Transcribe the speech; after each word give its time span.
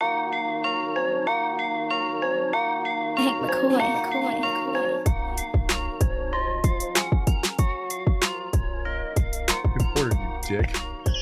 Hank 0.00 0.12
McCoy. 3.42 3.84
Important, 9.78 10.20
you 10.20 10.62
dick. 10.62 10.70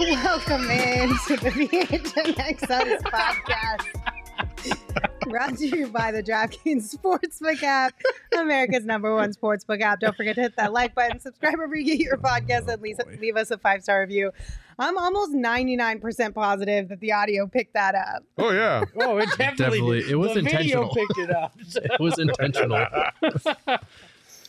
Welcome 0.01 0.71
in 0.71 1.09
to 1.27 1.37
the 1.37 1.51
VHNXS 1.51 3.03
podcast. 3.03 4.18
Brought 5.29 5.59
to 5.59 5.67
you 5.67 5.89
by 5.89 6.11
the 6.11 6.23
DraftKings 6.23 6.95
Sportsbook 6.95 7.63
app, 7.63 7.93
America's 8.39 8.87
number 8.87 9.15
one 9.15 9.33
sportsbook 9.35 9.83
app. 9.83 10.01
Don't 10.01 10.17
forget 10.17 10.37
to 10.37 10.43
hit 10.43 10.57
that 10.57 10.73
like 10.73 10.95
button, 10.95 11.21
subscribe 11.21 11.55
wherever 11.57 11.77
you 11.77 11.85
get 11.85 11.99
your 11.99 12.17
podcast, 12.17 12.67
and 12.73 12.81
leave, 12.81 12.97
leave 13.21 13.37
us 13.37 13.51
a 13.51 13.59
five 13.59 13.83
star 13.83 14.01
review. 14.01 14.31
I'm 14.79 14.97
almost 14.97 15.33
99% 15.35 16.35
positive 16.35 16.89
that 16.89 17.01
the 17.01 17.13
audio 17.13 17.47
picked 17.47 17.75
that 17.75 17.95
up. 17.95 18.23
Oh 18.39 18.53
yeah. 18.53 18.85
Oh, 19.03 19.19
it 19.19 19.29
definitely, 19.37 19.57
Definitely, 19.57 20.01
did. 20.03 20.11
it 20.13 20.17
was 20.17 20.33
the 20.33 20.39
intentional. 20.39 20.89
Video 20.95 21.07
picked 21.07 21.19
it 21.19 21.31
up. 21.37 21.59
It 21.95 22.01
was 22.01 22.19
intentional. 22.19 22.87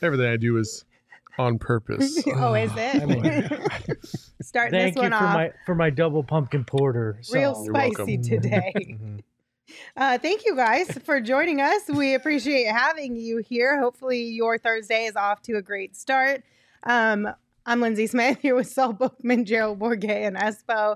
Everything 0.02 0.28
I 0.28 0.38
do 0.38 0.58
is 0.58 0.86
on 1.38 1.58
purpose. 1.60 2.24
oh, 2.36 2.54
is 2.54 2.72
it? 2.76 4.00
Starting 4.42 4.72
Thank 4.80 4.96
this 4.96 5.04
you 5.04 5.10
one 5.10 5.12
for 5.12 5.26
off 5.26 5.34
my 5.34 5.52
for 5.66 5.76
my 5.76 5.90
double 5.90 6.24
pumpkin 6.24 6.64
porter. 6.64 7.20
real 7.34 7.56
So- 7.56 7.64
You're 7.66 7.74
spicy 7.74 8.18
welcome. 8.18 8.22
today. 8.24 8.74
Mhm. 8.78 9.20
Uh, 9.98 10.18
thank 10.18 10.46
you 10.46 10.56
guys 10.56 10.92
for 11.04 11.20
joining 11.20 11.62
us. 11.62 11.82
We 11.88 12.14
appreciate 12.14 12.66
having 12.66 13.16
you 13.16 13.38
here. 13.38 13.80
Hopefully, 13.80 14.24
your 14.24 14.58
Thursday 14.58 15.06
is 15.06 15.16
off 15.16 15.42
to 15.44 15.54
a 15.54 15.62
great 15.62 15.96
start. 15.96 16.44
Um, 16.84 17.28
I'm 17.66 17.82
Lindsay 17.82 18.08
Smith 18.08 18.40
here 18.42 18.56
with 18.56 18.68
Saul 18.68 18.94
Bookman, 18.94 19.46
Gerald 19.46 19.80
Bourguet, 19.80 20.28
and 20.28 20.38
Espo. 20.38 20.96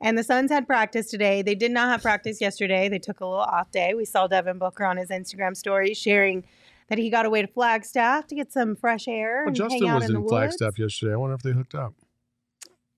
And 0.00 0.18
the 0.18 0.24
Suns 0.24 0.50
had 0.50 0.66
practice 0.66 1.10
today. 1.10 1.42
They 1.42 1.54
did 1.54 1.70
not 1.70 1.88
have 1.88 2.02
practice 2.02 2.40
yesterday. 2.40 2.88
They 2.88 2.98
took 2.98 3.20
a 3.20 3.26
little 3.26 3.40
off 3.40 3.70
day. 3.70 3.94
We 3.94 4.04
saw 4.04 4.26
Devin 4.26 4.58
Booker 4.58 4.84
on 4.84 4.96
his 4.96 5.10
Instagram 5.10 5.56
story 5.56 5.94
sharing 5.94 6.44
that 6.88 6.98
he 6.98 7.10
got 7.10 7.26
away 7.26 7.42
to 7.42 7.48
Flagstaff 7.48 8.26
to 8.28 8.34
get 8.34 8.52
some 8.52 8.76
fresh 8.76 9.08
air 9.08 9.40
Well, 9.40 9.48
and 9.48 9.56
Justin 9.56 9.80
hang 9.80 9.88
out 9.88 10.00
was 10.00 10.10
in, 10.10 10.16
in, 10.16 10.28
Flagstaff 10.28 10.78
yesterday. 10.78 11.12
I 11.12 11.16
wonder 11.16 11.34
if 11.34 11.42
they 11.42 11.52
hooked 11.52 11.74
up. 11.74 11.94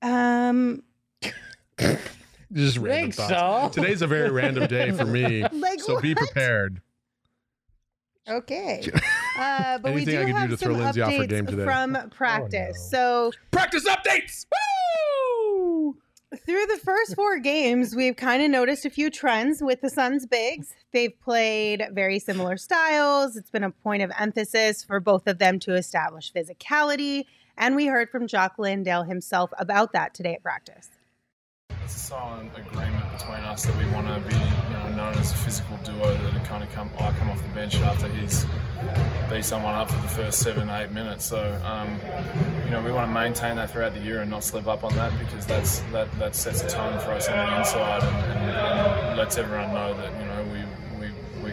Um, 0.02 0.82
Just 2.52 2.76
random 2.78 3.10
Think 3.12 3.14
thoughts. 3.14 3.76
so? 3.76 3.80
Today's 3.82 4.02
a 4.02 4.06
very 4.06 4.30
random 4.30 4.66
day 4.68 4.90
for 4.92 5.04
me, 5.04 5.42
like 5.52 5.80
so 5.80 6.00
be 6.00 6.14
what? 6.14 6.18
prepared. 6.26 6.80
Okay. 8.28 8.88
Uh, 9.38 9.76
but 9.76 9.92
we 9.92 10.00
Anything 10.00 10.14
do 10.14 10.20
I 10.22 10.24
can 10.24 10.32
do 10.32 10.38
have 10.40 10.50
to 10.50 10.56
throw 10.56 10.72
some 10.72 10.82
Lindsay 10.82 11.02
off 11.02 11.12
her 11.12 11.18
updates 11.18 11.28
game 11.28 11.44
today. 11.46 11.64
from 11.64 12.08
practice. 12.08 12.90
no. 12.90 13.30
So 13.30 13.32
Practice 13.50 13.84
updates. 13.86 14.46
Woo! 14.50 15.96
through 16.46 16.64
the 16.64 16.78
first 16.82 17.14
four 17.14 17.38
games, 17.38 17.94
we've 17.94 18.16
kind 18.16 18.42
of 18.42 18.50
noticed 18.50 18.86
a 18.86 18.90
few 18.90 19.10
trends 19.10 19.62
with 19.62 19.82
the 19.82 19.90
Suns 19.90 20.24
bigs. 20.24 20.72
They've 20.92 21.12
played 21.20 21.82
very 21.92 22.18
similar 22.18 22.56
styles. 22.56 23.36
It's 23.36 23.50
been 23.50 23.62
a 23.62 23.70
point 23.70 24.02
of 24.02 24.10
emphasis 24.18 24.82
for 24.82 25.00
both 25.00 25.26
of 25.26 25.36
them 25.38 25.58
to 25.60 25.74
establish 25.74 26.32
physicality. 26.32 27.24
And 27.58 27.76
we 27.76 27.84
heard 27.88 28.08
from 28.08 28.26
Jock 28.26 28.54
Landale 28.56 29.02
himself 29.02 29.50
about 29.58 29.92
that 29.92 30.14
today 30.14 30.32
at 30.32 30.42
practice. 30.42 30.88
It's 31.86 31.94
a 31.94 32.00
silent 32.00 32.50
agreement 32.56 33.12
between 33.12 33.38
us 33.44 33.64
that 33.64 33.76
we 33.76 33.88
want 33.92 34.08
to 34.08 34.18
be 34.28 34.34
you 34.34 34.72
know, 34.72 34.88
known 34.96 35.14
as 35.18 35.30
a 35.30 35.36
physical 35.36 35.76
duo 35.84 36.16
that 36.16 36.44
kind 36.44 36.64
of 36.64 36.72
come, 36.72 36.90
I 36.98 37.12
come 37.12 37.30
off 37.30 37.40
the 37.40 37.48
bench 37.50 37.76
after 37.76 38.08
he's 38.08 38.44
beat 39.30 39.44
someone 39.44 39.72
up 39.72 39.88
for 39.88 40.02
the 40.02 40.08
first 40.08 40.40
seven, 40.40 40.68
eight 40.68 40.90
minutes. 40.90 41.26
So, 41.26 41.38
um, 41.64 42.00
you 42.64 42.72
know, 42.72 42.82
we 42.82 42.90
want 42.90 43.08
to 43.08 43.14
maintain 43.14 43.54
that 43.54 43.70
throughout 43.70 43.94
the 43.94 44.00
year 44.00 44.22
and 44.22 44.28
not 44.28 44.42
slip 44.42 44.66
up 44.66 44.82
on 44.82 44.96
that 44.96 45.16
because 45.20 45.46
that's 45.46 45.78
that, 45.92 46.10
that 46.18 46.34
sets 46.34 46.62
a 46.62 46.68
tone 46.68 46.98
for 46.98 47.12
us 47.12 47.28
on 47.28 47.36
the 47.36 47.56
inside 47.56 48.02
and, 48.02 48.16
and, 48.32 48.50
and 48.50 49.16
lets 49.16 49.38
everyone 49.38 49.72
know 49.72 49.94
that, 49.94 50.12
you 50.20 50.25
know, 50.25 50.25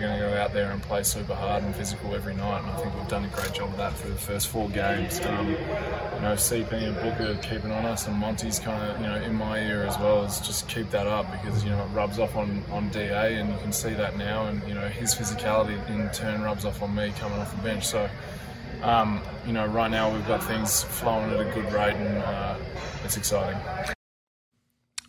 going 0.03 0.19
to 0.19 0.27
go 0.27 0.33
out 0.33 0.53
there 0.53 0.71
and 0.71 0.81
play 0.81 1.03
super 1.03 1.33
hard 1.33 1.63
and 1.63 1.75
physical 1.75 2.13
every 2.13 2.35
night. 2.35 2.61
And 2.61 2.71
I 2.71 2.75
think 2.77 2.95
we've 2.95 3.07
done 3.07 3.25
a 3.25 3.29
great 3.29 3.53
job 3.53 3.69
of 3.69 3.77
that 3.77 3.93
for 3.93 4.09
the 4.09 4.15
first 4.15 4.47
four 4.47 4.69
games. 4.69 5.19
Um, 5.25 5.49
you 5.49 5.55
know, 6.21 6.35
CP 6.35 6.71
and 6.73 6.95
Booker 6.95 7.35
keeping 7.41 7.71
on 7.71 7.85
us, 7.85 8.07
and 8.07 8.17
Monty's 8.17 8.59
kind 8.59 8.91
of, 8.91 8.99
you 8.99 9.07
know, 9.07 9.15
in 9.15 9.35
my 9.35 9.59
ear 9.59 9.83
as 9.83 9.97
well, 9.97 10.23
is 10.23 10.39
just 10.39 10.67
keep 10.67 10.89
that 10.91 11.07
up 11.07 11.31
because, 11.31 11.63
you 11.63 11.69
know, 11.69 11.81
it 11.83 11.87
rubs 11.87 12.19
off 12.19 12.35
on, 12.35 12.63
on 12.71 12.89
DA, 12.89 13.35
and 13.35 13.49
you 13.49 13.57
can 13.59 13.71
see 13.71 13.93
that 13.93 14.17
now. 14.17 14.45
And, 14.47 14.61
you 14.67 14.73
know, 14.73 14.87
his 14.87 15.15
physicality 15.15 15.77
in 15.89 16.09
turn 16.11 16.41
rubs 16.41 16.65
off 16.65 16.81
on 16.81 16.93
me 16.93 17.13
coming 17.17 17.39
off 17.39 17.55
the 17.55 17.61
bench. 17.61 17.85
So, 17.85 18.09
um, 18.81 19.21
you 19.47 19.53
know, 19.53 19.65
right 19.65 19.89
now 19.89 20.13
we've 20.13 20.27
got 20.27 20.43
things 20.43 20.83
flowing 20.83 21.31
at 21.31 21.39
a 21.39 21.45
good 21.45 21.71
rate, 21.71 21.95
and 21.95 22.17
uh, 22.17 22.55
it's 23.03 23.17
exciting. 23.17 23.59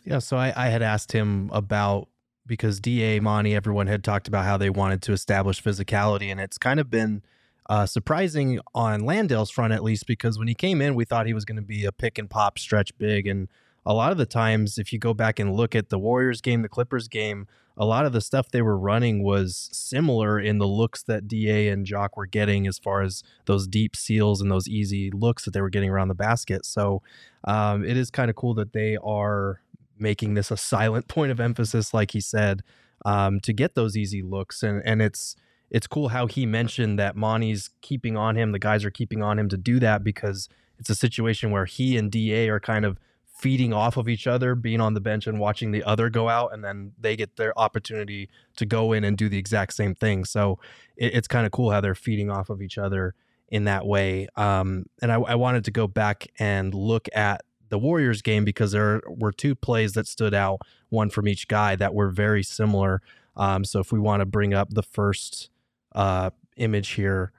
Yeah, 0.04 0.18
so 0.18 0.36
I, 0.36 0.52
I 0.54 0.68
had 0.68 0.82
asked 0.82 1.12
him 1.12 1.50
about 1.52 2.08
because 2.46 2.80
Da 2.80 3.20
Monty, 3.20 3.54
everyone 3.54 3.86
had 3.86 4.04
talked 4.04 4.28
about 4.28 4.44
how 4.44 4.56
they 4.56 4.70
wanted 4.70 5.02
to 5.02 5.12
establish 5.12 5.62
physicality, 5.62 6.30
and 6.30 6.40
it's 6.40 6.58
kind 6.58 6.80
of 6.80 6.90
been 6.90 7.22
uh, 7.68 7.86
surprising 7.86 8.60
on 8.74 9.02
Landale's 9.02 9.50
front 9.50 9.72
at 9.72 9.82
least 9.82 10.06
because 10.06 10.38
when 10.38 10.48
he 10.48 10.54
came 10.54 10.82
in, 10.82 10.94
we 10.94 11.04
thought 11.04 11.26
he 11.26 11.34
was 11.34 11.44
going 11.44 11.56
to 11.56 11.62
be 11.62 11.84
a 11.84 11.92
pick 11.92 12.18
and 12.18 12.28
pop 12.28 12.58
stretch 12.58 12.96
big, 12.98 13.26
and 13.26 13.48
a 13.86 13.94
lot 13.94 14.12
of 14.12 14.18
the 14.18 14.26
times, 14.26 14.78
if 14.78 14.92
you 14.92 14.98
go 14.98 15.14
back 15.14 15.38
and 15.38 15.54
look 15.54 15.74
at 15.74 15.90
the 15.90 15.98
Warriors 15.98 16.40
game, 16.40 16.62
the 16.62 16.68
Clippers 16.68 17.08
game, 17.08 17.46
a 17.76 17.84
lot 17.84 18.06
of 18.06 18.12
the 18.12 18.20
stuff 18.20 18.50
they 18.50 18.62
were 18.62 18.78
running 18.78 19.22
was 19.22 19.68
similar 19.72 20.38
in 20.38 20.58
the 20.58 20.66
looks 20.66 21.02
that 21.02 21.26
Da 21.26 21.68
and 21.68 21.84
Jock 21.84 22.16
were 22.16 22.26
getting 22.26 22.66
as 22.66 22.78
far 22.78 23.02
as 23.02 23.22
those 23.46 23.66
deep 23.66 23.96
seals 23.96 24.40
and 24.40 24.50
those 24.50 24.68
easy 24.68 25.10
looks 25.10 25.44
that 25.44 25.50
they 25.50 25.60
were 25.60 25.70
getting 25.70 25.90
around 25.90 26.08
the 26.08 26.14
basket. 26.14 26.64
So 26.64 27.02
um, 27.44 27.84
it 27.84 27.96
is 27.96 28.10
kind 28.10 28.30
of 28.30 28.36
cool 28.36 28.54
that 28.54 28.72
they 28.72 28.96
are 29.02 29.60
making 29.98 30.34
this 30.34 30.50
a 30.50 30.56
silent 30.56 31.08
point 31.08 31.32
of 31.32 31.40
emphasis, 31.40 31.94
like 31.94 32.12
he 32.12 32.20
said, 32.20 32.62
um, 33.04 33.40
to 33.40 33.52
get 33.52 33.74
those 33.74 33.96
easy 33.96 34.22
looks. 34.22 34.62
And 34.62 34.82
and 34.84 35.02
it's 35.02 35.36
it's 35.70 35.86
cool 35.86 36.08
how 36.08 36.26
he 36.26 36.46
mentioned 36.46 36.98
that 36.98 37.16
Monty's 37.16 37.70
keeping 37.80 38.16
on 38.16 38.36
him. 38.36 38.52
The 38.52 38.58
guys 38.58 38.84
are 38.84 38.90
keeping 38.90 39.22
on 39.22 39.38
him 39.38 39.48
to 39.48 39.56
do 39.56 39.80
that 39.80 40.04
because 40.04 40.48
it's 40.78 40.90
a 40.90 40.94
situation 40.94 41.50
where 41.50 41.64
he 41.64 41.96
and 41.96 42.10
Da 42.10 42.48
are 42.48 42.60
kind 42.60 42.84
of 42.84 42.98
feeding 43.34 43.72
off 43.72 43.96
of 43.96 44.08
each 44.08 44.26
other, 44.26 44.54
being 44.54 44.80
on 44.80 44.94
the 44.94 45.00
bench 45.00 45.26
and 45.26 45.40
watching 45.40 45.72
the 45.72 45.82
other 45.82 46.08
go 46.08 46.28
out, 46.28 46.52
and 46.52 46.64
then 46.64 46.92
they 46.98 47.16
get 47.16 47.36
their 47.36 47.58
opportunity 47.58 48.30
to 48.56 48.64
go 48.64 48.92
in 48.92 49.02
and 49.04 49.18
do 49.18 49.28
the 49.28 49.38
exact 49.38 49.74
same 49.74 49.94
thing. 49.94 50.24
So 50.24 50.58
it, 50.96 51.14
it's 51.14 51.28
kind 51.28 51.44
of 51.44 51.52
cool 51.52 51.70
how 51.70 51.80
they're 51.80 51.94
feeding 51.94 52.30
off 52.30 52.48
of 52.48 52.62
each 52.62 52.78
other 52.78 53.14
in 53.48 53.64
that 53.64 53.84
way. 53.84 54.28
Um, 54.36 54.86
and 55.02 55.10
I, 55.10 55.16
I 55.16 55.34
wanted 55.34 55.64
to 55.64 55.70
go 55.70 55.86
back 55.86 56.28
and 56.38 56.72
look 56.72 57.08
at 57.14 57.42
the 57.68 57.78
Warriors 57.78 58.22
game 58.22 58.44
because 58.44 58.72
there 58.72 59.02
were 59.06 59.32
two 59.32 59.54
plays 59.54 59.92
that 59.92 60.06
stood 60.06 60.34
out, 60.34 60.60
one 60.88 61.10
from 61.10 61.28
each 61.28 61.48
guy 61.48 61.76
that 61.76 61.94
were 61.94 62.10
very 62.10 62.42
similar. 62.42 63.00
Um, 63.36 63.64
so 63.64 63.80
if 63.80 63.92
we 63.92 63.98
want 63.98 64.20
to 64.20 64.26
bring 64.26 64.54
up 64.54 64.70
the 64.70 64.82
first 64.82 65.50
uh, 65.94 66.30
image 66.56 66.90
here. 66.90 67.32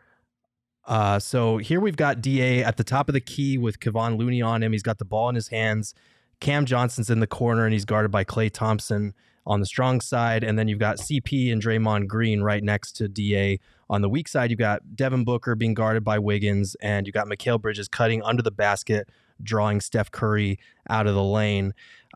Uh, 0.86 1.20
so 1.20 1.58
here 1.58 1.80
we've 1.80 1.96
got 1.96 2.22
DA 2.22 2.64
at 2.64 2.78
the 2.78 2.84
top 2.84 3.10
of 3.10 3.14
the 3.14 3.22
key 3.22 3.58
with 3.58 3.80
Kevon 3.80 4.18
Looney 4.18 4.42
on 4.42 4.62
him. 4.62 4.72
He's 4.72 4.84
got 4.84 5.00
the 5.00 5.06
ball 5.06 5.30
in 5.30 5.36
his 5.36 5.48
hands. 5.48 5.94
Cam 6.40 6.66
Johnson's 6.66 7.10
in 7.10 7.20
the 7.20 7.28
corner 7.28 7.66
and 7.66 7.74
he's 7.74 7.86
guarded 7.86 8.12
by 8.12 8.24
Klay 8.24 8.52
Thompson 8.52 9.14
on 9.48 9.60
the 9.60 9.66
strong 9.66 10.02
side. 10.02 10.44
And 10.44 10.60
then 10.60 10.68
you've 10.68 10.80
got 10.80 10.98
CP 10.98 11.52
and 11.52 11.62
Draymond 11.62 12.08
Green 12.08 12.42
right 12.42 12.64
next 12.64 12.94
to 12.94 13.08
DA. 13.08 13.60
On 13.90 14.02
the 14.02 14.10
weak 14.10 14.28
side, 14.28 14.50
you've 14.50 14.60
got 14.60 14.96
Devin 14.96 15.24
Booker 15.24 15.56
being 15.56 15.76
guarded 15.76 16.04
by 16.04 16.18
Wiggins, 16.18 16.76
and 16.82 17.06
you've 17.06 17.14
got 17.14 17.28
Mikal 17.28 17.62
Bridges 17.62 17.88
cutting 17.88 18.24
under 18.24 18.42
the 18.42 18.52
basket, 18.52 19.10
drawing 19.42 19.82
Steph 19.82 20.12
Curry 20.12 20.60
out 20.90 21.08
of 21.08 21.16
the 21.16 21.24
lane. 21.24 21.74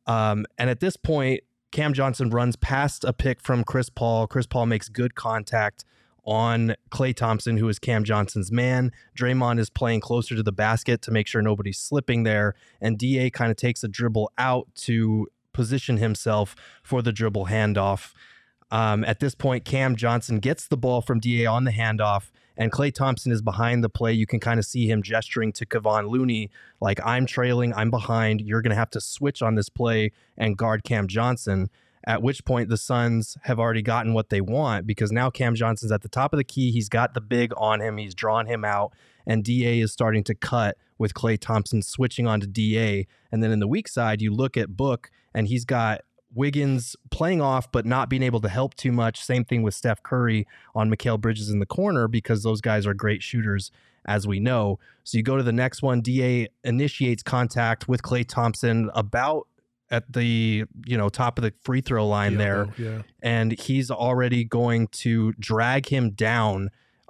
Um, 0.08 0.46
and 0.58 0.70
at 0.70 0.80
this 0.80 0.98
point, 0.98 1.42
Cam 1.72 1.94
Johnson 1.94 2.30
runs 2.30 2.56
past 2.56 3.04
a 3.04 3.14
pick 3.14 3.42
from 3.42 3.64
Chris 3.64 3.90
Paul. 3.90 4.28
Chris 4.28 4.48
Paul 4.48 4.66
makes 4.66 4.90
good 4.90 5.16
contact 5.16 5.86
on 6.26 6.76
Klay 6.92 7.16
Thompson, 7.16 7.58
who 7.58 7.68
is 7.70 7.80
Cam 7.80 8.04
Johnson's 8.04 8.52
man. 8.52 8.92
Draymond 9.18 9.60
is 9.60 9.70
playing 9.70 10.02
closer 10.02 10.36
to 10.36 10.44
the 10.44 10.52
basket 10.52 11.02
to 11.04 11.12
make 11.12 11.28
sure 11.28 11.42
nobody's 11.42 11.80
slipping 11.80 12.24
there. 12.24 12.56
And 12.82 12.98
DA 12.98 13.30
kind 13.30 13.52
of 13.52 13.58
takes 13.58 13.84
a 13.84 13.88
dribble 13.88 14.32
out 14.38 14.68
to 14.76 15.28
position 15.54 15.98
himself 15.98 16.56
for 16.84 17.02
the 17.02 17.12
dribble 17.12 17.48
handoff. 17.48 18.14
Um, 18.72 19.04
at 19.04 19.20
this 19.20 19.34
point, 19.34 19.66
Cam 19.66 19.96
Johnson 19.96 20.40
gets 20.40 20.68
the 20.68 20.78
ball 20.78 21.02
from 21.02 21.20
DA 21.20 21.46
on 21.46 21.64
the 21.64 21.72
handoff, 21.72 22.30
and 22.60 22.74
Klay 22.74 22.94
Thompson 22.94 23.32
is 23.32 23.42
behind 23.42 23.84
the 23.84 23.90
play. 23.90 24.12
You 24.12 24.28
can 24.28 24.42
kind 24.42 24.60
of 24.60 24.66
see 24.66 24.86
him 24.86 25.02
gesturing 25.02 25.54
to 25.54 25.66
Kevon 25.66 26.10
Looney, 26.10 26.52
like, 26.82 27.00
I'm 27.06 27.26
trailing, 27.26 27.74
I'm 27.74 27.90
behind. 27.90 28.42
You're 28.42 28.62
going 28.62 28.72
to 28.72 28.76
have 28.76 28.92
to 28.92 29.02
switch 29.02 29.42
on 29.42 29.56
this 29.56 29.70
play 29.70 30.12
and 30.38 30.58
guard 30.58 30.84
Cam 30.84 31.08
Johnson. 31.08 31.70
At 32.06 32.22
which 32.22 32.44
point, 32.44 32.70
the 32.70 32.78
Suns 32.78 33.38
have 33.44 33.60
already 33.60 33.82
gotten 33.82 34.14
what 34.14 34.30
they 34.30 34.42
want 34.42 34.86
because 34.86 35.12
now 35.12 35.30
Cam 35.30 35.56
Johnson's 35.56 35.92
at 35.92 36.02
the 36.02 36.10
top 36.10 36.34
of 36.34 36.38
the 36.38 36.44
key. 36.44 36.72
He's 36.72 36.90
got 36.90 37.14
the 37.14 37.22
big 37.22 37.54
on 37.56 37.82
him, 37.82 37.98
he's 37.98 38.14
drawn 38.14 38.46
him 38.46 38.66
out, 38.66 38.94
and 39.26 39.44
DA 39.44 39.80
is 39.80 39.94
starting 39.94 40.24
to 40.26 40.36
cut 40.36 40.78
with 40.98 41.14
Klay 41.14 41.40
Thompson 41.40 41.82
switching 41.82 42.28
on 42.28 42.42
to 42.42 42.48
DA. 42.48 43.08
And 43.32 43.42
then 43.42 43.52
in 43.52 43.60
the 43.60 43.68
weak 43.68 43.88
side, 43.88 44.22
you 44.22 44.34
look 44.34 44.58
at 44.58 44.76
Book, 44.76 45.12
and 45.34 45.48
he's 45.48 45.64
got 45.64 46.02
Wiggins 46.34 46.96
playing 47.12 47.42
off, 47.42 47.72
but 47.72 47.86
not 47.86 48.10
being 48.10 48.24
able 48.24 48.40
to 48.42 48.50
help 48.50 48.76
too 48.76 48.92
much. 48.92 49.24
Same 49.24 49.44
thing 49.44 49.62
with 49.62 49.74
Steph 49.74 50.04
Curry 50.04 50.48
on 50.76 50.90
Mikal 50.90 51.20
Bridges 51.20 51.50
in 51.50 51.60
the 51.60 51.66
corner 51.66 52.08
because 52.08 52.44
those 52.44 52.62
guys 52.62 52.86
are 52.86 52.94
great 52.94 53.24
shooters, 53.24 53.72
as 54.06 54.28
we 54.28 54.40
know. 54.40 54.80
So 55.04 55.18
you 55.18 55.24
go 55.24 55.38
to 55.38 55.44
the 55.44 55.52
next 55.52 55.82
one. 55.82 56.02
Da 56.02 56.48
initiates 56.64 57.24
contact 57.24 57.88
with 57.88 58.02
Klay 58.02 58.28
Thompson 58.28 58.90
about 58.94 59.48
at 59.92 60.12
the 60.14 60.66
you 60.86 60.98
know 60.98 61.10
top 61.10 61.40
of 61.40 61.44
the 61.44 61.52
free 61.62 61.82
throw 61.82 62.08
line 62.08 62.34
Yeah, 62.34 62.38
there, 62.38 62.68
yeah. 62.78 63.02
and 63.24 63.52
he's 63.60 63.90
already 63.90 64.44
going 64.44 64.88
to 64.88 65.34
drag 65.34 65.88
him 65.88 66.12
down 66.12 66.70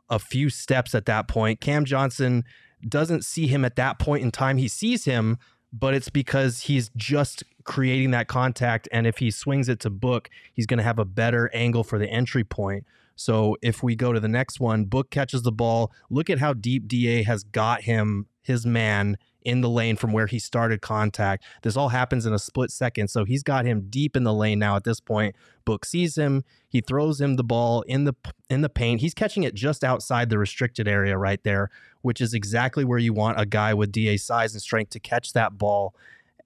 a 0.10 0.18
few 0.18 0.50
steps 0.50 0.96
at 0.96 1.06
that 1.06 1.28
point. 1.28 1.60
Cam 1.60 1.84
Johnson 1.86 2.46
doesn't 2.88 3.26
see 3.26 3.48
him 3.48 3.66
at 3.66 3.76
that 3.76 4.00
point 4.00 4.24
in 4.24 4.32
time. 4.32 4.58
He 4.58 4.70
sees 4.70 5.04
him, 5.04 5.38
but 5.72 5.94
it's 5.94 6.10
because 6.10 6.62
he's 6.62 6.90
just 6.96 7.44
creating 7.64 8.12
that 8.12 8.28
contact. 8.28 8.88
And 8.92 9.06
if 9.06 9.18
he 9.18 9.32
swings 9.32 9.70
it 9.70 9.80
to 9.82 9.90
Book, 9.90 10.30
he's 10.54 10.66
going 10.66 10.80
to 10.80 10.84
have 10.84 11.00
a 11.00 11.06
better 11.06 11.50
angle 11.54 11.84
for 11.84 12.00
the 12.00 12.10
entry 12.10 12.44
point. 12.44 12.86
So 13.16 13.58
if 13.62 13.84
we 13.84 13.96
go 13.96 14.14
to 14.14 14.20
the 14.20 14.28
next 14.28 14.60
one, 14.60 14.86
Book 14.86 15.10
catches 15.10 15.42
the 15.44 15.52
ball. 15.52 15.92
Look 16.10 16.30
at 16.30 16.40
how 16.40 16.54
deep 16.54 16.88
DA 16.88 17.24
has 17.24 17.44
got 17.44 17.82
him, 17.82 18.28
his 18.42 18.66
man, 18.66 19.18
in 19.44 19.62
the 19.62 19.70
lane 19.70 19.96
from 19.96 20.12
where 20.12 20.28
he 20.28 20.40
started 20.40 20.82
contact. 20.82 21.44
This 21.64 21.78
all 21.78 21.90
happens 21.90 22.26
in 22.26 22.34
a 22.34 22.40
split 22.40 22.72
second. 22.72 23.10
So 23.10 23.24
he's 23.26 23.44
got 23.44 23.66
him 23.66 23.88
deep 23.90 24.16
in 24.16 24.24
the 24.24 24.34
lane 24.34 24.60
now 24.60 24.76
at 24.76 24.84
this 24.84 25.00
point. 25.00 25.36
Book 25.66 25.86
sees 25.86 26.18
him. 26.18 26.44
He 26.68 26.82
throws 26.82 27.22
him 27.22 27.36
the 27.36 27.44
ball 27.44 27.82
in 27.84 28.04
the 28.04 28.14
in 28.50 28.62
the 28.62 28.70
paint. 28.70 29.02
He's 29.02 29.14
catching 29.14 29.44
it 29.44 29.54
just 29.54 29.84
outside 29.84 30.30
the 30.30 30.38
restricted 30.38 30.88
area 30.88 31.18
right 31.18 31.44
there, 31.44 31.70
which 32.02 32.22
is 32.22 32.34
exactly 32.34 32.84
where 32.84 33.00
you 33.00 33.14
want 33.14 33.40
a 33.40 33.46
guy 33.46 33.74
with 33.74 33.92
DA 33.92 34.18
size 34.18 34.54
and 34.54 34.62
strength 34.62 34.92
to 34.92 35.00
catch 35.00 35.34
that 35.34 35.58
ball. 35.58 35.96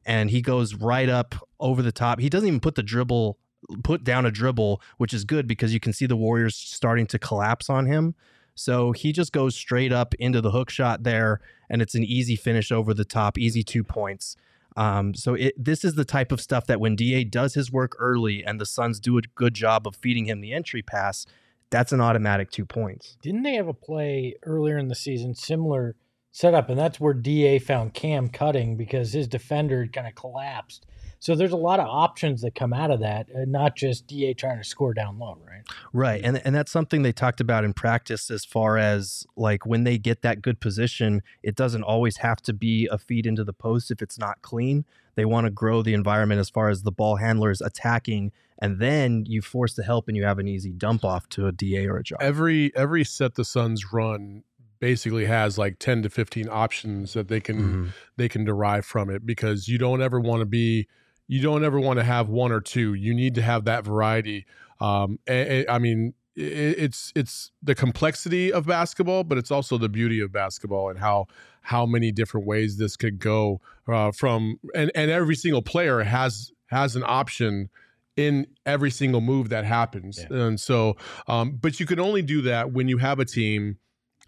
And 0.06 0.30
he 0.30 0.42
goes 0.42 0.76
right 0.76 1.10
up 1.10 1.36
over 1.60 1.82
the 1.82 1.92
top. 1.92 2.20
He 2.20 2.30
doesn't 2.30 2.48
even 2.48 2.60
put 2.60 2.76
the 2.76 2.84
dribble 2.84 3.38
put 3.84 4.04
down 4.04 4.26
a 4.26 4.32
dribble, 4.32 4.82
which 4.98 5.14
is 5.14 5.24
good 5.24 5.48
because 5.48 5.74
you 5.74 5.80
can 5.80 5.94
see 5.94 6.06
the 6.06 6.18
Warriors 6.18 6.56
starting 6.56 7.08
to 7.08 7.20
collapse 7.20 7.70
on 7.70 7.86
him. 7.86 8.16
So 8.56 8.92
he 8.92 9.12
just 9.12 9.32
goes 9.32 9.56
straight 9.56 9.92
up 9.92 10.14
into 10.16 10.42
the 10.42 10.52
hook 10.52 10.70
shot 10.70 11.04
there, 11.04 11.40
and 11.70 11.82
it's 11.82 11.96
an 11.96 12.04
easy 12.04 12.36
finish 12.36 12.72
over 12.72 12.94
the 12.94 13.06
top, 13.06 13.38
easy 13.38 13.64
two 13.64 13.84
points. 13.84 14.36
Um, 14.76 15.14
so 15.14 15.36
it, 15.36 15.54
this 15.58 15.84
is 15.84 15.96
the 15.96 16.06
type 16.06 16.32
of 16.32 16.42
stuff 16.42 16.66
that 16.68 16.80
when 16.80 16.96
Da 16.96 17.24
does 17.24 17.54
his 17.54 17.72
work 17.72 17.96
early 18.00 18.44
and 18.44 18.60
the 18.60 18.66
Suns 18.66 19.00
do 19.00 19.18
a 19.18 19.22
good 19.36 19.54
job 19.54 19.88
of 19.88 19.96
feeding 19.96 20.26
him 20.26 20.42
the 20.42 20.54
entry 20.54 20.82
pass, 20.82 21.26
that's 21.70 21.92
an 21.92 22.02
automatic 22.02 22.52
two 22.52 22.66
points. 22.66 23.18
Didn't 23.22 23.44
they 23.44 23.56
have 23.56 23.68
a 23.68 23.74
play 23.74 24.36
earlier 24.44 24.78
in 24.78 24.88
the 24.88 24.96
season 24.96 25.36
similar 25.36 25.96
setup, 26.32 26.70
and 26.70 26.78
that's 26.78 27.00
where 27.00 27.14
Da 27.14 27.60
found 27.60 27.94
Cam 27.94 28.30
cutting 28.30 28.76
because 28.76 29.14
his 29.14 29.28
defender 29.28 29.88
kind 29.88 30.08
of 30.08 30.16
collapsed. 30.16 30.86
So 31.24 31.36
there's 31.36 31.54
a 31.54 31.56
lot 31.56 31.80
of 31.80 31.88
options 31.88 32.42
that 32.42 32.54
come 32.54 32.74
out 32.74 32.92
of 32.92 33.00
that, 33.00 33.28
not 33.48 33.78
just 33.78 34.08
Da 34.08 34.34
trying 34.34 34.58
to 34.58 34.64
score 34.66 34.94
down 34.94 35.20
low, 35.20 35.38
right? 35.48 35.62
Right. 35.94 36.22
And 36.22 36.42
and 36.44 36.54
that's 36.54 36.70
something 36.70 37.02
they 37.02 37.14
talked 37.14 37.40
about 37.40 37.64
in 37.64 37.72
practice 37.72 38.30
as 38.30 38.44
far 38.44 38.78
as 38.78 39.26
like 39.38 39.66
when 39.66 39.86
they 39.86 39.98
get 39.98 40.22
that 40.24 40.42
good 40.42 40.60
position, 40.60 41.22
it 41.42 41.56
doesn't 41.56 41.84
always 41.84 42.18
have 42.18 42.42
to 42.42 42.52
be 42.52 42.90
a 42.92 42.98
feed 42.98 43.26
into 43.26 43.46
the 43.46 43.54
post 43.54 43.90
if 43.90 44.02
it's 44.02 44.20
not 44.20 44.42
clean. 44.42 44.84
They 45.16 45.24
want 45.24 45.46
to 45.46 45.50
grow 45.50 45.82
the 45.82 45.94
environment 45.94 46.42
as 46.42 46.50
far 46.50 46.68
as 46.68 46.84
the 46.84 46.92
ball 46.92 47.16
handlers 47.16 47.62
attacking 47.62 48.34
and 48.60 48.82
then 48.82 49.24
you 49.26 49.42
force 49.42 49.76
the 49.76 49.84
help 49.84 50.10
and 50.10 50.18
you 50.18 50.26
have 50.26 50.40
an 50.40 50.50
easy 50.50 50.74
dump 50.74 51.06
off 51.06 51.30
to 51.30 51.48
a 51.48 51.54
DA 51.54 51.88
or 51.88 52.00
a 52.00 52.04
jar. 52.04 52.18
Every 52.20 52.76
every 52.76 53.06
set 53.06 53.36
the 53.36 53.46
Suns 53.46 53.94
run 53.94 54.44
basically 54.82 55.24
has 55.24 55.58
like 55.58 55.80
10 55.80 56.02
to 56.04 56.10
15 56.10 56.50
options 56.50 57.14
that 57.14 57.30
they 57.30 57.40
can 57.40 57.62
Mhm. 57.62 57.94
they 58.18 58.28
can 58.28 58.44
derive 58.44 58.84
from 58.84 59.10
it 59.10 59.26
because 59.26 59.70
you 59.70 59.78
don't 59.78 60.02
ever 60.02 60.20
want 60.20 60.42
to 60.42 60.46
be 60.46 60.86
you 61.28 61.42
don't 61.42 61.64
ever 61.64 61.80
want 61.80 61.98
to 62.00 62.04
have 62.04 62.30
one 62.30 62.52
or 62.52 62.60
two. 62.62 62.94
You 62.94 63.14
need 63.14 63.36
to 63.36 63.42
have 63.42 63.66
that 63.66 63.86
variety 63.86 64.46
um 64.80 65.20
a- 65.28 65.62
a- 65.66 65.72
i 65.72 65.78
mean 65.78 66.14
i- 66.36 66.42
it's 66.42 67.14
it's 67.16 67.52
the 67.62 67.76
complexity 67.76 68.52
of 68.52 68.66
basketball 68.66 69.24
but 69.24 69.38
it's 69.38 69.52
also 69.52 69.78
the 69.78 69.88
beauty 69.88 70.20
of 70.20 70.32
basketball 70.32 70.90
and 70.90 70.98
how 71.00 71.28
how 71.62 71.86
many 71.86 72.12
different 72.12 72.48
ways 72.48 72.78
this 72.78 72.98
could 72.98 73.20
go 73.20 73.62
uh, 73.88 74.12
from 74.12 74.60
and 74.74 74.92
and 74.96 75.12
every 75.12 75.36
single 75.36 75.62
player 75.62 76.02
has 76.02 76.52
has 76.68 76.96
an 76.96 77.04
option 77.06 77.70
in 78.18 78.48
every 78.66 78.90
single 78.92 79.22
move 79.22 79.50
that 79.50 79.64
happens. 79.64 80.18
And 80.32 80.60
so 80.60 80.98
um 81.28 81.52
but 81.62 81.80
you 81.80 81.86
can 81.86 82.00
only 82.00 82.24
do 82.24 82.42
that 82.42 82.72
when 82.72 82.88
you 82.88 82.98
have 82.98 83.20
a 83.20 83.26
team 83.26 83.78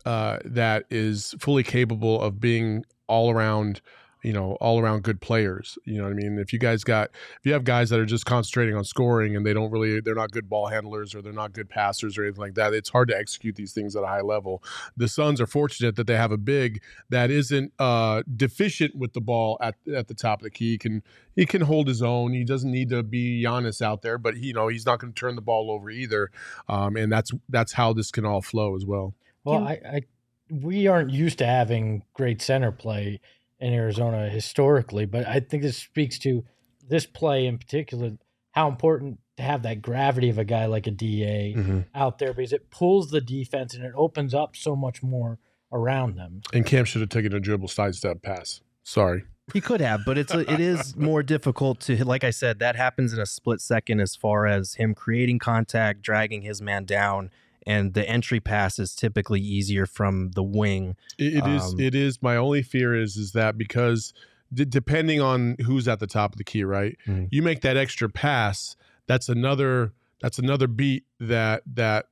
uh, 0.05 0.37
that 0.45 0.85
is 0.91 1.33
fully 1.39 1.63
capable 1.63 2.21
of 2.21 2.39
being 2.39 2.85
all 3.07 3.31
around, 3.31 3.81
you 4.25 4.33
know, 4.33 4.53
all 4.59 4.79
around 4.79 5.03
good 5.03 5.21
players. 5.21 5.77
You 5.85 5.99
know 5.99 6.05
what 6.05 6.13
I 6.13 6.15
mean? 6.15 6.39
If 6.39 6.51
you 6.51 6.57
guys 6.57 6.83
got, 6.83 7.11
if 7.11 7.45
you 7.45 7.53
have 7.53 7.63
guys 7.63 7.91
that 7.91 7.99
are 7.99 8.07
just 8.07 8.25
concentrating 8.25 8.75
on 8.75 8.83
scoring 8.83 9.35
and 9.35 9.45
they 9.45 9.53
don't 9.53 9.69
really, 9.69 10.01
they're 10.01 10.15
not 10.15 10.31
good 10.31 10.49
ball 10.49 10.65
handlers 10.65 11.13
or 11.13 11.21
they're 11.21 11.31
not 11.31 11.53
good 11.53 11.69
passers 11.69 12.17
or 12.17 12.23
anything 12.23 12.41
like 12.41 12.55
that, 12.55 12.73
it's 12.73 12.89
hard 12.89 13.07
to 13.09 13.15
execute 13.15 13.55
these 13.55 13.71
things 13.71 13.95
at 13.95 14.03
a 14.03 14.07
high 14.07 14.21
level. 14.21 14.63
The 14.97 15.07
Suns 15.07 15.39
are 15.39 15.45
fortunate 15.45 15.95
that 15.97 16.07
they 16.07 16.15
have 16.15 16.31
a 16.31 16.39
big 16.39 16.81
that 17.09 17.29
isn't 17.29 17.71
uh, 17.77 18.23
deficient 18.35 18.95
with 18.95 19.13
the 19.13 19.21
ball 19.21 19.59
at 19.61 19.75
at 19.95 20.07
the 20.07 20.15
top 20.15 20.39
of 20.39 20.43
the 20.45 20.49
key. 20.49 20.71
He 20.71 20.77
can 20.79 21.03
he 21.35 21.45
can 21.45 21.61
hold 21.61 21.87
his 21.87 22.01
own. 22.01 22.33
He 22.33 22.43
doesn't 22.43 22.71
need 22.71 22.89
to 22.89 23.03
be 23.03 23.43
Giannis 23.43 23.79
out 23.79 24.01
there, 24.01 24.17
but 24.17 24.37
he, 24.37 24.47
you 24.47 24.53
know, 24.53 24.69
he's 24.69 24.87
not 24.87 24.99
going 24.99 25.13
to 25.13 25.19
turn 25.19 25.35
the 25.35 25.41
ball 25.41 25.69
over 25.69 25.91
either. 25.91 26.31
Um, 26.67 26.95
and 26.95 27.11
that's 27.11 27.31
that's 27.49 27.73
how 27.73 27.93
this 27.93 28.09
can 28.09 28.25
all 28.25 28.41
flow 28.41 28.75
as 28.75 28.85
well. 28.85 29.13
Well, 29.43 29.63
I, 29.63 29.79
I 29.85 30.01
we 30.49 30.87
aren't 30.87 31.11
used 31.11 31.37
to 31.39 31.45
having 31.45 32.03
great 32.15 32.41
center 32.41 32.71
play 32.71 33.19
in 33.59 33.73
Arizona 33.73 34.29
historically, 34.29 35.05
but 35.05 35.27
I 35.27 35.39
think 35.39 35.63
this 35.63 35.77
speaks 35.77 36.19
to 36.19 36.43
this 36.87 37.05
play 37.05 37.45
in 37.47 37.57
particular 37.57 38.11
how 38.51 38.67
important 38.69 39.19
to 39.37 39.43
have 39.43 39.63
that 39.63 39.81
gravity 39.81 40.29
of 40.29 40.37
a 40.37 40.45
guy 40.45 40.65
like 40.65 40.87
a 40.87 40.91
DA 40.91 41.53
Mhm. 41.57 41.85
out 41.93 42.19
there 42.19 42.33
because 42.33 42.53
it 42.53 42.69
pulls 42.69 43.09
the 43.11 43.19
defense 43.21 43.73
and 43.73 43.83
it 43.83 43.91
opens 43.95 44.33
up 44.33 44.55
so 44.55 44.75
much 44.75 45.03
more 45.03 45.39
around 45.71 46.15
them. 46.15 46.41
And 46.53 46.65
Cam 46.65 46.85
should 46.85 47.01
have 47.01 47.09
taken 47.09 47.33
a 47.33 47.39
dribble 47.39 47.67
sidestep 47.67 48.21
pass. 48.21 48.61
Sorry. 48.83 49.23
He 49.53 49.61
could 49.61 49.81
have, 49.81 50.01
but 50.05 50.17
it's 50.17 50.33
a, 50.33 50.49
it 50.51 50.59
is 50.59 50.95
more 50.97 51.21
difficult 51.21 51.79
to 51.81 52.03
like 52.05 52.23
I 52.23 52.31
said 52.31 52.59
that 52.59 52.75
happens 52.75 53.13
in 53.13 53.19
a 53.19 53.25
split 53.25 53.61
second 53.61 53.99
as 53.99 54.15
far 54.15 54.45
as 54.47 54.75
him 54.75 54.93
creating 54.95 55.39
contact, 55.39 56.01
dragging 56.01 56.41
his 56.43 56.61
man 56.61 56.85
down, 56.85 57.29
and 57.65 57.93
the 57.93 58.07
entry 58.07 58.39
pass 58.39 58.77
is 58.79 58.95
typically 58.95 59.41
easier 59.41 59.85
from 59.85 60.31
the 60.31 60.43
wing. 60.43 60.95
It, 61.17 61.37
it 61.37 61.47
is. 61.47 61.63
Um, 61.73 61.79
It 61.79 61.95
is. 61.95 62.21
My 62.21 62.35
only 62.35 62.61
fear 62.61 62.95
is 62.95 63.15
is 63.17 63.31
that 63.33 63.57
because 63.57 64.13
d- 64.53 64.65
depending 64.65 65.21
on 65.21 65.55
who's 65.65 65.87
at 65.87 65.99
the 65.99 66.07
top 66.07 66.33
of 66.33 66.37
the 66.37 66.43
key, 66.43 66.63
right? 66.63 66.97
Mhm. 67.07 67.27
You 67.31 67.41
make 67.41 67.61
that 67.61 67.77
extra 67.77 68.09
pass. 68.09 68.75
That's 69.07 69.29
another. 69.29 69.93
That's 70.21 70.39
another 70.39 70.67
beat 70.67 71.03
that 71.19 71.63
that 71.75 72.07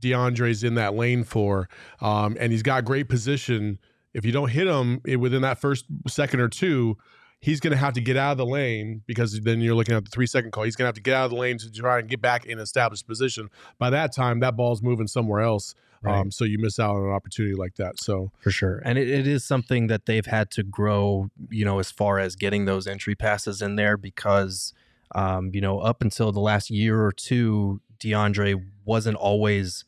DeAndre's 0.00 0.62
in 0.62 0.74
that 0.74 0.94
lane 0.94 1.24
for, 1.24 1.68
um, 2.00 2.36
and 2.38 2.52
he's 2.52 2.62
got 2.62 2.84
great 2.84 3.08
position. 3.08 3.78
If 4.14 4.24
you 4.24 4.32
don't 4.32 4.50
hit 4.50 4.66
him 4.66 5.00
eh, 5.06 5.16
within 5.16 5.42
that 5.42 5.58
first 5.58 5.84
second 6.06 6.40
or 6.40 6.48
two, 6.48 6.96
he's 7.46 7.60
going 7.60 7.70
to 7.70 7.76
have 7.76 7.94
to 7.94 8.00
get 8.00 8.16
out 8.16 8.32
of 8.32 8.38
the 8.38 8.44
lane 8.44 9.02
because 9.06 9.40
then 9.42 9.60
you're 9.60 9.76
looking 9.76 9.94
at 9.94 10.04
the 10.04 10.10
three 10.10 10.26
second 10.26 10.50
call. 10.50 10.64
He's 10.64 10.74
going 10.74 10.82
to 10.82 10.88
have 10.88 10.96
to 10.96 11.00
get 11.00 11.14
out 11.14 11.26
of 11.26 11.30
the 11.30 11.36
lane 11.36 11.58
to 11.58 11.70
try 11.70 12.00
and 12.00 12.08
get 12.08 12.20
back 12.20 12.44
in 12.44 12.58
established 12.58 13.06
position. 13.06 13.50
By 13.78 13.90
that 13.90 14.12
time, 14.12 14.40
that 14.40 14.56
ball's 14.56 14.82
moving 14.82 15.06
somewhere 15.06 15.42
else. 15.42 15.76
Right. 16.02 16.18
Um, 16.18 16.32
so 16.32 16.44
you 16.44 16.58
miss 16.58 16.80
out 16.80 16.96
on 16.96 17.04
an 17.04 17.12
opportunity 17.12 17.54
like 17.54 17.76
that. 17.76 18.00
So 18.00 18.32
for 18.40 18.50
sure. 18.50 18.82
And 18.84 18.98
it, 18.98 19.08
it 19.08 19.28
is 19.28 19.44
something 19.44 19.86
that 19.86 20.06
they've 20.06 20.26
had 20.26 20.50
to 20.52 20.64
grow, 20.64 21.30
you 21.48 21.64
know, 21.64 21.78
as 21.78 21.92
far 21.92 22.18
as 22.18 22.34
getting 22.34 22.64
those 22.64 22.88
entry 22.88 23.14
passes 23.14 23.62
in 23.62 23.76
there 23.76 23.96
because, 23.96 24.74
um, 25.14 25.52
you 25.54 25.60
know, 25.60 25.78
up 25.78 26.02
until 26.02 26.32
the 26.32 26.40
last 26.40 26.68
year 26.68 27.00
or 27.00 27.12
two, 27.12 27.80
DeAndre 28.00 28.60
wasn't 28.84 29.18
always, 29.18 29.84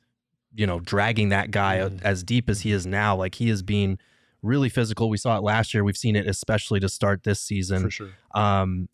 you 0.55 0.67
know, 0.67 0.79
dragging 0.79 1.31
that 1.31 1.51
guy 1.51 1.79
Mm-hmm. 1.79 2.07
as 2.07 2.23
deep 2.23 2.49
as 2.49 2.61
he 2.61 2.71
is 2.71 2.87
now. 2.87 3.17
Like 3.17 3.35
he 3.35 3.51
is 3.51 3.63
being 3.65 3.99
really 4.43 4.69
physical. 4.69 5.09
We 5.09 5.17
saw 5.17 5.37
it 5.37 5.43
last 5.43 5.75
year. 5.75 5.85
We've 5.85 5.97
seen 5.97 6.17
it 6.17 6.27
especially 6.27 6.81
to 6.81 6.89
start 6.89 7.25
this 7.25 7.41
season. 7.41 7.83
for 7.83 7.91
sure. 7.91 8.11
Um, 8.35 8.89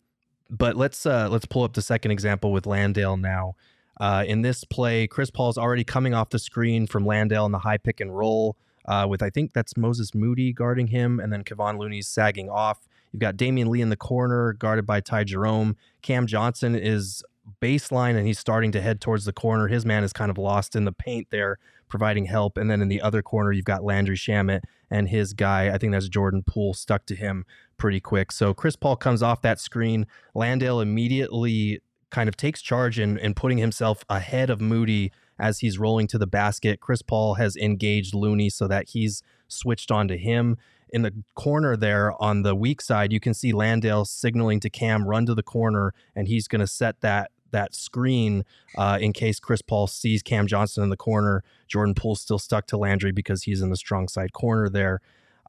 but 0.49 0.75
let's 0.75 1.05
uh, 1.05 1.29
let's 1.29 1.45
pull 1.45 1.63
up 1.63 1.73
the 1.73 1.81
second 1.81 2.11
example 2.11 2.51
with 2.51 2.65
Landale 2.65 3.17
now. 3.17 3.55
Uh, 3.99 4.25
in 4.27 4.41
this 4.41 4.63
play, 4.63 5.07
Chris 5.07 5.31
Paul's 5.31 5.57
already 5.57 5.83
coming 5.83 6.13
off 6.13 6.29
the 6.29 6.39
screen 6.39 6.85
from 6.85 7.05
Landale 7.05 7.45
in 7.45 7.51
the 7.51 7.59
high 7.59 7.77
pick 7.77 8.01
and 8.01 8.15
roll 8.15 8.57
uh, 8.85 9.05
with 9.09 9.23
I 9.23 9.29
think 9.29 9.53
that's 9.53 9.75
Moses 9.77 10.13
Moody 10.13 10.53
guarding 10.53 10.87
him, 10.87 11.19
and 11.19 11.31
then 11.31 11.43
Kevon 11.43 11.77
Looney's 11.79 12.07
sagging 12.07 12.49
off. 12.49 12.87
You've 13.11 13.21
got 13.21 13.37
Damion 13.37 13.67
Lee 13.67 13.81
in 13.81 13.89
the 13.89 13.95
corner, 13.95 14.53
guarded 14.53 14.85
by 14.85 14.99
Ty 14.99 15.23
Jerome. 15.23 15.77
Cam 16.01 16.27
Johnson 16.27 16.75
is 16.75 17.23
baseline 17.61 18.15
and 18.17 18.27
he's 18.27 18.39
starting 18.39 18.71
to 18.73 18.81
head 18.81 19.01
towards 19.01 19.25
the 19.25 19.33
corner. 19.33 19.67
His 19.67 19.85
man 19.85 20.03
is 20.03 20.13
kind 20.13 20.31
of 20.31 20.37
lost 20.37 20.75
in 20.75 20.85
the 20.85 20.91
paint 20.91 21.27
there, 21.31 21.57
providing 21.89 22.25
help. 22.25 22.57
And 22.57 22.69
then 22.69 22.81
in 22.81 22.87
the 22.87 23.01
other 23.01 23.21
corner, 23.21 23.51
you've 23.51 23.65
got 23.65 23.83
Landry 23.83 24.17
Shamet 24.17 24.61
and 24.89 25.09
his 25.09 25.33
guy, 25.33 25.73
I 25.73 25.77
think 25.77 25.93
that's 25.93 26.09
Jordan 26.09 26.43
Poole, 26.43 26.73
stuck 26.73 27.05
to 27.07 27.15
him 27.15 27.45
pretty 27.77 27.99
quick. 27.99 28.31
So 28.31 28.53
Chris 28.53 28.75
Paul 28.75 28.95
comes 28.95 29.21
off 29.21 29.41
that 29.41 29.59
screen. 29.59 30.07
Landale 30.33 30.79
immediately 30.79 31.81
kind 32.09 32.29
of 32.29 32.37
takes 32.37 32.61
charge 32.61 32.99
in, 32.99 33.17
in 33.17 33.33
putting 33.33 33.57
himself 33.57 34.05
ahead 34.09 34.49
of 34.49 34.61
Moody 34.61 35.11
as 35.37 35.59
he's 35.59 35.77
rolling 35.77 36.07
to 36.07 36.17
the 36.17 36.27
basket. 36.27 36.79
Chris 36.79 37.01
Paul 37.01 37.35
has 37.35 37.55
engaged 37.57 38.13
Looney 38.13 38.49
so 38.49 38.67
that 38.67 38.89
he's 38.89 39.21
switched 39.47 39.91
onto 39.91 40.17
him. 40.17 40.57
In 40.89 41.01
the 41.01 41.13
corner 41.33 41.75
there 41.75 42.13
on 42.21 42.43
the 42.43 42.55
weak 42.55 42.79
side, 42.79 43.11
you 43.11 43.19
can 43.19 43.33
see 43.33 43.51
Landale 43.51 44.05
signaling 44.05 44.59
to 44.61 44.69
Cam, 44.69 45.05
run 45.05 45.25
to 45.25 45.33
the 45.33 45.43
corner, 45.43 45.93
and 46.15 46.27
he's 46.27 46.47
going 46.47 46.61
to 46.61 46.67
set 46.67 47.01
that 47.01 47.31
that 47.55 47.73
screen 47.73 48.43
uh, 48.77 48.97
in 49.01 49.13
case 49.13 49.39
Chris 49.39 49.61
Paul 49.61 49.87
sees 49.87 50.21
Cam 50.21 50.45
Johnson 50.45 50.83
in 50.83 50.89
the 50.89 50.97
corner. 50.97 51.43
Jordan 51.67 51.95
Poole's 51.95 52.21
still 52.21 52.37
stuck 52.37 52.67
to 52.67 52.77
Landry 52.77 53.11
because 53.11 53.43
he's 53.43 53.61
in 53.61 53.69
the 53.69 53.77
strong 53.77 54.07
side 54.07 54.33
corner 54.33 54.69
there. 54.69 55.01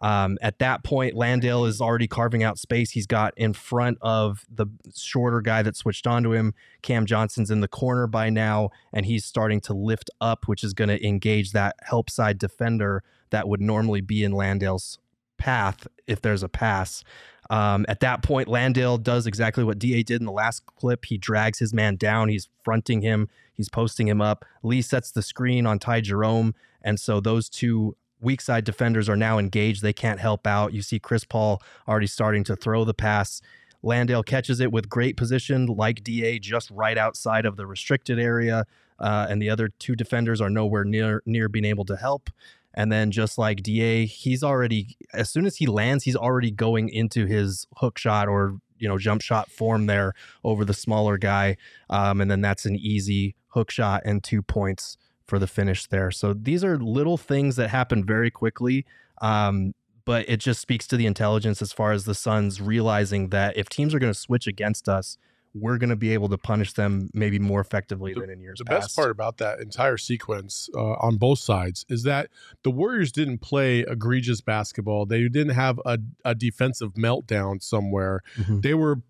Um, 0.02 0.36
at 0.42 0.58
that 0.58 0.84
point, 0.84 1.14
Landale 1.14 1.64
is 1.64 1.80
already 1.80 2.06
carving 2.06 2.42
out 2.42 2.58
space. 2.58 2.90
He's 2.90 3.06
got 3.06 3.32
in 3.36 3.54
front 3.54 3.98
of 4.02 4.44
the 4.50 4.66
shorter 4.94 5.40
guy 5.40 5.62
that 5.62 5.74
switched 5.74 6.06
onto 6.06 6.32
him. 6.32 6.54
Cam 6.82 7.06
Johnson's 7.06 7.50
in 7.50 7.60
the 7.60 7.68
corner 7.68 8.06
by 8.06 8.28
now, 8.30 8.70
and 8.92 9.06
he's 9.06 9.24
starting 9.24 9.60
to 9.62 9.72
lift 9.72 10.10
up, 10.20 10.46
which 10.46 10.62
is 10.62 10.74
going 10.74 10.90
to 10.90 11.06
engage 11.06 11.52
that 11.52 11.76
help 11.82 12.10
side 12.10 12.38
defender 12.38 13.02
that 13.30 13.48
would 13.48 13.60
normally 13.60 14.02
be 14.02 14.22
in 14.22 14.32
Landale's 14.32 14.98
path 15.38 15.86
if 16.06 16.20
there's 16.20 16.42
a 16.42 16.48
pass. 16.48 17.02
Um, 17.50 17.86
at 17.88 18.00
that 18.00 18.22
point, 18.22 18.48
Landale 18.48 18.98
does 18.98 19.26
exactly 19.26 19.64
what 19.64 19.78
DA 19.78 20.02
did 20.02 20.20
in 20.20 20.26
the 20.26 20.32
last 20.32 20.64
clip. 20.66 21.04
He 21.04 21.18
drags 21.18 21.58
his 21.58 21.72
man 21.72 21.96
down. 21.96 22.28
He's 22.28 22.48
fronting 22.64 23.02
him. 23.02 23.28
He's 23.52 23.68
posting 23.68 24.08
him 24.08 24.20
up. 24.20 24.44
Lee 24.62 24.82
sets 24.82 25.10
the 25.10 25.22
screen 25.22 25.66
on 25.66 25.78
Ty 25.78 26.02
Jerome. 26.02 26.54
And 26.82 27.00
so 27.00 27.20
those 27.20 27.48
two 27.48 27.96
weak 28.20 28.40
side 28.40 28.64
defenders 28.64 29.08
are 29.08 29.16
now 29.16 29.38
engaged. 29.38 29.82
They 29.82 29.92
can't 29.92 30.20
help 30.20 30.46
out. 30.46 30.72
You 30.72 30.82
see 30.82 30.98
Chris 30.98 31.24
Paul 31.24 31.62
already 31.88 32.06
starting 32.06 32.44
to 32.44 32.56
throw 32.56 32.84
the 32.84 32.94
pass. 32.94 33.40
Landale 33.82 34.22
catches 34.22 34.60
it 34.60 34.72
with 34.72 34.88
great 34.88 35.16
position, 35.16 35.66
like 35.66 36.02
DA, 36.02 36.38
just 36.38 36.70
right 36.70 36.98
outside 36.98 37.46
of 37.46 37.56
the 37.56 37.66
restricted 37.66 38.18
area. 38.18 38.64
Uh, 38.98 39.26
and 39.28 39.40
the 39.40 39.50
other 39.50 39.68
two 39.68 39.94
defenders 39.94 40.40
are 40.40 40.50
nowhere 40.50 40.84
near 40.84 41.22
near 41.26 41.48
being 41.48 41.66
able 41.66 41.84
to 41.84 41.96
help. 41.96 42.30
And 42.76 42.92
then 42.92 43.10
just 43.10 43.38
like 43.38 43.62
DA, 43.62 44.04
he's 44.06 44.42
already 44.42 44.96
as 45.14 45.30
soon 45.30 45.46
as 45.46 45.56
he 45.56 45.66
lands, 45.66 46.04
he's 46.04 46.16
already 46.16 46.50
going 46.50 46.88
into 46.88 47.26
his 47.26 47.66
hook 47.76 47.98
shot 47.98 48.28
or 48.28 48.58
you 48.78 48.88
know 48.88 48.98
jump 48.98 49.22
shot 49.22 49.50
form 49.50 49.86
there 49.86 50.12
over 50.44 50.64
the 50.64 50.74
smaller 50.74 51.16
guy. 51.16 51.56
Um, 51.88 52.20
and 52.20 52.30
then 52.30 52.40
that's 52.40 52.66
an 52.66 52.76
easy 52.76 53.34
hook 53.48 53.70
shot 53.70 54.02
and 54.04 54.22
two 54.22 54.42
points 54.42 54.98
for 55.26 55.38
the 55.38 55.46
finish 55.46 55.86
there. 55.86 56.10
So 56.10 56.32
these 56.32 56.62
are 56.62 56.78
little 56.78 57.16
things 57.16 57.56
that 57.56 57.70
happen 57.70 58.04
very 58.04 58.30
quickly. 58.30 58.84
Um, 59.20 59.72
but 60.04 60.28
it 60.28 60.38
just 60.38 60.60
speaks 60.60 60.86
to 60.86 60.96
the 60.96 61.06
intelligence 61.06 61.60
as 61.60 61.72
far 61.72 61.92
as 61.92 62.04
the 62.04 62.14
Suns 62.14 62.60
realizing 62.60 63.30
that 63.30 63.56
if 63.56 63.68
teams 63.68 63.92
are 63.92 63.98
going 63.98 64.12
to 64.12 64.18
switch 64.18 64.46
against 64.46 64.88
us, 64.88 65.18
we're 65.58 65.78
going 65.78 65.90
to 65.90 65.96
be 65.96 66.12
able 66.12 66.28
to 66.28 66.38
punish 66.38 66.72
them 66.74 67.08
maybe 67.14 67.38
more 67.38 67.60
effectively 67.60 68.14
the, 68.14 68.20
than 68.20 68.30
in 68.30 68.40
years 68.40 68.58
the 68.58 68.64
past. 68.64 68.88
best 68.88 68.96
part 68.96 69.10
about 69.10 69.38
that 69.38 69.58
entire 69.60 69.96
sequence 69.96 70.68
uh, 70.74 70.94
on 70.94 71.16
both 71.16 71.38
sides 71.38 71.84
is 71.88 72.02
that 72.02 72.28
the 72.62 72.70
Warriors 72.70 73.12
didn't 73.12 73.38
play 73.38 73.80
egregious 73.80 74.40
basketball. 74.40 75.06
They 75.06 75.28
didn't 75.28 75.54
have 75.54 75.80
a, 75.84 75.98
a 76.24 76.34
defensive 76.34 76.94
meltdown 76.94 77.62
somewhere. 77.62 78.22
Mm-hmm. 78.38 78.60
They 78.60 78.74
were 78.74 79.00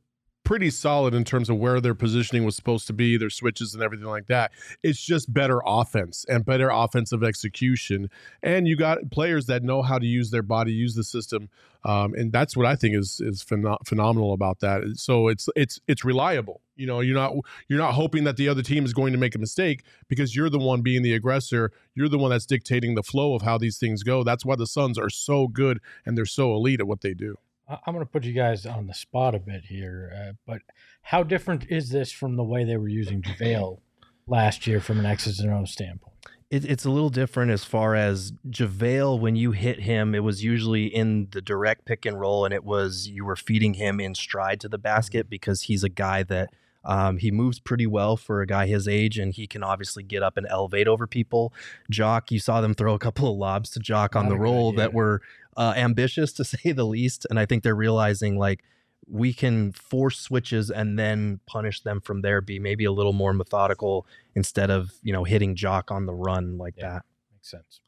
pretty 0.46 0.70
solid 0.70 1.12
in 1.12 1.24
terms 1.24 1.50
of 1.50 1.58
where 1.58 1.80
their 1.80 1.94
positioning 1.94 2.44
was 2.44 2.54
supposed 2.54 2.86
to 2.86 2.92
be, 2.92 3.16
their 3.16 3.28
switches 3.28 3.74
and 3.74 3.82
everything 3.82 4.06
like 4.06 4.28
that. 4.28 4.52
It's 4.84 5.04
just 5.04 5.34
better 5.34 5.60
offense 5.66 6.24
and 6.28 6.46
better 6.46 6.70
offensive 6.70 7.24
execution. 7.24 8.08
And 8.44 8.68
you 8.68 8.76
got 8.76 9.10
players 9.10 9.46
that 9.46 9.64
know 9.64 9.82
how 9.82 9.98
to 9.98 10.06
use 10.06 10.30
their 10.30 10.44
body, 10.44 10.72
use 10.72 10.94
the 10.94 11.02
system, 11.02 11.50
um, 11.84 12.14
and 12.14 12.32
that's 12.32 12.56
what 12.56 12.64
I 12.64 12.76
think 12.76 12.96
is 12.96 13.20
is 13.20 13.42
phen- 13.44 13.76
phenomenal 13.84 14.32
about 14.32 14.60
that. 14.60 14.82
So 14.94 15.28
it's 15.28 15.48
it's 15.56 15.80
it's 15.88 16.04
reliable. 16.04 16.60
You 16.76 16.86
know, 16.86 17.00
you're 17.00 17.16
not 17.16 17.34
you're 17.68 17.80
not 17.80 17.94
hoping 17.94 18.22
that 18.24 18.36
the 18.36 18.48
other 18.48 18.62
team 18.62 18.84
is 18.84 18.92
going 18.92 19.12
to 19.12 19.18
make 19.18 19.34
a 19.34 19.38
mistake 19.38 19.82
because 20.08 20.36
you're 20.36 20.50
the 20.50 20.58
one 20.60 20.80
being 20.80 21.02
the 21.02 21.14
aggressor. 21.14 21.72
You're 21.94 22.08
the 22.08 22.18
one 22.18 22.30
that's 22.30 22.46
dictating 22.46 22.94
the 22.94 23.02
flow 23.02 23.34
of 23.34 23.42
how 23.42 23.58
these 23.58 23.78
things 23.78 24.04
go. 24.04 24.22
That's 24.22 24.44
why 24.44 24.54
the 24.54 24.66
Suns 24.66 24.96
are 24.96 25.10
so 25.10 25.48
good 25.48 25.80
and 26.04 26.16
they're 26.16 26.24
so 26.24 26.54
elite 26.54 26.80
at 26.80 26.86
what 26.86 27.00
they 27.00 27.14
do. 27.14 27.36
I'm 27.68 27.94
going 27.94 28.04
to 28.04 28.10
put 28.10 28.24
you 28.24 28.32
guys 28.32 28.64
on 28.64 28.86
the 28.86 28.94
spot 28.94 29.34
a 29.34 29.38
bit 29.40 29.64
here, 29.64 30.12
uh, 30.16 30.32
but 30.46 30.62
how 31.02 31.22
different 31.22 31.66
is 31.68 31.90
this 31.90 32.12
from 32.12 32.36
the 32.36 32.44
way 32.44 32.64
they 32.64 32.76
were 32.76 32.88
using 32.88 33.22
JaVale 33.22 33.78
last 34.26 34.66
year 34.66 34.80
from 34.80 35.00
an 35.00 35.06
X's 35.06 35.40
and 35.40 35.52
O's 35.52 35.72
standpoint? 35.72 36.14
It, 36.48 36.64
it's 36.64 36.84
a 36.84 36.90
little 36.90 37.10
different 37.10 37.50
as 37.50 37.64
far 37.64 37.96
as 37.96 38.32
JaVale, 38.48 39.18
when 39.18 39.34
you 39.34 39.50
hit 39.50 39.80
him, 39.80 40.14
it 40.14 40.22
was 40.22 40.44
usually 40.44 40.86
in 40.86 41.28
the 41.32 41.40
direct 41.40 41.84
pick 41.86 42.06
and 42.06 42.20
roll, 42.20 42.44
and 42.44 42.54
it 42.54 42.62
was 42.62 43.08
you 43.08 43.24
were 43.24 43.36
feeding 43.36 43.74
him 43.74 43.98
in 43.98 44.14
stride 44.14 44.60
to 44.60 44.68
the 44.68 44.78
basket 44.78 45.28
because 45.28 45.62
he's 45.62 45.82
a 45.82 45.88
guy 45.88 46.22
that 46.22 46.50
um, 46.84 47.16
he 47.18 47.32
moves 47.32 47.58
pretty 47.58 47.86
well 47.86 48.16
for 48.16 48.42
a 48.42 48.46
guy 48.46 48.66
his 48.66 48.86
age, 48.86 49.18
and 49.18 49.34
he 49.34 49.48
can 49.48 49.64
obviously 49.64 50.04
get 50.04 50.22
up 50.22 50.36
and 50.36 50.46
elevate 50.48 50.86
over 50.86 51.08
people. 51.08 51.52
Jock, 51.90 52.30
you 52.30 52.38
saw 52.38 52.60
them 52.60 52.74
throw 52.74 52.94
a 52.94 52.98
couple 53.00 53.28
of 53.28 53.36
lobs 53.36 53.70
to 53.70 53.80
Jock 53.80 54.14
on 54.14 54.26
Not 54.26 54.30
the 54.30 54.38
roll 54.38 54.68
idea. 54.68 54.78
that 54.78 54.94
were 54.94 55.20
uh, 55.56 55.74
ambitious 55.76 56.32
to 56.34 56.44
say 56.52 56.72
the 56.72 56.84
least, 56.84 57.26
and 57.30 57.38
I 57.38 57.46
think 57.46 57.62
they're 57.62 57.74
realizing 57.74 58.38
like 58.38 58.62
we 59.08 59.32
can 59.32 59.72
force 59.72 60.18
switches 60.18 60.70
and 60.70 60.98
then 60.98 61.38
punish 61.46 61.82
them 61.82 62.00
from 62.00 62.22
there. 62.22 62.40
Be 62.40 62.58
maybe 62.58 62.84
a 62.84 62.92
little 62.92 63.12
more 63.12 63.32
methodical 63.32 64.06
instead 64.34 64.70
of 64.70 64.92
you 65.02 65.12
know 65.12 65.24
hitting 65.24 65.54
Jock 65.54 65.90
on 65.90 66.06
the 66.06 66.14
run 66.14 66.58
like 66.58 66.74
Yeah. 66.76 66.88
that. 66.90 67.02
Makes 67.32 67.50
sense. 67.50 67.80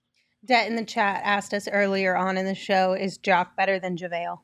Det 0.44 0.66
in 0.68 0.76
the 0.76 0.84
chat 0.84 1.20
asked 1.24 1.52
us 1.52 1.66
earlier 1.68 2.16
on 2.16 2.38
in 2.38 2.46
the 2.46 2.54
show, 2.54 2.92
is 2.92 3.18
Jock 3.18 3.56
better 3.56 3.78
than 3.80 3.96
JaVale? 3.96 4.38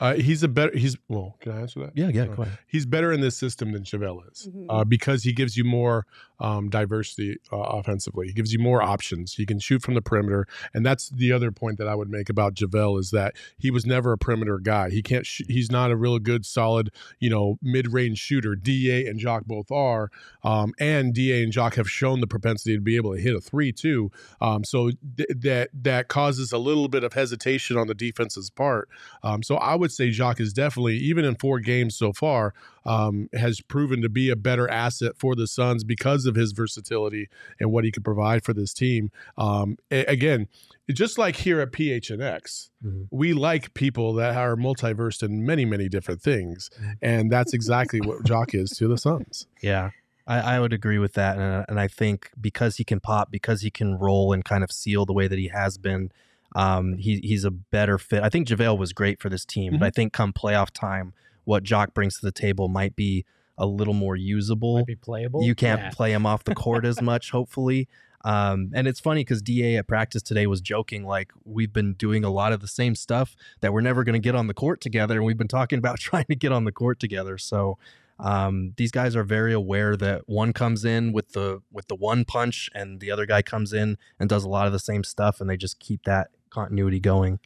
Uh, 0.00 0.14
he's 0.14 0.42
a 0.42 0.48
better. 0.48 0.76
He's 0.76 0.96
well. 1.08 1.36
Can 1.40 1.52
I 1.52 1.60
answer 1.60 1.80
that? 1.80 1.92
Yeah, 1.96 2.08
yeah, 2.08 2.22
Uh, 2.22 2.34
go 2.34 2.42
ahead. 2.42 2.58
He's 2.66 2.84
better 2.86 3.12
in 3.12 3.20
this 3.20 3.36
system 3.36 3.72
than 3.72 3.82
JaVale 3.84 4.30
is 4.32 4.48
Mhm. 4.52 4.66
uh, 4.68 4.84
because 4.84 5.22
he 5.22 5.32
gives 5.32 5.56
you 5.56 5.64
more 5.64 6.06
um, 6.40 6.68
diversity 6.68 7.36
uh, 7.52 7.56
offensively. 7.56 8.26
He 8.28 8.32
gives 8.32 8.52
you 8.52 8.58
more 8.58 8.82
options. 8.82 9.34
He 9.34 9.46
can 9.46 9.58
shoot 9.58 9.82
from 9.82 9.94
the 9.94 10.02
perimeter, 10.02 10.46
and 10.74 10.84
that's 10.84 11.08
the 11.10 11.32
other 11.32 11.50
point 11.50 11.78
that 11.78 11.88
I 11.88 11.94
would 11.94 12.10
make 12.10 12.28
about 12.28 12.54
JaVale 12.54 13.00
is 13.00 13.10
that 13.10 13.34
he 13.58 13.70
was 13.70 13.86
never 13.86 14.12
a 14.12 14.18
perimeter 14.18 14.58
guy. 14.58 14.90
He 14.90 15.02
can't. 15.02 15.26
Sh- 15.26 15.42
he's 15.48 15.70
not 15.70 15.90
a 15.90 15.96
real 15.96 16.18
good, 16.18 16.44
solid, 16.44 16.90
you 17.20 17.30
know, 17.30 17.58
mid-range 17.62 18.18
shooter. 18.18 18.54
Da 18.54 19.06
and 19.06 19.18
Jock 19.18 19.44
both 19.46 19.70
are, 19.70 20.10
um, 20.42 20.74
and 20.78 21.14
Da 21.14 21.42
and 21.42 21.52
Jock 21.52 21.74
have 21.76 21.90
shown 21.90 22.20
the 22.20 22.26
propensity 22.26 22.74
to 22.74 22.80
be 22.80 22.96
able 22.96 23.14
to 23.14 23.20
hit 23.20 23.34
a 23.34 23.40
three 23.40 23.72
too. 23.72 24.10
Um, 24.40 24.64
so 24.64 24.90
th- 25.16 25.28
that 25.36 25.70
that 25.72 26.08
causes 26.08 26.52
a 26.52 26.58
little 26.58 26.88
bit 26.88 27.04
of 27.04 27.12
hesitation 27.12 27.76
on 27.76 27.86
the 27.86 27.94
defense's 27.94 28.50
part. 28.50 28.88
Um, 29.22 29.42
so 29.42 29.56
I 29.56 29.74
would 29.74 29.92
say 29.92 30.10
Jock 30.10 30.40
is 30.40 30.52
definitely, 30.52 30.96
even 30.96 31.24
in 31.24 31.36
four 31.36 31.60
games 31.60 31.96
so 31.96 32.12
far, 32.12 32.54
um, 32.84 33.28
has 33.32 33.60
proven 33.60 34.02
to 34.02 34.08
be 34.08 34.30
a 34.30 34.36
better 34.36 34.68
asset 34.70 35.12
for 35.16 35.34
the 35.34 35.46
Suns 35.46 35.84
because 35.84 36.25
of 36.26 36.34
his 36.34 36.52
versatility 36.52 37.28
and 37.60 37.70
what 37.72 37.84
he 37.84 37.90
could 37.92 38.04
provide 38.04 38.44
for 38.44 38.52
this 38.52 38.72
team. 38.72 39.10
Um, 39.38 39.76
again, 39.90 40.48
just 40.90 41.18
like 41.18 41.36
here 41.36 41.60
at 41.60 41.72
PHNX, 41.72 42.70
Mhm. 42.84 43.08
we 43.10 43.32
like 43.32 43.74
people 43.74 44.12
that 44.14 44.36
are 44.36 44.56
multiversed 44.56 45.22
in 45.22 45.44
many, 45.44 45.64
many 45.64 45.88
different 45.88 46.22
things, 46.22 46.70
and 47.02 47.30
that's 47.30 47.52
exactly 47.52 48.00
what 48.00 48.24
Jock 48.24 48.54
is 48.54 48.70
to 48.78 48.86
the 48.88 48.96
Suns. 48.98 49.46
Yeah, 49.62 49.90
I, 50.26 50.56
I 50.56 50.60
would 50.60 50.72
agree 50.72 50.98
with 50.98 51.14
that, 51.14 51.38
and, 51.38 51.64
and 51.68 51.80
I 51.80 51.88
think 51.88 52.30
because 52.40 52.76
he 52.76 52.84
can 52.84 53.00
pop, 53.00 53.30
because 53.30 53.62
he 53.62 53.70
can 53.70 53.98
roll 53.98 54.32
and 54.32 54.44
kind 54.44 54.62
of 54.62 54.70
seal 54.70 55.04
the 55.04 55.12
way 55.12 55.26
that 55.28 55.38
he 55.38 55.48
has 55.48 55.78
been, 55.78 56.10
um, 56.54 56.94
he, 56.98 57.18
he's 57.22 57.44
a 57.44 57.50
better 57.50 57.98
fit. 57.98 58.22
I 58.22 58.28
think 58.28 58.46
JaVale 58.48 58.78
was 58.78 58.92
great 58.92 59.20
for 59.20 59.28
this 59.28 59.44
team, 59.44 59.78
but 59.78 59.86
I 59.86 59.90
think 59.90 60.12
come 60.12 60.32
playoff 60.32 60.70
time, 60.70 61.12
what 61.44 61.62
Jock 61.64 61.94
brings 61.94 62.18
to 62.18 62.26
the 62.26 62.32
table 62.32 62.68
might 62.68 62.94
be 62.96 63.24
a 63.58 63.66
little 63.66 63.94
more 63.94 64.16
usable. 64.16 64.76
Might 64.78 64.86
be 64.86 64.96
playable. 64.96 65.42
You 65.42 65.54
can't 65.54 65.80
Yeah. 65.80 65.90
play 65.90 66.12
him 66.12 66.26
off 66.26 66.44
the 66.44 66.54
court 66.54 66.84
as 66.84 67.00
much, 67.02 67.30
hopefully. 67.30 67.88
Um, 68.24 68.70
and 68.74 68.88
it's 68.88 68.98
funny 68.98 69.20
because 69.20 69.40
DA 69.40 69.76
at 69.76 69.86
practice 69.86 70.22
today 70.22 70.46
was 70.48 70.60
joking 70.60 71.04
like 71.06 71.32
we've 71.44 71.72
been 71.72 71.92
doing 71.94 72.24
a 72.24 72.30
lot 72.30 72.52
of 72.52 72.60
the 72.60 72.66
same 72.66 72.94
stuff 72.96 73.36
that 73.60 73.72
we're 73.72 73.80
never 73.82 74.02
going 74.02 74.14
to 74.14 74.18
get 74.18 74.34
on 74.34 74.48
the 74.48 74.54
court 74.54 74.80
together, 74.80 75.14
and 75.16 75.24
we've 75.24 75.38
been 75.38 75.46
talking 75.48 75.78
about 75.78 75.98
trying 76.00 76.24
to 76.24 76.34
get 76.34 76.50
on 76.50 76.64
the 76.64 76.72
court 76.72 76.98
together. 76.98 77.38
So 77.38 77.78
um, 78.18 78.72
these 78.78 78.90
guys 78.90 79.14
are 79.14 79.22
very 79.22 79.52
aware 79.52 79.96
that 79.96 80.22
one 80.26 80.52
comes 80.52 80.84
in 80.84 81.12
with 81.12 81.32
the 81.32 81.60
with 81.70 81.86
the 81.86 81.94
one 81.94 82.24
punch, 82.24 82.68
and 82.74 82.98
the 82.98 83.10
other 83.12 83.26
guy 83.26 83.42
comes 83.42 83.72
in 83.72 83.96
and 84.18 84.28
does 84.28 84.42
a 84.42 84.48
lot 84.48 84.66
of 84.66 84.72
the 84.72 84.80
same 84.80 85.04
stuff, 85.04 85.40
and 85.40 85.48
they 85.48 85.56
just 85.56 85.78
keep 85.78 86.02
that 86.04 86.28
continuity 86.50 86.98
going. 86.98 87.38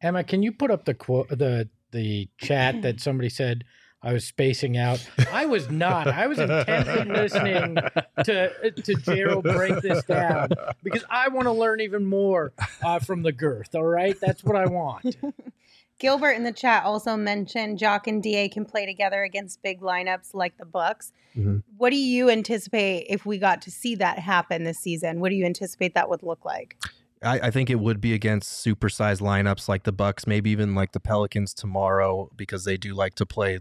Emma, 0.00 0.22
can 0.24 0.42
you 0.42 0.52
put 0.52 0.70
up 0.70 0.84
the 0.86 0.94
quote 0.94 1.28
the 1.28 1.68
the 1.90 2.28
chat 2.38 2.80
that 2.82 3.00
somebody 3.00 3.28
said 3.28 3.64
I 4.06 4.12
was 4.12 4.24
spacing 4.24 4.76
out. 4.76 5.04
I 5.32 5.46
was 5.46 5.68
not. 5.68 6.06
I 6.06 6.28
was 6.28 6.38
intently 6.38 7.12
listening 7.12 7.76
to 8.24 8.70
to 8.70 8.94
Gerald 8.94 9.42
break 9.42 9.80
this 9.82 10.04
down 10.04 10.50
because 10.84 11.02
I 11.10 11.26
want 11.26 11.46
to 11.46 11.52
learn 11.52 11.80
even 11.80 12.06
more 12.06 12.52
uh, 12.84 13.00
from 13.00 13.24
the 13.24 13.32
girth. 13.32 13.74
All 13.74 13.82
right, 13.82 14.16
that's 14.20 14.44
what 14.44 14.54
I 14.54 14.66
want. 14.66 15.16
Gilbert 15.98 16.32
in 16.32 16.44
the 16.44 16.52
chat 16.52 16.84
also 16.84 17.16
mentioned 17.16 17.78
Jock 17.78 18.06
and 18.06 18.22
Da 18.22 18.48
can 18.48 18.64
play 18.64 18.86
together 18.86 19.24
against 19.24 19.60
big 19.60 19.80
lineups 19.80 20.34
like 20.34 20.56
the 20.56 20.66
Bucks. 20.66 21.12
Mhm. 21.36 21.64
What 21.76 21.90
do 21.90 21.96
you 21.96 22.30
anticipate 22.30 23.06
if 23.08 23.26
we 23.26 23.38
got 23.38 23.60
to 23.62 23.72
see 23.72 23.96
that 23.96 24.20
happen 24.20 24.62
this 24.62 24.78
season? 24.78 25.18
What 25.18 25.30
do 25.30 25.34
you 25.34 25.44
anticipate 25.44 25.94
that 25.94 26.08
would 26.08 26.22
look 26.22 26.44
like? 26.44 26.76
I, 27.22 27.40
I 27.40 27.50
think 27.50 27.70
it 27.70 27.80
would 27.80 28.00
be 28.00 28.12
against 28.12 28.64
supersized 28.64 29.20
lineups 29.20 29.68
like 29.68 29.82
the 29.82 29.90
Bucks, 29.92 30.28
maybe 30.28 30.50
even 30.50 30.76
like 30.76 30.92
the 30.92 31.00
Pelicans 31.00 31.52
tomorrow, 31.52 32.30
because 32.36 32.64
they 32.64 32.76
do 32.76 32.94
like 32.94 33.16
to 33.16 33.26
play 33.26 33.58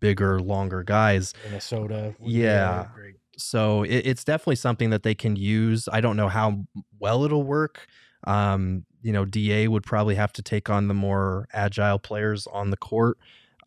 bigger, 0.00 0.40
longer 0.40 0.82
guys. 0.82 1.34
Minnesota. 1.44 2.14
would 2.18 2.28
be 2.28 2.32
Yeah. 2.32 2.86
So 3.36 3.82
it, 3.84 4.02
it's 4.04 4.24
definitely 4.24 4.56
something 4.56 4.90
that 4.90 5.02
they 5.02 5.14
can 5.14 5.36
use. 5.36 5.88
I 5.92 6.00
don't 6.00 6.16
know 6.16 6.28
how 6.28 6.64
well 6.98 7.24
it'll 7.24 7.44
work. 7.44 7.86
Um, 8.24 8.84
you 9.00 9.12
know, 9.12 9.24
DA 9.24 9.68
would 9.68 9.84
probably 9.84 10.16
have 10.16 10.32
to 10.34 10.42
take 10.42 10.68
on 10.68 10.88
the 10.88 10.94
more 10.94 11.46
agile 11.52 11.98
players 11.98 12.46
on 12.48 12.70
the 12.70 12.76
court 12.76 13.16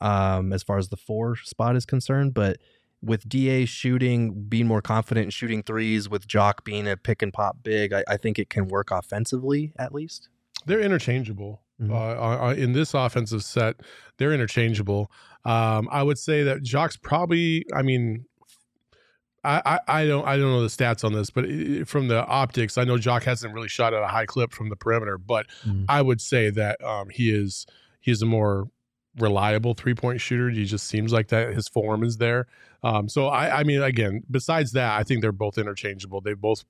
um, 0.01 0.51
as 0.51 0.61
far 0.61 0.77
as 0.77 0.89
the 0.89 0.97
four 0.97 1.37
spot 1.37 1.75
is 1.75 1.85
concerned. 1.85 2.33
But 2.33 2.57
with 3.01 3.27
DA 3.27 3.65
shooting, 3.65 4.43
being 4.43 4.67
more 4.67 4.81
confident 4.81 5.25
in 5.25 5.31
shooting 5.31 5.63
threes, 5.63 6.09
with 6.09 6.27
Jock 6.27 6.63
being 6.65 6.87
a 6.87 6.97
pick 6.97 7.21
and 7.21 7.31
pop 7.31 7.57
big, 7.63 7.93
I, 7.93 8.03
I 8.07 8.17
think 8.17 8.37
it 8.37 8.49
can 8.49 8.67
work 8.67 8.91
offensively 8.91 9.73
at 9.79 9.93
least. 9.93 10.29
They're 10.65 10.81
interchangeable. 10.81 11.61
Mhm. 11.81 11.91
Uh, 11.91 12.45
uh, 12.49 12.53
in 12.53 12.73
this 12.73 12.93
offensive 12.93 13.43
set, 13.43 13.77
they're 14.17 14.33
interchangeable. 14.33 15.09
Um, 15.45 15.87
I 15.91 16.03
would 16.03 16.19
say 16.19 16.43
that 16.43 16.61
Jock's 16.63 16.97
probably. 16.97 17.65
I 17.73 17.81
mean, 17.81 18.25
I, 19.43 19.61
I 19.87 20.01
I 20.01 20.07
don't 20.07 20.25
I 20.27 20.37
don't 20.37 20.51
know 20.51 20.61
the 20.61 20.67
stats 20.67 21.03
on 21.03 21.13
this, 21.13 21.29
but 21.31 21.45
i- 21.45 21.83
from 21.83 22.07
the 22.07 22.23
optics, 22.25 22.77
I 22.77 22.83
know 22.83 22.97
Jock 22.97 23.23
hasn't 23.23 23.53
really 23.53 23.67
shot 23.67 23.93
at 23.93 24.03
a 24.03 24.07
high 24.07 24.25
clip 24.27 24.51
from 24.53 24.69
the 24.69 24.75
perimeter. 24.75 25.17
But 25.17 25.47
Mhm. 25.67 25.85
I 25.89 26.01
would 26.01 26.21
say 26.21 26.49
that 26.51 26.83
um, 26.83 27.09
he 27.09 27.31
is 27.31 27.65
he 28.01 28.11
is 28.11 28.21
a 28.21 28.25
more 28.27 28.69
reliable 29.19 29.73
three 29.73 29.95
point 29.95 30.21
shooter. 30.21 30.49
He 30.49 30.65
just 30.65 30.87
seems 30.87 31.11
like 31.11 31.29
that. 31.29 31.53
His 31.53 31.67
form 31.67 32.03
is 32.03 32.17
there. 32.17 32.47
Um, 32.83 33.09
so 33.09 33.27
I 33.27 33.61
I 33.61 33.63
mean, 33.63 33.81
again, 33.81 34.21
besides 34.29 34.73
that, 34.73 34.97
I 34.99 35.03
think 35.03 35.21
they're 35.21 35.31
both 35.31 35.57
interchangeable. 35.57 36.21
They 36.21 36.33
both 36.35 36.63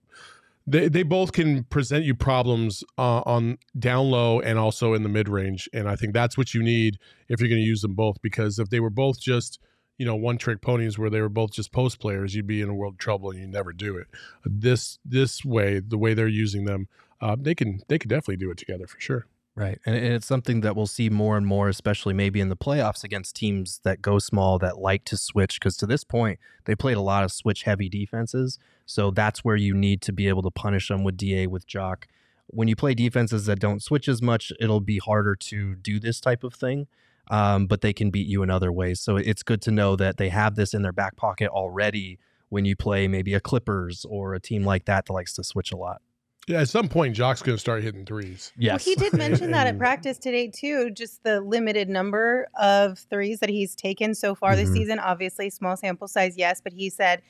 they 0.67 0.87
they 0.87 1.03
both 1.03 1.31
can 1.31 1.63
present 1.65 2.05
you 2.05 2.15
problems 2.15 2.83
uh, 2.97 3.21
on 3.25 3.57
down 3.77 4.11
low 4.11 4.39
and 4.39 4.59
also 4.59 4.93
in 4.93 5.03
the 5.03 5.09
mid 5.09 5.27
range, 5.27 5.69
and 5.73 5.89
I 5.89 5.95
think 5.95 6.13
that's 6.13 6.37
what 6.37 6.53
you 6.53 6.61
need 6.61 6.97
if 7.29 7.39
you're 7.39 7.49
going 7.49 7.61
to 7.61 7.67
use 7.67 7.81
them 7.81 7.95
both. 7.95 8.21
Because 8.21 8.59
if 8.59 8.69
they 8.69 8.79
were 8.79 8.89
both 8.89 9.19
just 9.19 9.59
you 9.97 10.05
know 10.05 10.15
one 10.15 10.37
trick 10.37 10.61
ponies 10.61 10.97
where 10.97 11.09
they 11.09 11.21
were 11.21 11.29
both 11.29 11.51
just 11.51 11.71
post 11.71 11.99
players, 11.99 12.35
you'd 12.35 12.47
be 12.47 12.61
in 12.61 12.69
a 12.69 12.73
world 12.73 12.95
of 12.95 12.99
trouble 12.99 13.31
and 13.31 13.39
you 13.39 13.47
never 13.47 13.73
do 13.73 13.97
it. 13.97 14.07
This 14.45 14.99
this 15.03 15.43
way, 15.43 15.79
the 15.79 15.97
way 15.97 16.13
they're 16.13 16.27
using 16.27 16.65
them, 16.65 16.87
uh, 17.21 17.35
they 17.39 17.55
can 17.55 17.81
they 17.87 17.97
can 17.97 18.09
definitely 18.09 18.37
do 18.37 18.51
it 18.51 18.57
together 18.57 18.87
for 18.87 18.99
sure. 18.99 19.27
Right. 19.53 19.79
And, 19.85 19.95
and 19.95 20.13
it's 20.13 20.25
something 20.25 20.61
that 20.61 20.75
we'll 20.75 20.87
see 20.87 21.09
more 21.09 21.35
and 21.35 21.45
more, 21.45 21.67
especially 21.67 22.13
maybe 22.13 22.39
in 22.39 22.47
the 22.49 22.55
playoffs 22.55 23.03
against 23.03 23.35
teams 23.35 23.81
that 23.83 24.01
go 24.01 24.17
small 24.17 24.57
that 24.59 24.77
like 24.77 25.03
to 25.05 25.17
switch. 25.17 25.59
Because 25.59 25.75
to 25.77 25.85
this 25.85 26.03
point, 26.03 26.39
they 26.65 26.75
played 26.75 26.95
a 26.95 27.01
lot 27.01 27.23
of 27.23 27.31
switch 27.31 27.63
heavy 27.63 27.89
defenses. 27.89 28.59
So 28.91 29.11
that's 29.11 29.43
where 29.43 29.55
you 29.55 29.73
need 29.73 30.01
to 30.03 30.11
be 30.11 30.27
able 30.27 30.41
to 30.43 30.51
punish 30.51 30.89
them 30.89 31.03
with 31.03 31.17
DA, 31.17 31.47
with 31.47 31.65
Jock. 31.65 32.07
When 32.47 32.67
you 32.67 32.75
play 32.75 32.93
defenses 32.93 33.45
that 33.45 33.59
don't 33.59 33.81
switch 33.81 34.07
as 34.09 34.21
much, 34.21 34.51
it'll 34.59 34.81
be 34.81 34.97
harder 34.97 35.35
to 35.35 35.75
do 35.75 35.99
this 35.99 36.19
type 36.19 36.43
of 36.43 36.53
thing. 36.53 36.87
Um, 37.29 37.67
but 37.67 37.79
they 37.81 37.93
can 37.93 38.09
beat 38.11 38.27
you 38.27 38.43
in 38.43 38.49
other 38.49 38.71
ways. 38.71 38.99
So 38.99 39.15
it's 39.15 39.43
good 39.43 39.61
to 39.61 39.71
know 39.71 39.95
that 39.95 40.17
they 40.17 40.27
have 40.29 40.55
this 40.55 40.73
in 40.73 40.81
their 40.81 40.91
back 40.91 41.15
pocket 41.15 41.49
already 41.49 42.19
when 42.49 42.65
you 42.65 42.75
play 42.75 43.07
maybe 43.07 43.33
a 43.33 43.39
Clippers 43.39 44.05
or 44.09 44.33
a 44.33 44.39
team 44.41 44.65
like 44.65 44.83
that 44.85 45.05
that 45.05 45.13
likes 45.13 45.33
to 45.35 45.43
switch 45.43 45.71
a 45.71 45.77
lot. 45.77 46.01
Yeah, 46.47 46.59
at 46.61 46.67
some 46.69 46.89
point, 46.89 47.15
Jock's 47.15 47.41
going 47.41 47.55
to 47.55 47.59
start 47.61 47.83
hitting 47.83 48.05
threes. 48.05 48.51
Yes. 48.57 48.85
Well, 48.85 48.95
he 48.95 49.01
did 49.01 49.13
mention 49.17 49.51
that 49.51 49.67
at 49.67 49.77
practice 49.77 50.17
today 50.17 50.49
too. 50.53 50.89
Just 50.89 51.23
the 51.23 51.39
limited 51.39 51.87
number 51.87 52.49
of 52.59 52.99
threes 53.09 53.39
that 53.39 53.49
he's 53.49 53.75
taken 53.75 54.13
so 54.15 54.35
far 54.35 54.57
this 54.57 54.69
Mhm. 54.69 54.73
season. 54.73 54.99
Obviously, 54.99 55.49
small 55.49 55.77
sample 55.77 56.09
size, 56.09 56.33
yes, 56.35 56.59
but 56.59 56.73
he 56.73 56.89
said 56.89 57.21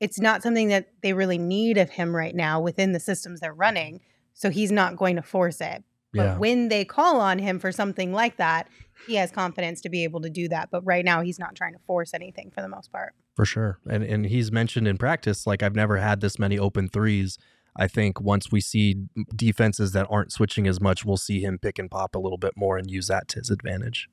it's 0.00 0.20
not 0.20 0.42
something 0.42 0.68
that 0.68 0.88
they 1.02 1.12
really 1.12 1.38
need 1.38 1.78
of 1.78 1.90
him 1.90 2.14
right 2.14 2.34
now 2.34 2.60
within 2.60 2.92
the 2.92 3.00
systems 3.00 3.40
they're 3.40 3.54
running. 3.54 4.00
So 4.32 4.50
he's 4.50 4.72
not 4.72 4.96
going 4.96 5.16
to 5.16 5.22
force 5.22 5.60
it. 5.60 5.84
But 6.12 6.22
Yeah. 6.24 6.38
when 6.38 6.68
they 6.68 6.84
call 6.84 7.20
on 7.20 7.38
him 7.38 7.58
for 7.58 7.72
something 7.72 8.12
like 8.12 8.36
that, 8.36 8.68
he 9.06 9.16
has 9.16 9.30
confidence 9.30 9.80
to 9.82 9.88
be 9.88 10.04
able 10.04 10.20
to 10.20 10.30
do 10.30 10.48
that. 10.48 10.70
But 10.70 10.82
right 10.84 11.04
now, 11.04 11.22
he's 11.22 11.38
not 11.38 11.54
trying 11.54 11.72
to 11.72 11.78
force 11.86 12.14
anything 12.14 12.50
for 12.54 12.62
the 12.62 12.68
most 12.68 12.92
part. 12.92 13.14
For 13.34 13.44
sure. 13.44 13.78
And 13.88 14.04
and 14.04 14.26
he's 14.26 14.52
mentioned 14.52 14.86
in 14.86 14.96
practice, 14.96 15.46
like 15.46 15.62
I've 15.62 15.74
never 15.74 15.96
had 15.98 16.20
this 16.20 16.38
many 16.38 16.58
open 16.58 16.88
threes. 16.88 17.36
I 17.76 17.88
think 17.88 18.20
once 18.20 18.52
we 18.52 18.60
see 18.60 19.06
defenses 19.34 19.90
that 19.92 20.06
aren't 20.08 20.30
switching 20.30 20.68
as 20.68 20.80
much, 20.80 21.04
we'll 21.04 21.16
see 21.16 21.40
him 21.40 21.58
pick 21.58 21.78
and 21.80 21.90
pop 21.90 22.14
a 22.14 22.20
little 22.20 22.38
bit 22.38 22.52
more 22.56 22.78
and 22.78 22.88
use 22.88 23.08
that 23.08 23.26
to 23.28 23.40
his 23.40 23.50
advantage. 23.50 24.08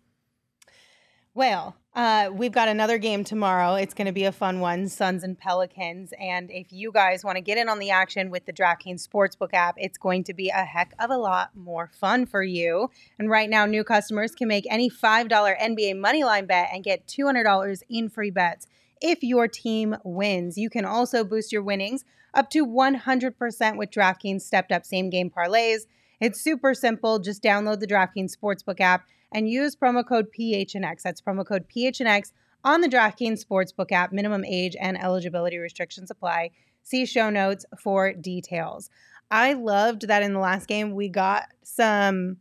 Well, 1.34 1.78
uh, 1.96 2.30
we've 2.34 2.52
got 2.52 2.68
another 2.68 2.98
game 2.98 3.24
tomorrow. 3.24 3.76
It's 3.76 3.94
going 3.94 4.08
to 4.08 4.12
be 4.12 4.26
a 4.26 4.34
fun 4.34 4.60
one 4.60 4.90
Suns 4.90 5.24
and 5.24 5.38
Pelicans. 5.38 6.14
And 6.20 6.52
if 6.52 6.74
you 6.74 6.92
guys 6.92 7.24
want 7.24 7.38
to 7.38 7.42
get 7.42 7.58
in 7.58 7.70
on 7.70 7.80
the 7.80 7.90
action 7.90 8.30
with 8.30 8.46
the 8.46 8.52
DraftKings 8.52 9.08
Sportsbook 9.08 9.54
app, 9.54 9.76
it's 9.78 9.98
going 9.98 10.26
to 10.26 10.34
be 10.34 10.50
a 10.50 10.66
heck 10.66 10.94
of 11.00 11.10
a 11.10 11.16
lot 11.16 11.56
more 11.56 11.88
fun 11.88 12.26
for 12.26 12.44
you. 12.44 12.90
And 13.18 13.30
right 13.30 13.50
now, 13.50 13.66
new 13.66 13.86
customers 13.86 14.36
can 14.36 14.50
make 14.50 14.66
any 14.70 14.90
$5 14.90 15.30
NBA 15.30 15.96
moneyline 15.96 16.48
bet 16.48 16.70
and 16.74 16.84
get 16.84 17.08
$200 17.08 17.84
in 17.90 18.10
free 18.10 18.32
bets 18.32 18.68
if 19.02 19.24
your 19.24 19.48
team 19.48 19.96
wins. 20.04 20.58
You 20.58 20.70
can 20.70 20.84
also 20.84 21.24
boost 21.24 21.54
your 21.54 21.64
winnings 21.64 22.04
up 22.34 22.50
to 22.50 22.66
100% 22.66 23.78
with 23.78 23.90
DraftKings 23.90 24.42
stepped 24.42 24.74
up 24.74 24.86
same 24.86 25.10
game 25.10 25.30
parlays. 25.30 25.86
It's 26.20 26.42
super 26.42 26.74
simple. 26.74 27.20
Just 27.20 27.42
download 27.42 27.80
the 27.80 27.88
DraftKings 27.88 28.36
Sportsbook 28.38 28.82
app 28.82 29.06
and 29.32 29.50
use 29.50 29.76
promo 29.76 30.06
code 30.06 30.28
PHNX. 30.38 31.02
That's 31.02 31.22
promo 31.22 31.46
code 31.46 31.66
PHNX 31.76 32.32
on 32.64 32.82
the 32.82 32.88
DraftKings 32.90 33.44
Sportsbook 33.46 33.92
app. 33.92 34.12
Minimum 34.12 34.46
age 34.46 34.76
and 34.80 35.02
eligibility 35.02 35.58
restrictions 35.58 36.12
apply. 36.12 36.52
See 36.84 37.06
show 37.06 37.30
notes 37.30 37.66
for 37.80 38.14
details. 38.14 38.90
I 39.30 39.54
loved 39.54 40.08
that 40.08 40.24
in 40.24 40.34
the 40.34 40.40
last 40.40 40.68
game 40.68 40.92
we 40.94 41.08
got 41.08 41.46
some 41.64 42.38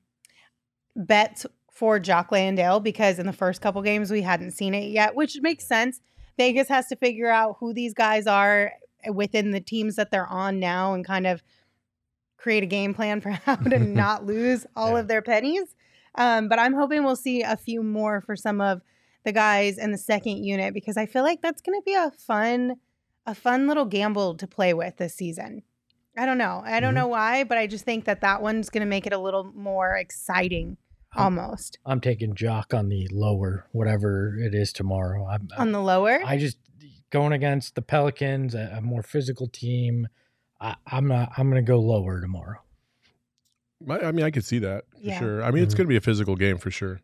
bets 0.96 1.46
for 1.72 1.98
Jock 1.98 2.32
Landale 2.32 2.80
because 2.80 3.18
in 3.18 3.26
the 3.26 3.32
first 3.32 3.60
couple 3.60 3.80
games 3.82 4.10
we 4.10 4.22
hadn't 4.22 4.50
seen 4.52 4.74
it 4.74 4.90
yet, 4.90 5.14
which 5.14 5.38
makes 5.40 5.66
sense. 5.66 6.00
Vegas 6.36 6.68
has 6.68 6.86
to 6.88 6.96
figure 6.96 7.30
out 7.30 7.56
who 7.60 7.72
these 7.72 7.94
guys 7.94 8.26
are 8.26 8.72
within 9.12 9.50
the 9.50 9.60
teams 9.60 9.96
that 9.96 10.10
they're 10.10 10.26
on 10.26 10.58
now 10.58 10.92
and 10.94 11.06
kind 11.06 11.26
of 11.26 11.42
create 12.36 12.62
a 12.62 12.66
game 12.66 12.92
plan 12.94 13.20
for 13.20 13.30
how 13.46 13.56
to 13.56 13.78
not 13.78 14.26
lose 14.26 14.66
all 14.74 14.92
Yeah. 14.92 14.98
of 15.00 15.08
their 15.08 15.22
pennies. 15.22 15.74
Um, 16.16 16.48
but 16.48 16.58
I'm 16.58 16.74
hoping 16.74 17.04
we'll 17.04 17.16
see 17.16 17.42
a 17.42 17.56
few 17.56 17.82
more 17.82 18.20
for 18.20 18.36
some 18.36 18.60
of 18.60 18.82
the 19.24 19.32
guys 19.32 19.78
in 19.78 19.92
the 19.92 19.98
second 19.98 20.44
unit 20.44 20.74
because 20.74 20.96
I 20.96 21.06
feel 21.06 21.22
like 21.22 21.40
that's 21.42 21.60
going 21.60 21.78
to 21.78 21.84
be 21.84 21.94
a 21.94 22.10
fun, 22.10 22.76
a 23.26 23.34
fun 23.34 23.66
little 23.68 23.84
gamble 23.84 24.34
to 24.36 24.46
play 24.46 24.74
with 24.74 24.96
this 24.96 25.14
season. 25.14 25.62
I 26.18 26.26
don't 26.26 26.38
know. 26.38 26.62
I 26.64 26.80
don't 26.80 26.92
Mhm. 26.92 26.96
know 26.96 27.08
why, 27.08 27.44
but 27.44 27.56
I 27.58 27.66
just 27.66 27.84
think 27.84 28.04
that 28.06 28.20
that 28.22 28.42
one's 28.42 28.70
going 28.70 28.80
to 28.80 28.86
make 28.86 29.06
it 29.06 29.12
a 29.12 29.18
little 29.18 29.44
more 29.54 29.96
exciting, 29.96 30.76
almost 31.16 31.78
I'm 31.86 32.00
taking 32.00 32.34
Jock 32.34 32.74
on 32.74 32.88
the 32.88 33.06
lower, 33.12 33.66
whatever 33.72 34.36
it 34.38 34.54
is 34.54 34.72
tomorrow. 34.72 35.26
I'm, 35.26 35.48
on 35.56 35.72
the 35.72 35.80
lower. 35.80 36.20
I 36.24 36.36
just 36.38 36.58
going 37.10 37.32
against 37.32 37.74
the 37.74 37.82
Pelicans, 37.82 38.54
a, 38.54 38.74
a 38.78 38.80
more 38.80 39.02
physical 39.02 39.46
team. 39.48 40.08
I, 40.60 40.76
I'm 40.86 41.06
not. 41.08 41.32
I'm 41.36 41.50
going 41.50 41.64
to 41.64 41.68
go 41.68 41.78
lower 41.80 42.20
tomorrow. 42.20 42.58
I, 43.88 43.98
I 44.00 44.12
mean, 44.12 44.24
I 44.24 44.30
could 44.30 44.44
see 44.44 44.58
that 44.60 44.84
for 44.92 44.98
Yeah. 45.00 45.18
sure. 45.18 45.42
I 45.42 45.50
mean, 45.50 45.62
it's 45.62 45.74
Mhm. 45.74 45.78
going 45.78 45.86
to 45.86 45.90
be 45.90 45.96
a 45.96 46.00
physical 46.00 46.36
game 46.36 46.58
for 46.58 46.70
sure. 46.70 47.00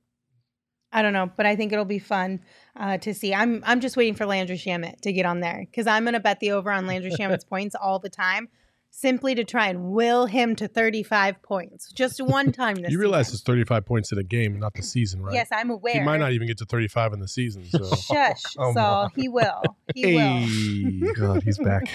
I 0.92 1.02
don't 1.02 1.12
know, 1.12 1.30
but 1.36 1.46
I 1.46 1.56
think 1.56 1.72
it'll 1.72 1.84
be 1.84 1.98
fun 1.98 2.40
uh, 2.76 2.96
to 2.98 3.12
see. 3.12 3.34
I'm 3.34 3.62
I'm 3.66 3.80
just 3.80 3.96
waiting 3.96 4.14
for 4.14 4.24
Landry 4.26 4.56
Shamet 4.56 5.00
to 5.02 5.12
get 5.12 5.26
on 5.26 5.40
there 5.40 5.66
because 5.68 5.86
I'm 5.86 6.04
going 6.04 6.14
to 6.14 6.20
bet 6.20 6.40
the 6.40 6.52
over 6.52 6.70
on 6.70 6.86
Landry 6.86 7.10
Shamet's 7.10 7.44
points 7.54 7.74
all 7.74 7.98
the 7.98 8.08
time, 8.08 8.48
simply 8.90 9.34
to 9.34 9.44
try 9.44 9.68
and 9.68 9.90
will 9.90 10.26
him 10.26 10.54
to 10.56 10.68
35 10.68 11.42
points 11.42 11.90
just 11.92 12.20
one 12.22 12.52
time 12.60 12.76
this. 12.76 12.90
you 12.92 12.98
realize 12.98 13.26
season. 13.26 13.36
it's 13.36 13.42
35 13.44 13.84
points 13.84 14.12
in 14.12 14.18
a 14.18 14.22
game, 14.22 14.58
not 14.58 14.74
the 14.74 14.82
season, 14.82 15.20
right? 15.22 15.34
Yes, 15.34 15.48
I'm 15.52 15.70
aware. 15.70 15.94
He 15.94 16.00
might 16.00 16.18
not 16.20 16.32
even 16.32 16.46
get 16.46 16.58
to 16.58 16.64
35 16.64 17.12
in 17.14 17.20
the 17.20 17.28
season. 17.28 17.64
So. 17.70 17.94
Shush, 17.96 18.42
Oh, 18.58 18.72
Saul. 18.72 19.10
He 19.14 19.28
will. 19.28 19.62
He 19.94 20.14
will. 20.14 21.12
God, 21.14 21.42
he's 21.42 21.58
back. 21.58 21.88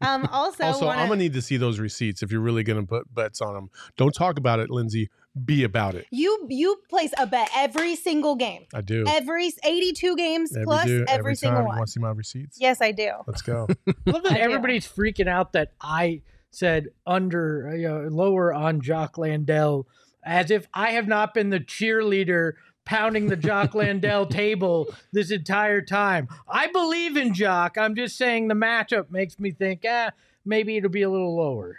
Um, 0.00 0.26
also, 0.32 0.64
also, 0.64 0.86
wanna, 0.86 1.02
I'm 1.02 1.08
gonna 1.08 1.18
need 1.20 1.34
to 1.34 1.42
see 1.42 1.56
those 1.56 1.78
receipts 1.78 2.22
if 2.22 2.32
you're 2.32 2.40
really 2.40 2.62
gonna 2.62 2.86
put 2.86 3.12
bets 3.14 3.40
on 3.40 3.54
them. 3.54 3.70
Don't 3.96 4.14
talk 4.14 4.38
about 4.38 4.58
it, 4.60 4.70
Lindsay. 4.70 5.10
Be 5.44 5.62
about 5.62 5.94
it. 5.94 6.06
you 6.10 6.46
you 6.48 6.76
place 6.88 7.12
a 7.16 7.26
bet 7.26 7.48
every 7.54 7.94
single 7.94 8.34
game, 8.34 8.66
I 8.74 8.80
do. 8.80 9.04
every 9.06 9.52
82 9.62 10.16
games 10.16 10.52
Every 10.52 10.64
plus 10.64 10.86
do- 10.86 11.04
every, 11.06 11.36
single 11.36 11.58
time. 11.58 11.64
You 11.64 11.68
one. 11.68 11.76
want 11.78 11.86
to 11.86 11.92
see 11.92 12.00
my 12.00 12.10
receipts? 12.10 12.58
Yes, 12.60 12.80
I 12.80 12.90
do. 12.90 13.10
Let's 13.28 13.42
go. 13.42 13.68
I 13.86 13.94
love 14.06 14.24
that 14.24 14.32
I 14.32 14.36
do. 14.36 14.40
everybody's 14.40 14.88
freaking 14.88 15.28
out 15.28 15.52
that 15.52 15.72
I 15.80 16.22
said 16.50 16.88
under, 17.06 17.68
uh, 17.68 17.74
you 17.74 17.88
know, 17.88 18.08
lower 18.10 18.52
on 18.52 18.80
Jock 18.80 19.18
Landale, 19.18 19.86
as 20.24 20.50
if 20.50 20.66
I 20.74 20.90
have 20.92 21.06
not 21.06 21.32
been 21.32 21.50
the 21.50 21.60
cheerleader 21.60 22.54
pounding 22.90 23.28
the 23.28 23.36
Jock 23.36 23.74
Landale 23.76 24.26
table 24.26 24.88
this 25.12 25.30
entire 25.30 25.80
time. 25.80 26.28
I 26.48 26.66
believe 26.66 27.16
in 27.16 27.32
Jock. 27.32 27.78
I'm 27.78 27.94
just 27.94 28.16
saying 28.18 28.48
the 28.48 28.54
matchup 28.54 29.10
makes 29.10 29.38
me 29.38 29.52
think, 29.52 29.84
ah, 29.88 30.10
maybe 30.44 30.76
it'll 30.76 30.90
be 30.90 31.02
a 31.02 31.08
little 31.10 31.36
lower. 31.36 31.78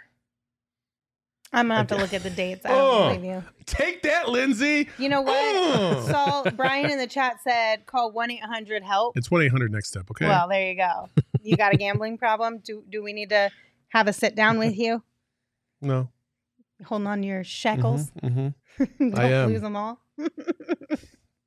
I'm 1.52 1.66
gonna 1.68 1.74
have 1.76 1.86
to 1.88 1.96
look 1.96 2.14
at 2.14 2.22
the 2.22 2.30
dates. 2.30 2.64
I 2.64 2.70
don't 2.70 2.80
Oh. 2.80 3.08
believe 3.14 3.24
you. 3.26 3.44
Take 3.66 4.02
that, 4.04 4.30
Lindsay. 4.30 4.88
You 4.96 5.10
know 5.10 5.20
what? 5.20 5.36
Oh. 5.36 6.08
Saul 6.10 6.50
Brian 6.56 6.90
in 6.90 6.96
the 6.96 7.06
chat 7.06 7.42
said 7.42 7.84
call 7.84 8.10
one 8.10 8.30
eight 8.30 8.42
hundred 8.42 8.82
help. 8.82 9.14
It's 9.18 9.30
one 9.30 9.42
eight 9.42 9.50
hundred 9.50 9.70
next 9.70 9.88
step. 9.88 10.10
Okay. 10.10 10.26
Well, 10.26 10.48
there 10.48 10.70
you 10.70 10.76
go. 10.78 11.10
You 11.42 11.56
got 11.58 11.74
a 11.74 11.76
gambling 11.76 12.16
problem? 12.16 12.60
Do 12.64 12.82
do 12.88 13.02
we 13.02 13.12
need 13.12 13.28
to 13.28 13.50
have 13.88 14.08
a 14.08 14.14
sit 14.14 14.34
down 14.34 14.58
with 14.58 14.76
you? 14.78 15.02
no. 15.82 16.08
Holding 16.86 17.06
on 17.06 17.20
to 17.20 17.26
your 17.28 17.44
shekels. 17.44 18.10
hmm 18.20 18.48
Don't 18.98 19.14
I 19.18 19.30
am. 19.30 19.50
lose 19.50 19.60
them 19.60 19.76
all. 19.76 20.00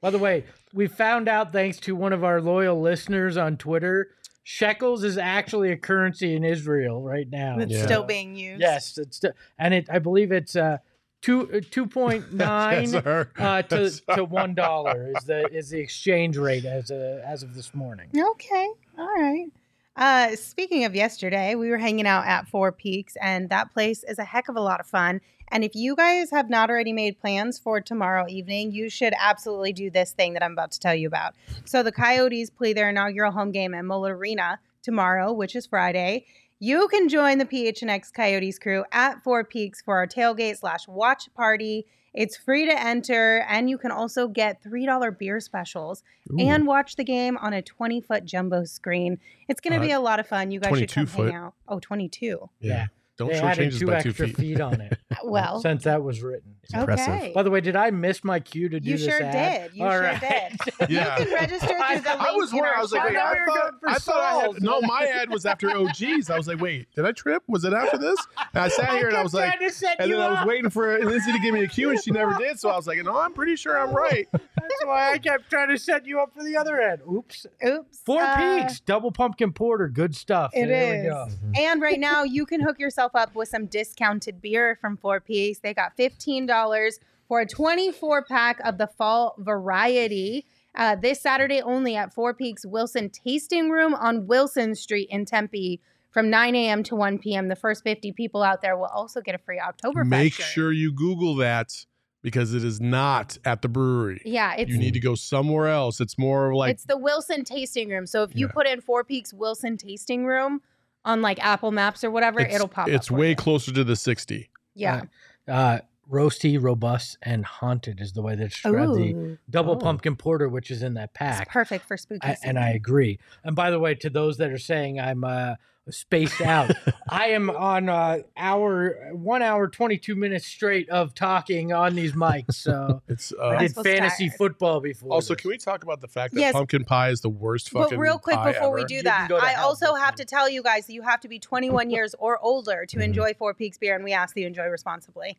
By 0.02 0.10
the 0.12 0.20
way, 0.20 0.44
we 0.74 0.88
found 0.88 1.28
out 1.28 1.52
thanks 1.52 1.80
to 1.82 1.96
one 1.96 2.14
of 2.14 2.24
our 2.24 2.40
loyal 2.40 2.80
listeners 2.80 3.38
on 3.38 3.58
Twitter, 3.58 4.10
shekels 4.44 5.04
is 5.04 5.18
actually 5.18 5.72
a 5.72 5.78
currency 5.78 6.36
in 6.36 6.44
Israel 6.44 7.02
right 7.02 7.28
now. 7.30 7.58
It's 7.60 7.74
Yeah. 7.74 7.86
still 7.86 8.04
being 8.04 8.36
used. 8.36 8.62
Yes, 8.62 8.98
it's 8.98 9.18
st- 9.18 9.34
and 9.58 9.74
it. 9.74 9.88
I 9.90 9.98
believe 10.00 10.32
it's 10.32 10.56
uh 10.56 10.78
two 11.22 11.52
uh, 11.52 11.62
two 11.72 11.88
point 11.88 12.32
nine 12.32 12.94
uh, 12.96 13.62
to 13.64 13.90
to 14.16 14.24
one 14.24 14.54
dollar 14.54 15.12
is 15.18 15.24
the 15.24 15.48
is 15.52 15.70
the 15.72 15.80
exchange 15.80 16.38
rate 16.38 16.66
as 16.66 16.92
uh, 16.92 17.24
as 17.26 17.42
of 17.42 17.56
this 17.56 17.74
morning. 17.74 18.10
Okay. 18.16 18.70
All 19.00 19.08
right. 19.08 19.48
Uh, 19.96 20.36
speaking 20.36 20.84
of 20.84 20.94
yesterday, 20.94 21.56
we 21.56 21.70
were 21.70 21.78
hanging 21.78 22.06
out 22.06 22.26
at 22.26 22.48
Four 22.48 22.74
Peaks, 22.74 23.16
and 23.22 23.50
that 23.50 23.72
place 23.72 24.04
is 24.04 24.20
a 24.20 24.26
heck 24.26 24.50
of 24.50 24.58
a 24.58 24.62
lot 24.62 24.82
of 24.82 24.88
fun. 24.88 25.22
And 25.52 25.64
if 25.64 25.74
you 25.74 25.96
guys 25.96 26.32
have 26.32 26.50
not 26.50 26.70
already 26.70 26.92
made 26.92 27.20
plans 27.20 27.58
for 27.58 27.80
tomorrow 27.80 28.26
evening, 28.28 28.74
you 28.74 28.90
should 28.90 29.14
absolutely 29.18 29.72
do 29.72 29.90
this 29.90 30.12
thing 30.12 30.34
that 30.34 30.44
I'm 30.44 30.52
about 30.52 30.72
to 30.72 30.80
tell 30.80 30.96
you 30.96 31.08
about. 31.08 31.36
So 31.64 31.82
the 31.82 31.94
Coyotes 31.94 32.50
play 32.50 32.74
their 32.74 32.90
inaugural 32.90 33.32
home 33.32 33.52
game 33.52 33.74
at 33.74 33.86
Mullet 33.86 34.12
Arena 34.12 34.60
tomorrow, 34.82 35.32
which 35.32 35.56
is 35.56 35.66
Friday. 35.66 36.26
You 36.60 36.88
can 36.90 37.08
join 37.08 37.38
the 37.38 37.46
PHNX 37.46 38.12
Coyotes 38.14 38.60
crew 38.60 38.84
at 38.92 39.24
Four 39.24 39.44
Peaks 39.46 39.82
for 39.82 39.96
our 39.98 40.08
tailgate 40.08 40.58
slash 40.58 40.88
watch 40.88 41.34
party. 41.36 41.86
It's 42.16 42.38
free 42.38 42.66
to 42.66 42.72
enter, 42.82 43.46
and 43.48 43.70
you 43.70 43.78
can 43.78 43.92
also 43.92 44.28
get 44.28 44.64
$3 44.64 45.18
beer 45.20 45.40
specials 45.40 46.02
and 46.40 46.66
watch 46.66 46.96
the 46.96 47.04
game 47.04 47.38
on 47.38 47.54
a 47.54 47.62
20 47.62 48.00
foot 48.02 48.24
jumbo 48.26 48.64
screen. 48.64 49.20
It's 49.50 49.60
going 49.62 49.74
to 49.74 49.80
Uh, 49.80 49.88
be 49.88 49.92
a 49.92 50.00
lot 50.00 50.20
of 50.20 50.28
fun. 50.28 50.50
You 50.52 50.60
guys 50.62 50.78
should 50.80 50.92
come 50.92 51.06
foot. 51.06 51.26
hang 51.34 51.36
out. 51.36 51.54
Oh, 51.68 51.80
22. 51.80 52.50
Yeah. 52.62 52.88
Don't 53.18 53.30
they 53.30 53.40
show 53.40 53.46
added 53.48 53.72
two 53.78 53.86
by 53.88 54.02
two 54.02 54.10
extra 54.10 54.28
feet. 54.28 54.38
feet. 54.38 54.62
on 54.62 54.82
it. 54.82 54.98
Uh, 55.16 55.18
well, 55.30 55.58
uh, 55.58 55.60
since 55.62 55.84
that 55.86 56.04
was 56.04 56.22
written. 56.22 56.56
It's 56.64 56.74
impressive. 56.74 57.08
okay. 57.14 57.32
By 57.34 57.44
the 57.44 57.50
way, 57.50 57.62
did 57.62 57.76
I 57.78 57.90
miss 57.90 58.22
my 58.24 58.40
cue 58.42 58.68
to 58.68 58.80
do 58.82 58.90
You 58.90 58.98
this 58.98 59.06
sure 59.08 59.24
ad? 59.24 59.72
did. 59.72 59.78
You 59.78 59.86
All 59.86 59.92
sure 59.92 60.02
right. 60.02 60.20
did. 60.20 60.90
Yeah. 60.90 61.20
You 61.20 61.26
can 61.26 61.34
register 61.34 61.68
through 61.68 61.78
the 61.78 62.10
link 62.10 62.20
I 62.20 62.32
was 62.34 62.52
in 62.52 62.58
wondering. 62.58 62.64
our 62.74 62.76
I 62.78 62.82
was 62.82 62.92
like, 62.92 63.04
wait, 63.06 63.16
I 63.16 63.46
thought, 63.46 63.74
I 63.88 63.94
thought 63.96 64.18
I 64.18 64.42
had 64.42 64.62
no. 64.62 64.82
My 64.82 65.06
ad 65.06 65.30
was 65.30 65.46
after 65.46 65.70
OGs. 65.70 66.30
I 66.30 66.36
was 66.38 66.48
like, 66.50 66.60
wait, 66.60 66.88
did 66.96 67.06
I 67.06 67.14
trip? 67.14 67.44
Was 67.48 67.64
it 67.64 67.72
after 67.72 67.98
this? 67.98 68.18
And 68.54 68.64
I 68.64 68.68
sat 68.68 68.90
here 68.98 69.08
and 69.08 69.16
I 69.16 69.24
was 69.24 69.34
like, 69.34 69.58
to 69.58 69.70
set 69.72 69.98
and 70.00 70.10
you 70.10 70.18
then 70.18 70.26
I 70.32 70.40
was 70.42 70.48
waiting 70.48 70.70
for 70.70 71.00
Lindsay 71.06 71.32
to 71.32 71.40
give 71.40 71.54
me 71.54 71.64
a 71.64 71.68
cue, 71.68 71.92
and 71.92 72.04
she 72.04 72.12
never 72.12 72.34
did. 72.38 72.60
So 72.60 72.70
I 72.70 72.76
was 72.76 72.88
like, 72.88 73.02
no, 73.04 73.18
I'm 73.18 73.32
pretty 73.34 73.56
sure 73.56 73.80
I'm 73.80 73.94
right. 73.96 74.28
That's 74.34 74.86
why 74.86 75.14
I 75.14 75.18
kept 75.20 75.50
trying 75.50 75.70
to 75.70 75.78
set 75.78 76.06
you 76.06 76.20
up 76.20 76.34
for 76.34 76.44
the 76.44 76.58
other 76.58 76.82
end. 76.82 77.02
Oops. 77.10 77.46
Oops. 77.66 78.00
Four 78.06 78.22
Uh, 78.22 78.64
Peaks, 78.64 78.82
double 78.82 79.12
pumpkin 79.12 79.54
porter, 79.54 79.88
good 79.88 80.14
stuff. 80.16 80.52
It 80.54 80.66
there 80.68 80.92
we 80.94 81.00
is. 81.08 81.14
go. 81.14 81.26
Mm-hmm. 81.30 81.52
And 81.58 81.82
right 81.82 82.00
now, 82.00 82.24
you 82.24 82.46
can 82.46 82.60
hook 82.60 82.80
yourself 82.80 83.05
up 83.14 83.36
with 83.36 83.50
some 83.50 83.68
discounted 83.68 84.42
beer 84.42 84.78
from 84.82 84.98
Four 84.98 85.20
Peaks. 85.20 85.60
They 85.60 85.74
got 85.74 85.96
$15 85.98 86.94
for 87.28 87.42
a 87.42 87.46
24 87.46 88.24
pack 88.24 88.60
of 88.64 88.78
the 88.78 88.88
fall 88.88 89.36
variety. 89.38 90.46
Uh, 90.76 90.96
this 90.96 91.22
Saturday 91.22 91.62
only 91.62 91.96
at 91.96 92.14
Four 92.14 92.34
Peaks 92.34 92.66
Wilson 92.66 93.10
Tasting 93.10 93.70
Room 93.70 93.94
on 93.94 94.28
Wilson 94.28 94.76
Street 94.76 95.08
in 95.12 95.26
Tempe 95.26 95.80
from 96.12 96.30
9 96.30 96.56
a.m. 96.56 96.84
to 96.84 96.96
1 96.96 97.20
p.m. 97.20 97.48
The 97.50 97.56
first 97.56 97.84
50 97.84 98.12
people 98.14 98.42
out 98.44 98.62
there 98.62 98.78
will 98.78 98.86
also 98.86 99.22
get 99.22 99.36
a 99.36 99.38
free 99.38 99.60
Oktoberfest 99.60 100.08
Make 100.08 100.34
shirt. 100.34 100.46
sure 100.46 100.72
you 100.72 100.94
Google 100.94 101.36
that 101.36 101.86
because 102.22 102.54
it 102.54 102.64
is 102.64 102.82
not 102.82 103.38
at 103.46 103.62
the 103.62 103.68
brewery. 103.70 104.22
Yeah, 104.26 104.56
it's 104.56 104.72
you 104.72 104.78
need 104.78 104.94
to 104.96 105.00
go 105.00 105.14
somewhere 105.16 105.68
else. 105.68 106.02
It's 106.02 106.18
more 106.18 106.56
like 106.56 106.72
it's 106.72 106.86
the 106.86 106.98
Wilson 106.98 107.44
Tasting 107.44 107.90
Room. 107.90 108.06
So 108.08 108.24
if 108.24 108.36
you 108.36 108.48
Yeah. 108.48 108.52
put 108.54 108.66
in 108.68 108.82
Four 108.82 109.04
Peaks 109.04 109.34
Wilson 109.34 109.78
Tasting 109.78 110.26
Room 110.26 110.62
on 111.06 111.22
like 111.22 111.40
Apple 111.44 111.72
Maps 111.72 112.04
or 112.04 112.12
whatever, 112.12 112.42
it's, 112.42 112.56
it'll 112.56 112.68
pop. 112.68 112.90
It's 112.90 113.08
up 113.08 113.14
for 113.14 113.14
way 113.16 113.36
closer 113.36 113.72
to 113.72 113.84
the 113.86 113.96
sixty. 113.96 114.50
Yeah. 114.74 115.04
Uh, 115.48 115.80
roasty, 116.12 116.62
robust, 116.62 117.18
and 117.24 117.46
haunted 117.46 118.00
is 118.02 118.14
the 118.14 118.22
way 118.22 118.36
they 118.36 118.46
describe 118.46 118.94
the 118.96 119.38
double 119.50 119.74
Oh. 119.74 119.78
pumpkin 119.78 120.16
porter, 120.16 120.50
which 120.50 120.70
is 120.70 120.84
in 120.84 120.96
that 120.96 121.10
it's 121.12 121.18
pack. 121.18 121.50
perfect 121.50 121.86
for 121.86 121.98
spooky. 121.98 122.20
I, 122.28 122.36
and 122.44 122.60
I 122.60 122.72
agree. 122.72 123.20
And 123.44 123.56
by 123.56 123.72
the 123.72 123.80
way, 123.80 123.96
to 123.96 124.10
those 124.10 124.38
that 124.38 124.52
are 124.52 124.58
saying 124.58 125.00
I'm 125.00 125.24
uh, 125.24 125.56
spaced 125.90 126.42
out, 126.42 126.72
I 127.10 127.28
am 127.28 127.50
on 127.50 127.90
uh, 127.90 128.20
hour 128.38 129.10
one 129.14 129.42
hour 129.42 129.68
twenty 129.68 129.98
two 129.98 130.16
minutes 130.16 130.46
straight 130.46 130.90
of 130.90 131.14
talking 131.14 131.74
on 131.74 131.96
these 131.96 132.14
mics. 132.14 132.54
So 132.56 133.02
It's 133.08 133.34
I 133.42 133.56
uh, 133.56 133.60
did 133.60 133.76
fantasy 133.76 134.30
tired. 134.30 134.38
football 134.38 134.80
before. 134.82 135.14
also. 135.14 135.34
this. 135.36 135.42
Can 135.42 135.50
we 135.50 135.58
talk 135.58 135.84
about 135.84 136.02
the 136.02 136.08
fact 136.08 136.34
that 136.34 136.40
Yes. 136.40 136.54
pumpkin 136.54 136.84
pie 136.86 137.10
is 137.10 137.22
the 137.22 137.30
worst 137.30 137.70
fucking? 137.70 137.98
But 137.98 138.02
real 138.02 138.18
quick 138.20 138.36
pie 138.38 138.54
before 138.54 138.74
we 138.74 138.86
do 138.86 139.02
that, 139.04 139.32
I 139.32 139.56
also 139.56 139.92
but 139.92 140.02
have 140.02 140.16
then- 140.16 140.26
to 140.26 140.30
tell 140.30 140.50
you 140.50 140.64
guys 140.64 140.88
that 140.88 140.94
you 140.94 141.02
have 141.04 141.20
to 141.22 141.28
be 141.28 141.40
21 141.40 141.90
years 141.90 142.16
or 142.20 142.40
older 142.40 142.86
to 142.88 142.98
Mhm. 142.98 143.04
enjoy 143.04 143.34
Four 143.34 143.54
Peaks 143.54 143.78
beer, 143.78 143.96
and 143.96 144.04
we 144.04 144.14
ask 144.14 144.34
that 144.34 144.42
you 144.42 144.48
enjoy 144.48 144.66
responsibly. 144.68 145.38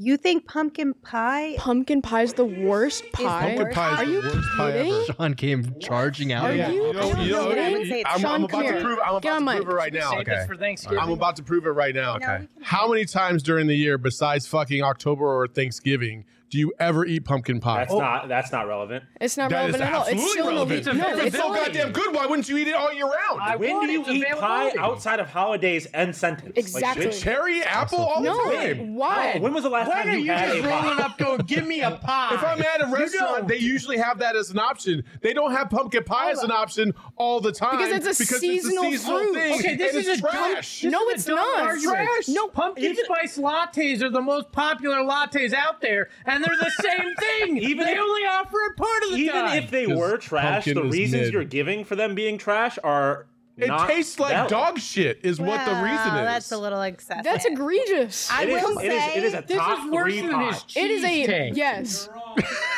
You 0.00 0.16
think 0.16 0.46
pumpkin 0.46 0.94
pie? 0.94 1.56
Pumpkin 1.58 2.02
pie's 2.02 2.32
the 2.34 2.44
worst 2.44 3.02
pie. 3.12 3.56
Pumpkin 3.56 3.74
pie 3.74 3.92
is 3.94 3.98
Are 3.98 4.04
the 4.06 4.12
you 4.12 4.20
worst 4.20 4.48
pie 4.56 4.72
kidding? 4.72 4.92
ever. 4.92 5.04
Sean 5.12 5.34
came 5.34 5.74
charging 5.80 6.32
out. 6.32 6.44
Are 6.44 6.54
Yeah, 6.54 6.70
you 6.70 6.86
you 6.86 6.92
know, 6.92 7.20
you 7.20 7.32
know, 7.32 7.48
kidding? 7.48 7.64
I 7.64 7.70
wouldn't 7.72 7.88
say 7.88 8.00
it's 8.02 8.10
I'm, 8.14 8.20
Sean, 8.20 8.30
I'm 8.30 8.44
about 8.44 8.50
come 8.52 8.62
to 8.62 8.72
here. 8.74 8.80
prove. 8.80 8.98
I'm 9.04 9.20
Get 9.20 9.28
about 9.30 9.38
to 9.38 9.44
mic. 9.44 9.56
prove 9.56 9.68
it 9.70 9.74
right 9.74 9.92
now. 9.92 10.10
Save 10.10 10.24
this 10.26 10.34
Okay. 10.38 10.46
for 10.46 10.56
Thanksgiving. 10.56 10.98
I'm 11.00 11.10
about 11.10 11.34
to 11.36 11.42
prove 11.42 11.66
it 11.66 11.70
right 11.70 11.94
now. 11.96 12.16
No, 12.16 12.24
Okay. 12.24 12.38
we 12.42 12.46
can 12.46 12.62
How 12.62 12.88
many 12.88 13.04
times 13.06 13.42
during 13.42 13.66
the 13.66 13.74
year, 13.74 13.98
besides 13.98 14.46
fucking 14.46 14.84
October 14.84 15.24
or 15.26 15.48
Thanksgiving, 15.48 16.24
do 16.50 16.58
you 16.58 16.72
ever 16.78 17.04
eat 17.04 17.24
pumpkin 17.24 17.60
pie? 17.60 17.78
That's 17.80 17.92
oh. 17.92 17.98
not 18.00 18.28
that's 18.28 18.52
not 18.52 18.66
relevant. 18.66 19.04
It's 19.20 19.36
not 19.36 19.50
That 19.50 19.68
is 19.70 19.78
relevant 19.78 19.82
at 19.82 19.92
all. 19.94 20.02
It's 20.02 20.10
absolutely 20.12 20.30
still 20.32 20.46
relevant. 20.48 20.86
no. 20.86 20.92
No, 20.92 21.08
It's 21.08 21.18
If 21.18 21.26
it's 21.26 21.34
it's 21.36 21.44
so 21.44 21.52
goddamn 21.54 21.92
good, 21.92 22.14
why 22.14 22.26
wouldn't 22.26 22.48
you 22.48 22.56
eat 22.56 22.68
it 22.68 22.74
all 22.74 22.92
year 22.92 23.04
round? 23.04 23.40
I 23.40 23.56
When 23.56 23.80
do 23.86 23.92
you 23.92 24.04
eat 24.08 24.26
pie 24.38 24.72
outside 24.78 25.20
of 25.20 25.28
holidays 25.28 25.86
end 25.92 26.16
sentence? 26.16 26.52
Exactly. 26.56 27.06
Like, 27.06 27.14
Cherry, 27.14 27.62
apple, 27.62 27.98
all 27.98 28.22
No, 28.22 28.50
the 28.50 28.56
time. 28.74 28.94
why? 28.94 29.34
Oh, 29.36 29.40
when 29.40 29.52
was 29.52 29.64
the 29.64 29.70
last 29.70 29.88
When 29.88 29.96
time 29.96 30.12
you 30.14 30.18
you 30.24 30.32
had 30.32 30.48
just 30.48 30.58
a 30.60 30.62
pie? 30.62 30.82
rolling 30.82 31.00
up 31.00 31.18
going, 31.18 31.38
give 31.40 31.66
me 31.66 31.80
a 31.82 31.90
pie? 32.02 32.34
If 32.34 32.42
I'm 32.44 32.62
at 32.62 32.80
a 32.82 32.86
restaurant, 32.86 33.48
they 33.48 33.58
usually 33.58 33.98
have 33.98 34.18
that 34.20 34.34
as 34.36 34.50
an 34.50 34.58
option. 34.58 35.04
They 35.20 35.32
don't 35.34 35.52
have 35.52 35.70
pumpkin 35.70 36.04
pie 36.04 36.30
as 36.30 36.42
an 36.42 36.50
option 36.50 36.94
all 37.16 37.40
the 37.40 37.52
time 37.52 37.76
Because 37.78 38.06
it's 38.06 38.20
a 38.20 38.24
seasonal 38.24 38.90
fruit. 38.96 39.34
thing. 39.34 39.58
Okay, 39.58 39.76
this 39.76 39.94
and 39.94 40.00
is 40.02 40.08
it's 40.08 40.18
a 40.20 40.22
dumb- 40.22 40.30
trash. 40.54 40.80
this 40.80 40.92
No, 40.92 41.08
is 41.08 41.14
it's 41.14 41.24
dumb 41.26 41.36
not. 41.36 41.78
Trash. 41.80 42.28
No, 42.28 42.48
Pumpkin 42.48 42.96
spice 42.96 43.36
lattes 43.38 44.02
are 44.02 44.10
the 44.10 44.20
most 44.22 44.50
popular 44.52 44.96
lattes 44.98 45.52
out 45.52 45.80
there, 45.80 46.08
and 46.24 46.37
they're 46.44 46.56
the 46.56 46.70
same 46.82 47.14
thing. 47.14 47.56
Even 47.70 47.84
they 47.86 47.92
if- 47.92 47.98
only 48.00 48.22
offer 48.22 48.56
it 48.70 48.76
part 48.76 49.02
of 49.04 49.10
the 49.12 49.16
Even 49.16 49.34
time. 49.34 49.58
if 49.58 49.70
they 49.70 49.86
'Cause 49.86 49.96
were 49.98 50.16
trash, 50.18 50.64
the 50.66 50.82
reasons 50.82 51.24
mid. 51.24 51.32
you're 51.32 51.44
giving 51.44 51.84
for 51.84 51.96
them 51.96 52.14
being 52.14 52.38
trash 52.38 52.78
are 52.84 53.26
It 53.56 53.66
not 53.68 53.88
tastes 53.88 54.18
like 54.20 54.32
valid. 54.32 54.50
dog 54.50 54.78
shit, 54.78 55.18
is 55.24 55.40
what 55.40 55.64
the 55.64 55.72
reason 55.82 56.14
is. 56.16 56.24
That's 56.24 56.52
a 56.52 56.58
little 56.58 56.82
excessive. 56.82 57.24
That's 57.24 57.44
egregious. 57.44 58.30
I 58.30 58.42
It 58.44 58.48
is- 58.50 58.62
will 58.62 58.78
it 58.78 58.92
is- 58.92 59.02
say 59.04 59.16
it 59.18 59.24
is 59.24 59.34
a 59.34 59.44
this 59.46 59.56
top 59.58 59.84
is 59.86 59.90
worse 59.90 60.12
three 60.12 60.20
than 60.22 60.30
pie. 60.30 60.46
his 60.52 60.64
It 60.76 60.90
is 60.90 61.04
a 61.04 61.06
cheesesteak. 61.26 61.56
yes. 61.56 62.08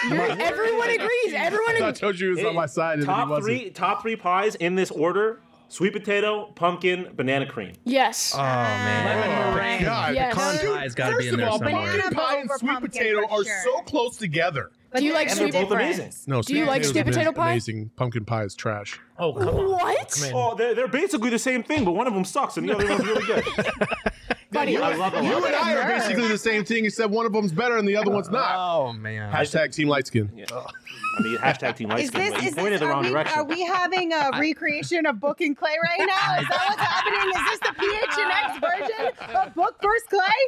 You're- 0.08 0.30
everyone 0.40 0.88
agrees. 0.90 1.34
Everyone. 1.34 1.82
I 1.82 1.92
told 1.92 2.18
you 2.18 2.28
he 2.30 2.34
was 2.36 2.44
on 2.44 2.54
my 2.54 2.66
side, 2.66 2.94
and 2.94 3.02
he 3.02 3.06
top 3.06 3.28
wasn't. 3.28 3.44
three 3.46 3.70
top 3.70 4.00
three 4.02 4.16
pies 4.16 4.54
in 4.54 4.74
this 4.74 4.90
order: 4.90 5.40
sweet 5.70 5.92
potato, 5.94 6.52
pumpkin, 6.54 7.08
banana 7.16 7.46
cream. 7.46 7.72
Yes. 7.84 8.34
Oh 8.34 8.38
man. 8.38 9.06
Lemon 9.20 9.38
oh, 9.48 9.54
meringue. 9.54 9.84
God, 9.84 10.14
Yes. 10.14 10.34
Pecan 10.34 10.56
Dude, 10.58 10.80
pie's 10.80 10.94
got 10.94 11.10
to 11.10 11.16
be 11.16 11.24
First 11.24 11.28
in 11.28 11.34
of 11.34 11.40
there 11.40 11.48
all, 11.48 11.58
somewhere. 11.58 11.74
pumpkin 11.74 11.96
Banana 12.00 12.14
pie 12.16 12.36
and 12.36 12.50
over 12.50 12.58
sweet 12.58 12.68
pumpkin 12.70 12.90
potato 12.90 13.20
for 13.28 13.40
are 13.40 13.44
sure. 13.44 13.62
so 13.64 13.80
close 13.82 14.16
together. 14.18 14.70
But 14.92 14.98
Do 14.98 15.04
you 15.04 15.12
they're 15.12 15.20
like 15.20 15.28
And 15.28 15.36
sweet 15.38 15.52
they're 15.52 15.62
both 15.62 15.70
different. 15.70 15.94
amazing. 15.94 16.12
No, 16.26 16.42
Do 16.42 16.54
you 16.54 16.64
like 16.64 16.82
potato's 16.82 16.90
sweet 16.90 17.00
ama- 17.00 17.10
potato 17.12 17.32
pie? 17.32 17.50
Amazing. 17.52 17.90
Pumpkin 17.96 18.24
pie 18.24 18.42
is 18.44 18.54
trash. 18.56 18.98
Oh, 19.18 19.32
come 19.32 19.48
on. 19.48 19.70
What? 19.70 20.10
Come 20.10 20.28
in. 20.28 20.34
Oh, 20.34 20.54
they're, 20.56 20.74
they're 20.74 20.88
basically 20.88 21.30
the 21.30 21.38
same 21.38 21.62
thing, 21.62 21.84
but 21.84 21.92
one 21.92 22.06
of 22.08 22.12
them 22.14 22.24
sucks 22.24 22.56
and 22.56 22.68
the 22.68 22.74
other 22.74 22.88
one's 22.88 23.06
really 23.06 23.24
good. 23.26 23.44
Buddy, 24.60 24.76
I 24.76 24.94
love 24.94 25.14
You 25.24 25.46
and 25.46 25.56
I 25.56 25.74
are 25.74 25.88
basically 25.88 26.28
the 26.28 26.36
same 26.36 26.66
thing, 26.66 26.84
except 26.84 27.10
one 27.10 27.24
of 27.24 27.32
them's 27.32 27.50
better 27.52 27.78
and 27.78 27.88
the 27.88 27.96
other 27.96 28.10
one's 28.10 28.28
not. 28.28 28.54
Oh 28.56 28.92
man. 28.92 29.32
Hashtag 29.32 29.74
Team 29.74 29.88
Light 29.88 30.06
Skin. 30.06 30.30
Yeah. 30.36 30.44
I 30.50 31.22
mean, 31.22 31.38
hashtag 31.38 31.76
team 31.76 31.88
light 31.88 32.04
Is 32.04 32.08
skin, 32.08 32.20
this, 32.20 32.30
but 32.30 32.44
is 32.44 32.54
this, 32.54 32.80
the 32.80 32.86
are, 32.86 32.90
wrong 32.90 33.02
we, 33.02 33.10
direction. 33.10 33.38
are 33.38 33.44
we 33.44 33.62
having 33.62 34.12
a 34.12 34.30
recreation 34.38 35.06
of 35.06 35.18
Book 35.18 35.40
and 35.40 35.56
Clay 35.56 35.76
right 35.82 35.98
now? 35.98 36.40
Is 36.40 36.48
that 36.48 36.64
what's 36.68 36.80
happening? 36.80 37.32
Is 37.34 37.42
this 37.50 37.60
the 37.60 37.74
PHNX 38.20 38.60
version 38.60 39.36
of 39.36 39.54
Book 39.54 39.76
versus 39.82 40.06
Clay? 40.08 40.40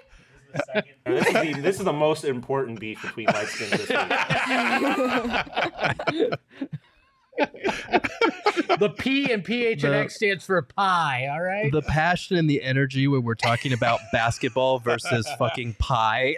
And 1.05 1.17
this, 1.17 1.27
is 1.27 1.33
the, 1.33 1.53
this 1.63 1.79
is 1.79 1.85
the 1.85 1.93
most 1.93 2.25
important 2.25 2.79
beef 2.79 3.03
between 3.03 3.27
light 3.27 3.49
skin 3.49 3.71
this 3.71 3.89
week. 6.13 6.33
The 7.39 8.91
P 8.91 9.33
and 9.33 9.45
PH 9.45 9.85
and 9.85 9.95
X 9.95 10.17
stands 10.17 10.45
for 10.45 10.61
pie. 10.63 11.29
All 11.31 11.41
right. 11.43 11.71
The 11.71 11.83
passion 11.83 12.37
and 12.37 12.49
the 12.49 12.63
energy 12.63 13.09
when 13.09 13.23
we're 13.23 13.35
talking 13.35 13.73
about 13.73 14.01
basketball 14.13 14.79
versus 14.79 15.29
fucking 15.39 15.75
pie, 15.79 16.37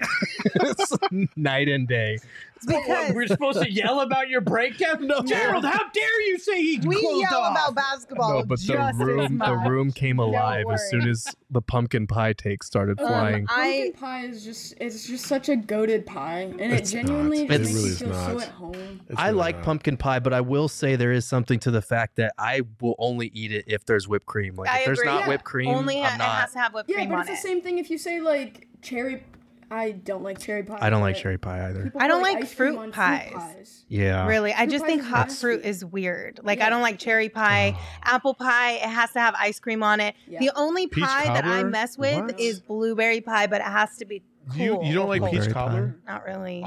night 1.37 1.69
and 1.69 1.89
day. 1.89 2.19
It's 2.67 2.87
because 2.87 3.15
We're 3.15 3.27
supposed 3.27 3.63
to 3.63 3.71
yell 3.71 4.01
about 4.01 4.29
your 4.29 4.41
breakdown? 4.41 5.07
No. 5.07 5.23
Gerald, 5.23 5.65
how 5.65 5.89
dare 5.91 6.23
you 6.29 6.39
say 6.39 6.63
he 6.63 6.81
we 6.85 7.01
closed 7.01 7.21
yell 7.31 7.41
off? 7.41 7.53
about 7.53 7.75
basketball. 7.75 8.41
No, 8.41 8.45
but 8.45 8.59
the 8.61 8.65
just 8.67 8.95
as 8.95 8.97
room 8.97 9.39
the 9.39 9.55
room 9.57 9.93
came 9.93 10.19
alive 10.19 10.65
as 10.73 10.89
soon 10.91 11.09
as 11.09 11.27
the 11.51 11.61
pumpkin 11.63 12.07
pie 12.07 12.33
take 12.33 12.63
started 12.63 13.01
Um, 13.01 13.07
flying. 13.09 13.47
pumpkin 13.47 13.93
pie 13.93 14.25
is 14.27 14.45
just 14.45 14.75
it's 14.81 15.07
just 15.07 15.27
such 15.27 15.49
a 15.49 15.57
goaded 15.57 16.07
pie, 16.07 16.53
and 16.59 16.73
it 16.73 16.85
genuinely 16.87 17.47
not. 17.47 17.59
just 17.59 17.61
It 17.61 17.63
makes 17.63 17.75
really 17.75 17.87
you 17.87 17.93
is 17.93 17.99
feel 18.01 18.15
so 18.15 18.41
at 18.41 18.49
home. 18.49 19.01
I 19.17 19.31
like 19.31 19.63
pumpkin 19.63 19.97
pie, 19.97 20.19
but 20.19 20.33
I 20.33 20.41
will 20.41 20.69
say 20.69 20.97
there 20.97 21.13
is 21.13 21.25
something 21.25 21.59
to 21.61 21.71
the 21.71 21.83
fact 21.83 22.17
that 22.17 22.33
I 22.39 22.63
will 22.81 22.95
only 22.99 23.29
eat 23.35 23.53
it 23.53 23.65
if 23.67 23.85
there's 23.85 24.09
whipped 24.09 24.27
cream. 24.27 24.55
Like 24.57 24.71
I 24.71 24.79
if 24.81 24.85
there's 24.87 25.05
not 25.05 25.21
Yeah. 25.21 25.29
whipped 25.29 25.45
cream, 25.45 25.69
Only 25.69 26.01
ha- 26.01 26.09
I'm 26.09 26.15
it 26.15 26.19
not. 26.19 26.41
has 26.41 26.53
to 26.53 26.59
have 26.61 26.75
whipped 26.75 26.89
Yeah, 26.91 26.97
cream 26.97 27.09
but 27.11 27.15
on 27.17 27.21
it's 27.23 27.31
the 27.31 27.37
same 27.37 27.61
thing 27.61 27.79
if 27.79 27.91
you 27.91 27.99
say 27.99 28.21
like 28.21 28.67
cherry. 28.83 29.23
I 29.71 29.93
don't 29.93 30.23
like 30.23 30.39
cherry 30.39 30.63
pie. 30.63 30.79
I 30.81 30.91
don't 30.91 31.01
like 31.01 31.17
cherry 31.17 31.39
pie 31.39 31.69
either. 31.69 31.85
people 31.85 32.01
I 32.01 32.09
don't 32.09 32.23
put, 32.23 32.33
like 32.33 32.45
ice 32.45 32.55
cream 32.55 32.75
fruit 32.77 32.93
pies. 32.93 33.85
Yeah. 33.89 34.27
Really, 34.27 34.53
I 34.53 34.65
Fruit 34.65 34.71
just 34.71 34.85
think 34.87 35.03
hot 35.03 35.29
nasty. 35.29 35.41
fruit 35.41 35.65
is 35.65 35.85
weird. 35.85 36.41
Like 36.43 36.61
I 36.61 36.71
don't 36.71 36.83
like 36.83 36.99
cherry 36.99 37.29
pie, 37.29 37.79
apple 38.03 38.35
pie. 38.35 38.73
It 38.73 38.89
has 38.89 39.13
to 39.13 39.21
have 39.21 39.35
ice 39.39 39.59
cream 39.61 39.83
on 39.83 40.01
it. 40.01 40.15
Yeah. 40.27 40.41
The 40.41 40.51
only 40.57 40.87
Peach 40.87 41.05
pie 41.05 41.25
that 41.27 41.45
I 41.45 41.63
mess 41.65 41.97
with 41.99 42.17
What? 42.23 42.41
is 42.41 42.61
blueberry 42.61 43.21
pie, 43.21 43.47
but 43.47 43.61
it 43.61 43.67
has 43.67 43.97
to 43.99 44.05
be 44.05 44.23
cool. 44.51 44.59
You 44.59 44.83
you 44.85 44.95
don't 44.95 45.09
like 45.09 45.21
cold. 45.21 45.33
peach 45.33 45.41
Blueberry 45.45 45.55
pie. 45.55 45.61
cobbler? 45.61 45.97
Not 46.07 46.25
really. 46.25 46.65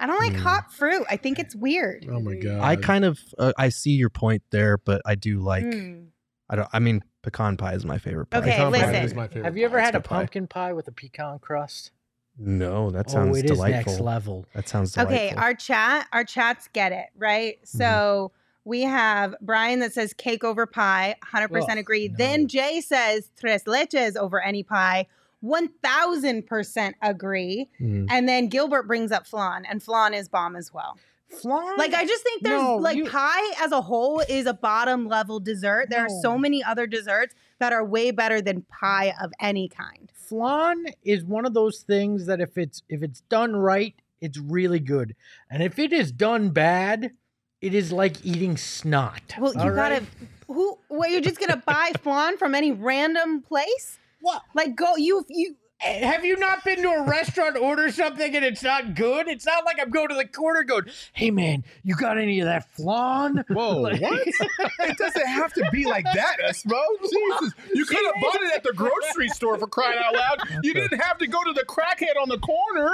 I 0.00 0.06
don't 0.06 0.20
like 0.20 0.36
hot 0.36 0.72
fruit. 0.72 1.04
I 1.10 1.16
think 1.16 1.38
it's 1.38 1.56
weird. 1.56 2.06
Oh 2.10 2.20
my 2.20 2.34
god. 2.36 2.60
I 2.60 2.76
kind 2.76 3.04
of 3.04 3.18
uh, 3.38 3.52
I 3.58 3.68
see 3.70 3.90
your 3.92 4.10
point 4.10 4.42
there, 4.50 4.78
but 4.78 5.02
I 5.04 5.14
do 5.16 5.40
like 5.40 5.64
Mm. 5.64 6.06
I 6.50 6.56
don't 6.56 6.68
I 6.72 6.78
mean 6.78 7.02
pecan 7.22 7.56
pie 7.58 7.74
is 7.74 7.84
my 7.84 7.98
favorite 7.98 8.26
pie. 8.30 8.38
Okay, 8.38 8.50
Pecan 8.52 8.72
pie 8.72 8.78
listen. 8.78 8.94
is 9.04 9.14
my 9.14 9.26
favorite 9.26 9.44
Have 9.44 9.56
you 9.58 9.64
ever 9.66 9.78
pie. 9.78 9.84
had 9.84 9.94
a 9.94 9.98
good 9.98 10.04
pie. 10.04 10.16
pumpkin 10.18 10.46
pie 10.46 10.72
with 10.72 10.86
a 10.88 10.92
pecan 10.92 11.38
crust? 11.40 11.90
No, 12.38 12.90
that 12.90 13.10
sounds 13.10 13.36
oh, 13.36 13.38
it 13.38 13.44
is 13.46 13.50
delightful. 13.52 13.92
next 13.92 14.00
level. 14.00 14.46
That 14.54 14.68
sounds 14.68 14.92
delightful. 14.92 15.16
Okay, 15.16 15.34
our 15.34 15.54
chat, 15.54 16.06
our 16.12 16.24
chats 16.24 16.68
get 16.72 16.92
it, 16.92 17.06
right? 17.16 17.58
So 17.64 18.30
we 18.64 18.82
have 18.82 19.34
Brian 19.40 19.80
that 19.80 19.92
says 19.92 20.12
cake 20.12 20.44
over 20.44 20.66
pie, 20.66 21.16
100% 21.24 21.68
Ugh, 21.70 21.78
agree. 21.78 22.08
no. 22.08 22.14
Then 22.16 22.46
Jay 22.48 22.80
says 22.80 23.30
tres 23.38 23.64
leches 23.64 24.16
over 24.16 24.40
any 24.42 24.62
pie, 24.62 25.06
1000% 25.42 26.94
agree. 27.02 27.68
Mhm. 27.80 28.06
And 28.10 28.28
then 28.28 28.48
Gilbert 28.48 28.84
brings 28.86 29.12
up 29.12 29.26
flan, 29.26 29.64
and 29.68 29.82
flan 29.82 30.14
is 30.14 30.28
bomb 30.28 30.56
as 30.56 30.72
well. 30.72 30.96
Flan? 31.30 31.76
Like, 31.76 31.92
I 31.92 32.06
just 32.06 32.22
think 32.22 32.42
there's 32.42 32.60
No, 32.62 32.76
like 32.76 32.96
you- 32.96 33.04
pie 33.08 33.52
as 33.62 33.70
a 33.72 33.82
whole 33.82 34.20
is 34.28 34.46
a 34.46 34.54
bottom 34.54 35.06
level 35.08 35.40
dessert. 35.40 35.90
There 35.90 36.00
are 36.00 36.08
so 36.22 36.38
many 36.38 36.64
other 36.64 36.86
desserts 36.86 37.34
that 37.58 37.72
are 37.72 37.84
way 37.84 38.10
better 38.12 38.40
than 38.40 38.62
pie 38.62 39.12
of 39.20 39.32
any 39.40 39.68
kind. 39.68 40.10
Flan 40.28 40.86
is 41.02 41.24
one 41.24 41.46
of 41.46 41.54
those 41.54 41.80
things 41.80 42.26
that 42.26 42.40
if 42.40 42.58
it's 42.58 42.82
if 42.88 43.02
it's 43.02 43.20
done 43.22 43.56
right, 43.56 43.94
it's 44.20 44.38
really 44.38 44.80
good. 44.80 45.14
And 45.50 45.62
if 45.62 45.78
it 45.78 45.92
is 45.92 46.12
done 46.12 46.50
bad, 46.50 47.12
it 47.60 47.74
is 47.74 47.92
like 47.92 48.24
eating 48.24 48.56
snot. 48.56 49.34
Well, 49.38 49.54
you 49.54 49.60
all 49.60 49.74
gotta, 49.74 50.04
who, 50.46 50.78
what, 50.88 51.10
you're 51.10 51.20
just 51.20 51.40
gonna 51.40 51.62
buy 51.64 51.92
flan 52.02 52.36
from 52.36 52.54
any 52.54 52.72
random 52.72 53.42
place? 53.42 53.98
What? 54.20 54.42
Like, 54.54 54.76
go, 54.76 54.96
you, 54.96 55.24
you, 55.28 55.56
Have 55.80 56.24
you 56.24 56.36
not 56.36 56.64
been 56.64 56.82
to 56.82 56.88
a 56.88 57.02
restaurant, 57.04 57.56
order 57.56 57.88
something, 57.92 58.34
and 58.34 58.44
it's 58.44 58.64
not 58.64 58.96
good? 58.96 59.28
It's 59.28 59.46
not 59.46 59.64
like 59.64 59.78
I'm 59.80 59.90
going 59.90 60.08
to 60.08 60.16
the 60.16 60.26
corner 60.26 60.64
going, 60.64 60.86
"Hey 61.12 61.30
man, 61.30 61.62
you 61.84 61.94
got 61.94 62.18
any 62.18 62.40
of 62.40 62.46
that 62.46 62.68
flan?" 62.72 63.44
Whoa, 63.48 63.76
Like- 63.82 64.00
what? 64.00 64.20
it 64.80 64.98
doesn't 64.98 65.26
have 65.28 65.52
to 65.54 65.64
be 65.70 65.84
like 65.84 66.02
that, 66.02 66.38
Espo. 66.44 66.80
Jesus. 67.00 67.54
You 67.72 67.84
could 67.84 68.04
have 68.04 68.14
bought 68.20 68.42
it 68.42 68.52
at 68.56 68.64
the 68.64 68.72
grocery 68.72 69.28
store 69.28 69.56
for 69.56 69.68
crying 69.68 70.00
out 70.04 70.14
loud. 70.14 70.38
You 70.64 70.74
didn't 70.74 70.98
have 71.00 71.16
to 71.18 71.28
go 71.28 71.44
to 71.44 71.52
the 71.52 71.64
crackhead 71.64 72.20
on 72.20 72.28
the 72.28 72.38
corner. 72.38 72.90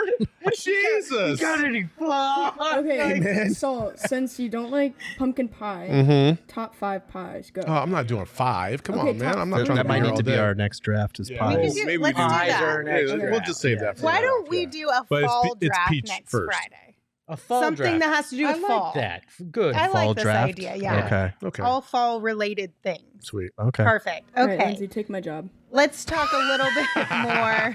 Jesus. 0.55 1.41
You 1.41 1.47
got 1.47 1.65
any 1.65 1.85
flan? 1.99 2.53
Okay, 2.81 3.19
man. 3.19 3.55
so 3.55 3.93
since 3.97 4.39
you 4.39 4.49
don't 4.51 4.71
like 4.71 4.95
pumpkin 5.17 5.49
pie, 5.49 5.89
Mm-hmm. 5.91 6.45
top 6.49 6.75
five 6.75 7.09
pies 7.09 7.51
go. 7.51 7.63
Oh, 7.67 7.73
I'm 7.73 7.91
not 7.91 8.07
doing 8.07 8.27
five. 8.27 8.83
Come 8.83 8.99
Okay, 8.99 9.11
on, 9.11 9.19
man. 9.19 9.39
I'm 9.39 9.49
not 9.49 9.65
trying 9.65 9.77
that 9.77 9.85
to 9.85 9.89
might 9.89 10.03
be 10.03 10.09
need 10.11 10.17
to 10.17 10.23
be 10.23 10.33
day. 10.33 10.39
our 10.39 10.55
next 10.55 10.81
draft 10.81 11.19
as 11.21 11.31
Yeah, 11.31 11.39
pies. 11.39 11.57
We 11.59 11.65
can 11.67 11.75
do- 11.75 11.87
maybe 11.87 12.03
let's 12.03 12.19
we 12.19 12.25
do 12.25 12.29
that. 12.29 12.74
Pies 12.83 12.85
next 12.93 13.11
Yeah, 13.11 13.17
draft. 13.17 13.31
We'll 13.33 13.41
just 13.43 13.61
save 13.61 13.77
Yeah. 13.79 13.83
that 13.85 13.99
for 13.99 14.05
why 14.05 14.21
don't 14.21 14.49
we 14.49 14.67
do 14.67 14.89
a 14.89 15.05
But 15.09 15.23
it's 15.25 15.33
fall 15.33 15.43
pe- 15.43 15.49
it's 15.61 15.67
draft 15.67 15.91
peach 15.91 16.09
next 16.09 16.31
first. 16.31 16.47
Friday? 16.53 16.97
A 17.29 17.37
fall 17.39 17.63
Something 17.63 17.85
draft. 17.99 18.01
that 18.01 18.15
has 18.17 18.31
to 18.31 18.37
do 18.37 18.47
I 18.47 18.53
with 18.53 18.63
like 18.63 18.69
fall. 18.71 18.93
that. 18.97 19.23
Good. 19.51 19.75
I 19.75 19.87
Fall 19.87 20.07
like 20.09 20.17
this 20.17 20.25
draft? 20.25 20.49
idea. 20.51 20.77
Yeah. 20.77 21.05
Okay. 21.07 21.33
Okay. 21.49 21.63
All 21.63 21.81
fall 21.81 22.21
related 22.21 22.73
things. 22.83 23.01
Sweet. 23.27 23.51
Okay. 23.59 23.83
Perfect. 23.83 24.29
All 24.37 24.47
right, 24.47 24.55
Okay. 24.61 24.67
Lindsay, 24.67 24.89
take 24.89 25.09
my 25.09 25.23
job. 25.23 25.49
Let's 25.71 26.05
talk 26.05 26.31
a 26.33 26.37
little 26.37 26.69
bit 26.75 26.87
more 27.23 27.75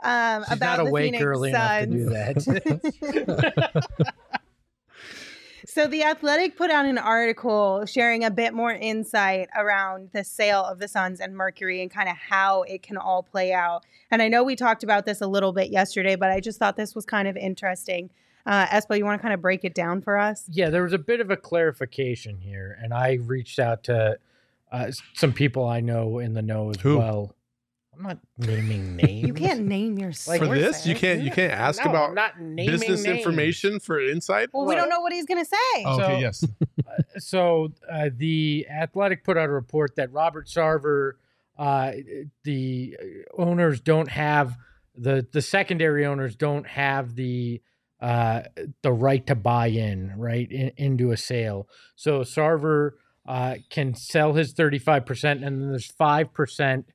um, 0.00 0.44
She's 0.44 0.56
about 0.56 0.76
not 0.78 0.84
the 0.84 0.90
awake 0.90 1.06
Phoenix 1.06 1.24
early 1.24 1.48
enough 1.50 1.80
to 1.80 1.86
do 1.86 2.04
that. 2.10 3.84
So 5.78 5.86
the 5.86 6.02
Athletic 6.02 6.56
put 6.56 6.72
out 6.72 6.86
an 6.86 6.98
article 6.98 7.86
sharing 7.86 8.24
a 8.24 8.32
bit 8.32 8.52
more 8.52 8.72
insight 8.72 9.48
around 9.56 10.10
the 10.12 10.24
sale 10.24 10.64
of 10.64 10.80
the 10.80 10.88
Suns 10.88 11.20
and 11.20 11.36
Mercury 11.36 11.82
and 11.82 11.88
kind 11.88 12.08
of 12.08 12.16
how 12.16 12.62
it 12.62 12.82
can 12.82 12.96
all 12.96 13.22
play 13.22 13.52
out. 13.52 13.84
And 14.10 14.20
I 14.20 14.26
know 14.26 14.42
we 14.42 14.56
talked 14.56 14.82
about 14.82 15.06
this 15.06 15.20
a 15.20 15.28
little 15.28 15.52
bit 15.52 15.70
yesterday, 15.70 16.16
but 16.16 16.30
I 16.30 16.40
just 16.40 16.58
thought 16.58 16.74
this 16.74 16.96
was 16.96 17.04
kind 17.04 17.28
of 17.28 17.36
interesting. 17.36 18.10
Uh, 18.44 18.66
Espo, 18.66 18.98
you 18.98 19.04
want 19.04 19.20
to 19.20 19.22
kind 19.22 19.32
of 19.32 19.40
break 19.40 19.64
it 19.64 19.72
down 19.72 20.02
for 20.02 20.18
us? 20.18 20.46
yeah, 20.50 20.68
there 20.68 20.82
was 20.82 20.92
a 20.92 20.98
bit 20.98 21.20
of 21.20 21.30
a 21.30 21.36
clarification 21.36 22.38
here, 22.40 22.76
and 22.82 22.92
I 22.92 23.20
reached 23.22 23.60
out 23.60 23.84
to 23.84 24.18
uh, 24.72 24.90
some 25.14 25.32
people 25.32 25.64
I 25.64 25.78
know 25.78 26.18
in 26.18 26.34
the 26.34 26.42
know 26.42 26.70
as 26.70 26.80
Who? 26.80 26.98
well. 26.98 27.36
I'm 27.98 28.04
not 28.04 28.18
naming 28.38 28.96
names. 29.02 29.26
You 29.26 29.34
can't 29.34 29.60
name 29.66 29.98
your 29.98 30.12
Like, 30.26 30.40
for 30.40 30.46
this, 30.46 30.86
you 30.86 30.94
can't 30.94 31.20
you 31.22 31.30
can't 31.30 31.52
ask 31.52 31.84
No, 31.84 31.90
about 31.90 32.08
I'm 32.10 32.14
not 32.14 32.40
naming 32.40 32.66
business 32.70 33.02
names. 33.04 33.18
information 33.18 33.80
for 33.80 34.00
insight. 34.00 34.50
Well, 34.52 34.66
we 34.66 34.74
don't 34.76 34.88
know 34.88 35.00
what 35.00 35.12
he's 35.12 35.26
going 35.26 35.42
to 35.42 35.48
say. 35.48 35.84
Oh, 35.84 35.98
So- 35.98 36.04
okay, 36.04 36.20
yes. 36.20 36.44
so 37.18 37.72
uh, 37.90 38.10
the 38.14 38.66
Athletic 38.70 39.24
put 39.24 39.36
out 39.36 39.48
a 39.48 39.52
report 39.52 39.96
that 39.96 40.12
Robert 40.12 40.46
Sarver, 40.46 41.12
uh, 41.58 41.92
the 42.44 42.96
owners 43.36 43.80
don't 43.80 44.10
have 44.10 44.54
the 44.96 45.26
the 45.32 45.42
secondary 45.42 46.06
owners 46.06 46.36
don't 46.36 46.66
have 46.66 47.14
the 47.16 47.60
uh, 48.00 48.42
the 48.82 48.92
right 48.92 49.26
to 49.26 49.34
buy 49.34 49.66
in 49.66 50.12
right 50.16 50.50
in, 50.50 50.70
into 50.76 51.10
a 51.10 51.16
sale. 51.16 51.68
So 51.96 52.20
Sarver 52.20 52.92
uh, 53.26 53.56
can 53.70 53.94
sell 53.94 54.34
his 54.34 54.52
thirty 54.52 54.78
five 54.78 55.04
percent, 55.04 55.42
and 55.42 55.60
then 55.60 55.70
there's 55.70 55.90
five 55.90 56.32
percent. 56.32 56.86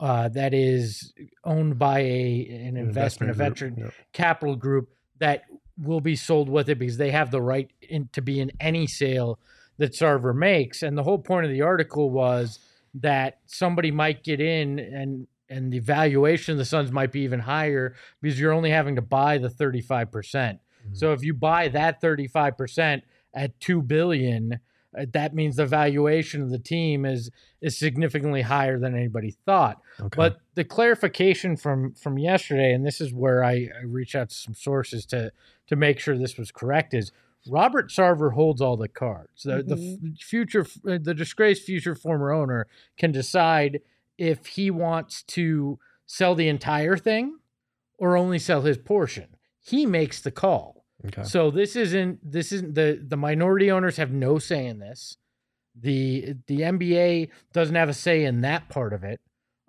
Uh, 0.00 0.30
that 0.30 0.54
is 0.54 1.12
owned 1.44 1.78
by 1.78 1.98
a 2.00 2.64
an 2.66 2.78
investment, 2.78 3.30
a 3.30 3.34
venture 3.34 3.92
capital 4.14 4.56
group 4.56 4.88
that 5.18 5.42
will 5.76 6.00
be 6.00 6.16
sold 6.16 6.48
with 6.48 6.70
it 6.70 6.78
because 6.78 6.96
they 6.96 7.10
have 7.10 7.30
the 7.30 7.40
right 7.40 7.70
in, 7.82 8.08
to 8.12 8.22
be 8.22 8.40
in 8.40 8.50
any 8.60 8.86
sale 8.86 9.38
that 9.76 9.92
Sarver 9.92 10.34
makes. 10.34 10.82
And 10.82 10.96
the 10.96 11.02
whole 11.02 11.18
point 11.18 11.44
of 11.44 11.52
the 11.52 11.62
article 11.62 12.10
was 12.10 12.58
that 12.94 13.40
somebody 13.46 13.90
might 13.90 14.24
get 14.24 14.40
in 14.40 14.78
and 14.78 15.26
and 15.50 15.72
the 15.72 15.80
valuation 15.80 16.52
of 16.52 16.58
the 16.58 16.64
Suns 16.64 16.92
might 16.92 17.10
be 17.10 17.20
even 17.22 17.40
higher 17.40 17.94
because 18.22 18.38
you're 18.38 18.52
only 18.52 18.70
having 18.70 18.94
to 18.96 19.02
buy 19.02 19.36
the 19.36 19.48
35%. 19.48 20.10
percent 20.10 20.60
So 20.92 21.12
if 21.12 21.24
you 21.24 21.34
buy 21.34 21.68
that 21.68 22.00
35% 22.00 23.02
at 23.34 23.58
2 23.60 23.82
billion, 23.82 24.60
that 24.92 25.34
means 25.34 25.56
the 25.56 25.66
valuation 25.66 26.42
of 26.42 26.50
the 26.50 26.58
team 26.58 27.04
is 27.04 27.30
is 27.60 27.78
significantly 27.78 28.42
higher 28.42 28.78
than 28.78 28.96
anybody 28.96 29.36
thought. 29.46 29.80
Okay. 30.00 30.16
But 30.16 30.38
the 30.54 30.64
clarification 30.64 31.56
from 31.56 31.94
from 31.94 32.18
yesterday, 32.18 32.72
and 32.72 32.84
this 32.84 33.00
is 33.00 33.12
where 33.12 33.44
I, 33.44 33.68
I 33.78 33.84
reached 33.84 34.14
out 34.14 34.30
to 34.30 34.34
some 34.34 34.54
sources 34.54 35.06
to 35.06 35.32
to 35.68 35.76
make 35.76 36.00
sure 36.00 36.18
this 36.18 36.36
was 36.36 36.50
correct, 36.50 36.94
is 36.94 37.12
Robert 37.48 37.90
Sarver 37.90 38.34
holds 38.34 38.60
all 38.60 38.76
the 38.76 38.88
cards. 38.88 39.44
The 39.44 39.62
the 39.62 40.14
future, 40.20 40.66
uh, 40.88 40.98
the 41.00 41.14
disgraced 41.14 41.64
future 41.64 41.94
former 41.94 42.32
owner 42.32 42.66
can 42.98 43.12
decide 43.12 43.80
if 44.18 44.46
he 44.46 44.70
wants 44.70 45.22
to 45.22 45.78
sell 46.04 46.34
the 46.34 46.48
entire 46.48 46.96
thing 46.96 47.38
or 47.98 48.16
only 48.16 48.38
sell 48.38 48.62
his 48.62 48.76
portion. 48.76 49.28
He 49.60 49.86
makes 49.86 50.20
the 50.20 50.30
call. 50.30 50.79
Okay. 51.06 51.22
So 51.24 51.50
this 51.50 51.76
isn't 51.76 52.18
this 52.30 52.52
isn't 52.52 52.74
the 52.74 53.02
the 53.06 53.16
minority 53.16 53.70
owners 53.70 53.96
have 53.96 54.12
no 54.12 54.38
say 54.38 54.66
in 54.66 54.78
this. 54.78 55.16
The 55.80 56.34
the 56.46 56.60
NBA 56.60 57.30
doesn't 57.52 57.74
have 57.74 57.88
a 57.88 57.94
say 57.94 58.24
in 58.24 58.40
that 58.42 58.68
part 58.68 58.92
of 58.92 59.04
it. 59.04 59.20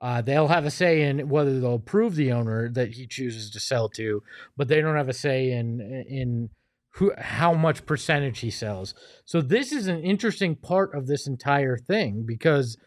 Uh, 0.02 0.20
they'll 0.20 0.48
have 0.48 0.65
a 0.65 0.72
say 0.72 1.04
in 1.04 1.30
whether 1.30 1.60
they'll 1.60 1.76
approve 1.76 2.15
the 2.15 2.32
owner 2.32 2.70
that 2.70 2.94
he 2.96 3.06
chooses 3.06 3.52
to 3.52 3.60
sell 3.60 3.88
to, 3.88 4.24
but 4.58 4.67
they 4.67 4.82
don't 4.82 4.96
have 4.98 5.10
a 5.10 5.13
say 5.13 5.52
in 5.52 5.80
in 6.10 6.50
who 6.96 7.13
how 7.17 7.54
much 7.54 7.86
percentage 7.86 8.39
he 8.39 8.50
sells. 8.50 8.94
So 9.26 9.41
this 9.41 9.72
is 9.72 9.88
an 9.88 10.02
interesting 10.02 10.56
part 10.56 10.94
of 10.96 11.08
this 11.08 11.28
entire 11.28 11.78
thing 11.78 12.24
because 12.26 12.78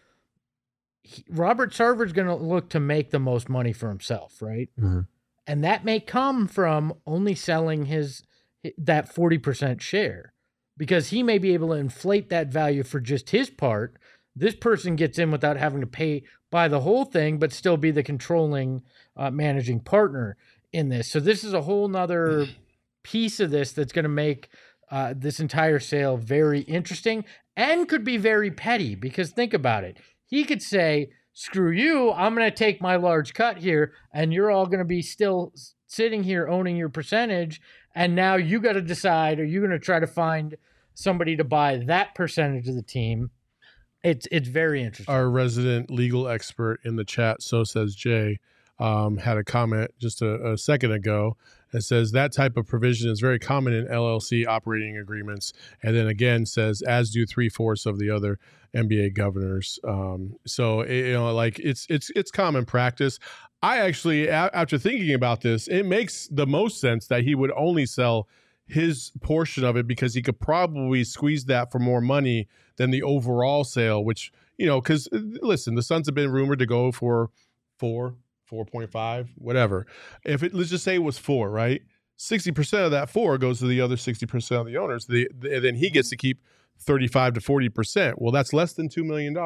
he, 1.03 1.25
Robert 1.31 1.73
Sarver's 1.73 2.13
going 2.13 2.27
to 2.29 2.35
look 2.35 2.69
to 2.71 2.81
make 2.81 3.11
the 3.11 3.19
most 3.19 3.49
money 3.49 3.73
for 3.73 3.89
himself, 3.89 4.43
right? 4.43 4.69
Mhm. 4.79 5.07
And 5.47 5.63
that 5.63 5.85
may 5.85 6.01
come 6.01 6.49
from 6.49 6.95
only 7.07 7.35
selling 7.35 7.87
his 7.87 8.23
that 8.79 9.15
40% 9.15 9.81
share 9.81 10.33
because 10.77 11.09
he 11.09 11.23
may 11.23 11.39
be 11.39 11.55
able 11.55 11.69
to 11.69 11.75
inflate 11.75 12.31
that 12.31 12.49
value 12.49 12.83
for 12.83 13.01
just 13.01 13.31
his 13.31 13.51
part. 13.51 13.97
This 14.35 14.55
person 14.55 14.97
gets 14.97 15.19
in 15.19 15.31
without 15.31 15.57
having 15.57 15.81
to 15.81 15.87
pay 15.87 16.25
buy 16.51 16.69
the 16.69 16.81
whole 16.81 17.05
thing, 17.05 17.39
but 17.39 17.53
still 17.53 17.77
be 17.77 17.91
the 17.91 18.03
controlling 18.03 18.83
uh, 19.17 19.31
managing 19.31 19.81
partner 19.81 20.37
in 20.73 20.89
this. 20.89 21.11
So 21.11 21.19
this 21.21 21.43
is 21.43 21.53
a 21.53 21.63
whole 21.63 21.89
nother 21.89 22.47
piece 23.03 23.41
of 23.41 23.51
this 23.51 23.73
that's 23.73 23.93
going 23.93 24.05
to 24.05 24.09
make 24.09 24.49
uh, 24.91 25.15
this 25.17 25.41
entire 25.41 25.81
sale 25.81 26.17
very 26.17 26.61
interesting 26.61 27.25
and 27.57 27.89
could 27.89 28.05
be 28.05 28.17
very 28.17 28.51
petty 28.51 28.95
because 28.95 29.31
think 29.31 29.55
about 29.55 29.85
it. 29.85 29.99
He 30.27 30.45
could 30.45 30.63
say, 30.63 31.11
screw 31.33 31.71
you, 31.71 32.13
I'm 32.13 32.35
going 32.35 32.49
to 32.49 32.57
take 32.57 32.81
my 32.81 32.97
large 32.97 33.35
cut 33.35 33.59
here, 33.59 33.93
and 34.13 34.33
you're 34.33 34.51
all 34.51 34.67
going 34.67 34.79
to 34.79 34.85
be 34.85 35.03
still 35.03 35.53
sitting 35.87 36.23
here 36.23 36.49
owning 36.49 36.77
your 36.77 36.89
percentage. 36.89 37.61
And 37.95 38.15
now 38.15 38.37
you 38.37 38.61
got 38.61 38.73
to 38.73 38.83
decide 38.83 39.39
are 39.39 39.45
you 39.45 39.61
going 39.61 39.71
to 39.71 39.79
try 39.79 40.01
to 40.01 40.07
find 40.07 40.57
somebody 40.95 41.37
to 41.37 41.45
buy 41.45 41.77
that 41.87 42.15
percentage 42.15 42.69
of 42.69 42.75
the 42.75 42.83
team? 42.83 43.31
It's 44.03 44.29
it's 44.31 44.49
very 44.49 44.83
interesting. 44.83 45.15
Our 45.15 45.31
resident 45.31 45.91
legal 45.91 46.29
expert 46.29 46.81
in 46.85 46.97
the 46.97 47.05
chat, 47.05 47.43
so 47.43 47.65
says 47.65 47.95
Jay, 47.95 48.39
um, 48.79 49.19
had 49.19 49.39
a 49.39 49.45
comment 49.45 49.93
just 49.99 50.21
a, 50.21 50.53
a 50.53 50.59
second 50.59 50.93
ago 50.93 51.37
that 51.73 51.83
says 51.83 52.13
that 52.13 52.33
type 52.33 52.57
of 52.57 52.67
provision 52.67 53.11
is 53.11 53.19
very 53.21 53.39
common 53.39 53.73
in 53.73 53.87
LLC 53.87 54.47
operating 54.47 54.97
agreements, 54.97 55.53
and 55.83 55.97
then 55.97 56.07
again 56.07 56.45
says 56.45 56.83
as 56.83 57.11
do 57.11 57.25
three 57.25 57.49
fourths 57.49 57.87
of 57.87 57.99
the 57.99 58.11
other 58.11 58.39
NBA 58.75 59.15
governors. 59.15 59.79
Um, 59.85 60.37
so 60.47 60.83
it, 60.83 61.07
you 61.07 61.13
know, 61.15 61.33
like 61.33 61.59
it's 61.59 61.87
it's 61.89 62.11
it's 62.15 62.31
common 62.31 62.65
practice. 62.67 63.19
I 63.65 63.79
actually, 63.79 64.27
a- 64.29 64.51
after 64.53 64.79
thinking 64.79 65.15
about 65.15 65.41
this, 65.41 65.67
it 65.69 65.85
makes 65.85 66.29
the 66.29 66.47
most 66.47 66.81
sense 66.81 67.07
that 67.09 67.23
he 67.25 67.35
would 67.35 67.51
only 67.57 67.87
sell 67.87 68.29
his 68.67 69.13
portion 69.23 69.65
of 69.65 69.77
it 69.77 69.87
because 69.87 70.15
he 70.15 70.23
could 70.23 70.39
probably 70.41 71.05
squeeze 71.05 71.45
that 71.47 71.71
for 71.73 71.79
more 71.79 72.01
money 72.01 72.49
than 72.77 72.91
the 72.91 73.03
overall 73.03 73.65
sale, 73.65 74.05
which, 74.05 74.33
you 74.59 74.67
know, 74.67 74.81
because 74.81 75.07
uh, 75.13 75.19
listen, 75.43 75.75
the 75.75 75.83
Suns 75.83 76.07
have 76.07 76.15
been 76.15 76.31
rumored 76.31 76.59
to 76.61 76.67
go 76.67 76.91
for 76.93 77.31
four, 77.79 78.17
4.5, 78.51 79.29
whatever. 79.37 79.87
If 80.25 80.43
it, 80.43 80.55
let's 80.55 80.71
just 80.71 80.85
say 80.85 80.95
it 80.97 81.03
was 81.03 81.19
four, 81.19 81.51
right? 81.51 81.83
60% 82.19 82.85
of 82.85 82.91
that 82.93 83.11
four 83.11 83.39
goes 83.39 83.59
to 83.59 83.67
the 83.67 83.81
other 83.81 83.97
60% 83.97 84.61
of 84.61 84.67
the 84.67 84.77
owners. 84.77 85.07
The, 85.07 85.29
the, 85.39 85.59
then 85.61 85.75
he 85.75 85.91
gets 85.91 86.11
to 86.11 86.17
keep 86.17 86.39
35 86.81 87.35
to 87.35 87.41
40%. 87.41 88.15
Well, 88.19 88.33
that's 88.33 88.53
less 88.53 88.73
than 88.75 88.89
$2 88.89 89.05
million. 89.05 89.37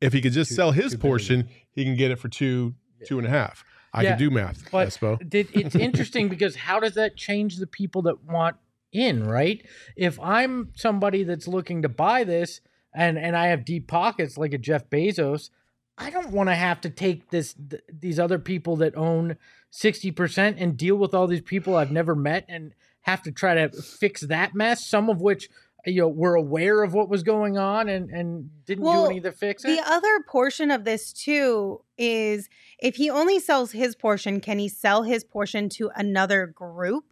If 0.00 0.12
he 0.12 0.20
could 0.20 0.32
just 0.32 0.50
Two- 0.50 0.54
sell 0.56 0.72
his 0.72 0.94
portion, 0.96 1.48
he 1.72 1.84
can 1.84 1.96
get 1.96 2.10
it 2.10 2.18
for 2.18 2.28
two, 2.28 2.74
two 3.06 3.18
and 3.18 3.26
a 3.26 3.30
half. 3.30 3.64
I 3.92 4.02
Yeah, 4.02 4.10
can 4.10 4.18
do 4.18 4.30
math, 4.30 4.70
but 4.72 4.88
Espo. 4.88 5.28
did- 5.28 5.48
it's 5.54 5.74
interesting 5.76 6.28
because 6.28 6.56
how 6.56 6.80
does 6.80 6.94
that 6.94 7.16
change 7.16 7.56
the 7.58 7.66
people 7.66 8.02
that 8.02 8.24
want 8.24 8.56
in, 8.92 9.24
right? 9.24 9.64
If 9.96 10.18
I'm 10.20 10.70
somebody 10.74 11.22
that's 11.24 11.46
looking 11.48 11.82
to 11.82 11.88
buy 11.88 12.24
this 12.24 12.60
and 12.94 13.18
and 13.18 13.36
I 13.36 13.46
have 13.48 13.64
deep 13.64 13.86
pockets 13.88 14.36
like 14.38 14.52
a 14.52 14.58
Jeff 14.58 14.88
Bezos, 14.90 15.50
I 15.98 16.10
don't 16.10 16.30
want 16.30 16.48
to 16.48 16.54
have 16.56 16.80
to 16.82 16.90
take 16.90 17.30
this 17.30 17.54
th- 17.54 17.82
these 17.92 18.18
other 18.18 18.38
people 18.38 18.76
that 18.76 18.96
own 18.96 19.36
60% 19.72 20.54
and 20.58 20.76
deal 20.76 20.96
with 20.96 21.14
all 21.14 21.26
these 21.26 21.40
people 21.40 21.76
I've 21.76 21.90
never 21.92 22.14
met 22.14 22.44
and 22.48 22.72
have 23.02 23.22
to 23.22 23.32
try 23.32 23.54
to 23.54 23.68
fix 23.70 24.22
that 24.22 24.54
mess, 24.54 24.86
some 24.86 25.08
of 25.10 25.20
which 25.20 25.48
you 25.86 26.00
know 26.02 26.08
were 26.08 26.34
aware 26.34 26.82
of 26.82 26.94
what 26.94 27.08
was 27.08 27.22
going 27.22 27.58
on 27.58 27.88
and 27.88 28.10
and 28.10 28.50
didn't 28.64 28.84
Well, 28.84 29.04
do 29.06 29.10
any 29.10 29.20
to 29.20 29.32
fix 29.32 29.64
it. 29.64 29.68
The 29.68 29.82
other 29.90 30.20
portion 30.28 30.70
of 30.70 30.84
this 30.84 31.12
too 31.12 31.82
is 31.98 32.48
if 32.78 32.96
he 32.96 33.10
only 33.10 33.38
sells 33.40 33.72
his 33.72 33.94
portion, 33.94 34.40
can 34.40 34.58
he 34.58 34.68
sell 34.68 35.02
his 35.02 35.24
portion 35.24 35.68
to 35.70 35.90
another 35.96 36.46
group? 36.46 37.04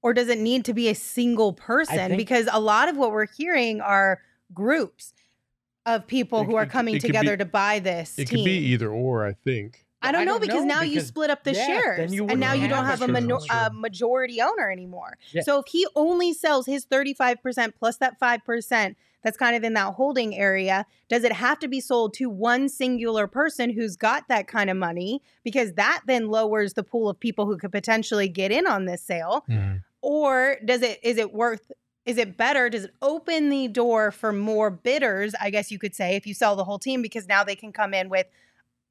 Or 0.00 0.14
does 0.14 0.28
it 0.28 0.38
need 0.38 0.64
to 0.66 0.74
be 0.74 0.88
a 0.88 0.94
single 0.94 1.52
person? 1.52 1.96
think- 1.96 2.16
because 2.18 2.48
a 2.52 2.60
lot 2.60 2.88
of 2.88 2.96
what 2.96 3.10
we're 3.10 3.26
hearing 3.26 3.80
are 3.80 4.20
groups 4.54 5.12
of 5.86 6.06
people 6.06 6.42
It- 6.42 6.46
who 6.46 6.54
are 6.56 6.66
coming 6.66 6.94
it 6.96 7.00
could 7.00 7.08
together 7.08 7.36
be- 7.36 7.44
to 7.44 7.50
buy 7.50 7.78
this 7.80 8.16
It 8.18 8.28
team. 8.28 8.38
could 8.38 8.44
be 8.44 8.58
either 8.58 8.90
or, 8.92 9.26
I 9.26 9.32
think. 9.32 9.84
I 10.00 10.12
don't 10.12 10.22
I 10.22 10.24
know 10.24 10.32
don't 10.32 10.42
because 10.42 10.64
know, 10.64 10.76
now 10.76 10.82
you 10.82 11.00
split 11.00 11.28
up 11.28 11.42
the 11.42 11.54
yeah, 11.54 11.66
shares, 11.66 12.12
and 12.12 12.38
now 12.38 12.52
you 12.52 12.68
don't 12.68 12.84
have 12.84 13.02
a, 13.02 13.06
a 13.06 13.08
mino- 13.08 13.40
a 13.50 13.70
majority 13.72 14.40
owner 14.40 14.70
anymore. 14.70 15.18
Yeah. 15.32 15.42
So 15.42 15.58
if 15.58 15.66
he 15.68 15.86
only 15.96 16.32
sells 16.32 16.66
his 16.66 16.84
thirty-five 16.84 17.42
percent 17.42 17.74
plus 17.76 17.96
that 17.96 18.18
five 18.18 18.44
percent, 18.44 18.96
that's 19.24 19.36
kind 19.36 19.56
of 19.56 19.64
in 19.64 19.72
that 19.74 19.94
holding 19.94 20.36
area. 20.36 20.86
Does 21.08 21.24
it 21.24 21.32
have 21.32 21.58
to 21.58 21.68
be 21.68 21.80
sold 21.80 22.14
to 22.14 22.30
one 22.30 22.68
singular 22.68 23.26
person 23.26 23.70
who's 23.70 23.96
got 23.96 24.28
that 24.28 24.46
kind 24.46 24.70
of 24.70 24.76
money? 24.76 25.20
Because 25.42 25.72
that 25.72 26.02
then 26.06 26.28
lowers 26.28 26.74
the 26.74 26.84
pool 26.84 27.08
of 27.08 27.18
people 27.18 27.46
who 27.46 27.56
could 27.58 27.72
potentially 27.72 28.28
get 28.28 28.52
in 28.52 28.68
on 28.68 28.84
this 28.84 29.02
sale. 29.02 29.44
Or 30.00 30.58
does 30.64 30.82
it? 30.82 31.00
Is 31.02 31.16
it 31.16 31.34
worth? 31.34 31.72
Is 32.06 32.18
it 32.18 32.36
better? 32.36 32.70
Does 32.70 32.84
it 32.84 32.94
open 33.02 33.50
the 33.50 33.66
door 33.66 34.12
for 34.12 34.32
more 34.32 34.70
bidders? 34.70 35.34
I 35.40 35.50
guess 35.50 35.72
you 35.72 35.78
could 35.78 35.94
say 35.94 36.14
if 36.14 36.24
you 36.24 36.34
sell 36.34 36.54
the 36.54 36.64
whole 36.64 36.78
team, 36.78 37.02
because 37.02 37.26
now 37.26 37.42
they 37.42 37.56
can 37.56 37.72
come 37.72 37.92
in 37.92 38.08
with 38.08 38.26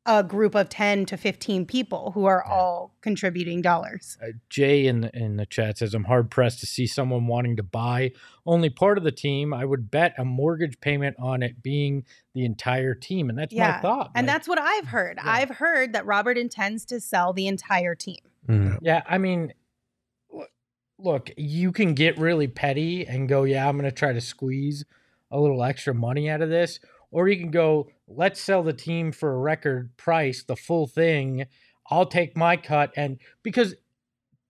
a 0.08 0.24
group 0.24 0.56
of 0.56 0.70
10 0.70 1.06
to 1.06 1.18
15 1.18 1.66
people 1.66 2.12
who 2.14 2.24
are 2.26 2.42
all 2.44 2.96
contributing 3.02 3.62
dollars. 3.62 4.18
Uh, 4.24 4.28
Jay 4.50 4.88
in 4.88 5.02
the, 5.02 5.12
in 5.14 5.36
the 5.36 5.46
chat 5.46 5.78
says, 5.78 5.94
I'm 5.94 6.06
hard 6.06 6.32
pressed 6.32 6.62
to 6.62 6.66
see 6.66 6.88
someone 6.88 7.28
wanting 7.28 7.58
to 7.58 7.64
buy 7.64 8.14
only 8.46 8.70
part 8.70 8.98
of 8.98 9.04
the 9.04 9.12
team. 9.12 9.54
I 9.54 9.66
would 9.66 9.92
bet 9.92 10.14
a 10.18 10.24
mortgage 10.24 10.80
payment 10.80 11.18
on 11.20 11.44
it 11.44 11.62
being 11.62 12.06
the 12.34 12.46
entire 12.46 12.96
team. 12.96 13.30
And 13.30 13.38
that's 13.38 13.54
my 13.76 13.82
thought. 13.82 14.12
And 14.16 14.26
Like, 14.26 14.34
that's 14.34 14.48
what 14.48 14.60
I've 14.60 14.88
heard. 14.88 15.20
I've 15.22 15.50
heard 15.50 15.92
that 15.92 16.06
Robert 16.06 16.38
intends 16.38 16.86
to 16.86 17.02
sell 17.02 17.34
the 17.34 17.48
entire 17.48 17.94
team. 17.94 18.18
Yeah, 18.82 19.04
I 19.06 19.18
mean, 19.18 19.52
look- 20.32 20.50
look, 20.98 21.32
you 21.36 21.74
can 21.74 21.94
get 21.96 22.18
really 22.18 22.48
petty 22.48 23.06
and 23.06 23.28
go, 23.28 23.44
yeah, 23.44 23.68
I'm 23.68 23.78
going 23.78 23.90
to 23.90 23.96
try 23.96 24.14
to 24.14 24.22
squeeze 24.22 24.86
a 25.30 25.38
little 25.38 25.62
extra 25.66 25.94
money 25.94 26.30
out 26.30 26.42
of 26.42 26.50
this. 26.50 26.80
Or 27.12 27.28
you 27.28 27.38
can 27.38 27.52
go, 27.52 27.90
let's 28.08 28.40
sell 28.42 28.64
the 28.64 28.74
team 28.74 29.12
for 29.12 29.34
a 29.34 29.38
record 29.38 29.96
price, 29.98 30.44
the 30.44 30.56
full 30.56 30.88
thing. 30.88 31.46
I'll 31.90 32.06
take 32.06 32.36
my 32.36 32.58
cut. 32.58 32.92
And 32.98 33.18
because 33.44 33.76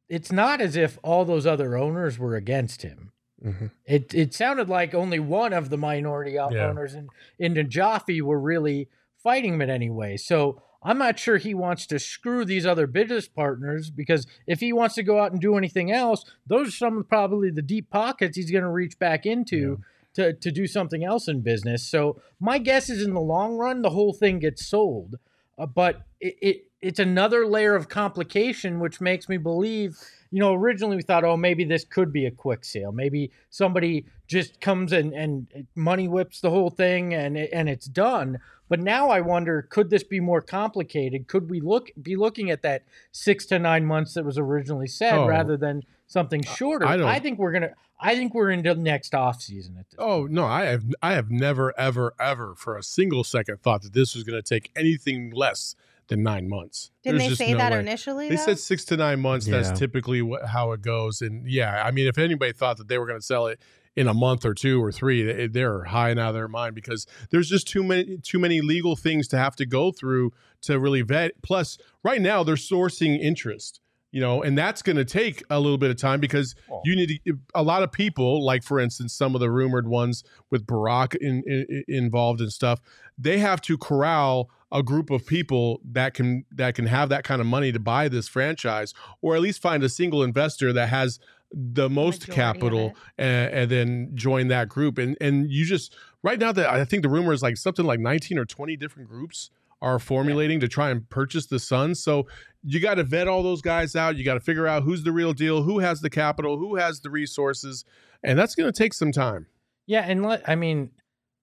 it's 0.09 0.31
not 0.31 0.61
as 0.61 0.75
if 0.75 0.97
all 1.03 1.25
those 1.25 1.45
other 1.45 1.77
owners 1.77 2.17
were 2.17 2.35
against 2.35 2.81
him. 2.81 3.11
Mhm. 3.43 3.69
It 3.85 4.13
it 4.15 4.33
sounded 4.33 4.67
like 4.69 4.95
only 4.95 5.19
one 5.19 5.53
of 5.53 5.69
the 5.69 5.77
minority 5.77 6.31
Yeah. 6.31 6.45
owners 6.45 6.95
in 6.95 7.09
in 7.37 7.53
Najafi 7.53 8.21
were 8.21 8.39
really 8.39 8.89
fighting 9.21 9.55
him 9.55 9.61
in 9.61 9.69
any 9.69 9.91
way. 9.91 10.17
So 10.17 10.61
I'm 10.81 10.97
not 10.97 11.19
sure 11.19 11.37
he 11.37 11.53
wants 11.53 11.85
to 11.87 11.99
screw 11.99 12.45
these 12.45 12.65
other 12.65 12.87
business 12.87 13.27
partners 13.27 13.89
because 13.91 14.25
if 14.47 14.59
he 14.61 14.71
wants 14.73 14.95
to 14.95 15.03
go 15.03 15.19
out 15.19 15.31
and 15.33 15.41
do 15.41 15.55
anything 15.57 15.91
else, 15.91 16.23
those 16.47 16.69
are 16.69 16.71
some 16.71 16.97
of 16.97 17.07
probably 17.09 17.51
the 17.51 17.61
deep 17.61 17.89
pockets 17.91 18.37
he's 18.37 18.49
going 18.51 18.63
to 18.63 18.69
reach 18.71 18.97
back 18.97 19.25
into 19.25 19.81
to 20.17 20.33
to 20.33 20.51
do 20.51 20.67
something 20.67 21.03
else 21.03 21.27
in 21.27 21.41
business. 21.41 21.81
So 21.89 22.21
my 22.39 22.57
guess 22.57 22.89
is 22.89 23.01
in 23.01 23.13
the 23.13 23.21
long 23.21 23.55
run 23.55 23.81
the 23.81 23.89
whole 23.91 24.13
thing 24.13 24.39
gets 24.39 24.65
sold, 24.67 25.15
uh, 25.57 25.65
but 25.65 26.01
it, 26.19 26.35
it 26.41 26.57
it's 26.81 26.99
another 26.99 27.47
layer 27.47 27.73
of 27.75 27.89
complication 27.89 28.79
which 28.79 29.01
makes 29.01 29.27
me 29.29 29.37
believe 29.37 29.97
you 30.29 30.41
know, 30.41 30.53
originally 30.53 30.97
we 30.97 31.01
thought, 31.03 31.23
oh, 31.23 31.37
maybe 31.37 31.63
this 31.63 31.85
could 31.85 32.11
be 32.11 32.25
a 32.25 32.31
quick 32.31 32.65
sale. 32.65 32.91
Maybe 32.91 33.31
somebody 33.49 34.05
just 34.27 34.59
comes 34.59 34.91
and, 34.91 35.13
and 35.13 35.47
money 35.73 36.09
whips 36.09 36.41
the 36.41 36.49
whole 36.49 36.69
thing 36.69 37.13
and 37.13 37.37
it- 37.37 37.49
and 37.53 37.69
it's 37.69 37.85
done. 37.87 38.37
But 38.67 38.81
now 38.81 39.09
I 39.09 39.21
wonder, 39.21 39.61
could 39.61 39.89
this 39.89 40.03
be 40.03 40.19
more 40.19 40.41
complicated? 40.41 41.29
Could 41.29 41.49
we 41.49 41.61
look 41.61 41.91
be 42.01 42.17
looking 42.17 42.51
at 42.51 42.61
that 42.63 42.83
six 43.13 43.45
to 43.45 43.57
nine 43.57 43.85
months 43.85 44.15
that 44.15 44.25
was 44.25 44.37
originally 44.37 44.87
said 44.87 45.13
Oh. 45.17 45.27
rather 45.27 45.55
than 45.55 45.83
something 46.07 46.43
shorter? 46.43 46.85
I 46.87 46.97
don't- 46.97 47.07
I 47.07 47.19
think 47.19 47.37
we're 47.39 47.51
gonna. 47.51 47.71
I 47.99 48.15
think 48.15 48.35
we're 48.35 48.51
into 48.51 48.75
next 48.75 49.15
off 49.15 49.41
season 49.41 49.75
at 49.79 49.89
this. 49.89 49.97
Oh 49.99 50.27
no, 50.29 50.45
I 50.45 50.65
have 50.65 50.83
I 51.01 51.13
have 51.13 51.31
never 51.31 51.73
ever 51.79 52.13
ever 52.19 52.53
for 52.55 52.77
a 52.77 52.83
single 52.83 53.23
second 53.23 53.61
thought 53.61 53.81
that 53.83 53.93
this 53.93 54.13
was 54.15 54.23
going 54.23 54.41
to 54.41 54.47
take 54.47 54.71
anything 54.75 55.31
less 55.31 55.75
than 56.07 56.21
nine 56.23 56.47
months. 56.47 56.91
Didn't 57.03 57.17
There's 57.17 57.23
they 57.23 57.29
just 57.29 57.39
say 57.39 57.51
no 57.53 57.57
that 57.57 57.71
way. 57.73 57.79
initially? 57.79 58.29
They 58.29 58.35
though? 58.35 58.41
said 58.45 58.59
six 58.59 58.85
to 58.85 58.97
nine 58.97 59.19
months. 59.19 59.47
Yeah. 59.47 59.57
That's 59.61 59.77
typically 59.79 60.21
what, 60.21 60.45
how 60.45 60.71
it 60.73 60.81
goes. 60.83 61.21
And 61.21 61.49
yeah, 61.49 61.83
I 61.85 61.91
mean, 61.91 62.07
if 62.07 62.17
anybody 62.17 62.53
thought 62.53 62.77
that 62.77 62.87
they 62.87 62.97
were 62.99 63.07
going 63.07 63.19
to 63.19 63.25
sell 63.25 63.47
it 63.47 63.59
in 63.95 64.07
a 64.07 64.13
month 64.13 64.45
or 64.45 64.53
two 64.53 64.81
or 64.81 64.91
three, 64.91 65.23
they- 65.23 65.47
they're 65.47 65.85
high 65.85 66.11
and 66.11 66.19
out 66.19 66.29
of 66.29 66.35
their 66.35 66.47
mind 66.47 66.75
because 66.75 67.07
there's 67.31 67.49
just 67.49 67.67
too 67.67 67.83
many 67.83 68.17
too 68.19 68.37
many 68.39 68.61
legal 68.61 68.95
things 68.95 69.27
to 69.29 69.37
have 69.39 69.55
to 69.55 69.65
go 69.65 69.91
through 69.91 70.31
to 70.61 70.79
really 70.79 71.01
vet. 71.01 71.31
Plus, 71.41 71.77
right 72.03 72.21
now 72.21 72.43
they're 72.43 72.55
sourcing 72.55 73.19
interest. 73.19 73.81
You 74.11 74.21
know, 74.21 74.41
and 74.41 74.57
that's 74.57 74.81
going 74.81 74.95
to 74.95 75.05
take 75.05 75.43
a 75.49 75.59
little 75.59 75.77
bit 75.77 75.91
of 75.91 75.97
time 75.97 76.21
because 76.21 76.55
oh. 76.71 76.81
you 76.85 76.95
need 76.95 77.19
to, 77.25 77.37
a 77.53 77.61
lot 77.61 77.83
of 77.83 77.91
people, 77.91 78.43
like 78.43 78.63
for 78.63 78.79
instance, 78.79 79.13
some 79.13 79.35
of 79.35 79.41
the 79.41 79.51
rumored 79.51 79.87
ones 79.87 80.23
with 80.49 80.65
Barack 80.65 81.15
in, 81.15 81.43
in, 81.45 81.83
involved 81.89 82.39
and 82.39 82.51
stuff. 82.51 82.79
They 83.17 83.39
have 83.39 83.61
to 83.63 83.77
corral 83.77 84.49
a 84.71 84.81
group 84.81 85.09
of 85.09 85.25
people 85.25 85.81
that 85.91 86.13
can 86.13 86.45
that 86.51 86.75
can 86.75 86.85
have 86.87 87.09
that 87.09 87.25
kind 87.25 87.41
of 87.41 87.47
money 87.47 87.71
to 87.71 87.79
buy 87.79 88.07
this 88.07 88.27
franchise, 88.27 88.93
or 89.21 89.35
at 89.35 89.41
least 89.41 89.61
find 89.61 89.83
a 89.83 89.89
single 89.89 90.23
investor 90.23 90.71
that 90.73 90.87
has 90.87 91.19
the 91.51 91.89
most 91.89 92.27
Majority 92.27 92.41
capital 92.41 92.95
and, 93.17 93.53
and 93.53 93.71
then 93.71 94.11
join 94.13 94.47
that 94.47 94.69
group. 94.69 94.97
And 94.97 95.17
and 95.19 95.51
you 95.51 95.65
just 95.65 95.95
right 96.23 96.39
now 96.39 96.51
that 96.53 96.69
I 96.69 96.83
think 96.85 97.03
the 97.03 97.09
rumor 97.09 97.33
is 97.33 97.41
like 97.41 97.57
something 97.57 97.85
like 97.85 97.99
nineteen 97.99 98.37
or 98.37 98.45
twenty 98.45 98.77
different 98.77 99.09
groups 99.09 99.49
are 99.81 99.99
formulating 99.99 100.59
to 100.59 100.67
try 100.67 100.89
and 100.89 101.07
purchase 101.09 101.45
the 101.45 101.59
Suns. 101.59 102.01
So 102.01 102.27
you 102.67 102.81
got 102.81 102.95
to 102.95 103.03
vet 103.03 103.29
all 103.29 103.43
those 103.43 103.61
guys 103.61 103.95
out. 103.95 104.17
You 104.17 104.25
got 104.25 104.33
to 104.33 104.41
figure 104.41 104.67
out 104.67 104.83
who's 104.83 105.03
the 105.03 105.13
real 105.13 105.31
deal, 105.31 105.63
who 105.63 105.79
has 105.79 106.01
the 106.01 106.09
capital, 106.09 106.57
who 106.57 106.75
has 106.75 106.99
the 106.99 107.09
resources, 107.09 107.85
and 108.23 108.37
that's 108.37 108.55
going 108.55 108.71
to 108.71 108.77
take 108.77 108.93
some 108.93 109.13
time. 109.13 109.47
Yeah, 109.85 110.01
and 110.01 110.25
let 110.25 110.47
I 110.47 110.55
mean 110.55 110.91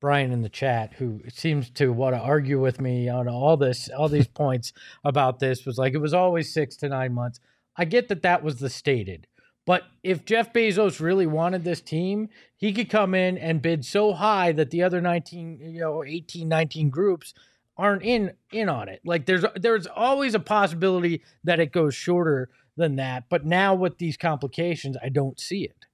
Brian 0.02 0.32
in 0.32 0.42
the 0.42 0.50
chat, 0.50 0.92
who 0.92 1.22
seems 1.30 1.70
to 1.70 1.90
want 1.94 2.14
to 2.14 2.20
argue 2.20 2.60
with 2.60 2.78
me 2.78 3.08
on 3.08 3.26
all 3.26 3.56
this, 3.56 3.88
all 3.88 4.10
these 4.10 4.28
points 4.42 4.74
about 5.02 5.38
this, 5.38 5.64
was 5.64 5.78
like 5.78 5.94
it 5.94 5.98
was 5.98 6.12
always 6.12 6.52
six 6.52 6.76
to 6.76 6.90
nine 6.90 7.14
months. 7.14 7.40
I 7.74 7.86
get 7.86 8.08
that 8.08 8.22
that 8.22 8.44
was 8.44 8.56
the 8.56 8.68
stated, 8.68 9.26
But 9.64 9.84
if 10.02 10.26
Jeff 10.26 10.52
Bezos 10.52 11.00
really 11.00 11.26
wanted 11.26 11.64
this 11.64 11.80
team, 11.80 12.28
he 12.54 12.74
could 12.74 12.90
come 12.90 13.14
in 13.14 13.38
and 13.38 13.62
bid 13.62 13.86
so 13.86 14.12
high 14.12 14.52
that 14.52 14.70
the 14.70 14.82
other 14.82 15.00
19, 15.00 15.58
you 15.58 15.80
know, 15.80 16.04
18, 16.04 16.46
19 16.48 16.90
groups 16.90 17.32
aren't 17.76 18.02
in 18.02 18.32
in 18.52 18.68
on 18.68 18.88
it. 18.88 19.00
Like 19.04 19.26
there's 19.26 19.44
there's 19.56 19.86
always 19.86 20.34
a 20.34 20.40
possibility 20.40 21.22
that 21.44 21.60
it 21.60 21.72
goes 21.72 21.94
shorter 21.94 22.48
than 22.76 22.96
that, 22.96 23.24
but 23.28 23.44
now 23.44 23.74
with 23.74 23.98
these 23.98 24.16
complications, 24.16 24.96
I 25.02 25.08
don't 25.08 25.38
see 25.38 25.64
it. 25.64 25.86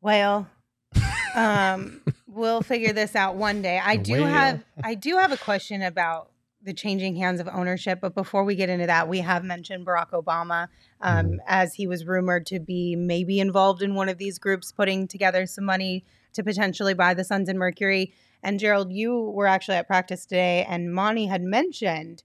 Well, 0.00 0.48
um, 1.34 2.00
we'll 2.26 2.62
figure 2.62 2.92
this 2.92 3.14
out 3.14 3.36
one 3.36 3.62
day. 3.62 3.80
I 3.82 3.96
do 3.96 4.12
Well. 4.20 4.26
have 4.26 4.64
I 4.84 4.94
do 4.94 5.16
have 5.18 5.32
a 5.32 5.36
question 5.36 5.82
about 5.82 6.30
the 6.64 6.72
changing 6.72 7.16
hands 7.16 7.40
of 7.40 7.48
ownership, 7.52 7.98
but 8.00 8.14
before 8.14 8.44
we 8.44 8.54
get 8.54 8.68
into 8.68 8.86
that, 8.86 9.08
we 9.08 9.18
have 9.18 9.44
mentioned 9.44 9.86
Barack 9.86 10.10
Obama 10.10 10.68
um, 11.00 11.40
as 11.46 11.74
he 11.74 11.86
was 11.86 12.06
rumored 12.06 12.46
to 12.46 12.60
be 12.60 12.94
maybe 12.96 13.40
involved 13.40 13.82
in 13.82 13.94
one 13.94 14.08
of 14.08 14.18
these 14.18 14.38
groups 14.38 14.72
putting 14.72 15.08
together 15.08 15.46
some 15.46 15.64
money 15.64 16.04
to 16.34 16.42
potentially 16.42 16.94
buy 16.94 17.14
the 17.14 17.24
Suns 17.24 17.48
and 17.48 17.58
Mercury. 17.58 18.12
And 18.42 18.58
Gerald, 18.58 18.92
you 18.92 19.20
were 19.34 19.46
actually 19.46 19.76
at 19.76 19.86
practice 19.86 20.24
today, 20.24 20.64
and 20.68 20.92
Monty 20.94 21.26
had 21.26 21.42
mentioned 21.42 22.22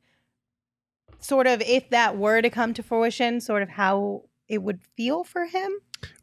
sort 1.20 1.48
of 1.48 1.62
if 1.62 1.90
that 1.90 2.18
were 2.18 2.42
to 2.42 2.50
come 2.50 2.74
to 2.76 2.84
fruition, 2.84 3.42
sort 3.42 3.64
of 3.64 3.70
how 3.70 4.24
it 4.48 4.62
would 4.62 4.82
feel 4.96 5.24
for 5.24 5.46
him. 5.46 5.72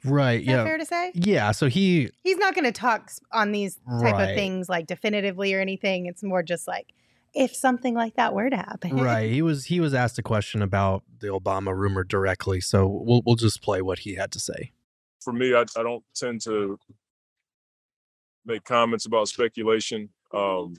Right. 0.04 0.40
Is 0.40 0.46
that 0.46 0.52
yeah. 0.52 0.64
fair 0.64 0.78
to 0.78 0.84
say? 0.86 1.10
Yeah. 1.14 1.50
So 1.50 1.68
he 1.68 2.10
he's 2.22 2.36
not 2.36 2.54
going 2.54 2.64
to 2.64 2.72
talk 2.72 3.10
on 3.32 3.52
these 3.52 3.76
type 4.00 4.14
Right. 4.14 4.30
of 4.30 4.36
things 4.36 4.68
like 4.68 4.86
definitively 4.86 5.52
or 5.52 5.60
anything. 5.60 6.06
It's 6.06 6.22
more 6.22 6.42
just 6.42 6.68
like 6.68 6.94
if 7.34 7.54
something 7.54 7.94
like 7.94 8.14
that 8.16 8.34
were 8.34 8.48
to 8.48 8.56
happen. 8.56 8.96
right. 8.96 9.30
He 9.30 9.42
was 9.42 9.64
he 9.66 9.80
was 9.80 9.94
asked 9.94 10.18
a 10.18 10.22
question 10.22 10.62
about 10.62 11.02
the 11.18 11.28
Obama 11.28 11.76
rumor 11.76 12.04
directly. 12.04 12.60
So 12.60 12.86
we'll 12.86 13.22
we'll 13.26 13.36
just 13.36 13.62
play 13.62 13.82
what 13.82 14.00
he 14.00 14.14
had 14.14 14.32
to 14.32 14.40
say. 14.40 14.72
for 15.20 15.32
me, 15.32 15.54
I, 15.54 15.62
I 15.76 15.82
don't 15.82 16.04
tend 16.14 16.40
to 16.42 16.78
make 18.44 18.64
comments 18.64 19.06
about 19.06 19.28
speculation. 19.28 20.08
Um, 20.32 20.74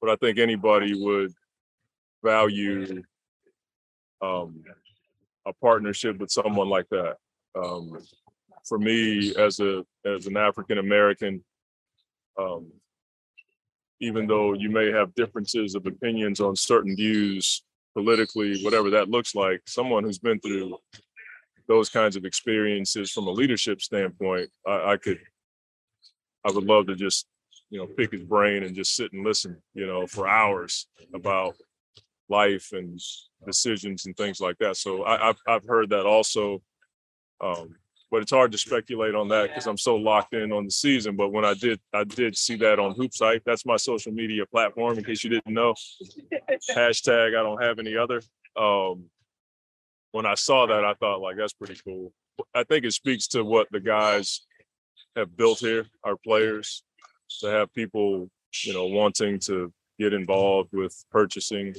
but 0.00 0.10
I 0.10 0.16
think 0.16 0.38
anybody 0.38 0.94
would 0.94 1.32
value 2.24 3.02
um, 4.22 4.62
a 5.46 5.52
partnership 5.60 6.18
with 6.18 6.30
someone 6.30 6.68
like 6.68 6.86
that. 6.90 7.16
Um, 7.54 7.98
for 8.66 8.78
me, 8.78 9.34
as 9.36 9.60
a 9.60 9.84
as 10.06 10.26
an 10.26 10.36
African 10.36 10.78
American, 10.78 11.44
um, 12.38 12.70
even 14.00 14.26
though 14.26 14.54
you 14.54 14.70
may 14.70 14.90
have 14.90 15.14
differences 15.14 15.74
of 15.74 15.86
opinions 15.86 16.40
on 16.40 16.56
certain 16.56 16.96
views 16.96 17.62
politically, 17.94 18.62
whatever 18.62 18.90
that 18.90 19.10
looks 19.10 19.34
like, 19.34 19.60
someone 19.66 20.04
who's 20.04 20.18
been 20.18 20.40
through 20.40 20.76
those 21.68 21.88
kinds 21.88 22.16
of 22.16 22.24
experiences 22.24 23.10
from 23.10 23.26
a 23.26 23.30
leadership 23.30 23.80
standpoint, 23.80 24.50
I, 24.66 24.92
I 24.92 24.96
could, 24.96 25.18
I 26.46 26.52
would 26.52 26.64
love 26.64 26.86
to 26.86 26.96
just, 26.96 27.26
you 27.68 27.78
know, 27.78 27.86
pick 27.86 28.12
his 28.12 28.24
brain 28.24 28.62
and 28.62 28.74
just 28.74 28.96
sit 28.96 29.12
and 29.12 29.24
listen, 29.24 29.56
you 29.74 29.86
know, 29.86 30.06
for 30.06 30.26
hours 30.26 30.86
about 31.14 31.54
life 32.28 32.70
and 32.72 32.98
decisions 33.46 34.06
and 34.06 34.16
things 34.16 34.40
like 34.40 34.56
that. 34.58 34.76
So 34.76 35.02
I, 35.04 35.28
I've, 35.28 35.38
I've 35.46 35.64
heard 35.64 35.90
that 35.90 36.06
also. 36.06 36.62
Um, 37.40 37.76
but 38.10 38.22
it's 38.22 38.32
hard 38.32 38.52
to 38.52 38.58
speculate 38.58 39.14
on 39.14 39.28
that 39.28 39.48
because 39.48 39.66
I'm 39.66 39.78
so 39.78 39.96
locked 39.96 40.34
in 40.34 40.52
on 40.52 40.64
the 40.64 40.70
season. 40.70 41.16
But 41.16 41.30
when 41.30 41.44
I 41.44 41.54
did, 41.54 41.80
I 41.94 42.04
did 42.04 42.36
see 42.36 42.56
that 42.56 42.78
on 42.78 42.94
Hoops 42.94 43.20
Hype. 43.20 43.42
That's 43.46 43.64
my 43.64 43.76
social 43.76 44.12
media 44.12 44.44
platform. 44.46 44.98
In 44.98 45.04
case 45.04 45.22
you 45.22 45.30
didn't 45.30 45.54
know, 45.54 45.74
hashtag 46.70 47.28
I 47.38 47.42
don't 47.42 47.62
have 47.62 47.78
any 47.78 47.96
other. 47.96 48.20
Um, 48.56 49.04
when 50.12 50.26
I 50.26 50.34
saw 50.34 50.66
that, 50.66 50.84
I 50.84 50.94
thought 50.94 51.20
like 51.20 51.36
that's 51.36 51.52
pretty 51.52 51.78
cool. 51.84 52.12
I 52.54 52.64
think 52.64 52.84
it 52.84 52.92
speaks 52.92 53.28
to 53.28 53.44
what 53.44 53.68
the 53.70 53.80
guys 53.80 54.42
have 55.16 55.36
built 55.36 55.60
here, 55.60 55.86
our 56.04 56.16
players, 56.16 56.82
to 57.40 57.46
have 57.46 57.72
people, 57.74 58.28
you 58.64 58.72
know, 58.72 58.86
wanting 58.86 59.38
to 59.40 59.72
get 59.98 60.12
involved 60.12 60.70
with 60.72 61.04
purchasing. 61.12 61.74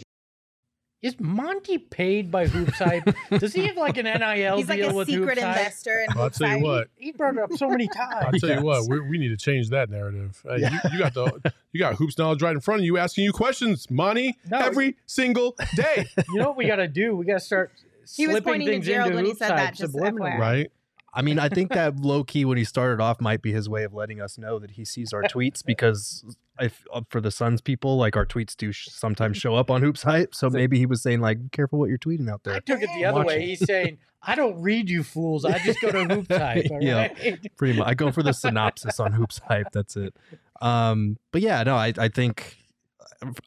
Is 1.02 1.20
Monty 1.20 1.80
paid 1.80 2.30
by 2.30 2.46
Hoops 2.46 2.78
Hype? 2.78 3.04
Does 3.40 3.54
he 3.54 3.66
have 3.66 3.76
like 3.76 3.98
an 3.98 4.06
NIL 4.06 4.58
He's 4.58 4.70
like 4.70 4.80
deal 4.80 4.92
a 4.92 4.94
with 4.94 5.08
secret 5.08 5.40
Hoops 5.40 5.42
Hype? 5.42 5.58
investor 5.58 6.00
in 6.02 6.18
I'll 6.18 6.30
tell 6.30 6.58
you 6.58 6.64
what. 6.64 6.90
He 6.96 7.12
brought 7.12 7.34
it 7.38 7.40
up 7.40 7.52
so 7.54 7.68
many 7.70 7.88
times. 7.88 8.14
I'll 8.18 8.22
times. 8.32 8.42
tell 8.42 8.52
you 8.60 8.62
what, 8.62 8.88
we, 8.88 9.00
we 9.00 9.18
need 9.18 9.30
to 9.30 9.38
change 9.38 9.70
that 9.70 9.90
narrative. 9.90 10.40
Uh, 10.48 10.56
you, 10.56 10.68
you 10.94 11.00
got 11.00 11.14
the 11.16 11.54
you 11.72 11.80
got 11.80 11.96
hoops 11.96 12.18
knowledge 12.20 12.44
right 12.44 12.54
in 12.54 12.62
front 12.62 12.82
of 12.82 12.86
you, 12.86 12.98
asking 13.00 13.24
you 13.24 13.34
questions, 13.34 13.90
Monty, 13.90 14.38
No. 14.50 14.60
every 14.60 14.96
single 15.08 15.56
day, 15.76 16.06
You 16.30 16.40
know 16.40 16.50
what 16.50 16.58
we 16.58 16.68
got 16.68 16.76
to 16.76 16.88
do? 16.88 17.16
We 17.16 17.26
got 17.26 17.34
to 17.34 17.40
start 17.40 17.72
He 18.16 18.28
was 18.28 18.34
slipping 18.36 18.44
pointing 18.52 18.68
to 18.68 18.74
things 18.74 18.86
Gerald 18.86 19.08
into 19.08 19.16
when 19.16 19.26
he 19.26 19.34
said 19.34 19.50
that, 19.50 19.74
just 19.74 19.94
subliminally. 19.96 20.36
FYI. 20.36 20.40
right? 20.40 20.72
I 21.14 21.22
mean, 21.22 21.40
I 21.40 21.50
think 21.50 21.72
that 21.74 21.98
low 21.98 22.24
key 22.24 22.46
when 22.46 22.58
he 22.58 22.64
started 22.64 23.02
off 23.02 23.20
might 23.20 23.42
be 23.42 23.52
his 23.52 23.68
way 23.68 23.84
of 23.84 23.94
letting 23.94 24.22
us 24.22 24.38
know 24.38 24.60
that 24.60 24.72
he 24.72 24.86
sees 24.86 25.12
our 25.12 25.24
tweets 25.24 25.62
because 25.66 26.24
if 26.60 26.86
uh, 26.94 27.02
for 27.10 27.20
the 27.20 27.32
Suns 27.32 27.60
people, 27.62 27.98
like 27.98 28.16
our 28.16 28.26
tweets 28.26 28.56
do 28.56 28.72
sh- 28.72 28.88
sometimes 28.90 29.38
show 29.38 29.56
up 29.56 29.70
on 29.70 29.82
Hoops 29.84 30.04
Hype. 30.04 30.34
So 30.34 30.50
maybe 30.50 30.78
he 30.78 30.86
was 30.86 31.02
saying 31.02 31.20
like, 31.20 31.42
"Be 31.42 31.50
careful 31.50 31.80
what 31.80 31.90
you're 31.90 31.98
tweeting 31.98 32.30
out 32.30 32.44
there." 32.44 32.54
I 32.56 32.60
there." 32.66 32.78
took 32.78 32.84
it 32.84 32.94
the 32.96 33.06
other 33.06 33.26
way. 33.26 33.44
it. 33.44 33.48
He's 33.48 33.66
saying, 33.66 33.98
I 34.24 34.36
don't 34.36 34.62
read 34.62 34.90
you 34.90 35.04
fools. 35.04 35.46
I 35.46 35.58
just 35.60 35.82
go 35.82 35.92
to 35.92 36.06
Hoops 36.06 36.28
Hype. 36.38 36.68
Yeah. 36.80 37.08
right? 37.08 37.58
Pretty 37.58 37.78
much, 37.78 37.88
I 37.88 37.94
go 37.94 38.12
for 38.12 38.24
the 38.24 38.34
synopsis 38.34 39.00
on 39.00 39.14
Hoops 39.14 39.40
Hype. 39.48 39.72
That's 39.74 39.96
it. 39.98 40.16
Um, 40.62 41.18
but 41.32 41.42
yeah, 41.42 41.64
no, 41.64 41.76
I 41.76 41.94
I 41.98 42.08
think 42.08 42.58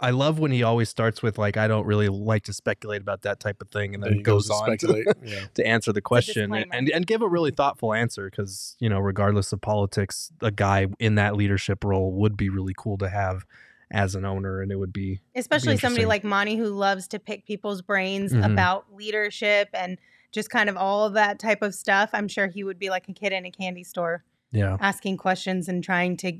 I 0.00 0.10
love 0.10 0.38
when 0.38 0.50
he 0.52 0.62
always 0.62 0.88
starts 0.88 1.22
with 1.22 1.36
like, 1.38 1.56
"I 1.56 1.66
don't 1.68 1.86
really 1.86 2.08
like 2.08 2.44
to 2.44 2.52
speculate 2.52 3.00
about 3.02 3.22
that 3.22 3.40
type 3.40 3.60
of 3.60 3.68
thing," 3.70 3.94
and 3.94 4.02
then 4.02 4.10
Then 4.10 4.18
he 4.18 4.22
goes 4.22 4.48
goes, 4.48 4.58
to 4.58 4.64
on 4.64 4.70
to- 4.70 4.78
speculate. 4.78 5.06
Yeah. 5.24 5.44
to 5.54 5.66
answer 5.66 5.92
the 5.92 6.00
question 6.00 6.52
and, 6.54 6.66
and 6.72 6.88
and 6.90 7.06
give 7.06 7.22
a 7.22 7.28
really 7.28 7.50
thoughtful 7.50 7.92
answer 7.92 8.30
because 8.30 8.76
you 8.78 8.88
know 8.88 8.98
regardless 9.00 9.52
of 9.52 9.60
politics 9.60 10.30
a 10.40 10.50
guy 10.50 10.86
in 10.98 11.16
that 11.16 11.34
leadership 11.36 11.82
role 11.84 12.12
would 12.12 12.36
be 12.36 12.48
really 12.48 12.74
cool 12.76 12.96
to 12.98 13.08
have 13.08 13.44
as 13.90 14.14
an 14.14 14.24
owner 14.24 14.60
and 14.60 14.72
it 14.72 14.76
would 14.76 14.92
be 14.92 15.20
Especially 15.34 15.76
somebody 15.76 16.06
like 16.06 16.24
Monty 16.24 16.56
who 16.56 16.68
loves 16.68 17.06
to 17.08 17.18
pick 17.18 17.44
people's 17.46 17.82
brains 17.82 18.32
Mhm. 18.32 18.44
about 18.52 18.86
leadership 18.94 19.68
and 19.74 19.98
just 20.32 20.50
kind 20.50 20.68
of 20.68 20.76
all 20.76 21.04
of 21.06 21.12
that 21.12 21.38
type 21.38 21.62
of 21.62 21.74
stuff. 21.74 22.10
I'm 22.12 22.26
sure 22.26 22.48
he 22.48 22.64
would 22.64 22.78
be 22.78 22.90
like 22.90 23.08
a 23.08 23.12
kid 23.12 23.32
in 23.32 23.44
a 23.44 23.50
candy 23.50 23.84
store 23.84 24.24
yeah 24.52 24.76
asking 24.80 25.16
questions 25.16 25.68
and 25.68 25.82
trying 25.84 26.16
to 26.18 26.32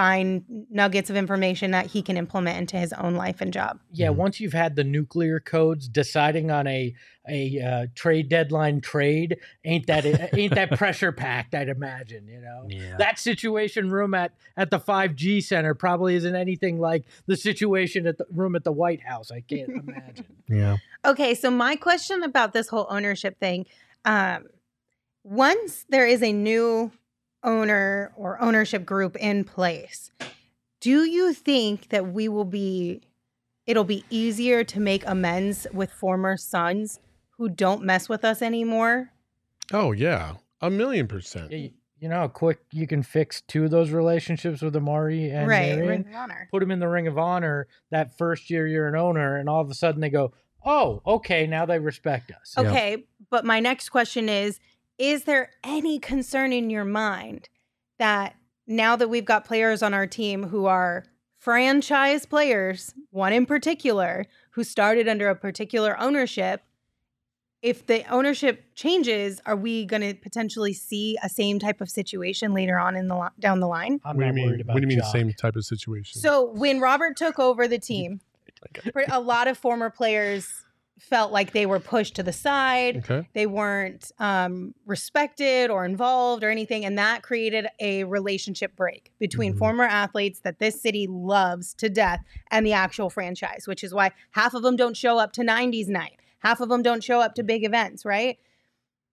find 0.00 0.42
nuggets 0.70 1.10
of 1.10 1.16
information 1.16 1.72
that 1.72 1.84
he 1.84 2.00
can 2.00 2.16
implement 2.16 2.56
into 2.56 2.78
his 2.78 2.90
own 2.94 3.16
life 3.16 3.42
and 3.42 3.52
job. 3.52 3.78
Yeah, 3.92 4.08
Mhm. 4.08 4.16
once 4.16 4.40
you've 4.40 4.54
had 4.54 4.74
the 4.74 4.82
nuclear 4.82 5.40
codes 5.40 5.88
deciding 5.88 6.50
on 6.50 6.66
a 6.66 6.94
a 7.28 7.60
uh, 7.60 7.86
trade 7.94 8.30
deadline 8.30 8.80
trade, 8.80 9.36
ain't 9.62 9.86
that 9.88 10.04
ain't 10.38 10.54
that 10.54 10.70
pressure 10.78 11.12
packed? 11.12 11.54
I'd 11.54 11.68
imagine. 11.68 12.26
You 12.28 12.40
know, 12.40 12.64
yeah 12.70 12.96
that 12.96 13.18
situation 13.18 13.90
room 13.90 14.14
at 14.14 14.32
at 14.56 14.70
the 14.70 14.80
five 14.80 15.16
G 15.16 15.42
center 15.42 15.74
probably 15.74 16.14
isn't 16.14 16.34
anything 16.34 16.80
like 16.80 17.04
the 17.26 17.36
situation 17.36 18.06
at 18.06 18.16
the 18.16 18.24
room 18.32 18.56
at 18.56 18.64
the 18.64 18.72
White 18.72 19.02
House. 19.02 19.30
I 19.30 19.42
can't 19.42 19.68
imagine. 19.68 20.24
yeah 20.48 20.78
Okay, 21.04 21.34
so 21.34 21.50
my 21.50 21.76
question 21.76 22.22
about 22.22 22.54
this 22.54 22.68
whole 22.68 22.86
ownership 22.88 23.38
thing, 23.38 23.66
um, 24.06 24.46
once 25.24 25.84
there 25.90 26.06
is 26.06 26.22
a 26.22 26.32
new 26.32 26.90
owner 27.42 28.12
or 28.16 28.40
ownership 28.40 28.84
group 28.84 29.16
in 29.16 29.44
place, 29.44 30.10
do 30.80 31.04
you 31.04 31.32
think 31.32 31.88
that 31.90 32.12
we 32.12 32.28
will 32.28 32.44
be 32.44 33.02
it'll 33.66 33.84
be 33.84 34.04
easier 34.10 34.64
to 34.64 34.80
make 34.80 35.06
amends 35.06 35.66
with 35.72 35.92
former 35.92 36.36
Suns 36.36 36.98
who 37.38 37.48
don't 37.48 37.82
mess 37.82 38.08
with 38.08 38.24
us 38.24 38.42
anymore? 38.42 39.12
Oh 39.72 39.92
yeah, 39.92 40.34
a 40.60 40.70
million 40.70 41.06
percent. 41.06 41.50
Yeah, 41.50 41.58
you, 41.58 41.70
you 42.00 42.08
know 42.08 42.16
how 42.16 42.28
quick 42.28 42.60
you 42.72 42.86
can 42.86 43.02
fix 43.02 43.42
two 43.42 43.64
of 43.64 43.70
those 43.70 43.90
relationships 43.90 44.62
with 44.62 44.74
Amar'e 44.74 45.32
and 45.32 45.48
right, 45.48 45.76
Marion? 45.76 45.86
Ring 45.86 46.06
of 46.08 46.14
honor. 46.14 46.48
Put 46.50 46.60
them 46.60 46.70
in 46.70 46.80
the 46.80 46.88
Ring 46.88 47.06
of 47.06 47.18
Honor 47.18 47.68
that 47.90 48.16
first 48.16 48.50
year 48.50 48.66
you're 48.66 48.88
an 48.88 48.96
owner, 48.96 49.36
and 49.36 49.48
all 49.48 49.60
of 49.60 49.70
a 49.70 49.74
sudden 49.74 50.00
they 50.00 50.10
go, 50.10 50.32
"Oh, 50.64 51.02
okay, 51.06 51.46
now 51.46 51.66
they 51.66 51.78
respect 51.78 52.30
us." 52.32 52.54
Yeah. 52.56 52.70
Okay, 52.70 53.04
but 53.28 53.44
my 53.44 53.60
next 53.60 53.90
question 53.90 54.28
is 54.28 54.58
Is 55.00 55.24
there 55.24 55.48
any 55.64 55.98
concern 55.98 56.52
in 56.52 56.68
your 56.68 56.84
mind 56.84 57.48
that 57.98 58.36
now 58.66 58.96
that 58.96 59.08
we've 59.08 59.24
got 59.24 59.46
players 59.46 59.82
on 59.82 59.94
our 59.94 60.06
team 60.06 60.44
who 60.48 60.66
are 60.66 61.04
franchise 61.38 62.26
players, 62.26 62.92
one 63.10 63.32
in 63.32 63.46
particular, 63.46 64.26
who 64.50 64.62
started 64.62 65.08
under 65.08 65.30
a 65.30 65.34
particular 65.34 65.98
ownership, 65.98 66.62
if 67.62 67.86
the 67.86 68.04
ownership 68.12 68.62
changes, 68.74 69.40
are 69.46 69.56
we 69.56 69.86
going 69.86 70.02
to 70.02 70.12
potentially 70.12 70.74
see 70.74 71.16
a 71.22 71.30
same 71.30 71.58
type 71.58 71.80
of 71.80 71.88
situation 71.88 72.52
later 72.52 72.78
on 72.78 72.94
in 72.94 73.08
the 73.08 73.16
li- 73.16 73.28
down 73.38 73.60
the 73.60 73.66
line? 73.68 74.00
I'm 74.04 74.18
What 74.18 74.22
do 74.22 74.26
you 74.26 74.32
not 74.34 74.42
worried 74.42 74.50
mean? 74.52 74.60
about 74.60 74.74
What 74.74 74.80
do 74.80 74.84
you 74.84 74.88
mean? 74.88 74.98
Jock. 74.98 75.12
Same 75.12 75.32
type 75.32 75.56
of 75.56 75.64
situation? 75.64 76.20
So 76.20 76.44
when 76.44 76.78
Robert 76.78 77.16
took 77.16 77.38
over 77.38 77.66
the 77.66 77.78
team, 77.78 78.20
a 79.10 79.20
lot 79.20 79.48
of 79.48 79.56
former 79.56 79.88
players 79.88 80.46
felt 81.00 81.32
like 81.32 81.52
they 81.52 81.66
were 81.66 81.80
pushed 81.80 82.14
to 82.16 82.22
the 82.22 82.32
side. 82.32 82.98
okay. 82.98 83.28
They 83.32 83.46
weren't 83.46 84.12
um, 84.18 84.74
respected 84.86 85.70
or 85.70 85.84
involved 85.84 86.44
or 86.44 86.50
anything, 86.50 86.84
and 86.84 86.98
that 86.98 87.22
created 87.22 87.66
a 87.80 88.04
relationship 88.04 88.76
break 88.76 89.12
between 89.18 89.54
Mhm. 89.54 89.58
former 89.58 89.84
athletes 89.84 90.40
that 90.40 90.58
this 90.58 90.80
city 90.80 91.06
loves 91.08 91.74
to 91.74 91.88
death 91.88 92.20
and 92.50 92.64
the 92.66 92.72
actual 92.72 93.10
franchise. 93.10 93.66
Which 93.66 93.82
is 93.82 93.94
why 93.94 94.10
half 94.32 94.54
of 94.54 94.62
them 94.62 94.76
don't 94.76 94.96
show 94.96 95.18
up 95.18 95.32
to 95.34 95.42
'90s 95.42 95.88
night, 95.88 96.18
half 96.40 96.60
of 96.60 96.68
them 96.68 96.82
don't 96.82 97.02
show 97.02 97.20
up 97.20 97.34
to 97.36 97.42
big 97.42 97.64
events, 97.64 98.04
right? 98.04 98.38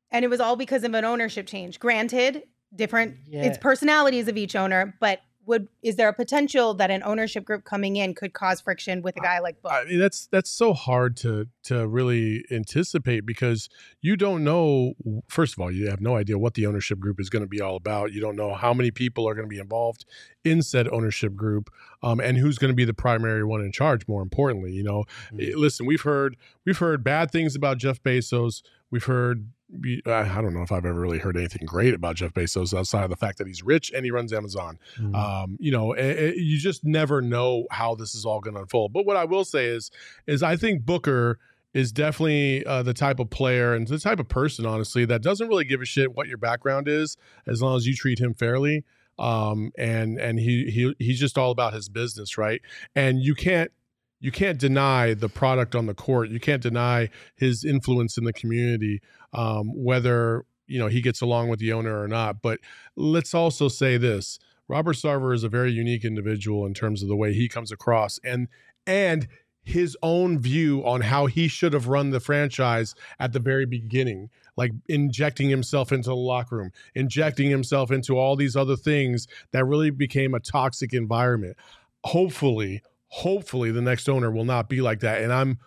and 0.10 0.24
it 0.24 0.30
was 0.30 0.40
all 0.40 0.56
because 0.56 0.86
of 0.86 0.94
an 0.94 1.04
ownership 1.04 1.46
change. 1.46 1.80
Granted, 1.82 2.44
different 2.74 3.18
Yeah. 3.28 3.44
it's 3.44 3.58
personalities 3.58 4.30
of 4.30 4.38
each 4.38 4.56
owner, 4.56 4.96
but 5.02 5.20
would 5.48 5.68
is 5.82 5.95
there 5.95 6.10
a 6.10 6.14
potential 6.14 6.74
that 6.76 6.91
an 6.91 7.02
ownership 7.04 7.45
group 7.45 7.64
coming 7.64 7.95
in 7.95 8.14
could 8.14 8.34
cause 8.34 8.62
friction 8.62 9.02
with 9.02 9.18
a 9.18 9.22
guy 9.22 9.39
like 9.39 9.62
Book? 9.62 9.72
I 9.72 9.86
mean, 9.86 10.00
that's 10.00 10.28
that's 10.28 10.50
so 10.50 10.74
hard 10.74 11.18
to 11.18 11.48
to 11.64 11.88
really 11.88 12.45
anticipate 12.52 13.26
because 13.26 13.70
you 14.02 14.16
don't 14.16 14.43
know. 14.43 14.93
First 15.28 15.54
of 15.54 15.60
all, 15.60 15.72
you 15.72 15.89
have 15.89 16.02
no 16.02 16.16
idea 16.16 16.38
what 16.38 16.54
the 16.54 16.66
ownership 16.66 17.00
group 17.00 17.20
is 17.20 17.30
going 17.30 17.43
to 17.43 17.48
be 17.48 17.62
all 17.62 17.76
about. 17.76 18.12
You 18.12 18.22
don't 18.22 18.36
know 18.36 18.54
how 18.54 18.74
many 18.74 18.91
people 18.91 19.28
are 19.28 19.34
going 19.34 19.48
to 19.48 19.54
be 19.54 19.60
involved 19.60 20.06
in 20.43 20.62
said 20.62 20.88
ownership 20.89 21.36
group, 21.36 21.70
um, 22.04 22.20
and 22.20 22.38
who's 22.38 22.58
going 22.58 22.72
to 22.72 22.76
be 22.76 22.86
the 22.86 22.93
primary 22.93 23.43
one 23.43 23.62
in 23.62 23.72
charge. 23.72 24.08
More 24.08 24.22
importantly, 24.22 24.72
you 24.72 24.84
know, 24.84 25.06
Eh, 25.39 25.52
listen, 25.56 25.86
we've 25.86 26.02
heard 26.02 26.38
we've 26.66 26.78
heard 26.78 27.04
bad 27.04 27.32
things 27.32 27.56
about 27.56 27.78
Jeff 27.78 28.02
Bezos. 28.04 28.62
We've 28.91 29.06
heard. 29.06 29.50
I 30.05 30.41
don't 30.41 30.53
know 30.53 30.61
if 30.61 30.72
I've 30.72 30.86
ever 30.86 30.99
really 30.99 31.20
heard 31.20 31.36
anything 31.36 31.65
great 31.65 31.93
about 31.93 32.15
Jeff 32.15 32.34
Bezos 32.34 32.78
outside 32.78 33.03
of 33.03 33.09
the 33.09 33.18
fact 33.18 33.38
that 33.39 33.47
he's 33.47 33.63
rich 33.63 33.91
and 33.93 34.05
he 34.05 34.11
runs 34.11 34.32
Amazon 34.32 34.80
Mm. 34.97 35.15
um, 35.15 35.57
you 35.59 35.72
know, 35.72 35.91
eh, 35.91 36.13
eh, 36.18 36.34
you 36.38 36.57
just 36.57 36.86
never 36.86 37.22
know 37.22 37.65
how 37.70 37.93
this 37.95 38.15
is 38.15 38.26
all 38.26 38.39
going 38.39 38.53
to 38.55 38.61
unfold. 38.61 38.93
But 38.93 39.05
what 39.05 39.18
I 39.18 39.26
will 39.26 39.43
say 39.43 39.65
is, 39.65 39.91
is 40.26 40.41
I 40.41 40.55
think 40.55 40.86
Booker 40.86 41.38
is 41.74 41.91
definitely 41.91 42.65
uh, 42.65 42.82
the 42.82 42.93
type 42.93 43.20
of 43.20 43.30
player 43.30 43.74
and 43.74 43.88
the 43.88 43.99
type 43.99 44.20
of 44.20 44.28
person, 44.30 44.65
honestly, 44.65 45.05
that 45.05 45.22
doesn't 45.22 45.47
really 45.47 45.65
give 45.65 45.82
a 45.82 45.86
shit 45.86 46.15
what 46.15 46.28
your 46.28 46.38
background 46.38 46.88
is, 46.88 47.18
as 47.45 47.61
long 47.61 47.76
as 47.76 47.86
you 47.86 47.93
treat 47.95 48.20
him 48.20 48.34
fairly. 48.34 48.84
Um, 49.20 49.72
and 49.78 50.20
and 50.20 50.39
he 50.39 50.70
he 50.70 50.95
he's 50.99 51.20
just 51.20 51.38
all 51.38 51.49
about 51.51 51.74
his 51.74 51.89
business, 51.89 52.38
right? 52.38 52.61
And 52.95 53.20
you 53.20 53.34
can't 53.36 53.72
you 54.20 54.32
can't 54.32 54.59
deny 54.59 55.13
the 55.13 55.30
product 55.30 55.76
on 55.76 55.86
the 55.86 55.93
court. 55.93 56.30
You 56.30 56.39
can't 56.39 56.61
deny 56.61 57.09
his 57.36 57.63
influence 57.63 58.18
in 58.18 58.24
the 58.24 58.34
community, 58.34 59.01
um, 59.34 59.72
whether 59.76 60.45
you 60.68 60.80
know 60.80 60.88
he 60.88 61.01
gets 61.01 61.22
along 61.22 61.49
with 61.49 61.59
the 61.59 61.74
owner 61.74 62.01
or 62.01 62.07
not. 62.07 62.41
But 62.41 62.59
let's 62.95 63.34
also 63.34 63.68
say 63.68 63.97
this: 63.97 64.39
Robert 64.68 64.95
Sarver 64.95 65.34
is 65.34 65.43
a 65.43 65.49
very 65.49 65.72
unique 65.72 66.03
individual 66.03 66.65
in 66.65 66.74
terms 66.74 67.03
of 67.03 67.09
the 67.09 67.15
way 67.15 67.34
he 67.34 67.47
comes 67.47 67.72
across 67.72 68.20
and 68.24 68.47
and 68.86 69.28
his 69.68 69.97
own 70.01 70.39
view 70.39 70.82
on 70.86 71.01
how 71.01 71.26
he 71.26 71.49
should 71.49 71.74
have 71.74 71.89
run 71.89 72.11
the 72.11 72.22
franchise 72.22 72.95
at 73.20 73.34
the 73.34 73.39
very 73.39 73.65
beginning, 73.65 74.30
like 74.55 74.72
injecting 74.88 75.49
himself 75.49 75.91
into 75.91 76.07
the 76.07 76.15
locker 76.15 76.55
room, 76.55 76.72
injecting 76.95 77.49
himself 77.49 77.91
into 77.91 78.18
all 78.18 78.38
these 78.38 78.55
other 78.55 78.78
things 78.78 79.28
that 79.51 79.65
really 79.65 79.89
became 79.89 80.34
a 80.34 80.39
toxic 80.39 80.93
environment. 80.93 81.57
Hopefully, 82.05 82.82
hopefully 83.10 83.72
the 83.72 83.82
next 83.82 84.08
owner 84.10 84.32
will 84.32 84.45
not 84.45 84.70
be 84.70 84.82
like 84.82 84.99
that. 85.01 85.22
And 85.22 85.32
I'm 85.32 85.60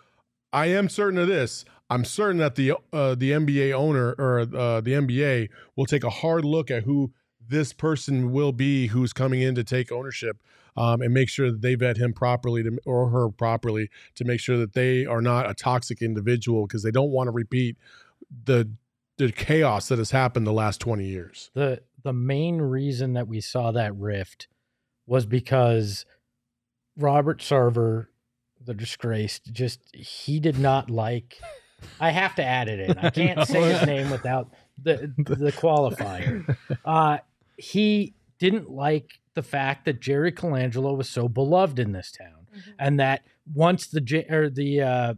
I 0.53 0.67
am 0.67 0.89
certain 0.89 1.17
of 1.17 1.27
this. 1.27 1.63
I'm 1.89 2.05
certain 2.05 2.37
that 2.37 2.55
the 2.55 2.73
uh, 2.93 3.15
the 3.15 3.31
NBA 3.31 3.73
owner 3.73 4.15
or 4.17 4.41
uh, 4.41 4.81
the 4.81 4.91
NBA 4.91 5.49
will 5.75 5.85
take 5.85 6.03
a 6.03 6.09
hard 6.09 6.45
look 6.45 6.71
at 6.71 6.83
who 6.83 7.13
this 7.45 7.73
person 7.73 8.31
will 8.31 8.51
be 8.51 8.87
who's 8.87 9.11
coming 9.13 9.41
in 9.41 9.55
to 9.55 9.63
take 9.63 9.91
ownership 9.91 10.37
um, 10.77 11.01
and 11.01 11.13
make 11.13 11.29
sure 11.29 11.51
that 11.51 11.61
they 11.61 11.75
vet 11.75 11.97
him 11.97 12.13
properly 12.13 12.63
to, 12.63 12.77
or 12.85 13.09
her 13.09 13.29
properly 13.29 13.89
to 14.15 14.23
make 14.23 14.39
sure 14.39 14.57
that 14.57 14.73
they 14.73 15.05
are 15.05 15.21
not 15.21 15.49
a 15.49 15.53
toxic 15.53 16.01
individual 16.01 16.65
because 16.65 16.83
they 16.83 16.91
don't 16.91 17.11
want 17.11 17.27
to 17.27 17.31
repeat 17.31 17.77
the 18.45 18.71
the 19.17 19.31
chaos 19.31 19.89
that 19.89 19.99
has 19.99 20.11
happened 20.11 20.47
the 20.47 20.53
last 20.53 20.79
20 20.79 21.05
years. 21.05 21.51
the 21.53 21.81
the 22.03 22.13
main 22.13 22.59
reason 22.59 23.13
that 23.13 23.27
we 23.27 23.39
saw 23.39 23.71
that 23.71 23.95
rift 23.95 24.47
was 25.05 25.25
because 25.25 26.05
Robert 26.97 27.39
Sarver, 27.39 28.07
the 28.63 28.73
disgraced, 28.73 29.51
just 29.51 29.79
he 29.95 30.39
did 30.39 30.59
not 30.59 30.89
like. 30.89 31.39
I 31.99 32.11
have 32.11 32.35
to 32.35 32.43
add 32.43 32.67
it 32.67 32.79
in. 32.79 32.97
I 32.97 33.09
can't 33.09 33.47
say 33.47 33.73
his 33.73 33.85
name 33.85 34.09
without 34.11 34.51
the 34.81 35.13
the 35.17 35.51
qualifier. 35.51 36.55
Uh, 36.85 37.19
he 37.57 38.13
didn't 38.39 38.69
like 38.69 39.19
the 39.33 39.43
fact 39.43 39.85
that 39.85 39.99
Jerry 40.01 40.31
Colangelo 40.31 40.95
was 40.95 41.09
so 41.09 41.27
beloved 41.27 41.79
in 41.79 41.91
this 41.91 42.11
town, 42.11 42.47
and 42.77 42.99
that 42.99 43.23
once 43.51 43.87
the 43.87 44.01
J- 44.01 44.27
or 44.29 44.49
the 44.49 44.81
uh, 44.81 45.13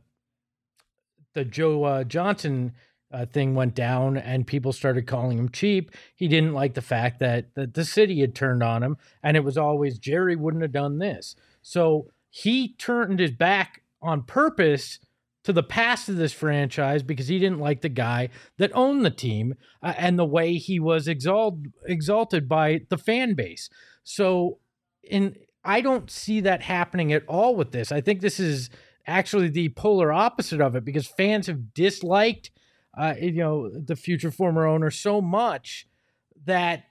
the 1.34 1.46
Joe 1.46 1.84
uh, 1.84 2.04
Johnson 2.04 2.74
uh, 3.14 3.26
thing 3.26 3.54
went 3.56 3.76
down 3.76 4.18
and 4.18 4.48
people 4.48 4.74
started 4.74 5.06
calling 5.08 5.38
him 5.38 5.50
cheap, 5.50 5.92
he 6.16 6.28
didn't 6.28 6.54
like 6.54 6.74
the 6.74 6.82
fact 6.82 7.20
that, 7.20 7.54
that 7.56 7.74
the 7.76 7.86
city 7.86 8.22
had 8.22 8.34
turned 8.34 8.64
on 8.64 8.82
him 8.82 8.98
and 9.22 9.38
it 9.38 9.44
was 9.44 9.58
always 9.58 10.00
Jerry 10.00 10.36
wouldn't 10.36 10.64
have 10.64 10.72
done 10.72 10.98
this. 10.98 11.36
So 11.64 12.08
he 12.30 12.76
turned 12.76 13.20
his 13.20 13.32
back 13.32 13.82
on 14.02 14.24
purpose 14.24 15.00
to 15.44 15.54
the 15.54 15.64
past 15.64 16.08
of 16.08 16.18
this 16.18 16.34
franchise 16.34 17.04
because 17.04 17.28
he 17.28 17.40
didn't 17.40 17.60
like 17.60 17.82
the 17.82 17.90
guy 17.90 18.30
that 18.58 18.72
owned 18.74 19.04
the 19.04 19.12
team 19.12 19.56
uh, 19.82 19.94
and 19.98 20.18
the 20.18 20.26
way 20.26 20.56
he 20.56 20.80
was 20.80 21.08
exalted 21.08 21.74
exalted 21.86 22.48
by 22.48 22.82
the 22.90 22.98
fan 22.98 23.34
base. 23.34 23.70
So 24.04 24.60
in 25.04 25.36
I 25.66 25.82
don't 25.82 26.12
see 26.12 26.42
that 26.42 26.62
happening 26.62 27.14
at 27.14 27.26
all 27.28 27.56
with 27.56 27.72
this. 27.72 27.92
I 27.92 28.02
think 28.02 28.20
this 28.20 28.40
is 28.40 28.70
actually 29.08 29.50
the 29.50 29.70
polar 29.70 30.12
opposite 30.12 30.62
of 30.62 30.76
it 30.76 30.86
because 30.86 31.08
fans 31.08 31.48
have 31.48 31.74
disliked 31.74 32.52
uh, 32.98 33.16
you 33.20 33.34
know 33.34 33.70
the 33.70 33.96
future 33.96 34.32
former 34.32 34.66
owner 34.66 34.92
so 34.92 35.22
much 35.22 35.88
that 36.46 36.84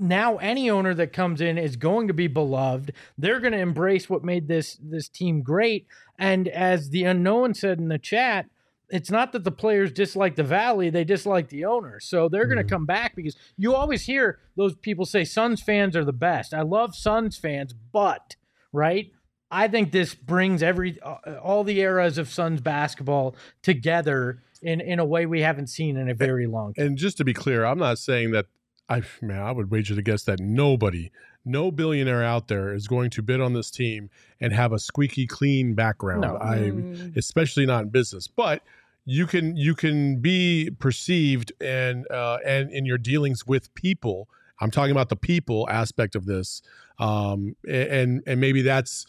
now 0.00 0.38
any 0.38 0.70
owner 0.70 0.94
that 0.94 1.12
comes 1.12 1.40
in 1.40 1.58
is 1.58 1.76
going 1.76 2.08
to 2.08 2.14
be 2.14 2.26
beloved. 2.26 2.92
They're 3.18 3.40
going 3.40 3.52
to 3.52 3.58
embrace 3.58 4.08
what 4.08 4.24
made 4.24 4.48
this 4.48 4.78
this 4.82 5.08
team 5.08 5.42
great. 5.42 5.86
And 6.18 6.48
as 6.48 6.90
the 6.90 7.04
unknown 7.04 7.54
said 7.54 7.78
in 7.78 7.88
the 7.88 7.98
chat 7.98 8.46
it's 8.92 9.10
not 9.10 9.30
that 9.32 9.44
the 9.44 9.52
players 9.52 9.92
dislike 9.92 10.34
the 10.34 10.42
valley 10.42 10.90
they 10.90 11.04
dislike 11.04 11.48
the 11.48 11.64
owner. 11.64 12.00
So 12.00 12.28
they're 12.28 12.46
going 12.46 12.58
to 12.58 12.64
come 12.64 12.86
back 12.86 13.14
because 13.14 13.36
you 13.56 13.74
always 13.74 14.02
hear 14.02 14.40
those 14.56 14.74
people 14.74 15.06
say 15.06 15.24
suns 15.24 15.62
fans 15.62 15.94
are 15.94 16.04
the 16.04 16.12
best. 16.12 16.52
I 16.52 16.62
love 16.62 16.96
suns 16.96 17.36
fans 17.36 17.72
but 17.72 18.36
right? 18.72 19.12
I 19.50 19.68
think 19.68 19.92
this 19.92 20.14
brings 20.14 20.62
every 20.62 21.00
uh, 21.02 21.38
all 21.42 21.64
the 21.64 21.80
eras 21.80 22.18
of 22.18 22.28
suns 22.30 22.60
basketball 22.60 23.34
together 23.62 24.42
in 24.62 24.80
in 24.80 24.98
a 24.98 25.04
way 25.04 25.26
we 25.26 25.40
haven't 25.40 25.68
seen 25.68 25.96
in 25.96 26.08
a 26.08 26.14
very 26.14 26.46
long 26.46 26.74
time. 26.74 26.86
And 26.86 26.98
just 26.98 27.16
to 27.18 27.24
be 27.24 27.34
clear, 27.34 27.64
I'm 27.64 27.78
not 27.78 27.98
saying 27.98 28.30
that 28.32 28.46
I 28.90 29.02
man, 29.22 29.40
I 29.40 29.52
would 29.52 29.70
wager 29.70 29.94
to 29.94 30.02
guess 30.02 30.24
that 30.24 30.40
nobody, 30.40 31.10
no 31.44 31.70
billionaire 31.70 32.22
out 32.24 32.48
there 32.48 32.74
is 32.74 32.88
going 32.88 33.08
to 33.10 33.22
bid 33.22 33.40
on 33.40 33.54
this 33.54 33.70
team 33.70 34.10
and 34.40 34.52
have 34.52 34.72
a 34.72 34.78
squeaky 34.78 35.26
clean 35.26 35.74
background. 35.74 36.22
No. 36.22 36.36
I 36.36 36.56
Mm. 36.58 37.16
especially 37.16 37.64
not 37.64 37.84
in 37.84 37.88
business. 37.90 38.26
But 38.28 38.62
you 39.06 39.26
can 39.26 39.56
you 39.56 39.74
can 39.74 40.20
be 40.20 40.70
perceived 40.78 41.52
and 41.60 42.06
uh, 42.10 42.38
and 42.44 42.70
in 42.70 42.84
your 42.84 42.98
dealings 42.98 43.46
with 43.46 43.72
people. 43.74 44.28
I'm 44.60 44.70
talking 44.70 44.92
about 44.92 45.08
the 45.08 45.16
people 45.16 45.66
aspect 45.70 46.14
of 46.14 46.26
this, 46.26 46.60
um, 46.98 47.56
and 47.66 48.22
and 48.26 48.40
maybe 48.40 48.60
that's 48.60 49.06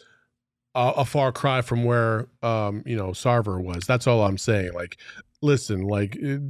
a, 0.74 0.92
a 0.98 1.04
far 1.04 1.30
cry 1.30 1.60
from 1.60 1.84
where 1.84 2.28
um, 2.42 2.82
you 2.86 2.96
know 2.96 3.08
Sarver 3.10 3.62
was. 3.62 3.84
That's 3.86 4.06
all 4.06 4.22
I'm 4.22 4.38
saying. 4.38 4.72
Like, 4.72 4.96
listen, 5.42 5.82
like 5.82 6.16
it, 6.16 6.40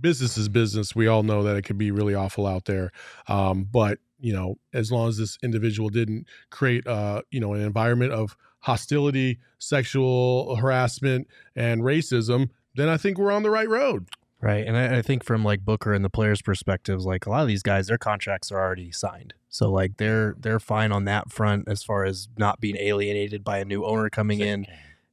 business 0.00 0.36
is 0.36 0.48
business. 0.48 0.94
We 0.94 1.06
all 1.06 1.22
know 1.22 1.42
that 1.42 1.56
it 1.56 1.62
could 1.62 1.78
be 1.78 1.90
really 1.90 2.14
awful 2.14 2.46
out 2.46 2.64
there, 2.66 2.92
um, 3.28 3.64
but 3.70 3.98
you 4.20 4.32
know, 4.32 4.56
as 4.72 4.92
long 4.92 5.08
as 5.08 5.18
this 5.18 5.36
individual 5.42 5.88
didn't 5.88 6.26
create, 6.50 6.86
uh, 6.86 7.22
you 7.30 7.40
know, 7.40 7.54
an 7.54 7.60
environment 7.60 8.12
of 8.12 8.36
hostility, 8.60 9.40
sexual 9.58 10.54
harassment, 10.56 11.26
and 11.56 11.82
racism, 11.82 12.48
then 12.76 12.88
I 12.88 12.96
think 12.96 13.18
we're 13.18 13.32
on 13.32 13.42
the 13.42 13.50
right 13.50 13.68
road. 13.68 14.08
Right. 14.40 14.66
And 14.66 14.76
I, 14.76 14.98
I 14.98 15.02
think 15.02 15.24
from 15.24 15.44
like 15.44 15.64
Booker 15.64 15.92
and 15.92 16.04
the 16.04 16.10
players' 16.10 16.42
perspectives, 16.42 17.04
like 17.04 17.26
a 17.26 17.30
lot 17.30 17.42
of 17.42 17.48
these 17.48 17.62
guys, 17.62 17.86
their 17.86 17.98
contracts 17.98 18.50
are 18.50 18.60
already 18.60 18.90
signed. 18.90 19.34
So 19.48 19.70
like 19.70 19.98
they're 19.98 20.34
they're 20.38 20.58
fine 20.58 20.90
on 20.90 21.04
that 21.04 21.30
front 21.30 21.68
as 21.68 21.84
far 21.84 22.04
as 22.04 22.28
not 22.36 22.60
being 22.60 22.76
alienated 22.76 23.44
by 23.44 23.58
a 23.58 23.64
new 23.64 23.84
owner 23.84 24.10
coming 24.10 24.40
in. 24.40 24.66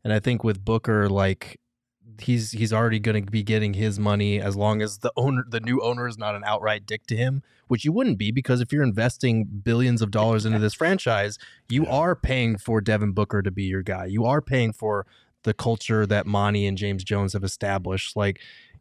And 0.03 0.13
I 0.13 0.19
think 0.19 0.43
with 0.43 0.65
Booker, 0.65 1.09
like 1.09 1.59
he's 2.21 2.51
he's 2.51 2.73
already 2.73 2.99
going 2.99 3.25
to 3.25 3.31
be 3.31 3.43
getting 3.43 3.73
his 3.73 3.99
money 3.99 4.39
as 4.41 4.55
long 4.55 4.81
as 4.81 4.99
the 4.99 5.11
owner 5.15 5.43
the 5.47 5.59
new 5.59 5.81
owner 5.81 6.07
is 6.07 6.17
not 6.17 6.35
an 6.35 6.43
outright 6.45 6.85
dick 6.85 7.05
to 7.07 7.15
him, 7.15 7.43
which 7.67 7.85
you 7.85 7.91
wouldn't 7.91 8.17
be 8.17 8.31
because 8.31 8.61
if 8.61 8.71
you're 8.71 8.83
investing 8.83 9.45
billions 9.45 10.01
of 10.01 10.11
dollars 10.11 10.45
into 10.45 10.59
this 10.59 10.73
franchise, 10.73 11.37
you 11.67 11.85
are 11.85 12.15
paying 12.15 12.57
for 12.57 12.81
Devin 12.81 13.11
Booker 13.13 13.41
to 13.41 13.51
be 13.51 13.63
your 13.63 13.83
guy. 13.83 14.05
You 14.05 14.25
are 14.25 14.41
paying 14.41 14.73
for 14.73 15.05
the 15.43 15.53
culture 15.53 16.05
that 16.05 16.25
Monty 16.25 16.65
and 16.65 16.77
James 16.77 17.03
Jones 17.03 17.33
have 17.33 17.43
established. 17.43 18.15
Like, 18.15 18.39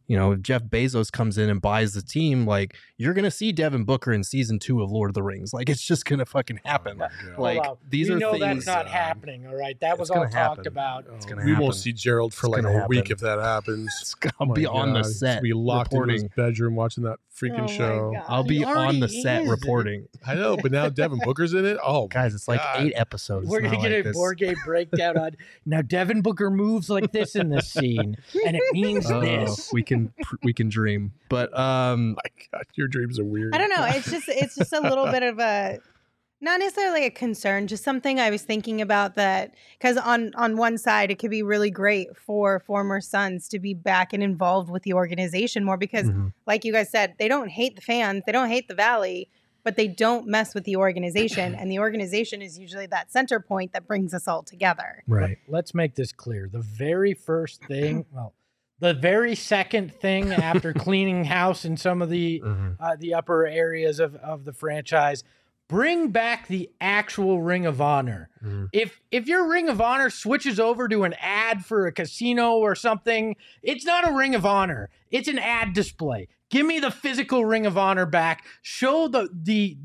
you 0.09 0.17
know, 0.17 0.33
if 0.33 0.41
Jeff 0.41 0.63
Bezos 0.63 1.09
comes 1.11 1.37
in 1.37 1.49
and 1.49 1.61
buys 1.61 1.93
the 1.93 2.01
team, 2.01 2.45
like 2.45 2.75
you're 2.97 3.13
gonna 3.13 3.31
see 3.31 3.51
Devin 3.53 3.85
Booker 3.85 4.11
in 4.11 4.23
season 4.25 4.59
two 4.59 4.81
of 4.81 4.91
Lord 4.91 5.09
of 5.11 5.13
the 5.13 5.23
Rings. 5.23 5.53
Like 5.53 5.69
it's 5.69 5.81
just 5.81 6.03
gonna 6.03 6.25
fucking 6.25 6.59
happen. 6.65 6.97
Like 7.37 7.57
Hold 7.63 7.67
on. 7.67 7.77
these 7.89 8.09
we 8.09 8.15
are 8.15 8.19
know 8.19 8.31
things. 8.31 8.65
that's 8.65 8.65
not 8.65 8.85
um, 8.87 8.91
happening. 8.91 9.47
All 9.47 9.55
right, 9.55 9.79
that 9.79 9.97
was 9.97 10.09
all 10.09 10.23
talked 10.23 10.33
happen. 10.33 10.67
about. 10.67 11.05
It's 11.15 11.25
gonna 11.25 11.45
we 11.45 11.51
happen. 11.51 11.63
won't 11.63 11.75
see 11.75 11.93
Gerald 11.93 12.33
for 12.33 12.47
It's 12.47 12.51
like 12.53 12.59
a 12.65 12.73
gonna 12.73 12.87
week 12.87 13.09
if 13.11 13.19
that 13.19 13.39
happens. 13.39 13.87
It's 14.01 14.15
gonna 14.15 14.33
Oh 14.39 14.45
my 14.47 14.53
be 14.55 14.65
on 14.65 14.93
the 14.93 15.01
God, 15.01 15.05
he's 15.05 15.19
set 15.19 15.29
gonna 15.35 15.41
be 15.43 15.53
locked 15.53 15.93
into 15.93 16.11
his 16.11 16.23
bedroom 16.35 16.75
watching 16.75 17.03
that 17.03 17.19
freaking 17.39 17.63
Oh 17.63 17.67
show. 17.67 18.11
God. 18.15 18.25
I'll 18.27 18.43
be 18.43 18.63
on 18.65 18.99
the 18.99 19.05
already 19.07 19.21
set 19.21 19.47
reporting. 19.47 20.07
I 20.27 20.33
know, 20.35 20.57
but 20.57 20.71
now 20.73 20.89
Devin 20.89 21.19
Booker's 21.23 21.53
in 21.53 21.65
it. 21.65 21.77
Oh, 21.85 22.07
Guys, 22.07 22.33
it's 22.35 22.47
like 22.47 22.59
God. 22.61 22.81
eight 22.81 22.93
episodes. 22.95 23.47
We're 23.47 23.59
It's 23.59 23.67
gonna 23.71 23.77
get 23.81 23.91
like 23.91 23.99
a 24.01 24.03
this. 24.09 24.15
board 24.15 24.37
game 24.39 24.55
breakdown 24.65 25.17
on 25.17 25.31
now. 25.65 25.81
Devin 25.81 26.21
Booker 26.21 26.49
moves 26.49 26.89
like 26.89 27.11
this 27.11 27.35
in 27.35 27.49
this 27.49 27.71
scene, 27.71 28.17
and 28.45 28.55
it 28.57 28.63
means 28.73 29.09
Oh, 29.09 29.21
this. 29.21 29.69
we 29.71 29.83
can 29.83 29.98
can 30.07 30.37
we 30.43 30.53
can 30.53 30.69
dream. 30.69 31.11
But 31.29 31.57
um, 31.57 32.11
my 32.23 32.31
God, 32.51 32.65
your 32.75 32.87
dreams 32.87 33.19
are 33.19 33.25
weird. 33.25 33.53
I 33.53 33.57
don't 33.57 33.69
know. 33.69 33.85
It's 33.89 34.09
just 34.09 34.27
it's 34.29 34.55
just 34.55 34.73
a 34.73 34.81
little 34.81 35.05
bit 35.07 35.23
of 35.31 35.39
a 35.39 35.79
not 36.41 36.59
necessarily 36.61 37.05
a 37.05 37.09
concern, 37.09 37.67
just 37.67 37.83
something 37.83 38.17
I 38.17 38.29
was 38.29 38.43
thinking 38.43 38.81
about 38.81 39.15
that 39.15 39.53
because 39.77 39.97
on 39.97 40.33
on 40.35 40.55
one 40.55 40.77
side 40.77 41.11
it 41.11 41.19
could 41.19 41.31
be 41.31 41.43
really 41.43 41.69
great 41.69 42.15
for 42.15 42.59
former 42.61 43.01
Suns 43.01 43.49
to 43.49 43.59
be 43.59 43.73
back 43.73 44.13
and 44.13 44.23
involved 44.23 44.69
with 44.69 44.83
the 44.83 44.93
organization 44.93 45.63
more 45.65 45.75
because, 45.77 46.05
Mhm. 46.07 46.31
like 46.47 46.63
you 46.63 46.71
guys 46.71 46.89
said, 46.89 47.15
they 47.19 47.27
don't 47.27 47.49
hate 47.49 47.75
the 47.75 47.81
fans, 47.81 48.23
they 48.25 48.31
don't 48.31 48.47
hate 48.49 48.69
the 48.69 48.73
Valley, 48.75 49.29
but 49.65 49.75
they 49.75 49.89
don't 49.89 50.25
mess 50.27 50.55
with 50.55 50.63
the 50.63 50.77
organization, 50.77 51.53
and 51.53 51.69
the 51.69 51.79
organization 51.79 52.41
is 52.41 52.57
usually 52.57 52.85
that 52.87 53.11
center 53.11 53.41
point 53.41 53.73
that 53.73 53.85
brings 53.85 54.13
us 54.13 54.25
all 54.25 54.41
together. 54.41 55.03
Right. 55.07 55.37
Let's 55.49 55.73
make 55.75 55.95
this 55.95 56.13
clear. 56.13 56.47
The 56.49 56.61
very 56.61 57.13
first 57.13 57.61
thing, 57.65 58.05
well, 58.13 58.33
the 58.79 58.93
very 58.93 59.35
second 59.35 59.93
thing 59.93 60.31
after 60.31 60.73
cleaning 60.85 61.25
house 61.25 61.65
in 61.65 61.77
some 61.77 62.01
of 62.01 62.09
the 62.09 62.41
uh, 62.79 62.95
the 62.97 63.13
upper 63.13 63.45
areas 63.45 63.99
of, 63.99 64.15
of 64.15 64.45
the 64.45 64.53
franchise, 64.53 65.23
bring 65.67 66.09
back 66.09 66.47
the 66.47 66.69
actual 66.81 67.41
Ring 67.41 67.65
of 67.65 67.81
Honor. 67.81 68.29
If 68.73 68.99
if 69.11 69.27
your 69.27 69.49
Ring 69.49 69.69
of 69.69 69.81
Honor 69.81 70.09
switches 70.09 70.59
over 70.59 70.87
to 70.87 71.03
an 71.03 71.13
ad 71.19 71.65
for 71.65 71.85
a 71.87 71.91
casino 71.91 72.53
or 72.53 72.75
something, 72.75 73.35
it's 73.61 73.85
not 73.85 74.07
a 74.07 74.13
Ring 74.13 74.35
of 74.35 74.45
Honor. 74.45 74.89
It's 75.11 75.27
an 75.27 75.39
ad 75.39 75.73
display. 75.73 76.27
Give 76.49 76.65
me 76.65 76.79
the 76.79 76.91
physical 76.91 77.45
Ring 77.45 77.65
of 77.65 77.77
Honor 77.77 78.05
back. 78.05 78.45
Show 78.61 79.07
the 79.07 79.29
the 79.31 79.77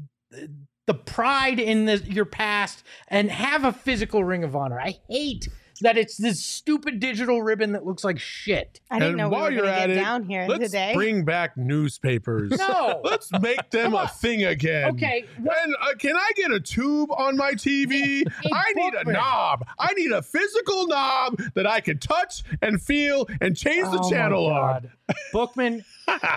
the 0.87 0.95
pride 0.95 1.59
in 1.59 1.87
the, 1.87 1.97
your 1.99 2.25
past 2.27 2.83
and 3.09 3.31
have 3.31 3.65
a 3.65 3.73
physical 3.73 4.23
Ring 4.23 4.45
of 4.45 4.55
Honor. 4.55 4.81
I 4.81 4.99
hate 5.09 5.49
that 5.81 5.97
it's 5.99 6.17
this 6.17 6.45
stupid 6.45 7.01
digital 7.01 7.43
ribbon 7.43 7.73
that 7.73 7.85
looks 7.85 8.05
like 8.05 8.19
shit. 8.19 8.81
I 8.91 8.99
didn't 8.99 9.09
And 9.11 9.19
know 9.19 9.29
we 9.29 9.33
while 9.33 9.45
were 9.45 9.51
you're 9.51 9.63
going 9.63 9.75
to 9.75 9.81
at 9.81 9.87
get 9.89 9.97
it, 9.97 10.01
down 10.01 10.25
here 10.25 10.47
Let's 10.49 10.65
today. 10.65 10.93
bring 10.95 11.25
back 11.25 11.57
newspapers. 11.57 12.53
No. 12.59 13.01
Let's 13.05 13.31
make 13.41 13.71
them 13.71 13.95
a 13.95 14.09
thing 14.09 14.45
again. 14.45 14.91
Okay, 14.93 15.25
And 15.39 15.77
uh, 15.81 15.95
can 15.99 16.17
I 16.17 16.31
get 16.37 16.51
a 16.51 16.61
tube 16.61 17.11
on 17.13 17.37
my 17.37 17.53
TV? 17.53 18.23
I 18.53 18.73
need 18.75 18.95
a 18.95 19.11
knob. 19.11 19.65
I 19.79 19.93
need 19.95 20.13
a 20.13 20.23
physical 20.23 20.87
knob 20.87 21.41
that 21.55 21.67
I 21.67 21.81
can 21.81 21.99
touch 21.99 22.43
and 22.63 22.81
feel 22.81 23.27
and 23.41 23.57
change 23.57 23.85
the 23.91 23.99
Oh 23.99 24.03
my 24.03 24.11
channel 24.11 24.47
on. 24.47 24.91
Bookman, 25.33 25.85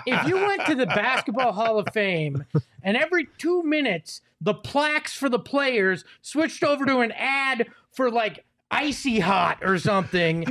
if 0.06 0.26
you 0.28 0.36
went 0.36 0.66
to 0.66 0.74
the 0.74 0.86
Basketball 0.86 1.52
Hall 1.52 1.78
of 1.78 1.88
Fame 1.94 2.44
and 2.82 2.96
every 2.96 3.28
two 3.38 3.62
minutes 3.62 4.20
the 4.40 4.54
plaques 4.54 5.12
for 5.14 5.28
the 5.28 5.38
players 5.38 6.04
switched 6.22 6.62
over 6.62 6.84
to 6.86 6.98
an 6.98 7.12
ad 7.12 7.66
for 7.92 8.10
like 8.10 8.44
icy 8.70 9.18
hot 9.20 9.58
or 9.62 9.78
something, 9.78 10.44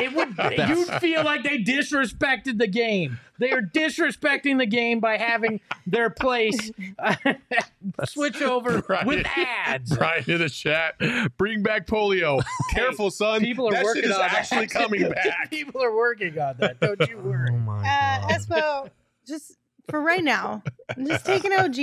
it 0.00 0.12
would 0.14 0.36
you'd 0.68 0.88
feel 1.00 1.24
like 1.24 1.42
they 1.42 1.58
disrespected 1.58 2.58
the 2.58 2.66
game. 2.66 3.18
They 3.38 3.50
are 3.50 3.62
disrespecting 3.62 4.58
the 4.58 4.66
game 4.66 5.00
by 5.00 5.16
having 5.16 5.60
their 5.86 6.08
place 6.10 6.70
switch 8.04 8.40
over 8.42 8.82
Right. 8.88 9.06
with 9.06 9.26
ads. 9.36 9.96
Right 9.98 10.26
in 10.28 10.38
the 10.38 10.48
chat. 10.48 10.94
Bring 11.36 11.62
back 11.62 11.86
polio. 11.86 12.42
Careful, 12.70 13.10
son. 13.10 13.40
People 13.40 13.68
are 13.68 13.72
that 13.72 13.84
working 13.84 14.02
shit 14.02 14.10
is 14.10 14.16
on 14.16 14.22
that. 14.22 14.34
actually 14.34 14.66
coming 14.68 15.10
back. 15.10 15.50
People 15.50 15.82
are 15.82 15.94
working 15.94 16.38
on 16.38 16.56
that. 16.58 16.78
Don't 16.80 17.08
you 17.08 17.18
worry. 17.18 17.48
oh 17.52 17.56
my 17.58 17.80
Uh, 17.80 18.28
Espo, 18.28 18.90
just 19.26 19.56
for 19.90 20.00
right 20.00 20.24
now, 20.24 20.62
I'm 20.96 21.06
just 21.06 21.24
taking 21.26 21.52
OGs, 21.52 21.76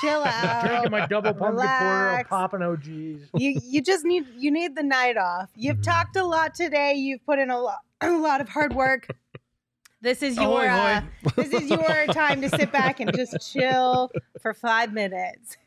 chill 0.00 0.22
out. 0.24 0.66
Drinking 0.66 0.90
my 0.90 1.06
double 1.06 1.34
pumpkin 1.34 1.66
porter, 1.68 2.24
popping 2.28 2.62
OGs. 2.62 2.86
You 3.34 3.60
you 3.62 3.82
just 3.82 4.04
need 4.04 4.24
you 4.36 4.50
need 4.50 4.74
the 4.76 4.82
night 4.82 5.16
off. 5.16 5.50
You've 5.54 5.76
Mm-hmm. 5.76 5.82
talked 5.90 6.16
a 6.16 6.24
lot 6.24 6.54
today. 6.54 6.94
You've 6.94 7.24
put 7.24 7.38
in 7.38 7.50
a 7.50 7.58
lot 7.60 7.78
a 8.00 8.10
lot 8.10 8.40
of 8.40 8.48
hard 8.48 8.74
work. 8.74 9.06
This 10.02 10.22
is 10.22 10.36
your 10.38 10.64
Ahoy, 10.64 10.68
uh, 10.68 11.00
this 11.36 11.52
is 11.52 11.68
your 11.68 12.06
time 12.12 12.40
to 12.40 12.48
sit 12.48 12.72
back 12.72 13.00
and 13.00 13.12
just 13.14 13.52
chill 13.52 14.10
for 14.40 14.54
five 14.54 14.94
minutes. 14.94 15.58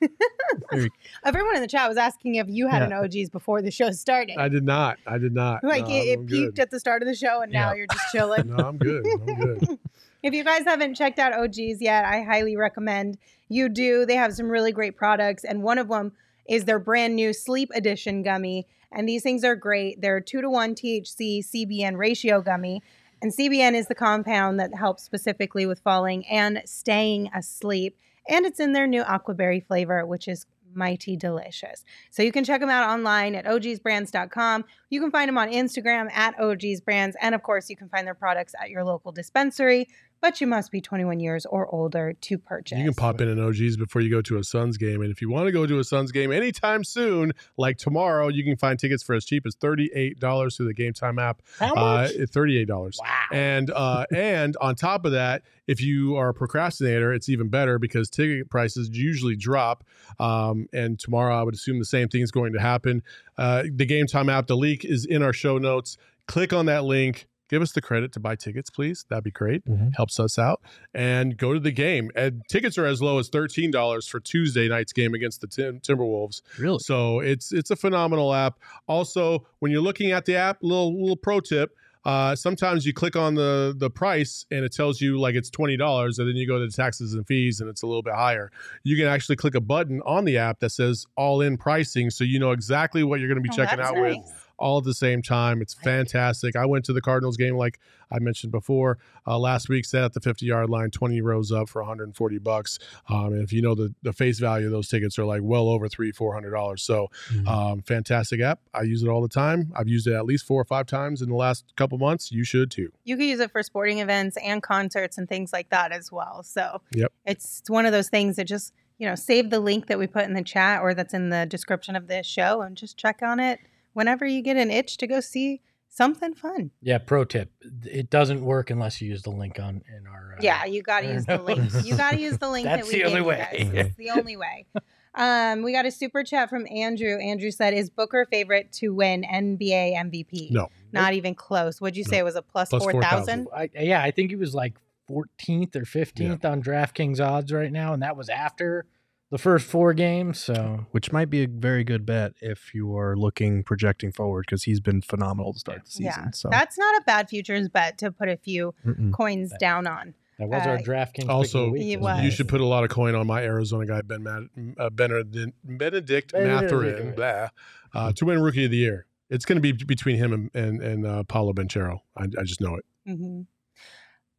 Everyone 1.24 1.56
in 1.56 1.62
the 1.62 1.68
chat 1.68 1.88
was 1.88 1.97
asking 1.97 2.36
if 2.36 2.47
you 2.49 2.68
had 2.68 2.80
Yeah. 2.89 2.97
an 2.99 3.06
OGs 3.06 3.30
before 3.30 3.62
the 3.62 3.70
show 3.70 3.91
started. 3.91 4.38
I 4.39 4.49
did 4.49 4.64
not. 4.64 4.97
I 5.06 5.20
did 5.20 5.34
not. 5.34 5.64
like 5.64 5.88
No, 5.88 5.93
it, 5.93 6.20
it 6.20 6.26
peaked 6.28 6.58
at 6.60 6.72
the 6.72 6.80
start 6.80 7.04
of 7.04 7.08
the 7.08 7.14
show, 7.16 7.41
and 7.41 7.51
now 7.51 7.74
you're 7.74 7.86
just 7.91 8.06
chilling. 8.12 8.47
No, 8.49 8.56
I'm 8.68 8.78
good. 8.80 9.06
I'm 9.28 9.36
good. 9.39 9.80
If 10.24 10.34
you 10.34 10.45
guys 10.45 10.63
haven't 10.63 10.95
checked 10.95 11.19
out 11.19 11.34
OGs 11.34 11.82
yet, 11.82 12.05
I 12.05 12.21
highly 12.21 12.55
recommend 12.55 13.17
you 13.49 13.67
do. 13.67 14.05
They 14.05 14.15
have 14.15 14.34
some 14.34 14.47
really 14.47 14.71
great 14.71 14.95
products, 14.95 15.43
and 15.43 15.61
one 15.61 15.78
of 15.78 15.89
them 15.89 16.13
is 16.47 16.63
their 16.63 16.80
brand 16.80 17.17
new 17.17 17.34
Sleep 17.34 17.69
Edition 17.76 18.24
gummy. 18.24 18.65
And 18.89 19.07
these 19.07 19.21
things 19.21 19.43
are 19.43 19.57
great. 19.57 19.99
They're 19.99 20.21
two 20.21 20.39
to 20.39 20.49
one 20.49 20.76
THC 20.76 21.43
CBN 21.43 21.97
ratio 21.97 22.41
gummy. 22.41 22.82
And 23.21 23.34
CBN 23.34 23.74
is 23.74 23.88
the 23.88 23.95
compound 23.95 24.61
that 24.61 24.74
helps 24.74 25.03
specifically 25.03 25.65
with 25.65 25.82
falling 25.82 26.26
and 26.28 26.61
staying 26.63 27.30
asleep. 27.36 27.97
And 28.30 28.45
it's 28.45 28.61
in 28.61 28.71
their 28.71 28.88
new 28.88 29.03
aquaberry 29.03 29.65
flavor, 29.65 30.05
which 30.05 30.30
is 30.30 30.45
mighty 30.76 31.15
delicious. 31.15 31.84
So 32.11 32.24
you 32.24 32.32
can 32.32 32.43
check 32.43 32.61
them 32.61 32.69
out 32.69 32.89
online 32.89 33.36
at 33.36 33.45
ogsbrands.com. 33.45 34.65
You 34.89 35.01
can 35.01 35.11
find 35.11 35.28
them 35.28 35.38
on 35.38 35.51
Instagram 35.51 36.11
at 36.11 36.38
ogsbrands. 36.38 37.13
And 37.21 37.36
of 37.36 37.43
course, 37.43 37.69
you 37.69 37.76
can 37.76 37.89
find 37.89 38.05
their 38.07 38.15
products 38.15 38.53
at 38.61 38.69
your 38.69 38.84
local 38.84 39.11
dispensary, 39.11 39.88
but 40.24 40.39
you 40.41 40.47
must 40.47 40.71
be 40.71 40.80
21 40.82 41.19
years 41.19 41.45
or 41.45 41.67
older 41.76 42.13
to 42.13 42.38
purchase. 42.38 42.80
You 42.80 42.86
can 42.86 42.93
pop 42.93 43.19
in 43.19 43.28
an 43.28 43.39
OGs 43.39 43.76
before 43.76 44.01
you 44.01 44.09
go 44.09 44.21
to 44.21 44.38
a 44.38 44.43
Suns 44.43 44.78
game. 44.78 45.01
And 45.01 45.11
if 45.11 45.21
you 45.21 45.30
want 45.30 45.47
to 45.47 45.51
go 45.51 45.67
to 45.67 45.80
a 45.80 45.84
Suns 45.84 46.13
game 46.13 46.32
anytime 46.32 46.86
soon, 46.86 47.34
like 47.57 47.78
tomorrow, 47.78 48.30
you 48.30 48.45
can 48.45 48.55
find 48.55 48.80
tickets 48.80 49.03
for 49.03 49.13
as 49.15 49.26
cheap 49.26 49.45
as 49.45 49.53
$38 49.57 50.55
through 50.55 50.65
the 50.67 50.74
Game 50.74 50.93
Time 50.93 51.19
app. 51.19 51.41
How 51.59 51.74
Uh, 51.76 51.78
much? 52.03 52.11
$38. 52.13 52.67
Wow. 52.69 52.89
And 53.34 53.69
uh, 53.69 54.05
and 54.15 54.55
on 54.61 54.76
top 54.76 55.03
of 55.05 55.11
that, 55.11 55.43
if 55.67 55.82
you 55.82 56.15
are 56.15 56.30
a 56.30 56.34
procrastinator, 56.34 57.11
it's 57.13 57.28
even 57.28 57.49
better 57.49 57.78
because 57.78 58.09
ticket 58.09 58.49
prices 58.49 58.89
usually 58.93 59.36
drop. 59.36 59.84
Um, 60.19 60.67
and 60.71 60.97
tomorrow, 60.97 61.38
I 61.38 61.43
would 61.43 61.53
assume 61.53 61.80
the 61.80 61.86
same 61.86 62.07
thing 62.07 62.21
is 62.21 62.32
going 62.32 62.53
to 62.53 62.59
happen. 62.61 63.03
Uh, 63.38 63.63
the 63.76 63.86
Game 63.86 64.07
Time 64.07 64.30
app, 64.30 64.47
the 64.47 64.55
link 64.57 64.86
is 64.86 65.05
in 65.05 65.21
our 65.21 65.34
show 65.34 65.57
notes. 65.57 65.97
Click 66.28 66.53
on 66.53 66.67
that 66.67 66.86
link. 66.86 67.28
Give 67.50 67.62
us 67.62 67.72
the 67.74 67.82
credit 67.82 68.12
to 68.14 68.20
buy 68.20 68.36
tickets, 68.36 68.70
please. 68.70 69.06
That'd 69.10 69.24
be 69.26 69.32
great. 69.32 69.64
Helps 69.96 70.20
us 70.20 70.39
out. 70.39 70.62
And 70.94 71.38
go 71.38 71.54
to 71.54 71.60
the 71.60 71.72
game. 71.72 72.10
And 72.16 72.41
tickets 72.50 72.78
are 72.78 72.86
as 72.86 73.02
low 73.02 73.20
as 73.20 73.30
thirteen 73.30 73.70
dollars 73.70 74.08
for 74.08 74.20
Tuesday 74.20 74.68
night's 74.68 74.94
game 74.94 75.14
against 75.14 75.41
the 75.41 75.48
Tim- 75.48 75.80
Timberwolves. 75.82 76.41
Really? 76.58 76.80
So 76.80 77.20
it's 77.20 77.52
it's 77.52 77.70
a 77.70 77.76
phenomenal 77.76 78.34
app. 78.34 78.58
Also, 78.88 79.46
when 79.60 79.72
you're 79.72 79.82
looking 79.82 80.12
at 80.12 80.26
the 80.26 80.36
app, 80.36 80.58
little 80.62 81.00
little 81.00 81.18
pro 81.18 81.39
tip. 81.39 81.72
Uh, 82.06 82.36
sometimes 82.36 82.86
you 82.86 82.91
click 82.94 83.16
on 83.16 83.34
the 83.34 83.74
the 83.78 83.89
price 83.89 84.46
and 84.52 84.66
it 84.66 84.74
tells 84.74 85.00
you 85.00 85.18
like 85.18 85.36
it's 85.36 85.50
twenty 85.50 85.78
dollars, 85.78 86.20
and 86.20 86.28
then 86.28 86.36
you 86.36 86.46
go 86.46 86.60
to 86.60 86.66
the 86.66 86.72
taxes 86.72 87.14
and 87.14 87.26
fees 87.26 87.62
and 87.62 87.70
it's 87.70 87.82
a 87.82 87.88
little 87.88 88.04
bit 88.04 88.14
higher. 88.14 88.52
You 88.84 88.98
can 88.98 89.06
actually 89.08 89.38
click 89.38 89.56
a 89.56 89.62
button 89.62 90.02
on 90.06 90.26
the 90.26 90.38
app 90.38 90.60
that 90.60 90.72
says 90.72 91.06
all 91.16 91.39
in 91.39 91.56
pricing, 91.56 92.10
so 92.10 92.26
you 92.26 92.39
know 92.39 92.52
exactly 92.52 93.04
what 93.06 93.22
you're 93.22 93.30
going 93.30 93.41
to 93.41 93.50
be 93.50 93.54
Oh, 93.54 93.56
checking 93.56 93.80
out 93.80 93.96
nice. 93.96 94.18
with 94.18 94.26
all 94.64 94.78
at 94.78 94.86
the 94.86 94.93
same 94.93 95.22
time. 95.22 95.61
It's 95.61 95.74
fantastic. 95.74 96.55
I 96.55 96.66
went 96.66 96.86
to 96.86 96.93
the 96.93 97.01
Cardinals 97.01 97.36
game 97.38 97.55
like 97.57 97.80
I 98.09 98.20
mentioned 98.20 98.51
before 98.51 98.97
uh, 99.28 99.38
last 99.38 99.68
week. 99.70 99.86
Sat 99.86 100.03
at 100.03 100.14
the 100.14 100.20
50 100.22 100.45
yard 100.45 100.70
line, 100.70 100.89
20 100.91 101.20
rows 101.22 101.51
up 101.51 101.68
for 101.68 101.82
140 101.82 102.38
bucks. 102.39 102.80
Um, 103.09 103.34
and 103.34 103.43
if 103.43 103.51
you 103.51 103.61
know 103.61 103.76
the 103.76 103.93
the 104.03 104.14
face 104.14 104.39
value 104.39 104.66
of 104.68 104.72
those 104.72 104.88
tickets 104.88 105.20
are 105.20 105.26
like 105.26 105.41
well 105.43 105.68
over 105.68 105.88
three 105.89 106.11
four 106.11 106.34
hundred 106.34 106.51
dollars. 106.51 106.82
So 106.84 107.07
um, 107.47 107.82
fantastic 107.82 108.39
app. 108.41 108.59
I 108.74 108.84
use 108.84 109.03
it 109.03 109.09
all 109.09 109.22
the 109.22 109.28
time. 109.28 109.72
I've 109.76 109.88
used 109.89 110.07
it 110.07 110.14
at 110.14 110.26
least 110.26 110.45
four 110.45 110.61
or 110.61 110.66
five 110.66 110.86
times 110.86 111.22
in 111.22 111.30
the 111.30 111.36
last 111.36 111.66
couple 111.76 111.97
months. 111.97 112.32
You 112.32 112.43
should 112.43 112.72
too. 112.72 112.91
You 113.03 113.18
could 113.18 113.26
use 113.26 113.39
it 113.39 113.51
for 113.51 113.61
sporting 113.64 113.99
events 113.99 114.38
and 114.43 114.64
concerts 114.64 115.18
and 115.18 115.28
things 115.28 115.51
like 115.51 115.70
that 115.70 115.91
as 115.91 116.11
well. 116.11 116.43
So 116.43 116.82
Yep. 116.93 117.11
it's 117.26 117.61
one 117.68 117.86
of 117.86 117.91
those 117.91 118.09
things 118.09 118.38
that 118.38 118.45
just, 118.45 118.74
you 118.97 119.07
know, 119.07 119.16
save 119.16 119.49
the 119.49 119.59
link 119.59 119.88
that 119.88 119.99
we 119.99 120.07
put 120.07 120.24
in 120.24 120.34
the 120.34 120.43
chat 120.43 120.82
or 120.82 120.93
that's 120.93 121.14
in 121.14 121.30
the 121.30 121.45
description 121.45 121.95
of 121.95 122.07
this 122.07 122.26
show 122.26 122.61
and 122.61 122.78
just 122.78 122.97
check 122.97 123.22
on 123.22 123.39
it 123.39 123.59
whenever 123.94 124.26
you 124.26 124.41
get 124.41 124.58
an 124.58 124.70
itch 124.72 124.98
to 124.98 125.08
go 125.08 125.20
see 125.20 125.62
something 125.89 126.34
fun. 126.34 126.72
Yeah, 126.82 126.98
pro 126.98 127.24
tip: 127.24 127.52
it 127.86 128.10
doesn't 128.10 128.44
work 128.44 128.70
unless 128.70 129.02
you 129.02 129.10
use 129.10 129.22
the 129.24 129.32
link 129.32 129.60
on 129.60 129.84
in 129.88 130.08
our. 130.08 130.36
Uh, 130.38 130.41
Yeah, 130.41 130.66
you 130.66 130.82
got 130.82 131.02
to 131.02 131.08
use 131.14 131.26
don't 131.26 131.46
the 131.46 131.56
link. 131.56 131.86
You 131.86 131.96
got 131.96 132.12
to 132.12 132.20
use 132.20 132.38
the 132.38 132.50
link 132.52 132.66
That's 132.66 132.88
that 132.88 132.94
we 132.94 133.02
the 133.02 133.08
only 133.08 133.20
gave 133.20 133.26
way. 133.26 133.48
It's 133.74 133.96
the 133.96 134.10
only 134.12 134.38
way. 134.38 134.66
Um, 135.16 135.62
we 135.62 135.74
got 135.74 135.86
a 135.86 135.91
super 135.91 136.24
chat 136.24 136.50
from 136.50 136.66
Andrew. 136.72 137.20
Andrew 137.20 137.52
said, 137.52 137.76
"Is 137.76 137.91
Booker 137.91 138.26
favorite 138.26 138.72
to 138.74 138.89
win 138.96 139.22
NBA 139.24 139.94
MVP?" 139.96 140.50
No. 140.50 140.70
not 140.91 141.14
even 141.14 141.36
close. 141.36 141.80
Would 141.80 141.96
you 141.96 142.04
say 142.04 142.18
it 142.18 142.24
was 142.24 142.36
a 142.36 142.41
plus, 142.41 142.70
Plus 142.70 142.82
four 142.82 143.00
thousand? 143.00 143.48
I, 143.56 143.70
yeah, 143.76 144.02
I 144.02 144.10
think 144.10 144.32
he 144.32 144.36
was 144.36 144.56
like 144.56 144.74
14th 145.08 145.76
or 145.76 145.82
15th 145.82 146.44
on 146.46 146.64
DraftKings 146.64 147.24
odds 147.24 147.54
right 147.54 147.72
now, 147.72 147.94
and 147.94 148.02
that 148.02 148.18
was 148.18 148.28
after 148.30 148.86
the 149.34 149.40
first 149.40 149.66
four 149.66 149.94
games. 149.96 150.38
So 150.40 150.86
Which 150.92 151.12
might 151.12 151.30
be 151.30 151.44
a 151.44 151.48
very 151.48 151.84
good 151.84 152.06
bet 152.06 152.34
if 152.40 152.74
you 152.76 152.96
are 152.96 153.16
looking 153.18 153.64
projecting 153.64 154.12
forward 154.12 154.46
because 154.48 154.64
he's 154.64 154.80
been 154.80 155.02
phenomenal 155.02 155.54
to 155.54 155.60
start 155.60 155.86
the 155.86 155.90
season. 155.92 156.06
Yeah, 156.26 156.32
so 156.32 156.50
that's 156.52 156.78
not 156.78 157.02
a 157.02 157.04
bad 157.06 157.30
futures 157.30 157.68
bet 157.68 157.98
to 157.98 158.12
put 158.12 158.30
a 158.30 158.38
few 158.38 158.76
Mm-mm. 158.86 159.12
coins 159.12 159.52
down 159.60 159.88
on. 159.88 160.14
that 160.38 160.48
was 160.50 160.66
our 160.68 160.76
Uh, 160.76 160.82
DraftKings. 160.82 161.14
pick 161.16 161.22
of 161.24 161.28
the 161.28 161.34
Also, 161.34 161.70
week 161.72 161.82
It 161.82 161.96
this 161.98 162.04
was. 162.04 162.16
week. 162.18 162.26
you 162.26 162.32
should 162.32 162.48
put 162.48 162.62
a 162.62 162.66
lot 162.66 162.84
of 162.84 162.92
coin 162.92 163.16
on 163.16 163.26
my 163.26 163.42
Arizona 163.44 163.86
guy 163.88 164.02
Ben 164.02 164.22
Mad- 164.24 164.50
uh, 164.78 164.90
Benedict, 164.92 165.54
Benedict 165.64 166.32
Benedict. 166.32 166.62
Mathurin 166.72 167.16
blah, 167.16 167.50
uh, 167.96 168.12
to 168.14 168.26
win 168.26 168.40
Rookie 168.40 168.66
of 168.66 168.72
the 168.72 168.78
Year. 168.78 169.08
It's 169.32 169.46
going 169.46 169.58
to 169.58 169.62
be 169.62 169.72
between 169.72 170.18
him 170.18 170.32
and 170.32 170.52
and, 170.54 170.80
and 170.82 171.06
uh, 171.08 171.24
Paolo 171.24 171.54
Banchero. 171.54 172.02
I, 172.16 172.26
I 172.40 172.44
just 172.44 172.62
know 172.62 172.76
it. 172.76 172.86
hmm 173.08 173.42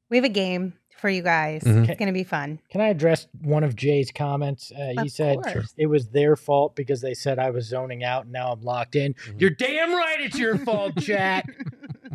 We 0.09 0.17
have 0.19 0.25
a 0.25 0.29
game 0.29 0.75
for 1.05 1.11
you 1.11 1.21
guys. 1.21 1.63
Mhm. 1.65 1.87
It's 1.87 1.99
going 1.99 2.07
to 2.07 2.15
be 2.15 2.25
fun. 2.25 2.59
Can 2.71 2.81
I 2.81 2.89
address 2.89 3.27
one 3.43 3.63
of 3.63 3.77
Jay's 3.77 4.11
comments? 4.11 4.73
Uh, 4.73 5.03
he 5.03 5.11
said 5.11 5.43
course. 5.43 5.75
it 5.77 5.85
was 5.85 6.09
their 6.09 6.35
fault 6.35 6.75
because 6.75 7.03
they 7.03 7.13
said 7.13 7.39
I 7.39 7.51
was 7.51 7.67
zoning 7.67 8.03
out 8.03 8.23
and 8.25 8.33
now 8.33 8.53
I'm 8.53 8.63
locked 8.63 8.97
in. 8.97 9.15
You're 9.37 9.51
damn 9.51 9.93
right 9.93 10.17
it's 10.21 10.39
your 10.39 10.57
fault, 10.57 10.97
chat. 11.03 11.45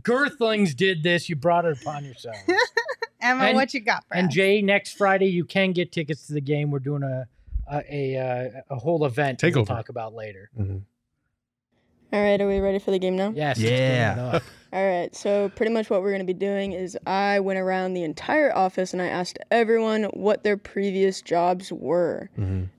Girthlings 0.01 0.75
did 0.75 1.03
this. 1.03 1.29
You 1.29 1.35
brought 1.35 1.65
it 1.65 1.79
upon 1.79 2.03
yourself. 2.03 2.37
Emma, 3.21 3.43
And- 3.43 3.55
what 3.55 3.75
you 3.75 3.79
got 3.81 4.05
for 4.07 4.15
And? 4.17 4.31
Jay, 4.31 4.61
next 4.63 4.97
Friday 4.97 5.27
you 5.27 5.45
can 5.45 5.71
get 5.71 5.91
tickets 5.91 6.25
to 6.27 6.33
the 6.33 6.41
game. 6.41 6.71
We're 6.71 6.79
doing 6.79 7.03
a 7.03 7.27
a 7.71 7.83
a, 8.15 8.17
uh, 8.17 8.61
a 8.71 8.75
whole 8.75 9.05
event 9.05 9.37
that 9.41 9.53
we'll 9.53 9.65
Takeover. 9.65 9.67
talk 9.67 9.89
about 9.89 10.15
later. 10.15 10.49
All 12.11 12.21
right, 12.21 12.39
are 12.41 12.47
we 12.47 12.59
ready 12.59 12.79
for 12.79 12.91
the 12.91 12.99
game 12.99 13.15
now? 13.15 13.31
Yes. 13.35 13.59
Yeah. 13.59 14.39
All 14.73 14.85
right, 14.87 15.15
so 15.15 15.49
pretty 15.55 15.71
much 15.71 15.89
what 15.89 16.01
we're 16.01 16.09
going 16.11 16.21
to 16.21 16.31
be 16.31 16.33
doing 16.33 16.73
is 16.73 16.97
I 17.07 17.39
went 17.39 17.57
around 17.57 17.93
the 17.93 18.03
entire 18.03 18.55
office 18.55 18.93
and 18.93 19.01
I 19.01 19.07
asked 19.07 19.39
everyone 19.49 20.03
what 20.13 20.43
their 20.43 20.57
previous 20.57 21.21
jobs 21.23 21.71
were. 21.71 22.29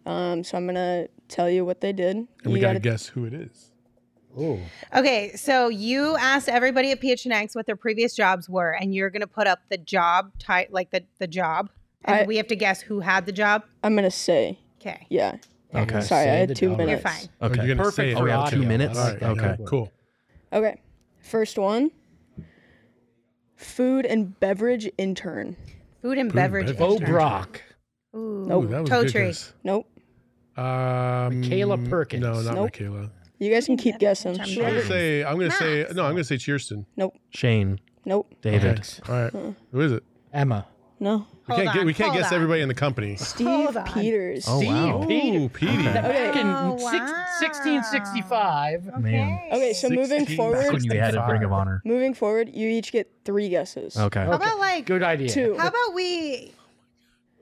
Um, 0.06 0.44
so 0.44 0.56
I'm 0.56 0.66
going 0.66 0.76
to 0.76 1.08
tell 1.28 1.50
you 1.50 1.64
what 1.64 1.80
they 1.80 1.92
did. 1.92 2.16
And 2.16 2.28
we 2.44 2.54
You 2.54 2.60
got 2.60 2.74
to 2.74 2.78
gotta- 2.78 2.90
guess 2.90 3.06
who 3.06 3.24
it 3.24 3.34
is. 3.34 3.72
Ooh. 4.38 4.60
Okay, 4.94 5.32
so 5.34 5.68
you 5.68 6.16
asked 6.16 6.48
everybody 6.48 6.92
at 6.92 7.00
PHNX 7.00 7.56
what 7.56 7.66
their 7.66 7.74
previous 7.74 8.14
jobs 8.14 8.48
were, 8.48 8.70
and 8.70 8.94
you're 8.94 9.10
going 9.10 9.22
to 9.22 9.26
put 9.26 9.48
up 9.48 9.58
the 9.70 9.76
job 9.78 10.30
type, 10.38 10.68
like 10.70 10.90
the 10.92 11.02
the 11.18 11.26
job, 11.26 11.68
and 12.04 12.20
I- 12.20 12.24
we 12.26 12.36
have 12.36 12.46
to 12.46 12.56
guess 12.56 12.80
who 12.80 13.00
had 13.00 13.26
the 13.26 13.32
job. 13.32 13.64
I'm 13.82 13.94
going 13.94 14.04
to 14.04 14.10
say. 14.12 14.60
Okay. 14.80 15.04
Yeah. 15.10 15.36
Okay. 15.74 16.00
Sorry, 16.00 16.28
I 16.28 16.34
had 16.34 16.56
two 16.56 16.70
job. 16.70 16.78
minutes. 16.78 17.02
You're 17.04 17.12
fine. 17.12 17.28
Oh, 17.40 17.46
Okay. 17.46 17.66
you're 17.66 17.76
Perfect 17.76 17.94
say 17.96 18.10
it. 18.12 18.14
Oh, 18.16 18.24
we 18.24 18.30
have 18.30 18.50
two 18.50 18.62
minutes? 18.62 18.98
I 18.98 19.10
like 19.10 19.20
that. 19.20 19.30
Okay. 19.30 19.56
Cool. 19.66 19.92
Okay. 20.52 20.80
First 21.20 21.58
one 21.58 21.90
food 23.56 24.06
and 24.06 24.38
beverage 24.40 24.90
intern. 24.98 25.56
Food 26.02 26.18
and 26.18 26.30
Food 26.30 26.36
beverage. 26.36 26.66
beverage. 26.66 26.78
Bo 26.78 26.94
intern. 26.94 27.10
Brock. 27.10 27.62
Ooh, 28.16 28.44
Nope. 28.48 28.64
Ooh, 28.64 28.68
that 28.68 28.80
was 28.80 28.90
Toe 28.90 29.02
good 29.04 29.12
tree. 29.12 29.26
guess. 29.26 29.52
Nope. 29.62 29.86
Um, 30.56 31.40
Michaela 31.40 31.78
Perkins. 31.78 32.22
No, 32.22 32.40
not 32.40 32.54
Nope. 32.54 32.64
Michaela. 32.64 33.10
You 33.38 33.50
guys 33.52 33.66
can 33.66 33.76
keep 33.76 33.98
guessing. 33.98 34.38
I'm 34.40 34.48
I'm 34.48 34.56
gonna 34.56 34.82
say. 34.82 35.24
I'm 35.24 35.38
gonna 35.38 35.50
say. 35.52 35.86
No, 35.94 36.04
I'm 36.04 36.12
gonna 36.12 36.24
say 36.24 36.36
Cheerston. 36.36 36.84
Nope. 36.96 37.14
Shane, 37.30 37.80
Nope. 38.04 38.34
David. 38.42 38.62
Thanks. 38.76 39.00
All 39.08 39.14
right. 39.14 39.54
Who 39.72 39.80
is 39.80 39.92
it? 39.92 40.02
Emma. 40.32 40.66
No. 41.02 41.26
We 41.48 41.54
Hold 41.54 41.64
can't 41.64 41.74
get. 41.74 41.80
on, 41.80 41.86
We 41.86 41.94
can't 41.94 42.10
hold 42.10 42.22
guess 42.22 42.30
on. 42.30 42.36
everybody 42.36 42.60
in 42.60 42.68
the 42.68 42.74
company. 42.74 43.16
Steve 43.16 43.46
Hold 43.46 43.76
on. 43.76 43.84
Peters. 43.86 44.44
Oh, 44.46 44.60
wow. 44.60 45.04
Peter. 45.08 45.38
Ooh, 45.38 45.48
Petey. 45.48 45.82
That 45.82 46.02
Back 46.02 46.36
in 46.36 46.46
Oh, 46.46 46.76
six, 46.78 47.10
wow. 47.10 47.24
1665. 47.40 49.00
Man. 49.02 49.40
Okay, 49.52 49.72
so 49.72 49.88
moving 49.88 50.20
16 50.20 50.36
forward, 50.36 50.62
Back 50.62 50.72
when 50.72 50.84
you 50.84 51.00
had 51.00 51.14
a 51.14 51.26
Ring 51.28 51.42
of 51.42 51.52
Honor. 51.52 51.82
moving 51.84 52.14
forward, 52.14 52.50
you 52.54 52.68
each 52.68 52.92
get 52.92 53.10
three 53.24 53.48
guesses. 53.48 53.96
Okay. 53.96 54.24
How 54.24 54.32
about 54.32 54.58
like 54.58 54.86
Good 54.86 55.02
idea. 55.02 55.28
Two. 55.28 55.56
How 55.58 55.68
about 55.68 55.94
we? 55.94 56.52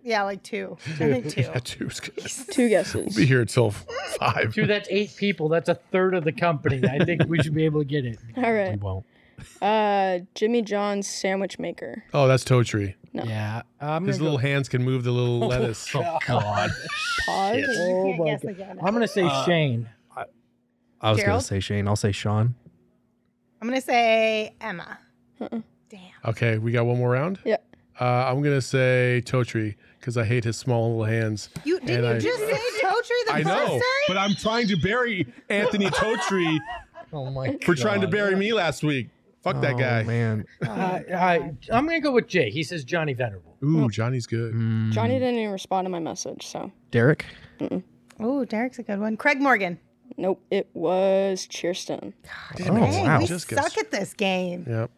Yeah, 0.05 0.23
like 0.23 0.43
two. 0.43 0.79
I 0.87 0.91
think 0.91 1.29
two. 1.31 1.41
Yeah, 1.43 1.59
two's 1.63 2.01
good. 2.01 2.17
Two 2.53 2.69
guesses. 2.69 3.07
We'll 3.15 3.17
be 3.17 3.27
here 3.27 3.41
until 3.43 3.73
five. 3.73 4.55
Two, 4.55 4.67
that's 4.67 4.89
eight 4.91 5.15
people. 5.17 5.49
That's 5.49 5.69
a 5.69 5.75
third 5.75 6.15
of 6.15 6.25
the 6.25 6.33
company. 6.33 6.81
I 6.89 7.05
think 7.05 7.25
we 7.27 7.43
should 7.43 7.53
be 7.55 7.65
able 7.67 7.81
to 7.81 7.85
get 7.85 8.07
it. 8.07 8.19
All 8.37 8.53
right. 8.53 8.71
We 8.71 8.77
won't. 8.77 9.05
Uh, 9.63 10.21
Jimmy 10.35 10.63
John's 10.63 11.09
sandwich 11.09 11.59
maker. 11.59 12.05
Oh, 12.15 12.27
that's 12.29 12.45
Toe 12.45 12.63
Tree. 12.63 12.95
No. 13.13 13.25
Yeah. 13.25 13.63
I'm 13.81 14.07
His 14.07 14.17
gonna 14.19 14.31
little 14.31 14.39
go- 14.39 14.47
hands 14.49 14.69
can 14.69 14.83
move 14.85 15.05
the 15.05 15.11
little 15.13 15.39
lettuce. 15.49 15.87
Oh, 15.95 16.19
God. 16.27 16.71
Pause. 17.27 17.57
You 17.57 17.67
Oh, 17.79 18.17
my 18.45 18.53
God. 18.53 18.79
I'm 18.83 18.95
going 18.95 19.01
to 19.01 19.09
say 19.09 19.23
Uh, 19.23 19.45
Shane. 19.45 19.89
I 21.01 21.11
was 21.11 21.19
Gerald? 21.21 21.35
gonna 21.35 21.43
say 21.43 21.61
Shane. 21.61 21.87
I'll 21.87 21.95
say 21.97 22.11
Sean. 22.11 22.55
I'm 23.63 23.69
gonna 23.69 23.81
say 23.81 24.53
Emma. 24.61 24.99
Uh-uh. 25.41 25.61
Damn. 25.89 26.01
Okay, 26.25 26.59
we 26.59 26.73
got 26.73 26.87
one 26.87 26.99
more 26.99 27.11
round. 27.11 27.39
Yeah. 27.45 27.59
Uh, 28.01 28.05
I'm 28.05 28.43
gonna 28.43 28.61
say 28.61 29.21
Toe 29.25 29.45
Tree 29.45 29.77
because 30.01 30.17
I 30.17 30.25
hate 30.25 30.43
his 30.43 30.57
small 30.57 30.89
little 30.91 31.05
hands. 31.05 31.51
You 31.65 31.79
didn't 31.79 32.05
And 32.05 32.23
you 32.23 32.31
I- 32.33 32.37
just 32.37 32.41
say 32.41 32.81
Toe 32.83 33.01
Tree 33.05 33.23
the 33.27 33.33
I 33.33 33.43
first 33.45 33.47
know, 33.47 33.67
time? 33.69 33.81
but 34.09 34.17
I'm 34.17 34.35
trying 34.35 34.67
to 34.69 34.77
bury 34.77 35.33
Anthony 35.49 35.89
Toe 35.91 36.17
Tree 36.29 36.61
Oh 37.13 37.31
my 37.31 37.57
for 37.65 37.75
trying 37.77 38.01
to 38.01 38.09
bury 38.09 38.35
me 38.35 38.53
last 38.53 38.83
week. 38.83 39.09
Fuck 39.43 39.61
that 39.63 39.79
guy. 39.79 40.03
man. 40.03 40.45
Uh, 40.67 41.01
I, 41.15 41.53
I'm 41.73 41.87
going 41.87 42.01
to 42.01 42.05
go 42.05 42.13
with 42.13 42.27
Jay. 42.29 42.51
He 42.51 42.63
says 42.63 42.85
Johnny 42.85 43.13
Venerable. 43.15 43.57
Ooh, 43.65 43.89
Johnny's 43.89 44.27
good. 44.27 44.53
Mm, 44.55 44.91
Johnny 44.93 45.15
didn't 45.19 45.37
even 45.37 45.53
respond 45.53 45.87
to 45.87 45.91
my 45.91 45.99
message, 46.01 46.47
so 46.47 46.71
Derek. 46.91 47.25
Oh, 48.21 48.45
Derek's 48.45 48.79
a 48.79 48.83
good 48.83 49.01
one. 49.01 49.17
Craig 49.17 49.41
Morgan. 49.41 49.79
nope. 50.17 50.43
It 50.51 50.69
was 50.75 51.47
Cheerston. 51.47 52.13
Damn 52.57 52.77
it. 52.77 52.81
Oh, 52.81 52.85
Hey, 52.87 53.03
wow. 53.05 53.19
we 53.21 53.27
Just 53.27 53.49
suck 53.49 53.75
guess. 53.75 53.79
at 53.79 53.91
this 53.91 54.13
game. 54.15 54.65
Yep. 54.69 54.91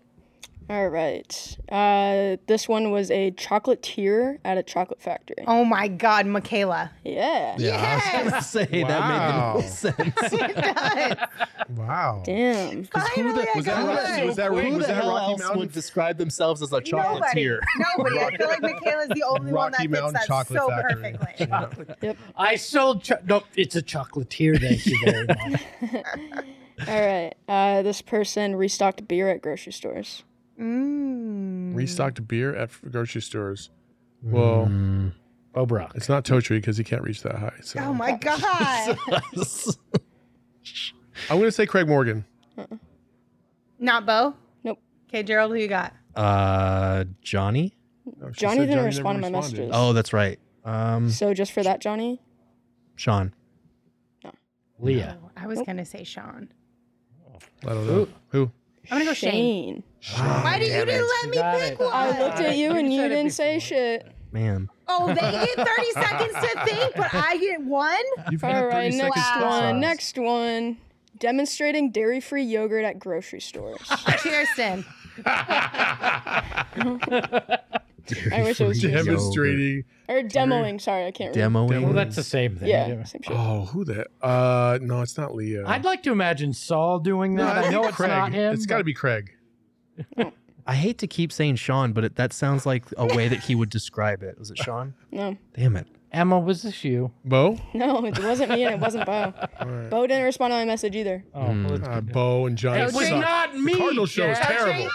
All 0.71 0.89
right. 0.89 1.59
Uh, 1.68 2.37
this 2.47 2.68
one 2.68 2.93
was 2.93 3.11
a 3.11 3.33
chocolatier 3.33 4.39
at 4.45 4.57
a 4.57 4.62
chocolate 4.62 5.03
factory. 5.03 5.43
Oh 5.49 5.64
my 5.64 5.89
God, 5.89 6.27
Michaela. 6.27 6.93
Yeah. 7.05 7.57
Yeah, 7.59 8.01
I 8.14 8.23
was 8.23 8.31
gonna 8.31 8.43
say 8.43 8.83
Wow. 8.85 8.89
that 8.89 9.09
made 9.09 9.29
the 9.33 9.62
most 9.64 9.79
sense. 9.81 10.33
It 10.33 10.57
does. 10.57 11.77
Wow. 11.77 12.23
Damn. 12.25 12.85
Finally, 13.14 13.49
I 13.49 13.57
was 13.57 13.64
got 13.66 13.85
that 13.85 14.18
one. 14.18 14.27
was 14.29 14.37
that 14.37 14.51
Who 14.53 14.55
was 14.77 14.87
the 14.87 14.93
that 14.93 15.03
hell 15.03 15.11
Rocky 15.12 15.31
else 15.33 15.41
Mountain? 15.41 15.59
would 15.59 15.73
describe 15.73 16.18
themselves 16.18 16.62
as 16.62 16.73
a 16.73 16.77
Nobody. 16.81 16.91
chocolatier? 16.93 17.59
Nobody. 17.99 18.18
I 18.21 18.37
feel 18.37 18.49
like 18.49 18.62
Michaela's 18.62 19.09
the 19.09 19.25
only 19.29 19.53
one 19.53 19.73
that 19.73 19.79
Rocky 19.79 19.89
fits 19.89 20.01
Mountain 20.01 20.12
that 20.14 20.27
Chocolate 20.29 20.61
so 20.61 20.68
Factory. 20.68 21.16
perfectly. 21.51 22.16
I 22.37 22.55
sold. 22.55 23.03
Cho- 23.03 23.18
nope, 23.27 23.45
it's 23.57 23.75
a 23.75 23.83
chocolatier. 23.83 24.61
Thank 24.61 24.87
you 24.87 24.99
very 25.05 25.27
much. 25.27 25.62
All 26.89 27.01
right. 27.01 27.35
Uh, 27.49 27.83
this 27.83 28.03
person 28.03 28.55
restocked 28.55 29.09
beer 29.09 29.29
at 29.29 29.43
grocery 29.43 29.73
stores. 29.73 30.23
Mm. 30.61 31.75
Restocked 31.75 32.27
beer 32.29 32.55
at 32.55 32.71
grocery 32.91 33.23
stores. 33.23 33.71
Well, 34.23 34.67
Mm. 34.67 35.13
Oh, 35.55 35.67
Brock. 35.67 35.93
it's 35.97 36.09
not 36.09 36.25
Toe 36.25 36.41
Tree 36.41 36.59
because 36.59 36.77
he 36.77 36.85
can't 36.85 37.03
reach 37.03 37.23
that 37.23 37.35
high. 37.37 37.53
So 37.63 37.81
Oh 37.81 37.93
my 37.95 38.13
God. 38.17 38.97
I'm 41.29 41.39
gonna 41.39 41.51
say 41.53 41.67
Craig 41.67 41.89
Morgan. 41.89 42.25
Not 43.79 44.07
Bo? 44.07 44.35
Nope. 44.65 44.79
Okay, 45.09 45.23
Gerald, 45.23 45.53
who 45.53 45.59
you 45.59 45.69
got? 45.69 45.95
uh, 46.17 47.05
Johnny. 47.23 47.75
No, 48.21 48.31
Johnny 48.31 48.61
didn't 48.61 48.75
never 48.77 48.87
respond 48.87 49.17
to 49.23 49.31
my 49.31 49.39
responded. 49.39 49.59
messages. 49.59 49.71
Oh, 49.75 49.93
that's 49.93 50.13
right. 50.13 50.39
Um, 50.65 51.09
So 51.11 51.33
just 51.33 51.53
for 51.53 51.63
that, 51.63 51.81
Johnny. 51.81 52.21
Sean. 52.97 53.33
No. 54.25 54.33
Leah. 54.81 55.17
I 55.37 55.47
was 55.47 55.61
going 55.63 55.77
to 55.79 55.85
say 55.85 56.05
Sean. 56.05 56.49
I 57.65 57.69
don't 57.69 57.87
know. 57.87 58.09
Who? 58.31 58.51
I'm 58.91 58.99
going 58.99 59.01
to 59.03 59.07
go 59.07 59.15
Shane. 59.15 59.31
Shane. 59.33 59.83
Why 60.14 60.59
did 60.59 60.68
you 60.68 60.84
didn't 60.86 61.09
let 61.22 61.30
me 61.30 61.36
got 61.36 61.59
pick 61.61 61.72
it. 61.72 61.78
one? 61.80 61.90
I 61.92 62.18
looked 62.18 62.40
at 62.40 62.57
you 62.57 62.70
You 62.72 62.76
and 62.78 62.92
you 62.92 63.01
said 63.03 63.09
didn't 63.09 63.32
say 63.32 63.59
shit. 63.59 64.07
Man. 64.32 64.68
Oh, 64.88 65.09
they 65.09 65.14
get 65.20 65.57
30 65.57 65.90
seconds 65.92 66.32
to 66.34 66.64
think, 66.64 66.94
but 66.96 67.12
I 67.12 67.36
get 67.38 67.61
one? 67.62 67.96
You've 68.30 68.42
All 68.44 68.51
had 68.53 68.70
30 68.72 68.96
next 68.96 68.96
seconds 68.96 69.14
to 69.34 69.40
one. 69.44 69.51
decide. 69.62 69.76
Next 69.76 70.18
one. 70.18 70.76
Demonstrating 71.18 71.90
dairy-free 71.90 72.44
yogurt 72.44 72.84
at 72.84 72.98
grocery 72.98 73.40
stores. 73.40 73.78
Cheerston. 73.88 74.84
I 78.32 78.42
wish 78.42 78.61
it 78.61 78.66
was 78.66 78.80
Dairy-free 78.80 79.05
Demonstrating. 79.05 79.84
Or 80.09 80.22
demoing. 80.22 80.80
Sorry, 80.80 81.07
I 81.07 81.11
can't 81.11 81.36
read. 81.36 81.44
Demoing. 81.44 81.82
Well, 81.84 81.92
that's 81.92 82.16
the 82.16 82.22
same 82.22 82.57
thing. 82.57 82.68
Yeah, 82.68 82.86
same 83.05 83.22
shit. 83.22 83.36
Oh, 83.36 83.66
who 83.66 83.84
that? 83.84 84.09
Uh, 84.22 84.78
no, 84.82 85.03
it's 85.03 85.16
not 85.18 85.34
Leo. 85.34 85.66
I'd 85.66 85.84
like 85.84 86.03
to 86.05 86.12
imagine 86.12 86.53
Saul 86.53 86.98
doing 87.01 87.34
No, 87.34 87.44
that. 87.44 87.66
I 87.66 87.70
know 87.70 87.84
it's 87.84 87.96
Craig. 87.96 88.11
not 88.11 88.32
him. 88.32 88.53
It's 88.55 88.66
got 88.66 88.78
to 88.78 88.84
be 88.84 88.94
Craig. 88.94 89.32
I 90.66 90.74
hate 90.74 90.98
to 90.98 91.07
keep 91.07 91.32
saying 91.32 91.57
Sean, 91.57 91.92
but 91.92 92.05
it, 92.05 92.16
that 92.16 92.32
sounds 92.32 92.66
like 92.66 92.84
a 92.96 93.07
way 93.14 93.28
that 93.28 93.40
he 93.40 93.55
would 93.55 93.70
describe 93.70 94.22
it. 94.22 94.38
Was 94.38 94.51
it 94.51 94.59
Sean? 94.59 94.94
No, 95.11 95.36
Damn 95.55 95.76
it. 95.76 95.86
Emma, 96.12 96.38
was 96.40 96.62
this 96.62 96.82
you? 96.84 97.12
Bo. 97.24 97.57
no, 97.72 98.05
it 98.05 98.18
wasn't 98.18 98.51
me 98.51 98.64
and 98.64 98.74
it 98.74 98.80
wasn't 98.80 99.07
Bo. 99.07 99.32
right. 99.61 99.90
Bo 99.90 100.07
didn't 100.09 100.24
respond 100.24 100.51
to 100.51 100.57
my 100.57 100.64
message 100.64 100.96
either. 100.96 101.24
Oh, 101.34 101.46
well, 101.46 101.74
it's 101.74 101.86
Uh. 101.88 102.01
Bo 102.01 102.46
and 102.46 102.59
Johnny. 102.59 102.80
It 102.80 102.92
was 102.92 103.07
suck. 103.09 103.20
not 103.20 103.57
me. 103.57 103.72
The 103.74 103.78
Cardinal 103.78 104.07
show 104.07 104.26
is 104.26 104.38
terrible. 104.38 104.88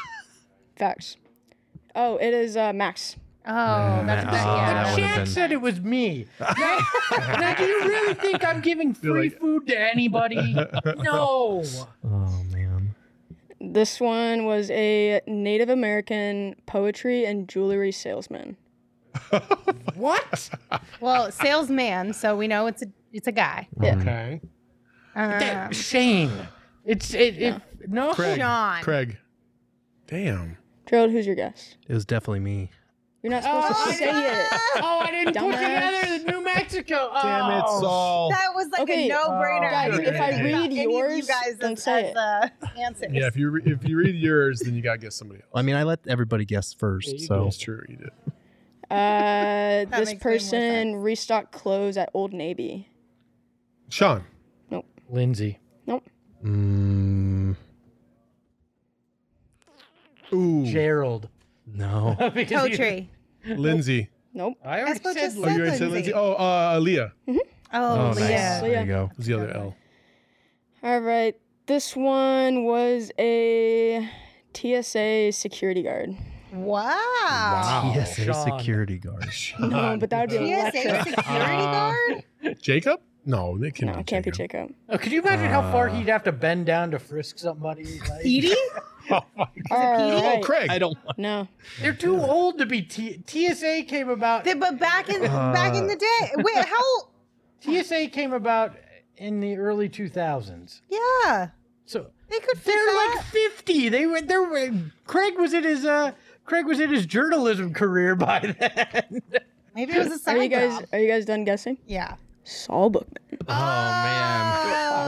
Facts. 0.75 1.15
Oh, 1.95 2.17
it 2.17 2.33
is 2.33 2.57
uh, 2.57 2.73
Max. 2.73 3.15
Oh, 3.47 3.51
that's 4.05 4.25
Oh, 4.25 4.29
good. 4.29 4.33
that 4.33 4.97
Yeah. 4.97 5.05
would've 5.09 5.15
been- 5.17 5.25
said 5.27 5.51
it 5.53 5.61
was 5.61 5.79
me. 5.79 6.25
now, 6.39 6.79
now, 7.39 7.55
do 7.55 7.63
you 7.63 7.79
really 7.85 8.13
think 8.15 8.43
I'm 8.43 8.59
giving 8.59 8.93
free 8.93 9.29
like- 9.29 9.39
food 9.39 9.67
to 9.67 9.79
anybody? 9.79 10.53
No. 10.97 11.63
Oh 12.03 12.43
man. 12.51 12.64
This 13.59 13.99
one 13.99 14.45
was 14.45 14.69
a 14.71 15.21
Native 15.27 15.69
American 15.69 16.55
poetry 16.65 17.25
and 17.25 17.47
jewelry 17.47 17.91
salesman. 17.91 18.57
What? 19.95 20.49
Well, 20.99 21.31
salesman, 21.31 22.11
so 22.11 22.35
we 22.35 22.49
know 22.49 22.67
it's 22.67 22.81
a 22.81 22.87
it's 23.13 23.27
a 23.27 23.31
guy. 23.31 23.67
Yeah. 23.81 23.95
Okay. 23.95 24.41
Um, 25.15 25.71
Shane. 25.71 26.31
It's 26.83 27.13
it. 27.13 27.41
it 27.41 27.61
no. 27.87 28.13
Craig. 28.13 28.37
Sean. 28.37 28.81
Craig. 28.81 29.17
Damn. 30.07 30.57
Gerald, 30.85 31.11
who's 31.11 31.25
your 31.25 31.35
guess? 31.35 31.75
It 31.87 31.93
was 31.93 32.05
definitely 32.05 32.41
me. 32.41 32.71
You're 33.25 33.31
not 33.31 33.41
supposed 33.41 33.73
Oh, 33.75 33.85
to 33.89 33.97
say 33.97 34.09
it. 34.11 34.47
Oh, 34.83 34.99
I 34.99 35.09
didn't 35.09 35.33
put 35.35 35.51
together 35.51 36.19
the 36.19 36.31
New 36.31 36.43
Mexico. 36.43 37.09
Oh. 37.11 37.21
Damn 37.23 37.51
it, 37.57 37.63
Oh. 37.65 37.81
Saul. 37.81 38.29
That 38.29 38.51
was 38.53 38.67
like 38.69 38.81
Okay, 38.81 39.05
a 39.07 39.09
no-brainer. 39.09 39.71
guys, 39.71 39.97
if 39.97 40.21
I 40.21 40.29
read 40.43 40.49
about 40.53 40.65
any 40.65 40.85
of 40.85 40.91
yours, 40.91 41.17
you 41.17 41.23
guys 41.23 41.55
don't 41.59 41.79
say 41.79 42.11
as 42.11 42.15
uh, 42.15 42.49
answers. 42.79 43.09
Yeah, 43.11 43.25
if 43.25 43.35
you 43.35 43.49
re- 43.49 43.63
if 43.65 43.83
you 43.89 43.97
read 43.97 44.13
yours, 44.13 44.59
then 44.59 44.75
you 44.75 44.83
gotta 44.83 44.99
guess 44.99 45.15
somebody 45.15 45.39
else. 45.41 45.49
I 45.55 45.63
mean, 45.63 45.75
I 45.75 45.81
let 45.81 46.01
everybody 46.07 46.45
guess 46.45 46.71
first, 46.71 47.13
you 47.13 47.17
so 47.17 47.45
That's 47.45 47.57
true. 47.57 47.83
You 47.89 47.95
did. 47.97 48.09
Uh, 48.91 49.85
this 49.85 49.91
makes 49.91 50.07
way 50.07 50.13
more 50.13 50.19
person 50.19 50.95
restocked 50.97 51.51
clothes 51.51 51.97
at 51.97 52.11
Old 52.13 52.31
Navy. 52.31 52.89
Sean. 53.89 54.23
Nope. 54.69 54.85
Lindsay. 55.09 55.57
Nope. 55.87 56.07
mm, 56.45 57.55
Ooh. 60.31 60.65
Gerald. 60.67 61.27
no. 61.65 62.15
Toe 62.47 62.67
tree. 62.69 63.09
Lindsay. 63.57 64.09
Nope. 64.33 64.57
I 64.65 64.81
already 64.81 64.99
Espo 64.99 65.13
said 65.13 65.15
just 65.15 65.37
Oh, 65.37 65.41
Lindsay. 65.41 65.55
you 65.55 65.61
already 65.61 65.77
said 65.77 65.91
Lindsay. 65.91 66.13
Oh, 66.13 66.33
uh, 66.33 66.79
Leah. 66.81 67.13
Oh, 67.27 67.39
Oh, 67.73 68.11
nice. 68.13 68.19
yeah. 68.29 68.61
There 68.61 68.81
you 68.81 68.87
go. 68.87 69.11
Who's 69.15 69.25
the 69.25 69.33
other 69.35 69.49
L? 69.51 69.75
All 70.83 70.99
right. 70.99 71.35
This 71.67 71.95
one 71.95 72.63
was 72.65 73.11
a 73.17 74.07
TSA 74.53 75.31
security 75.31 75.81
guard. 75.83 76.15
Wow. 76.53 77.93
TSA 78.05 78.25
Sean. 78.25 78.59
security 78.59 78.97
guard. 78.99 79.27
No, 79.59 79.97
but 79.99 80.09
that 80.11 80.21
would 80.29 80.39
be 80.39 80.53
a 80.53 80.71
TSA 80.71 80.87
electric. 80.89 81.15
security 81.15 81.63
guard? 81.63 82.25
Jacob? 82.61 83.01
No, 83.25 83.57
they 83.57 83.71
can't. 83.71 83.87
No, 83.87 83.93
be 83.95 83.99
it 84.01 84.07
can't 84.07 84.25
be 84.25 84.31
Jacob. 84.31 84.69
Jacob. 84.69 84.75
Oh, 84.89 84.97
could 84.97 85.11
you 85.11 85.21
imagine 85.21 85.47
how 85.49 85.61
far 85.71 85.89
Uh, 85.89 85.93
he'd 85.95 86.07
have 86.07 86.23
to 86.25 86.31
bend 86.31 86.65
down 86.65 86.91
to 86.91 86.99
frisk 86.99 87.39
somebody? 87.39 87.99
Like, 88.01 88.19
Edie? 88.21 88.53
All 89.11 89.25
Oh, 89.37 89.45
right. 90.23 90.43
Craig. 90.43 90.69
I 90.69 90.79
don't 90.79 90.97
want. 91.05 91.17
No. 91.19 91.47
They're 91.81 91.93
too 91.93 92.19
old 92.19 92.57
to 92.59 92.65
be. 92.65 92.81
T- 92.81 93.21
TSA 93.27 93.83
came 93.87 94.09
about. 94.09 94.43
They- 94.43 94.53
But 94.55 94.79
back 94.79 95.09
in 95.09 95.21
back 95.21 95.75
in 95.75 95.87
the 95.87 95.95
day, 95.95 96.31
wait, 96.37 96.65
how? 96.65 96.81
old- 96.97 97.07
TSA 97.61 98.07
came 98.07 98.33
about 98.33 98.75
in 99.17 99.39
the 99.39 99.55
early 99.57 99.89
2000s. 99.89 100.81
Yeah, 100.89 101.49
So 101.85 102.07
they 102.29 102.39
could 102.39 102.57
they're 102.63 102.75
that. 102.75 103.13
like 103.15 103.25
50. 103.25 103.89
They 103.89 104.05
were. 104.07 104.21
They 104.21 104.37
were. 104.37 104.71
Craig 105.07 105.37
was 105.37 105.53
in 105.53 105.63
his. 105.63 105.85
Uh, 105.85 106.11
Craig 106.45 106.65
was 106.67 106.79
in 106.79 106.89
his 106.91 107.05
journalism 107.05 107.73
career 107.73 108.15
by 108.15 108.39
then. 108.59 109.21
Maybe 109.75 109.93
it 109.93 109.97
was 109.99 110.07
a 110.11 110.19
side 110.19 110.37
Are 110.37 110.43
you 110.43 110.49
guys 110.49 110.79
job. 110.79 110.89
are 110.93 110.99
you 110.99 111.07
guys 111.07 111.25
done 111.25 111.43
guessing? 111.43 111.77
Yeah. 111.87 112.15
Saul 112.45 112.89
Bookman. 112.91 113.23
Oh, 113.47 113.53
man. 113.53 114.53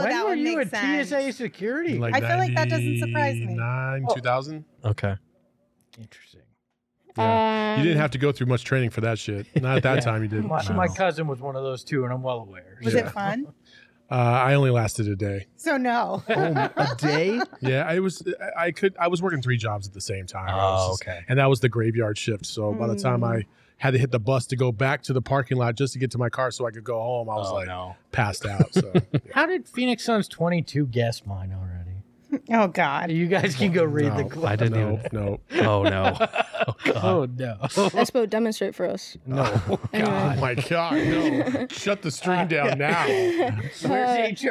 when 0.02 0.10
that 0.10 0.24
were 0.24 0.30
would 0.30 0.38
you 0.38 0.44
make 0.56 0.58
at 0.58 0.70
sense. 0.70 1.08
TSA 1.08 1.32
security? 1.32 1.98
Like 1.98 2.14
I 2.14 2.20
feel 2.20 2.36
like 2.38 2.54
that 2.54 2.68
doesn't 2.68 2.98
surprise 2.98 3.36
me. 3.36 3.54
99, 3.54 4.06
2000. 4.14 4.64
Okay. 4.84 5.14
Interesting. 5.98 6.40
Yeah. 7.16 7.76
you 7.78 7.82
didn't 7.82 7.96
Um, 7.96 8.02
have 8.02 8.10
to 8.12 8.18
go 8.18 8.30
through 8.30 8.46
much 8.46 8.64
training 8.64 8.90
for 8.90 9.00
that 9.00 9.18
shit. 9.18 9.46
Not 9.60 9.78
at 9.78 9.82
that 9.84 9.94
Yeah. 9.96 10.00
time, 10.00 10.22
you 10.22 10.28
didn't. 10.28 10.46
My, 10.48 10.62
No. 10.68 10.74
my 10.74 10.86
cousin 10.88 11.26
was 11.26 11.40
one 11.40 11.56
of 11.56 11.62
those 11.64 11.82
too, 11.82 12.04
and 12.04 12.12
I'm 12.12 12.22
well 12.22 12.40
aware. 12.40 12.78
Was 12.82 12.94
it 12.94 13.10
fun? 13.10 13.46
Uh, 14.10 14.14
I 14.14 14.54
only 14.54 14.70
lasted 14.70 15.06
a 15.06 15.14
day. 15.14 15.48
So 15.56 15.76
no. 15.76 16.22
A 16.28 16.94
day? 16.96 17.38
Yeah, 17.60 17.84
I 17.86 17.98
was. 17.98 18.26
I 18.56 18.68
I 18.68 18.70
could. 18.72 18.96
I 18.98 19.08
was 19.08 19.20
working 19.20 19.42
three 19.42 19.58
jobs 19.58 19.86
at 19.86 19.92
the 19.92 20.00
same 20.00 20.26
time. 20.26 20.48
I 20.48 20.54
was 20.56 20.80
Oh, 20.82 20.92
just- 20.92 21.02
okay. 21.02 21.20
And 21.28 21.38
that 21.38 21.44
was 21.50 21.60
the 21.60 21.68
graveyard 21.68 22.16
shift. 22.16 22.46
So 22.46 22.72
by 22.72 22.86
the 22.86 22.96
time 22.96 23.20
Mm. 23.20 23.36
I 23.42 23.46
had 23.78 23.92
to 23.92 23.98
hit 23.98 24.10
the 24.10 24.18
bus 24.20 24.46
to 24.48 24.56
go 24.56 24.70
back 24.72 25.02
to 25.04 25.12
the 25.12 25.22
parking 25.22 25.56
lot 25.56 25.74
just 25.76 25.92
to 25.94 25.98
get 25.98 26.10
to 26.10 26.18
my 26.18 26.28
car 26.28 26.50
so 26.50 26.66
I 26.66 26.70
could 26.70 26.84
go 26.84 26.98
home, 27.00 27.30
I 27.30 27.36
was 27.36 27.48
Oh, 27.50 27.54
like 27.54 27.68
no. 27.68 27.96
passed 28.12 28.44
out. 28.44 28.74
So 28.74 28.92
How 29.32 29.46
did 29.46 29.68
Phoenix 29.68 30.04
Suns 30.04 30.28
22 30.28 30.86
guess 30.86 31.24
mine 31.24 31.52
already? 31.52 31.77
Oh 32.50 32.68
God. 32.68 33.10
You 33.10 33.26
guys 33.26 33.54
can 33.54 33.72
go 33.72 33.84
read 33.84 34.12
the 34.16 34.22
No, 34.24 34.28
clip. 34.28 34.50
I 34.50 34.56
didn't 34.56 34.74
no, 34.80 34.92
even. 34.98 35.08
no. 35.12 35.40
Oh, 35.68 35.82
no. 35.82 36.16
Oh, 36.20 36.74
God. 36.84 37.04
Oh 37.04 37.24
no. 37.24 37.56
Espo, 37.62 38.28
demonstrate 38.28 38.74
for 38.74 38.86
us. 38.86 39.16
no. 39.26 39.44
Oh 39.68 39.78
Anyway. 39.92 40.36
my 40.40 40.54
god, 40.54 40.94
no! 40.94 41.66
Shut 41.70 42.02
the 42.02 42.10
stream 42.10 42.46
down 42.48 42.78
now. 42.78 43.06
Where's 43.06 44.42
HR? 44.42 44.50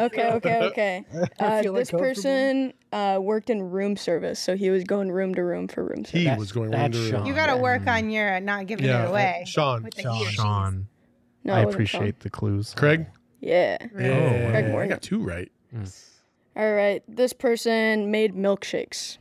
Okay, 0.00 0.30
okay, 0.32 0.62
okay. 0.70 1.04
Uh, 1.38 1.62
this 1.62 1.90
person 1.90 2.72
uh, 2.92 3.18
worked 3.20 3.50
in 3.50 3.62
room 3.62 3.96
service, 3.96 4.38
so 4.40 4.56
he 4.56 4.70
was 4.70 4.84
going 4.84 5.12
room 5.12 5.34
to 5.34 5.42
room 5.44 5.68
for 5.68 5.84
room 5.84 6.04
service. 6.04 6.10
He 6.22 6.34
was 6.38 6.52
going 6.52 6.70
that's 6.70 6.96
room 6.96 7.10
to 7.10 7.16
room. 7.18 7.26
You 7.26 7.34
got 7.34 7.46
to 7.54 7.56
work 7.58 7.86
on 7.86 8.08
your 8.10 8.40
not 8.40 8.66
giving 8.66 8.86
Yeah, 8.86 9.04
it 9.04 9.08
away. 9.10 9.44
Sean. 9.46 9.82
Sean. 9.82 9.90
he 9.96 10.08
or 10.08 10.24
she's. 10.26 10.34
Sean. 10.34 10.88
No, 11.44 11.52
I 11.54 11.60
it 11.62 11.66
wasn't 11.66 11.88
Sean. 11.88 12.00
appreciate 12.00 12.20
the 12.20 12.30
clues. 12.30 12.74
Craig. 12.74 13.06
Yeah. 13.40 13.76
Yeah, 13.98 14.50
Craig 14.50 14.74
I 14.74 14.86
got 14.86 15.02
two 15.02 15.22
right. 15.22 15.50
All 16.60 16.72
right. 16.74 17.02
This 17.08 17.32
person 17.32 18.10
made 18.10 18.34
milkshakes. 18.34 19.16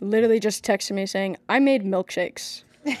Literally 0.00 0.40
just 0.40 0.64
texted 0.64 0.92
me 0.92 1.04
saying, 1.04 1.36
"I 1.48 1.58
made 1.58 1.84
milkshakes." 1.84 2.64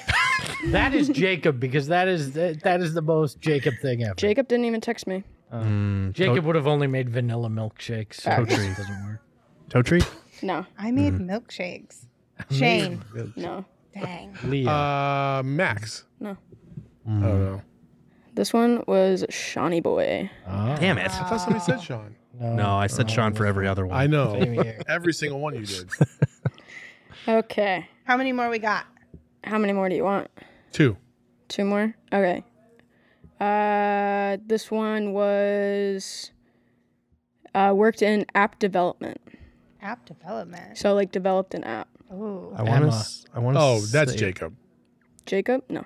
That 0.72 0.94
is 0.94 1.08
Jacob 1.08 1.58
because 1.58 1.86
that 1.88 2.06
is 2.06 2.32
that, 2.32 2.62
that 2.64 2.80
is 2.82 2.92
the 2.92 3.00
most 3.00 3.40
Jacob 3.40 3.74
thing 3.80 4.02
ever. 4.04 4.14
Jacob 4.16 4.46
didn't 4.48 4.66
even 4.66 4.80
text 4.82 5.06
me. 5.06 5.24
Mm, 5.52 6.12
Jacob 6.12 6.44
would 6.44 6.54
have 6.56 6.66
only 6.66 6.86
made 6.86 7.08
vanilla 7.08 7.48
milkshakes. 7.48 8.14
So 8.20 8.30
Facts. 8.30 8.52
it 8.52 8.76
doesn't 8.76 9.06
work. 9.06 9.22
Toe 9.70 9.80
tree? 9.82 10.02
No, 10.42 10.66
I 10.78 10.90
made 10.90 11.14
Mm. 11.14 11.30
milkshakes. 11.30 12.04
Shane. 12.50 13.02
no. 13.36 13.64
Dang. 13.94 14.36
Leah. 14.44 14.68
Uh, 14.70 15.42
Max. 15.44 16.04
No. 16.20 16.36
Oh 17.06 17.10
no! 17.10 17.62
This 18.34 18.52
one 18.52 18.84
was 18.86 19.24
Shawnee 19.30 19.80
Boy. 19.80 20.30
Oh. 20.46 20.76
Damn 20.76 20.98
it. 20.98 21.04
I 21.04 21.08
thought 21.28 21.38
somebody 21.40 21.64
said 21.64 21.82
Sean. 21.82 22.16
No, 22.38 22.76
I 22.76 22.86
said 22.86 23.10
Sean 23.10 23.34
for 23.34 23.44
every 23.46 23.66
other 23.66 23.86
one. 23.86 23.96
I 23.96 24.06
know. 24.06 24.34
Every 24.88 25.12
single 25.12 25.40
one 25.40 25.54
you 25.54 25.66
did. 25.66 25.90
Okay. 27.28 27.86
How 28.04 28.16
many 28.16 28.32
more 28.32 28.48
we 28.48 28.58
got? 28.58 28.86
How 29.44 29.58
many 29.58 29.72
more 29.74 29.88
do 29.90 29.94
you 29.94 30.04
want? 30.04 30.28
Two. 30.72 30.96
Two 31.48 31.64
more? 31.64 31.94
Okay. 32.12 32.42
Uh, 33.38 34.38
this 34.46 34.70
one 34.70 35.12
was 35.12 36.30
uh, 37.54 37.72
worked 37.76 38.00
in 38.02 38.24
app 38.34 38.58
development. 38.58 39.20
App 39.82 40.06
development. 40.06 40.78
So 40.78 40.94
like 40.94 41.12
developed 41.12 41.54
an 41.54 41.62
app. 41.64 41.88
Ooh. 42.12 42.52
I 42.56 42.62
want 42.62 42.84
Emma. 42.84 42.90
to. 42.90 43.30
I 43.34 43.38
want 43.38 43.56
to. 43.56 43.60
Oh, 43.62 43.80
that's 43.80 44.14
Jacob. 44.14 44.56
Jacob? 45.26 45.62
No. 45.68 45.84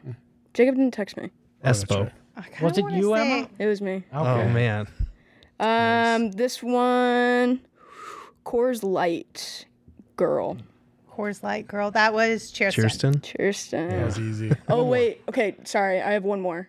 Jacob 0.54 0.76
didn't 0.76 0.94
text 0.94 1.16
me. 1.16 1.30
Espo. 1.64 2.10
I 2.36 2.42
kinda 2.42 2.64
Was 2.64 2.78
it 2.78 2.82
wanna 2.82 2.96
you, 2.96 3.14
say- 3.16 3.38
Emma? 3.38 3.48
It 3.58 3.66
was 3.66 3.80
me. 3.80 3.94
Okay. 3.96 4.04
Oh 4.12 4.48
man. 4.48 4.86
Um, 5.64 6.30
this 6.32 6.62
one, 6.62 7.60
Coors 8.44 8.82
Light 8.82 9.66
girl. 10.16 10.56
Coors 11.10 11.42
Light 11.42 11.66
girl. 11.66 11.90
That 11.90 12.12
was 12.12 12.50
Cheerston. 12.52 12.84
Cheerston. 13.20 13.36
Kirsten. 13.36 13.88
That 13.88 14.04
was 14.06 14.18
easy. 14.18 14.52
Oh 14.68 14.84
wait, 14.84 15.22
okay, 15.28 15.56
sorry, 15.64 16.00
I 16.02 16.12
have 16.12 16.24
one 16.24 16.40
more. 16.40 16.68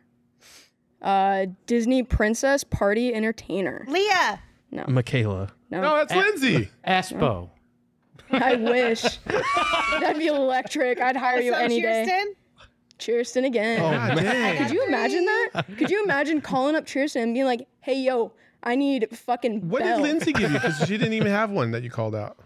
Uh, 1.01 1.47
Disney 1.67 2.03
princess 2.03 2.63
party 2.63 3.13
entertainer. 3.13 3.85
Leah. 3.87 4.39
No. 4.71 4.85
Michaela. 4.87 5.49
No, 5.69 5.81
No, 5.81 5.95
that's 5.97 6.13
Lindsay. 6.13 6.69
Espo. 6.87 7.49
I 8.31 8.55
wish. 8.55 9.03
That'd 9.99 10.17
be 10.17 10.27
electric. 10.27 10.99
I'd 10.99 11.15
hire 11.15 11.39
you 11.41 11.51
So 11.53 11.59
any 11.59 11.79
day. 11.81 12.05
Cheerston? 12.07 12.33
Cheerston 12.97 13.45
again. 13.45 13.81
Oh 13.81 13.91
God 13.91 14.15
man. 14.15 14.23
dang. 14.25 14.57
Could 14.57 14.71
you 14.73 14.85
imagine 14.87 15.25
that? 15.25 15.65
Could 15.77 15.91
you 15.91 16.03
imagine 16.03 16.41
calling 16.41 16.75
up 16.75 16.85
Cheerston 16.85 17.21
and 17.23 17.33
being 17.33 17.45
like, 17.45 17.67
"Hey, 17.81 17.99
yo, 18.01 18.31
I 18.63 18.75
need 18.75 19.07
fucking 19.17 19.69
What 19.69 19.81
bell." 19.83 19.97
did 19.97 20.03
Lindsay 20.03 20.33
give 20.33 20.51
you? 20.51 20.57
Because 20.59 20.77
she 20.79 20.97
didn't 20.97 21.13
even 21.13 21.31
have 21.31 21.51
one 21.51 21.71
that 21.71 21.83
you 21.83 21.89
called 21.89 22.15
out. 22.15 22.37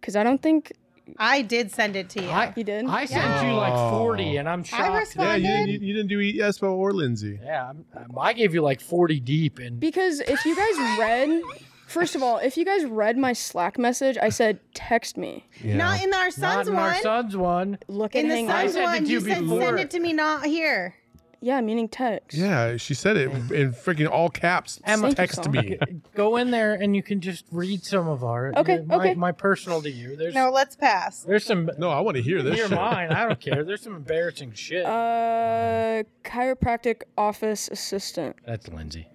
Because 0.00 0.16
I 0.16 0.22
don't 0.24 0.40
think 0.42 0.72
I 1.18 1.42
did 1.42 1.70
send 1.72 1.96
it 1.96 2.08
to 2.10 2.22
you. 2.22 2.28
I, 2.30 2.52
you 2.56 2.64
did. 2.64 2.86
I 2.86 3.04
sent 3.04 3.46
you 3.46 3.54
like 3.54 3.74
40 3.90 4.36
and 4.36 4.48
I'm 4.48 4.62
shocked. 4.64 4.80
I 4.82 4.86
Yeah, 4.92 4.98
responded. 4.98 5.42
you 5.42 5.48
didn't, 5.48 5.68
you, 5.68 5.78
you 5.88 5.94
didn't 5.94 6.08
do 6.08 6.18
Espo 6.40 6.72
or 6.72 6.92
Lindsay. 6.92 7.38
Yeah, 7.42 7.70
I'm, 7.70 7.84
um, 7.96 8.18
I'm- 8.18 8.36
gave 8.36 8.54
you 8.54 8.62
like 8.62 8.80
40 8.80 9.18
deep 9.20 9.58
and 9.58 9.78
Because 9.80 10.20
if 10.20 10.44
you 10.46 10.54
guys 10.56 10.98
read, 10.98 11.42
first 11.88 12.14
of 12.14 12.22
all, 12.22 12.38
if 12.38 12.56
you 12.56 12.64
guys 12.64 12.84
read 12.84 13.18
my 13.18 13.32
Slack 13.32 13.76
message, 13.78 14.16
I 14.22 14.28
said 14.28 14.60
text 14.72 15.16
me. 15.16 15.44
Yeah. 15.62 15.76
Not 15.76 16.02
in 16.02 16.14
our 16.14 16.30
son's 16.30 16.40
not 16.40 16.54
son's 16.54 16.68
in 16.68 16.74
one. 16.74 16.82
our 16.84 16.94
son's 17.02 17.36
one. 17.36 17.78
Look 17.88 18.14
in 18.14 18.26
at 18.26 18.28
the 18.28 18.34
hang 18.36 18.46
son's 18.48 18.72
said 18.74 18.82
one, 18.84 19.06
you 19.06 19.12
you 19.14 19.20
said 19.20 19.40
before. 19.42 19.62
send 19.62 19.80
it 19.80 19.90
to 19.90 20.00
me, 20.00 20.12
not 20.12 20.46
here. 20.46 20.94
Yeah, 21.42 21.60
meaning 21.62 21.88
text. 21.88 22.36
Yeah, 22.36 22.76
she 22.76 22.92
said 22.92 23.16
it 23.16 23.30
in 23.30 23.72
freaking 23.72 24.10
all 24.10 24.28
caps. 24.28 24.78
Emma, 24.84 25.10
Thank 25.12 25.30
you, 25.30 25.42
text 25.42 25.50
me. 25.50 25.78
Go 26.14 26.36
in 26.36 26.50
there 26.50 26.74
and 26.74 26.94
you 26.94 27.02
can 27.02 27.22
just 27.22 27.46
read 27.50 27.82
some 27.82 28.08
of 28.08 28.22
our 28.22 28.52
Okay, 28.58 28.80
my, 28.86 28.94
okay. 28.96 29.14
my 29.14 29.32
personal 29.32 29.80
to 29.80 29.90
you. 29.90 30.16
There's 30.16 30.34
No, 30.34 30.50
let's 30.50 30.76
pass. 30.76 31.22
there's 31.22 31.44
some 31.44 31.70
No, 31.78 31.88
I 31.88 32.00
want 32.00 32.18
to 32.18 32.22
hear 32.22 32.42
this. 32.42 32.56
near 32.56 32.68
shit. 32.68 32.76
mine. 32.76 33.10
I 33.10 33.26
don't 33.26 33.40
care. 33.40 33.64
There's 33.64 33.80
some 33.80 33.96
embarrassing 33.96 34.52
shit. 34.52 34.84
Uh, 34.84 36.02
chiropractic 36.24 37.02
office 37.16 37.68
assistant. 37.72 38.36
That's 38.46 38.68
Lindsay. 38.68 39.08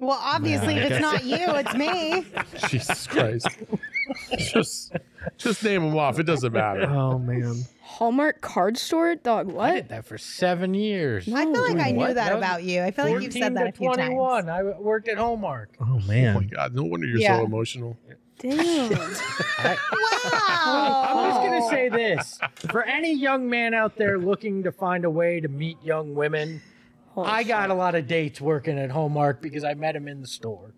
Well, 0.00 0.18
obviously, 0.20 0.74
if 0.76 0.90
it's 0.92 1.00
not 1.00 1.24
you, 1.24 1.38
it's 1.40 1.74
me. 1.74 2.24
Jesus 2.68 3.06
Christ. 3.06 3.48
just, 4.38 4.92
just 5.38 5.64
name 5.64 5.82
them 5.88 5.96
off. 5.98 6.18
It 6.18 6.24
doesn't 6.24 6.52
matter. 6.52 6.82
Oh 6.88 7.18
man. 7.18 7.62
Hallmark 7.88 8.42
card 8.42 8.76
store? 8.76 9.14
Dog, 9.14 9.50
what? 9.50 9.70
I 9.70 9.74
did 9.76 9.88
that 9.88 10.04
for 10.04 10.18
seven 10.18 10.74
years. 10.74 11.26
I 11.32 11.44
feel 11.44 11.62
like 11.62 11.78
I 11.84 11.90
knew 11.90 11.98
What? 12.00 12.14
that 12.16 12.28
That 12.28 12.36
about 12.36 12.62
you. 12.62 12.82
I 12.82 12.90
feel 12.90 13.06
like 13.06 13.22
you've 13.22 13.32
said 13.32 13.56
that 13.56 13.62
to 13.62 13.68
a 13.70 13.72
few 13.72 13.92
21. 13.94 14.44
times. 14.46 14.48
I 14.76 14.78
worked 14.78 15.08
at 15.08 15.16
Hallmark. 15.16 15.70
Oh 15.80 15.98
man! 16.06 16.36
Oh 16.36 16.40
my. 16.40 16.46
God. 16.46 16.74
No 16.74 16.84
wonder 16.84 17.06
you're 17.06 17.18
Yeah. 17.18 17.38
so 17.38 17.44
emotional. 17.46 17.96
Damn. 18.38 18.90
Wow. 20.24 21.04
I'm 21.08 21.30
just 21.30 21.42
gonna 21.42 21.68
say 21.70 21.88
this 21.88 22.38
for 22.70 22.82
any 22.84 23.14
young 23.14 23.48
man 23.48 23.72
out 23.74 23.96
there 23.96 24.18
looking 24.18 24.62
to 24.64 24.72
find 24.72 25.04
a 25.04 25.10
way 25.10 25.40
to 25.40 25.48
meet 25.48 25.82
young 25.82 26.14
women. 26.14 26.60
I 27.16 27.42
got 27.42 27.70
a 27.70 27.74
lot 27.74 27.94
of 27.94 28.06
dates 28.06 28.40
working 28.40 28.78
at 28.78 28.90
Hallmark 28.90 29.40
because 29.42 29.64
I 29.64 29.74
met 29.74 29.96
him 29.96 30.06
in 30.08 30.20
the 30.20 30.26
store. 30.26 30.74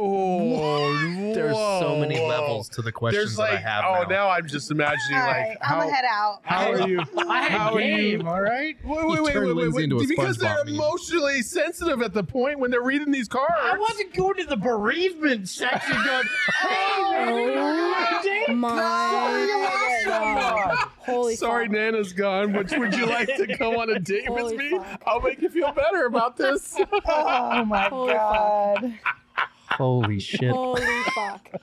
Oh, 0.00 1.34
There's 1.34 1.56
so 1.56 1.96
many 1.98 2.20
levels 2.24 2.68
to 2.70 2.82
the 2.82 2.92
questions 2.92 3.36
There's 3.36 3.38
like, 3.38 3.50
that 3.50 3.56
I 3.56 3.60
have. 3.68 3.84
oh, 3.84 4.02
now. 4.04 4.08
now 4.08 4.28
I'm 4.30 4.46
just 4.46 4.70
imagining 4.70 5.18
All 5.20 5.26
like 5.26 5.36
right, 5.36 5.56
how, 5.60 5.74
I'm 5.74 5.80
gonna 5.82 5.94
head 5.96 6.04
out. 6.08 6.38
how 6.44 6.70
are 6.72 6.88
you? 6.88 7.00
How 7.18 7.74
are 7.74 7.80
you? 7.80 8.22
all 8.26 8.40
right? 8.40 8.76
Wait, 8.84 9.00
You 9.02 9.08
wait, 9.08 9.22
wait, 9.22 9.32
turned 9.32 9.46
wait, 9.48 9.54
wait, 9.56 9.56
Lindsay 9.56 9.76
wait. 9.76 9.84
into 9.84 9.96
a 9.96 10.06
Because 10.06 10.36
they're 10.38 10.50
SpongeBob 10.50 10.66
meme. 10.66 10.74
emotionally 10.74 11.42
sensitive 11.42 12.02
at 12.02 12.14
the 12.14 12.22
point 12.22 12.58
when 12.60 12.70
they're 12.70 12.82
reading 12.82 13.10
these 13.10 13.26
cards. 13.28 13.52
I 13.60 13.76
wasn't 13.76 14.14
going 14.14 14.34
to 14.36 14.44
the 14.44 14.56
bereavement 14.56 15.48
section 15.48 15.96
going, 16.04 16.24
hey, 16.60 17.24
baby, 17.26 17.42
you 17.42 17.54
got 17.56 18.20
a 18.20 18.28
date? 18.28 18.54
My 18.54 20.02
God. 20.06 20.88
Holy 20.98 21.36
Sorry, 21.36 21.66
fuck. 21.66 21.72
Nana's 21.72 22.12
gone. 22.12 22.52
Would, 22.52 22.70
would 22.78 22.94
you 22.94 23.06
like 23.06 23.28
to 23.36 23.46
go 23.58 23.80
on 23.80 23.90
a 23.90 23.98
date 23.98 24.30
with 24.30 24.54
me? 24.54 24.70
fuck. 24.78 25.02
I'll 25.06 25.20
make 25.20 25.40
you 25.42 25.48
feel 25.48 25.72
better 25.72 26.06
about 26.06 26.36
this. 26.36 26.78
Oh 27.06 27.64
my 27.64 27.88
Holy 27.88 28.12
god. 28.12 28.94
Holy 29.70 30.18
shit. 30.18 30.50
Holy 30.50 30.82
fuck. 31.14 31.48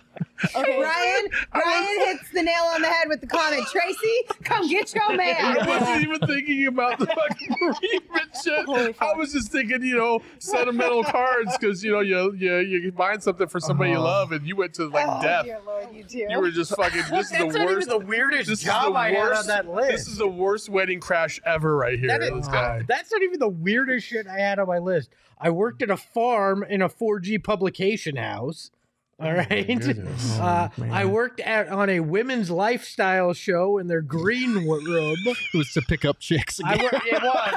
Okay. 0.55 0.81
Ryan, 0.81 1.27
Brian 1.51 1.99
hits 2.07 2.29
the 2.31 2.41
nail 2.43 2.63
on 2.73 2.81
the 2.81 2.87
head 2.87 3.07
with 3.07 3.19
the 3.21 3.27
comment. 3.27 3.65
Tracy, 3.71 4.21
come 4.43 4.67
get 4.67 4.93
your 4.93 5.13
man. 5.17 5.35
I 5.39 5.65
wasn't 5.79 6.01
even 6.03 6.19
thinking 6.27 6.67
about 6.67 6.99
the 6.99 7.05
fucking 7.07 7.55
bereavement 7.59 8.35
shit. 8.43 8.65
Holy 8.65 8.95
I 8.99 9.13
was 9.13 9.31
just 9.33 9.51
thinking, 9.51 9.81
you 9.83 9.95
know, 9.97 10.19
sentimental 10.39 11.03
cards 11.05 11.57
because 11.57 11.83
you 11.83 11.91
know 11.91 12.01
you 12.01 12.33
you 12.37 12.53
you're 12.59 12.91
buying 12.91 13.21
something 13.21 13.47
for 13.47 13.59
somebody 13.61 13.91
you 13.91 13.97
Uh-huh. 13.97 14.05
love, 14.05 14.31
and 14.33 14.45
you 14.45 14.55
went 14.57 14.73
to 14.75 14.87
like 14.87 15.05
Oh, 15.07 15.21
death. 15.21 15.45
dear 15.45 15.59
Lord, 15.65 15.87
you 15.93 16.03
too. 16.03 16.27
You 16.29 16.39
were 16.39 16.51
just 16.51 16.75
fucking. 16.75 17.03
This 17.09 17.31
is 17.31 17.37
the 17.37 17.45
not 17.45 17.53
worst. 17.65 17.87
even 17.87 17.99
the 17.99 18.05
weirdest 18.05 18.49
This 18.49 18.59
is 18.59 18.65
job 18.65 18.93
the 18.93 18.99
I 18.99 19.11
had 19.11 19.17
on 19.17 19.29
worst. 19.29 19.47
that 19.47 19.67
list. 19.69 19.91
This 19.91 20.07
is 20.07 20.17
the 20.17 20.27
worst 20.27 20.69
wedding 20.69 20.99
crash 20.99 21.39
ever, 21.45 21.75
right 21.77 21.97
here. 21.97 22.07
That 22.09 22.21
is- 22.21 22.31
this 22.31 22.47
guy. 22.47 22.83
That's 22.87 23.11
not 23.11 23.21
even 23.23 23.39
the 23.39 23.49
weirdest 23.49 24.05
shit 24.07 24.27
I 24.27 24.39
had 24.39 24.59
on 24.59 24.67
my 24.67 24.79
list. 24.79 25.09
I 25.39 25.49
worked 25.49 25.81
at 25.81 25.89
a 25.89 25.97
farm 25.97 26.63
in 26.67 26.81
a 26.81 26.89
4G 26.89 27.43
publication 27.43 28.15
house. 28.15 28.71
All 29.17 29.31
right. 29.33 29.65
goodness. 29.67 30.37
Uh, 30.39 30.67
Oh. 30.77 30.83
I 30.91 31.05
worked 31.05 31.39
at 31.39 31.69
on 31.69 31.89
a 31.89 32.01
women's 32.01 32.51
lifestyle 32.51 33.31
show 33.33 33.77
in 33.77 33.87
their 33.87 34.01
green 34.01 34.53
room. 34.67 35.15
It 35.25 35.37
was 35.57 35.71
to 35.73 35.81
pick 35.83 36.03
up 36.03 36.19
chicks 36.19 36.59
I 36.61 36.73
again. 36.73 36.89
worked, 36.91 37.07
it 37.07 37.23
was. 37.23 37.51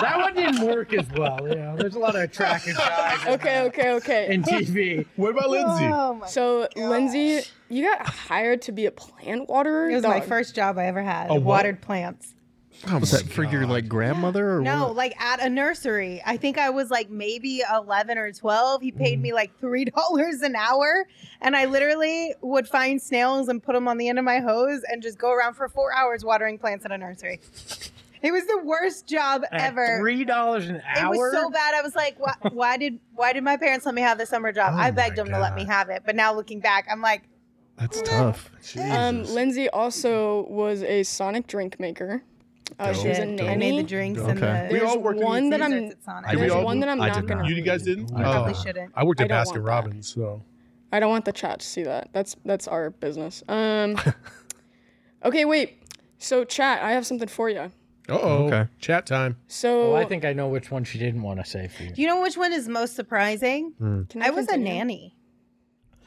That 0.00 0.18
one 0.18 0.34
didn't 0.34 0.66
work 0.66 0.94
as 0.94 1.06
well. 1.10 1.46
You 1.46 1.56
know, 1.56 1.76
there's 1.76 1.94
a 1.94 1.98
lot 1.98 2.14
of 2.16 2.22
attractive 2.22 2.76
guys 2.78 3.22
in, 3.26 3.32
Okay, 3.34 3.58
uh, 3.58 3.64
okay, 3.64 3.90
okay. 3.96 4.32
in 4.34 4.42
TV. 4.44 5.04
What 5.16 5.32
about 5.32 5.50
Lindsay? 5.50 5.84
Oh 5.84 6.14
my 6.14 6.26
So, 6.26 6.68
Lindsay, 6.74 7.40
you 7.68 7.84
got 7.86 8.06
hired 8.06 8.62
to 8.62 8.72
be 8.72 8.86
a 8.86 8.90
plant 8.90 9.46
waterer? 9.48 9.90
It 9.90 9.96
was 9.96 10.04
my 10.04 10.20
first 10.22 10.54
job 10.54 10.78
I 10.78 10.86
ever 10.86 11.02
had. 11.02 11.30
A 11.30 11.34
watered 11.34 11.82
plants. 11.82 12.33
Oh 12.86 12.98
Was 12.98 13.12
my 13.12 13.18
that 13.20 13.28
for 13.30 13.44
your 13.44 13.66
like 13.66 13.88
grandmother 13.88 14.56
or 14.56 14.60
No, 14.60 14.88
what? 14.88 14.96
like 14.96 15.20
at 15.20 15.40
a 15.40 15.48
nursery. 15.48 16.22
I 16.26 16.36
think 16.36 16.58
I 16.58 16.70
was 16.70 16.90
like 16.90 17.08
maybe 17.10 17.62
11 17.72 18.18
or 18.18 18.32
12. 18.32 18.82
He 18.82 18.92
paid 18.92 19.20
me 19.20 19.32
like 19.32 19.58
$3 19.60 19.88
an 20.42 20.54
hour. 20.56 21.06
And 21.40 21.56
I 21.56 21.64
literally 21.64 22.34
would 22.42 22.68
find 22.68 23.00
snails 23.00 23.48
and 23.48 23.62
put 23.62 23.72
them 23.74 23.88
on 23.88 23.96
the 23.98 24.08
end 24.08 24.18
of 24.18 24.24
my 24.24 24.40
hose 24.40 24.82
and 24.90 25.02
just 25.02 25.18
go 25.18 25.32
around 25.32 25.54
for 25.54 25.68
four 25.68 25.94
hours 25.94 26.24
watering 26.24 26.58
plants 26.58 26.84
at 26.84 26.92
a 26.92 26.98
nursery. 26.98 27.40
It 28.22 28.32
was 28.32 28.46
the 28.46 28.58
worst 28.64 29.06
job 29.06 29.42
At 29.52 29.60
ever. 29.60 29.98
Three 30.00 30.24
dollars 30.24 30.68
an 30.68 30.80
hour. 30.96 31.14
It 31.14 31.18
was 31.18 31.32
so 31.32 31.50
bad. 31.50 31.74
I 31.74 31.82
was 31.82 31.94
like, 31.94 32.16
why, 32.18 32.34
why 32.52 32.76
did 32.78 32.98
why 33.14 33.34
did 33.34 33.44
my 33.44 33.56
parents 33.58 33.84
let 33.84 33.94
me 33.94 34.00
have 34.02 34.16
the 34.18 34.24
summer 34.26 34.50
job? 34.50 34.72
Oh 34.74 34.78
I 34.80 34.90
begged 34.90 35.18
my 35.18 35.24
them 35.24 35.32
to 35.32 35.38
let 35.38 35.54
me 35.54 35.64
have 35.66 35.90
it. 35.90 36.02
But 36.06 36.16
now 36.16 36.32
looking 36.34 36.60
back, 36.60 36.86
I'm 36.90 37.02
like, 37.02 37.22
That's 37.76 38.00
tough. 38.02 38.50
Um, 38.78 39.24
Lindsay 39.24 39.68
also 39.68 40.46
was 40.48 40.82
a 40.82 41.02
Sonic 41.02 41.46
drink 41.46 41.78
maker. 41.78 42.22
Uh, 42.78 42.92
she 42.92 43.08
was 43.08 43.18
a 43.18 43.20
shit, 43.22 43.28
nanny. 43.30 43.48
I 43.50 43.56
made 43.56 43.78
the 43.78 43.88
drinks 43.88 44.20
and 44.20 44.38
Okay. 44.42 44.68
the 44.68 44.74
We 44.74 44.80
all 44.80 44.94
There's 44.94 45.02
worked 45.04 45.20
in 45.20 45.24
one 45.26 45.50
that 45.50 45.62
I'm. 45.62 45.70
desserts 45.70 45.92
at 45.94 46.04
Sonic. 46.04 46.30
I 46.30 46.34
There's 46.36 46.52
did. 46.52 46.64
one 46.64 46.80
that 46.80 46.88
I'm 46.88 47.00
I 47.00 47.08
not 47.08 47.26
gonna. 47.26 47.42
not. 47.42 47.50
You 47.50 47.60
guys 47.62 47.82
didn't? 47.82 48.10
I 48.16 48.22
probably 48.22 48.54
Oh. 48.56 48.62
shouldn't. 48.62 48.92
I 48.94 49.04
worked 49.04 49.20
I 49.20 49.24
at 49.24 49.28
don't 49.28 49.38
Baskin 49.46 49.52
that. 49.54 49.60
Robbins, 49.60 50.08
so 50.12 50.42
I 50.92 51.00
don't 51.00 51.10
want 51.10 51.24
the 51.24 51.32
chat 51.32 51.60
to 51.60 51.66
see 51.66 51.82
that. 51.84 52.10
That's 52.12 52.36
that's 52.44 52.66
our 52.68 52.90
business. 52.90 53.42
Um. 53.48 53.96
okay, 55.24 55.44
wait. 55.44 55.82
So 56.18 56.44
chat, 56.44 56.82
I 56.82 56.92
have 56.92 57.06
something 57.06 57.28
for 57.28 57.48
you. 57.50 57.58
uh 57.58 57.70
oh. 58.08 58.46
Okay. 58.46 58.68
Chat 58.78 59.06
time. 59.06 59.36
So 59.48 59.92
Well, 59.92 60.00
I 60.02 60.04
think 60.04 60.24
I 60.24 60.32
know 60.32 60.48
which 60.48 60.70
one 60.70 60.84
she 60.84 60.98
didn't 60.98 61.22
want 61.22 61.38
to 61.40 61.44
say 61.50 61.68
for 61.68 61.82
you. 61.84 61.90
Do 61.90 62.02
you 62.02 62.08
know 62.08 62.20
which 62.22 62.36
one 62.36 62.52
is 62.52 62.68
most 62.68 62.94
surprising? 62.96 63.72
Can 63.78 64.22
I 64.22 64.30
was 64.30 64.46
a 64.46 64.52
continue? 64.52 64.72
nanny. 64.74 65.16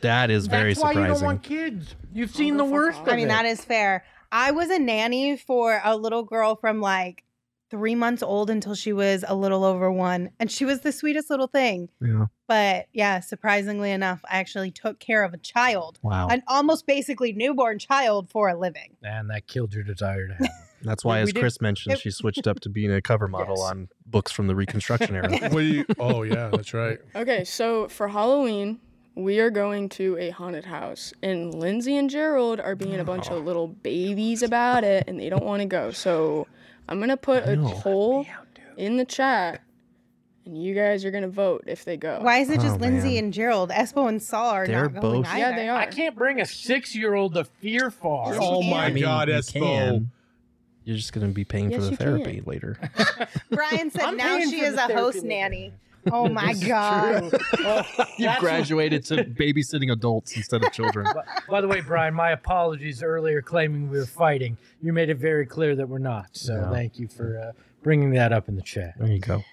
That 0.02 0.30
is 0.30 0.46
very 0.48 0.74
That's 0.76 0.84
why 0.84 0.92
you 0.94 1.08
don't 1.08 1.24
want 1.24 1.42
kids. 1.44 1.96
You've 2.14 2.30
seen 2.30 2.58
the 2.58 2.64
worst. 2.66 3.02
Of 3.02 3.10
I 3.10 3.16
mean, 3.16 3.26
it. 3.26 3.30
that 3.30 3.46
is 3.46 3.64
fair. 3.66 4.04
I 4.32 4.52
was 4.52 4.70
a 4.70 4.80
nanny 4.80 5.38
for 5.38 5.82
a 5.84 5.96
little 5.96 6.24
girl 6.24 6.56
from 6.56 6.82
like 6.82 7.24
three 7.70 7.96
months 7.96 8.24
old 8.24 8.50
until 8.50 8.76
she 8.76 8.94
was 8.94 9.26
a 9.28 9.36
little 9.36 9.64
over 9.66 9.92
one. 9.92 10.30
And 10.40 10.50
she 10.50 10.64
was 10.64 10.82
the 10.82 10.92
sweetest 10.94 11.30
little 11.30 11.48
thing. 11.48 11.90
yeah. 12.02 12.26
But 12.48 12.88
yeah, 12.94 13.20
surprisingly 13.20 13.92
enough, 13.92 14.22
I 14.24 14.38
actually 14.38 14.72
took 14.72 15.00
care 15.00 15.22
of 15.26 15.34
a 15.34 15.38
child, 15.38 16.00
Wow. 16.02 16.30
an 16.30 16.44
almost 16.48 16.88
basically 16.88 17.34
newborn 17.34 17.78
child 17.78 18.30
for 18.30 18.48
a 18.48 18.58
living. 18.58 18.96
and 19.04 19.30
that 19.30 19.48
killed 19.48 19.74
your 19.74 19.84
desire 19.84 20.28
to 20.30 20.34
have. 20.36 20.48
That's 20.84 21.04
why, 21.04 21.20
as 21.20 21.34
Chris 21.34 21.60
mentioned, 21.60 21.96
it- 21.96 22.00
she 22.00 22.10
switched 22.12 22.48
up 22.48 22.60
to 22.62 22.70
being 22.70 22.92
a 22.94 23.02
cover 23.02 23.28
model 23.28 23.56
Yes. 23.58 23.72
on 23.72 23.90
books 24.06 24.32
from 24.32 24.48
the 24.48 24.56
Reconstruction 24.56 25.16
era. 25.16 25.28
What 25.52 25.60
you? 25.66 25.86
Oh 26.00 26.22
yeah, 26.24 26.50
that's 26.54 26.74
right. 26.74 27.00
Okay, 27.16 27.44
so 27.44 27.90
for 27.90 28.08
Halloween, 28.08 28.80
we 29.18 29.40
are 29.40 29.50
going 29.50 29.90
to 29.90 30.16
a 30.18 30.30
haunted 30.30 30.66
house, 30.66 31.12
and 31.24 31.54
Lindsay 31.54 31.98
and 31.98 32.10
Gerald 32.10 32.60
are 32.60 32.76
being 32.76 33.00
a 33.00 33.04
bunch 33.04 33.28
of 33.28 33.34
oh. 33.34 33.40
little 33.40 33.68
babies 33.68 34.44
about 34.44 34.84
it, 34.84 35.06
and 35.08 35.20
they 35.20 35.30
don't 35.30 35.44
want 35.44 35.62
to 35.62 35.66
go. 35.68 35.92
So 35.92 36.48
I'm 36.88 37.00
gonna 37.00 37.18
put 37.18 37.44
a 37.44 37.56
No. 37.56 37.70
poll 37.72 38.26
in 38.78 38.98
the 38.98 39.06
chat, 39.06 39.62
and 40.46 40.62
you 40.62 40.76
guys 40.76 41.04
are 41.04 41.12
gonna 41.12 41.28
vote 41.28 41.64
if 41.68 41.84
they 41.84 41.98
go. 41.98 42.20
Why 42.22 42.38
is 42.38 42.50
it 42.52 42.62
just 42.62 42.76
Oh, 42.76 42.80
Lindsay 42.80 43.16
man. 43.16 43.26
and 43.26 43.34
Gerald? 43.34 43.72
Espo 43.72 44.08
and 44.08 44.22
Saul 44.22 44.52
are 44.52 44.68
They're 44.68 44.84
not 44.90 45.02
going 45.02 45.22
both- 45.24 45.32
either. 45.32 45.40
Yeah, 45.40 45.56
they 45.56 45.68
are. 45.68 45.80
I 45.80 45.88
can't 45.88 46.16
bring 46.16 46.40
a 46.40 46.46
six-year-old 46.46 47.34
to 47.34 47.44
Fear 47.44 47.90
Farm. 47.92 48.34
Yes, 48.34 48.42
you 48.42 48.48
Oh 48.48 48.62
my 48.62 48.86
I 48.86 48.92
mean, 48.92 49.04
God, 49.04 49.30
you 49.30 49.34
Espo. 49.36 49.60
can. 49.60 50.12
You're 50.84 50.96
just 50.96 51.12
going 51.12 51.28
to 51.28 51.34
be 51.34 51.44
paying 51.44 51.70
Yes, 51.72 51.80
for 51.80 51.86
the 51.86 51.92
you 51.92 51.98
therapy 51.98 52.36
can. 52.36 52.44
later. 52.46 52.78
Brian 53.52 53.92
said 53.92 54.04
I'm 54.04 54.16
now 54.16 54.38
paying 54.38 54.50
she 54.52 54.60
for 54.60 54.66
is 54.68 54.76
the 54.76 54.86
a 54.86 54.94
host 54.96 55.18
therapy 55.18 55.28
nanny. 55.28 55.74
Oh 56.12 56.30
my 56.30 56.54
God. 56.54 57.32
you 58.18 58.30
graduated 58.40 59.06
to 59.06 59.24
babysitting 59.26 59.92
adults 59.92 60.36
instead 60.36 60.64
of 60.64 60.72
children. 60.72 61.08
By 61.50 61.62
the 61.62 61.68
way, 61.68 61.82
Brian, 61.82 62.14
my 62.14 62.32
apologies 62.32 63.04
earlier 63.04 63.42
claiming 63.42 63.90
we 63.90 63.98
were 63.98 64.06
fighting. 64.06 64.58
You 64.82 64.94
made 64.94 65.10
it 65.10 65.18
very 65.18 65.46
clear 65.46 65.76
that 65.76 65.88
we're 65.88 65.98
not. 66.00 66.30
So 66.34 66.54
Yeah. 66.56 66.72
thank 66.72 67.00
you 67.00 67.08
for 67.08 67.40
uh, 67.40 67.52
bringing 67.84 68.12
that 68.12 68.32
up 68.34 68.48
in 68.50 68.56
the 68.56 68.62
chat. 68.62 68.96
There 68.98 69.08
you 69.08 69.20
go. 69.20 69.44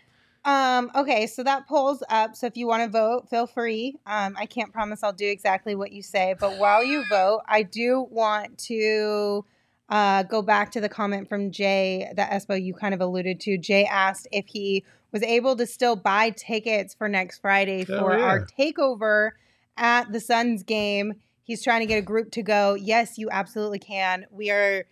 Um, 0.47 0.91
okay, 0.95 1.27
so 1.27 1.43
that 1.43 1.67
poll's 1.67 2.03
up. 2.11 2.37
So 2.37 2.47
if 2.47 2.57
you 2.57 2.67
want 2.67 2.83
to 2.83 2.89
vote, 2.91 3.31
feel 3.31 3.47
free. 3.47 3.97
Um, 4.07 4.37
I 4.39 4.45
can't 4.45 4.71
promise 4.73 5.03
I'll 5.03 5.13
do 5.15 5.27
exactly 5.27 5.75
what 5.75 5.91
you 5.91 6.03
say, 6.03 6.35
but 6.39 6.59
while 6.59 6.85
you 6.85 7.03
vote, 7.09 7.41
I 7.49 7.63
do 7.63 8.07
want 8.11 8.59
to 8.67 9.47
uh, 9.89 10.23
go 10.23 10.43
back 10.43 10.73
to 10.73 10.81
the 10.81 10.89
comment 10.89 11.29
from 11.29 11.51
Jay 11.51 12.11
that 12.17 12.31
Espo 12.31 12.63
you 12.63 12.75
kind 12.75 12.95
of 12.95 13.01
alluded 13.01 13.41
to. 13.41 13.59
Jay 13.59 13.85
asked 13.85 14.27
if 14.33 14.47
he 14.47 14.85
was 15.13 15.23
able 15.23 15.55
to 15.57 15.67
still 15.67 15.95
buy 15.97 16.31
tickets 16.31 16.95
for 16.95 17.09
next 17.09 17.39
Friday 17.39 17.85
Oh, 17.89 17.99
for 18.01 18.19
our 18.19 18.47
takeover 18.59 19.31
at 19.77 20.11
the 20.13 20.21
Suns 20.21 20.63
game. 20.63 21.15
He's 21.43 21.63
trying 21.63 21.81
to 21.81 21.87
get 21.87 21.99
a 21.99 22.03
group 22.03 22.31
to 22.33 22.43
go. 22.43 22.75
Yes, 22.75 23.19
you 23.19 23.29
absolutely 23.31 23.79
can. 23.79 24.25
We 24.31 24.51
are 24.51 24.85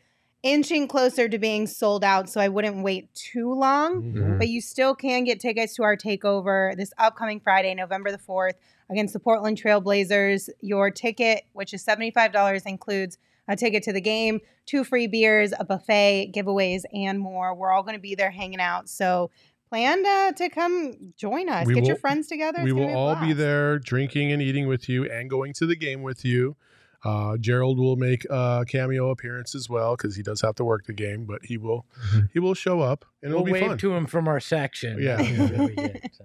inching 0.43 0.87
closer 0.89 1.29
to 1.29 1.39
being 1.39 1.67
sold 1.67 2.05
out, 2.05 2.29
so 2.29 2.41
I 2.41 2.49
wouldn't 2.49 2.83
wait 2.83 3.13
too 3.15 3.53
long 3.55 4.03
Mhm. 4.03 4.39
but 4.39 4.49
you 4.49 4.61
still 4.61 4.95
can 4.95 5.25
get 5.25 5.39
tickets 5.41 5.75
to 5.77 5.85
our 5.85 5.97
takeover 5.97 6.77
this 6.77 6.93
upcoming 6.99 7.39
Friday, 7.41 7.75
November 7.75 8.11
the 8.11 8.19
4th, 8.19 8.55
against 8.91 9.13
the 9.15 9.21
Portland 9.21 9.57
Trailblazers. 9.63 10.51
Your 10.61 10.91
ticket, 10.91 11.45
which 11.53 11.73
is 11.73 11.83
$75, 11.85 12.67
includes 12.67 13.19
a 13.53 13.57
ticket 13.57 13.83
to 13.85 13.93
the 13.93 14.01
game, 14.01 14.41
two 14.67 14.83
free 14.85 15.07
beers, 15.07 15.53
a 15.59 15.65
buffet, 15.65 16.33
giveaways, 16.35 16.83
and 16.93 17.19
more. 17.21 17.55
We're 17.55 17.71
all 17.71 17.83
going 17.83 17.97
to 17.97 18.01
be 18.03 18.15
there 18.15 18.31
hanging 18.31 18.61
out. 18.61 18.89
So 18.89 19.31
plan 19.69 20.05
uh, 20.05 20.33
to 20.33 20.49
come 20.51 21.13
join 21.17 21.49
us. 21.49 21.67
We 21.67 21.75
Get 21.75 21.85
your 21.87 21.97
friends 21.97 22.27
together. 22.29 22.59
It's 22.59 22.65
we 22.67 22.73
will 22.73 22.87
be 22.89 22.93
a 22.93 22.97
all 22.97 23.17
be 23.17 23.33
there 23.33 23.79
drinking 23.79 24.33
and 24.33 24.43
eating 24.43 24.67
with 24.67 24.89
you 24.89 25.05
and 25.05 25.31
going 25.31 25.53
to 25.55 25.67
the 25.67 25.77
game 25.77 26.03
with 26.03 26.25
you. 26.25 26.57
Uh, 27.05 27.37
Gerald 27.37 27.79
will 27.79 27.97
make 27.97 28.25
a 28.31 28.65
cameo 28.69 29.11
appearance 29.11 29.55
as 29.57 29.69
well 29.69 29.97
because 29.97 30.15
he 30.15 30.23
does 30.23 30.41
have 30.43 30.55
to 30.57 30.65
work 30.65 30.87
the 30.87 30.93
game, 30.93 31.25
but 31.25 31.41
he 31.45 31.57
will 31.59 31.85
Mhm. 32.15 32.29
he 32.33 32.39
will 32.39 32.55
show 32.55 32.81
up 32.81 33.05
and 33.23 33.33
we'll 33.33 33.41
it'll 33.41 33.47
be 33.47 33.53
wave 33.53 33.67
fun. 33.67 33.79
to 33.79 33.93
him 33.95 34.07
from 34.07 34.29
our 34.29 34.39
section. 34.39 35.03
Yeah. 35.03 35.17
That's 35.17 35.53
what 35.59 35.69
we 35.71 35.75
get, 35.75 36.11
so. 36.15 36.25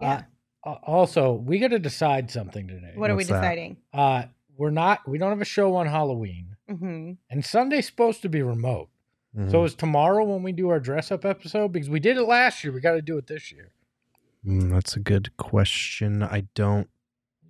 Yeah. 0.00 0.22
Uh, 0.64 0.76
also, 0.84 1.32
we 1.32 1.58
got 1.58 1.68
to 1.72 1.78
decide 1.78 2.30
something 2.30 2.68
today. 2.68 2.92
What 2.94 3.10
are 3.10 3.14
we 3.14 3.18
What's 3.18 3.28
that? 3.30 3.40
deciding? 3.40 3.76
Uh, 3.92 4.24
we're 4.58 4.70
not. 4.70 5.08
We 5.08 5.16
don't 5.16 5.30
have 5.30 5.40
a 5.40 5.46
show 5.46 5.74
on 5.76 5.86
Halloween, 5.86 6.56
hmm 6.68 7.12
and 7.30 7.42
Sunday's 7.44 7.86
supposed 7.86 8.20
to 8.22 8.28
be 8.28 8.42
remote. 8.42 8.88
Mhm. 9.36 9.50
So 9.50 9.64
is 9.64 9.74
tomorrow 9.74 10.24
when 10.24 10.42
we 10.42 10.52
do 10.52 10.68
our 10.68 10.80
dress 10.80 11.10
up 11.10 11.24
episode? 11.24 11.72
Because 11.72 11.88
we 11.88 12.00
did 12.00 12.16
it 12.18 12.24
last 12.24 12.62
year. 12.64 12.72
We 12.72 12.80
got 12.80 12.92
to 12.92 13.02
do 13.02 13.16
it 13.18 13.26
this 13.26 13.50
year. 13.52 13.70
Mm, 14.46 14.70
that's 14.70 14.94
a 14.96 15.00
good 15.00 15.36
question. 15.36 16.22
I 16.22 16.44
don't. 16.54 16.88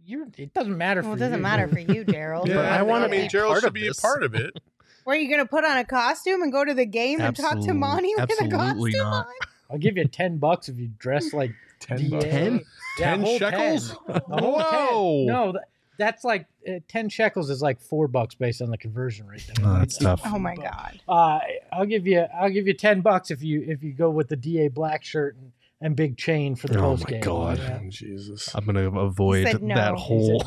You're, 0.04 0.26
it 0.38 0.54
doesn't 0.54 0.76
matter 0.76 1.02
Well, 1.02 1.10
for 1.12 1.16
it 1.16 1.20
doesn't 1.20 1.38
you. 1.38 1.42
matter 1.42 1.68
for 1.68 1.78
you, 1.78 2.04
Gerald. 2.08 2.48
Yeah, 2.48 2.60
I 2.60 2.78
I 2.78 2.82
wanna 2.82 3.06
I 3.06 3.08
mean, 3.08 3.22
be 3.22 3.28
Gerald 3.28 3.56
should 3.56 3.64
of 3.64 3.72
be 3.74 3.88
a 3.88 3.92
part 3.94 4.22
of 4.22 4.34
it. 4.34 4.58
Were 5.04 5.14
you 5.14 5.28
gonna 5.30 5.46
put 5.46 5.64
on 5.64 5.76
a 5.76 5.84
costume 5.84 6.42
and 6.42 6.50
go 6.52 6.64
to 6.64 6.74
the 6.74 6.86
game 6.86 7.20
and 7.20 7.34
talk 7.36 7.52
to 7.52 7.56
Absolute- 7.58 7.74
Monty 7.76 8.12
with 8.16 8.30
a 8.30 8.48
costume 8.48 8.90
not. 8.98 9.26
on? 9.26 9.32
I'll 9.70 9.78
give 9.78 9.96
you 9.98 10.04
ten 10.06 10.38
bucks 10.38 10.68
if 10.68 10.78
you 10.78 10.88
dress 10.98 11.32
like 11.34 11.52
10 11.80 12.10
Ten? 12.20 12.64
Yeah, 12.98 13.16
10 13.16 13.38
shekels? 13.38 13.88
10. 14.06 14.16
A 14.16 14.20
10. 14.20 14.22
Whoa. 14.42 15.24
No, 15.26 15.52
th- 15.52 15.64
that's 15.98 16.24
like 16.24 16.46
uh, 16.68 16.74
ten 16.88 17.08
shekels 17.08 17.50
is 17.50 17.60
like 17.60 17.80
four 17.80 18.08
bucks 18.08 18.34
based 18.34 18.62
on 18.62 18.70
the 18.70 18.78
conversion 18.78 19.26
rate. 19.26 19.46
that 19.48 19.62
Oh, 19.64 19.72
made. 19.74 19.80
that's 19.82 19.98
tough. 19.98 20.22
Oh 20.24 20.38
my 20.38 20.54
god. 20.54 21.00
Uh, 21.08 21.40
I'll 21.72 21.86
give 21.86 22.06
you 22.06 22.20
I'll 22.20 22.50
give 22.50 22.66
you 22.66 22.74
ten 22.74 23.00
bucks 23.00 23.30
if 23.30 23.42
you 23.42 23.62
if 23.66 23.82
you 23.82 23.92
go 23.92 24.08
with 24.10 24.28
the 24.28 24.36
DA 24.36 24.68
black 24.68 25.04
shirt 25.04 25.36
and, 25.36 25.52
and 25.80 25.94
big 25.96 26.16
chain 26.16 26.54
for 26.56 26.68
the 26.68 26.78
Oh 26.78 26.82
post 26.82 27.06
game. 27.06 27.22
Oh 27.26 27.44
my. 27.46 27.56
God. 27.56 27.80
Oh, 27.84 27.88
Jesus. 27.90 28.54
I'm 28.54 28.64
gonna 28.64 28.88
avoid 29.00 29.46
said 29.48 29.62
no. 29.62 29.74
that 29.74 29.94
whole 29.94 30.42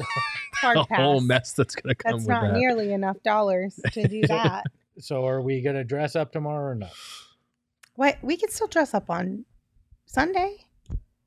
Hard 0.56 0.78
the 0.90 0.96
whole 0.96 1.22
mess 1.22 1.54
that's 1.54 1.76
gonna 1.76 1.96
come 1.96 2.12
That's 2.14 2.24
with 2.24 2.30
not 2.30 2.42
that. 2.54 2.54
nearly 2.60 2.94
enough 2.94 3.18
dollars 3.24 3.80
to 3.94 4.08
do 4.08 4.22
that. 4.28 4.66
So 5.00 5.26
are 5.28 5.42
we 5.42 5.62
gonna 5.62 5.84
dress 5.84 6.16
up 6.16 6.32
tomorrow 6.32 6.72
or 6.72 6.76
not? 6.76 6.92
what? 7.96 8.18
We 8.22 8.38
can 8.38 8.50
still 8.50 8.68
dress 8.68 8.94
up 8.94 9.10
on 9.10 9.46
Sunday. 10.06 10.66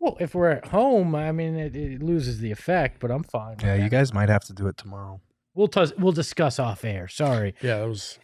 Well, 0.05 0.19
if 0.21 0.35
we're 0.35 0.51
at 0.51 0.67
home, 0.67 1.15
I 1.15 1.33
mean 1.33 1.57
it, 1.57 1.75
it 1.75 2.03
loses 2.03 2.39
the 2.41 2.51
effect, 2.51 3.01
but 3.01 3.11
I'm 3.11 3.23
fine. 3.23 3.57
yeah, 3.63 3.75
you 3.77 3.89
guys 3.89 4.13
might 4.13 4.29
have 4.29 4.45
to 4.45 4.53
do 4.53 4.67
it 4.67 4.77
tomorrow. 4.77 5.23
We'll 5.55 5.69
tus- 5.69 5.95
we'll 5.97 6.13
discuss 6.13 6.59
off 6.59 6.85
air. 6.85 7.09
Sorry. 7.09 7.55
Yeah, 7.63 7.79
that 7.79 7.89
was. 7.89 8.19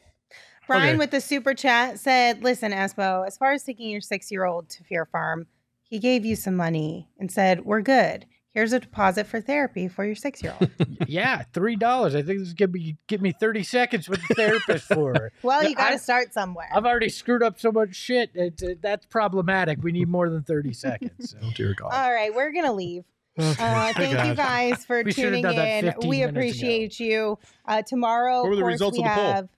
Brian 0.66 0.90
Okay. 0.90 0.98
with 0.98 1.10
the 1.10 1.22
super 1.22 1.54
chat 1.54 1.98
said, 1.98 2.42
"Listen, 2.44 2.70
Espo, 2.72 3.26
as 3.26 3.38
far 3.38 3.52
as 3.52 3.64
taking 3.64 3.88
your 3.88 4.02
six-year-old 4.02 4.68
to 4.68 4.84
Fear 4.84 5.06
Farm, 5.06 5.46
he 5.82 5.98
gave 5.98 6.26
you 6.26 6.36
some 6.36 6.54
money 6.54 7.08
and 7.18 7.32
said 7.32 7.64
we're 7.64 7.80
good. 7.80 8.26
Here's 8.52 8.72
a 8.72 8.80
deposit 8.80 9.28
for 9.28 9.40
therapy 9.40 9.86
for 9.86 10.04
your 10.04 10.16
six-year-old. 10.16 10.70
yeah, 11.06 11.44
three 11.52 11.76
dollars. 11.76 12.16
I 12.16 12.22
think 12.22 12.40
this 12.40 12.48
is 12.48 12.54
gonna 12.54 12.68
be 12.68 12.96
give 13.06 13.20
me 13.20 13.30
thirty 13.32 13.62
seconds 13.62 14.08
with 14.08 14.20
the 14.26 14.34
therapist 14.34 14.86
for 14.88 15.14
her. 15.14 15.32
well, 15.42 15.62
you 15.62 15.74
got 15.76 15.88
to 15.90 15.94
I- 15.94 15.98
start 15.98 16.32
somewhere. 16.34 16.68
I've 16.74 16.84
already 16.84 17.10
screwed 17.10 17.44
up 17.44 17.60
so 17.60 17.70
much 17.70 17.94
shit. 17.94 18.30
It's, 18.34 18.60
uh, 18.62 18.74
that's 18.80 19.06
problematic. 19.06 19.78
We 19.82 19.92
need 19.92 20.08
more 20.08 20.28
than 20.28 20.42
thirty 20.42 20.72
seconds. 20.72 21.30
So. 21.30 21.36
Oh 21.44 21.50
dear 21.54 21.74
God. 21.74 21.90
All 21.92 22.12
right, 22.12 22.34
we're 22.34 22.50
gonna 22.52 22.72
leave. 22.72 23.04
Okay. 23.38 23.48
Uh, 23.62 23.92
thank 23.94 24.26
you 24.28 24.34
guys 24.34 24.84
for 24.84 25.02
We 25.04 25.12
tuning 25.12 25.44
in. 25.44 25.50
We 25.54 25.54
minutes 25.54 26.04
ago. 26.04 26.24
appreciate 26.28 26.98
you. 26.98 27.38
Uh, 27.64 27.82
tomorrow, 27.82 28.42
What 28.42 28.50
were 28.50 28.56
the 28.56 28.62
of 28.62 28.64
course, 28.64 28.72
results 28.72 28.98
we 28.98 29.04
of 29.04 29.10
the 29.10 29.14
poll? 29.14 29.32
have. 29.32 29.48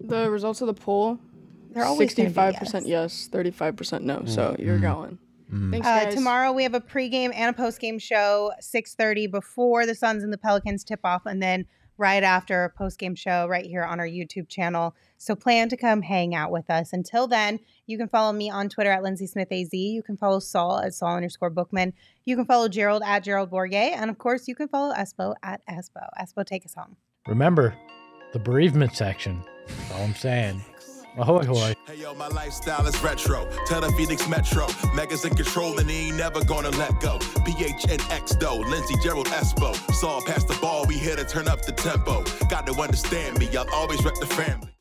The 0.00 0.30
results 0.30 0.60
of 0.60 0.66
the 0.66 0.74
poll 0.74 1.18
They're 1.70 1.84
always 1.84 2.14
65% 2.14 2.82
yes, 2.86 3.28
35% 3.32 4.02
no. 4.02 4.24
So 4.26 4.54
you're 4.58 4.78
Mm. 4.78 4.82
going. 4.82 5.18
Mm. 5.52 5.70
Thanks, 5.70 5.86
Uh, 5.86 6.10
tomorrow 6.10 6.52
we 6.52 6.62
have 6.62 6.74
a 6.74 6.80
pregame 6.80 7.32
and 7.34 7.54
a 7.54 7.58
postgame 7.58 8.00
show, 8.00 8.52
six 8.60 8.94
thirty 8.94 9.26
before 9.26 9.86
the 9.86 9.94
Suns 9.94 10.22
and 10.22 10.32
the 10.32 10.38
Pelicans 10.38 10.84
tip 10.84 11.00
off, 11.04 11.26
and 11.26 11.42
then 11.42 11.66
right 11.96 12.22
after 12.22 12.64
a 12.64 12.72
postgame 12.72 13.18
show 13.18 13.46
right 13.48 13.66
here 13.66 13.82
on 13.82 13.98
our 13.98 14.06
YouTube 14.06 14.48
channel. 14.48 14.94
So 15.16 15.34
plan 15.34 15.68
to 15.70 15.76
come 15.76 16.02
hang 16.02 16.32
out 16.32 16.52
with 16.52 16.70
us. 16.70 16.92
Until 16.92 17.26
then, 17.26 17.58
you 17.86 17.98
can 17.98 18.06
follow 18.08 18.32
me 18.32 18.48
on 18.48 18.68
Twitter 18.68 18.92
at 18.92 19.02
Lindsay 19.02 19.26
Smith 19.26 19.48
AZ. 19.50 19.72
You 19.72 20.02
can 20.04 20.16
follow 20.16 20.38
Saul 20.38 20.78
at 20.78 20.94
Saul 20.94 21.16
underscore 21.16 21.50
Bookman. 21.50 21.92
You 22.24 22.36
can 22.36 22.44
follow 22.44 22.68
Gerald 22.68 23.02
at 23.04 23.24
Gerald 23.24 23.50
Bourguet, 23.50 23.94
and 23.96 24.10
of 24.10 24.18
course, 24.18 24.46
you 24.46 24.54
can 24.54 24.68
follow 24.68 24.94
Espo 24.94 25.34
at 25.42 25.60
Espo. 25.66 26.08
Espo, 26.20 26.46
take 26.46 26.64
us 26.64 26.74
home. 26.74 26.96
Remember, 27.26 27.74
the 28.32 28.38
bereavement 28.38 28.94
section. 28.94 29.42
That's 29.66 29.92
all 29.92 30.04
I'm 30.04 30.14
saying. 30.14 30.62
Ahoy, 31.18 31.44
hoy. 31.46 31.74
Hey 31.86 31.96
yo, 31.96 32.14
my 32.14 32.28
lifestyle 32.28 32.86
is 32.86 33.02
retro. 33.02 33.48
Tell 33.66 33.80
the 33.80 33.90
Phoenix 33.92 34.28
Metro. 34.28 34.66
Megas 34.94 35.24
in 35.24 35.34
control 35.34 35.78
and 35.80 35.90
he 35.90 36.08
ain't 36.08 36.16
never 36.16 36.44
gonna 36.44 36.70
let 36.70 37.00
go. 37.00 37.18
PHNX 37.18 38.38
though, 38.38 38.58
Lindsey 38.58 38.94
Gerald 39.02 39.26
Espo. 39.26 39.74
Saw 39.92 40.20
past 40.20 40.46
the 40.46 40.56
ball, 40.60 40.84
we 40.86 40.96
here 40.96 41.16
to 41.16 41.24
turn 41.24 41.48
up 41.48 41.62
the 41.62 41.72
tempo. 41.72 42.22
Got 42.48 42.66
to 42.68 42.72
understand 42.80 43.38
me, 43.38 43.48
I'll 43.56 43.68
always 43.74 44.04
rep 44.04 44.14
the 44.20 44.26
family. 44.26 44.77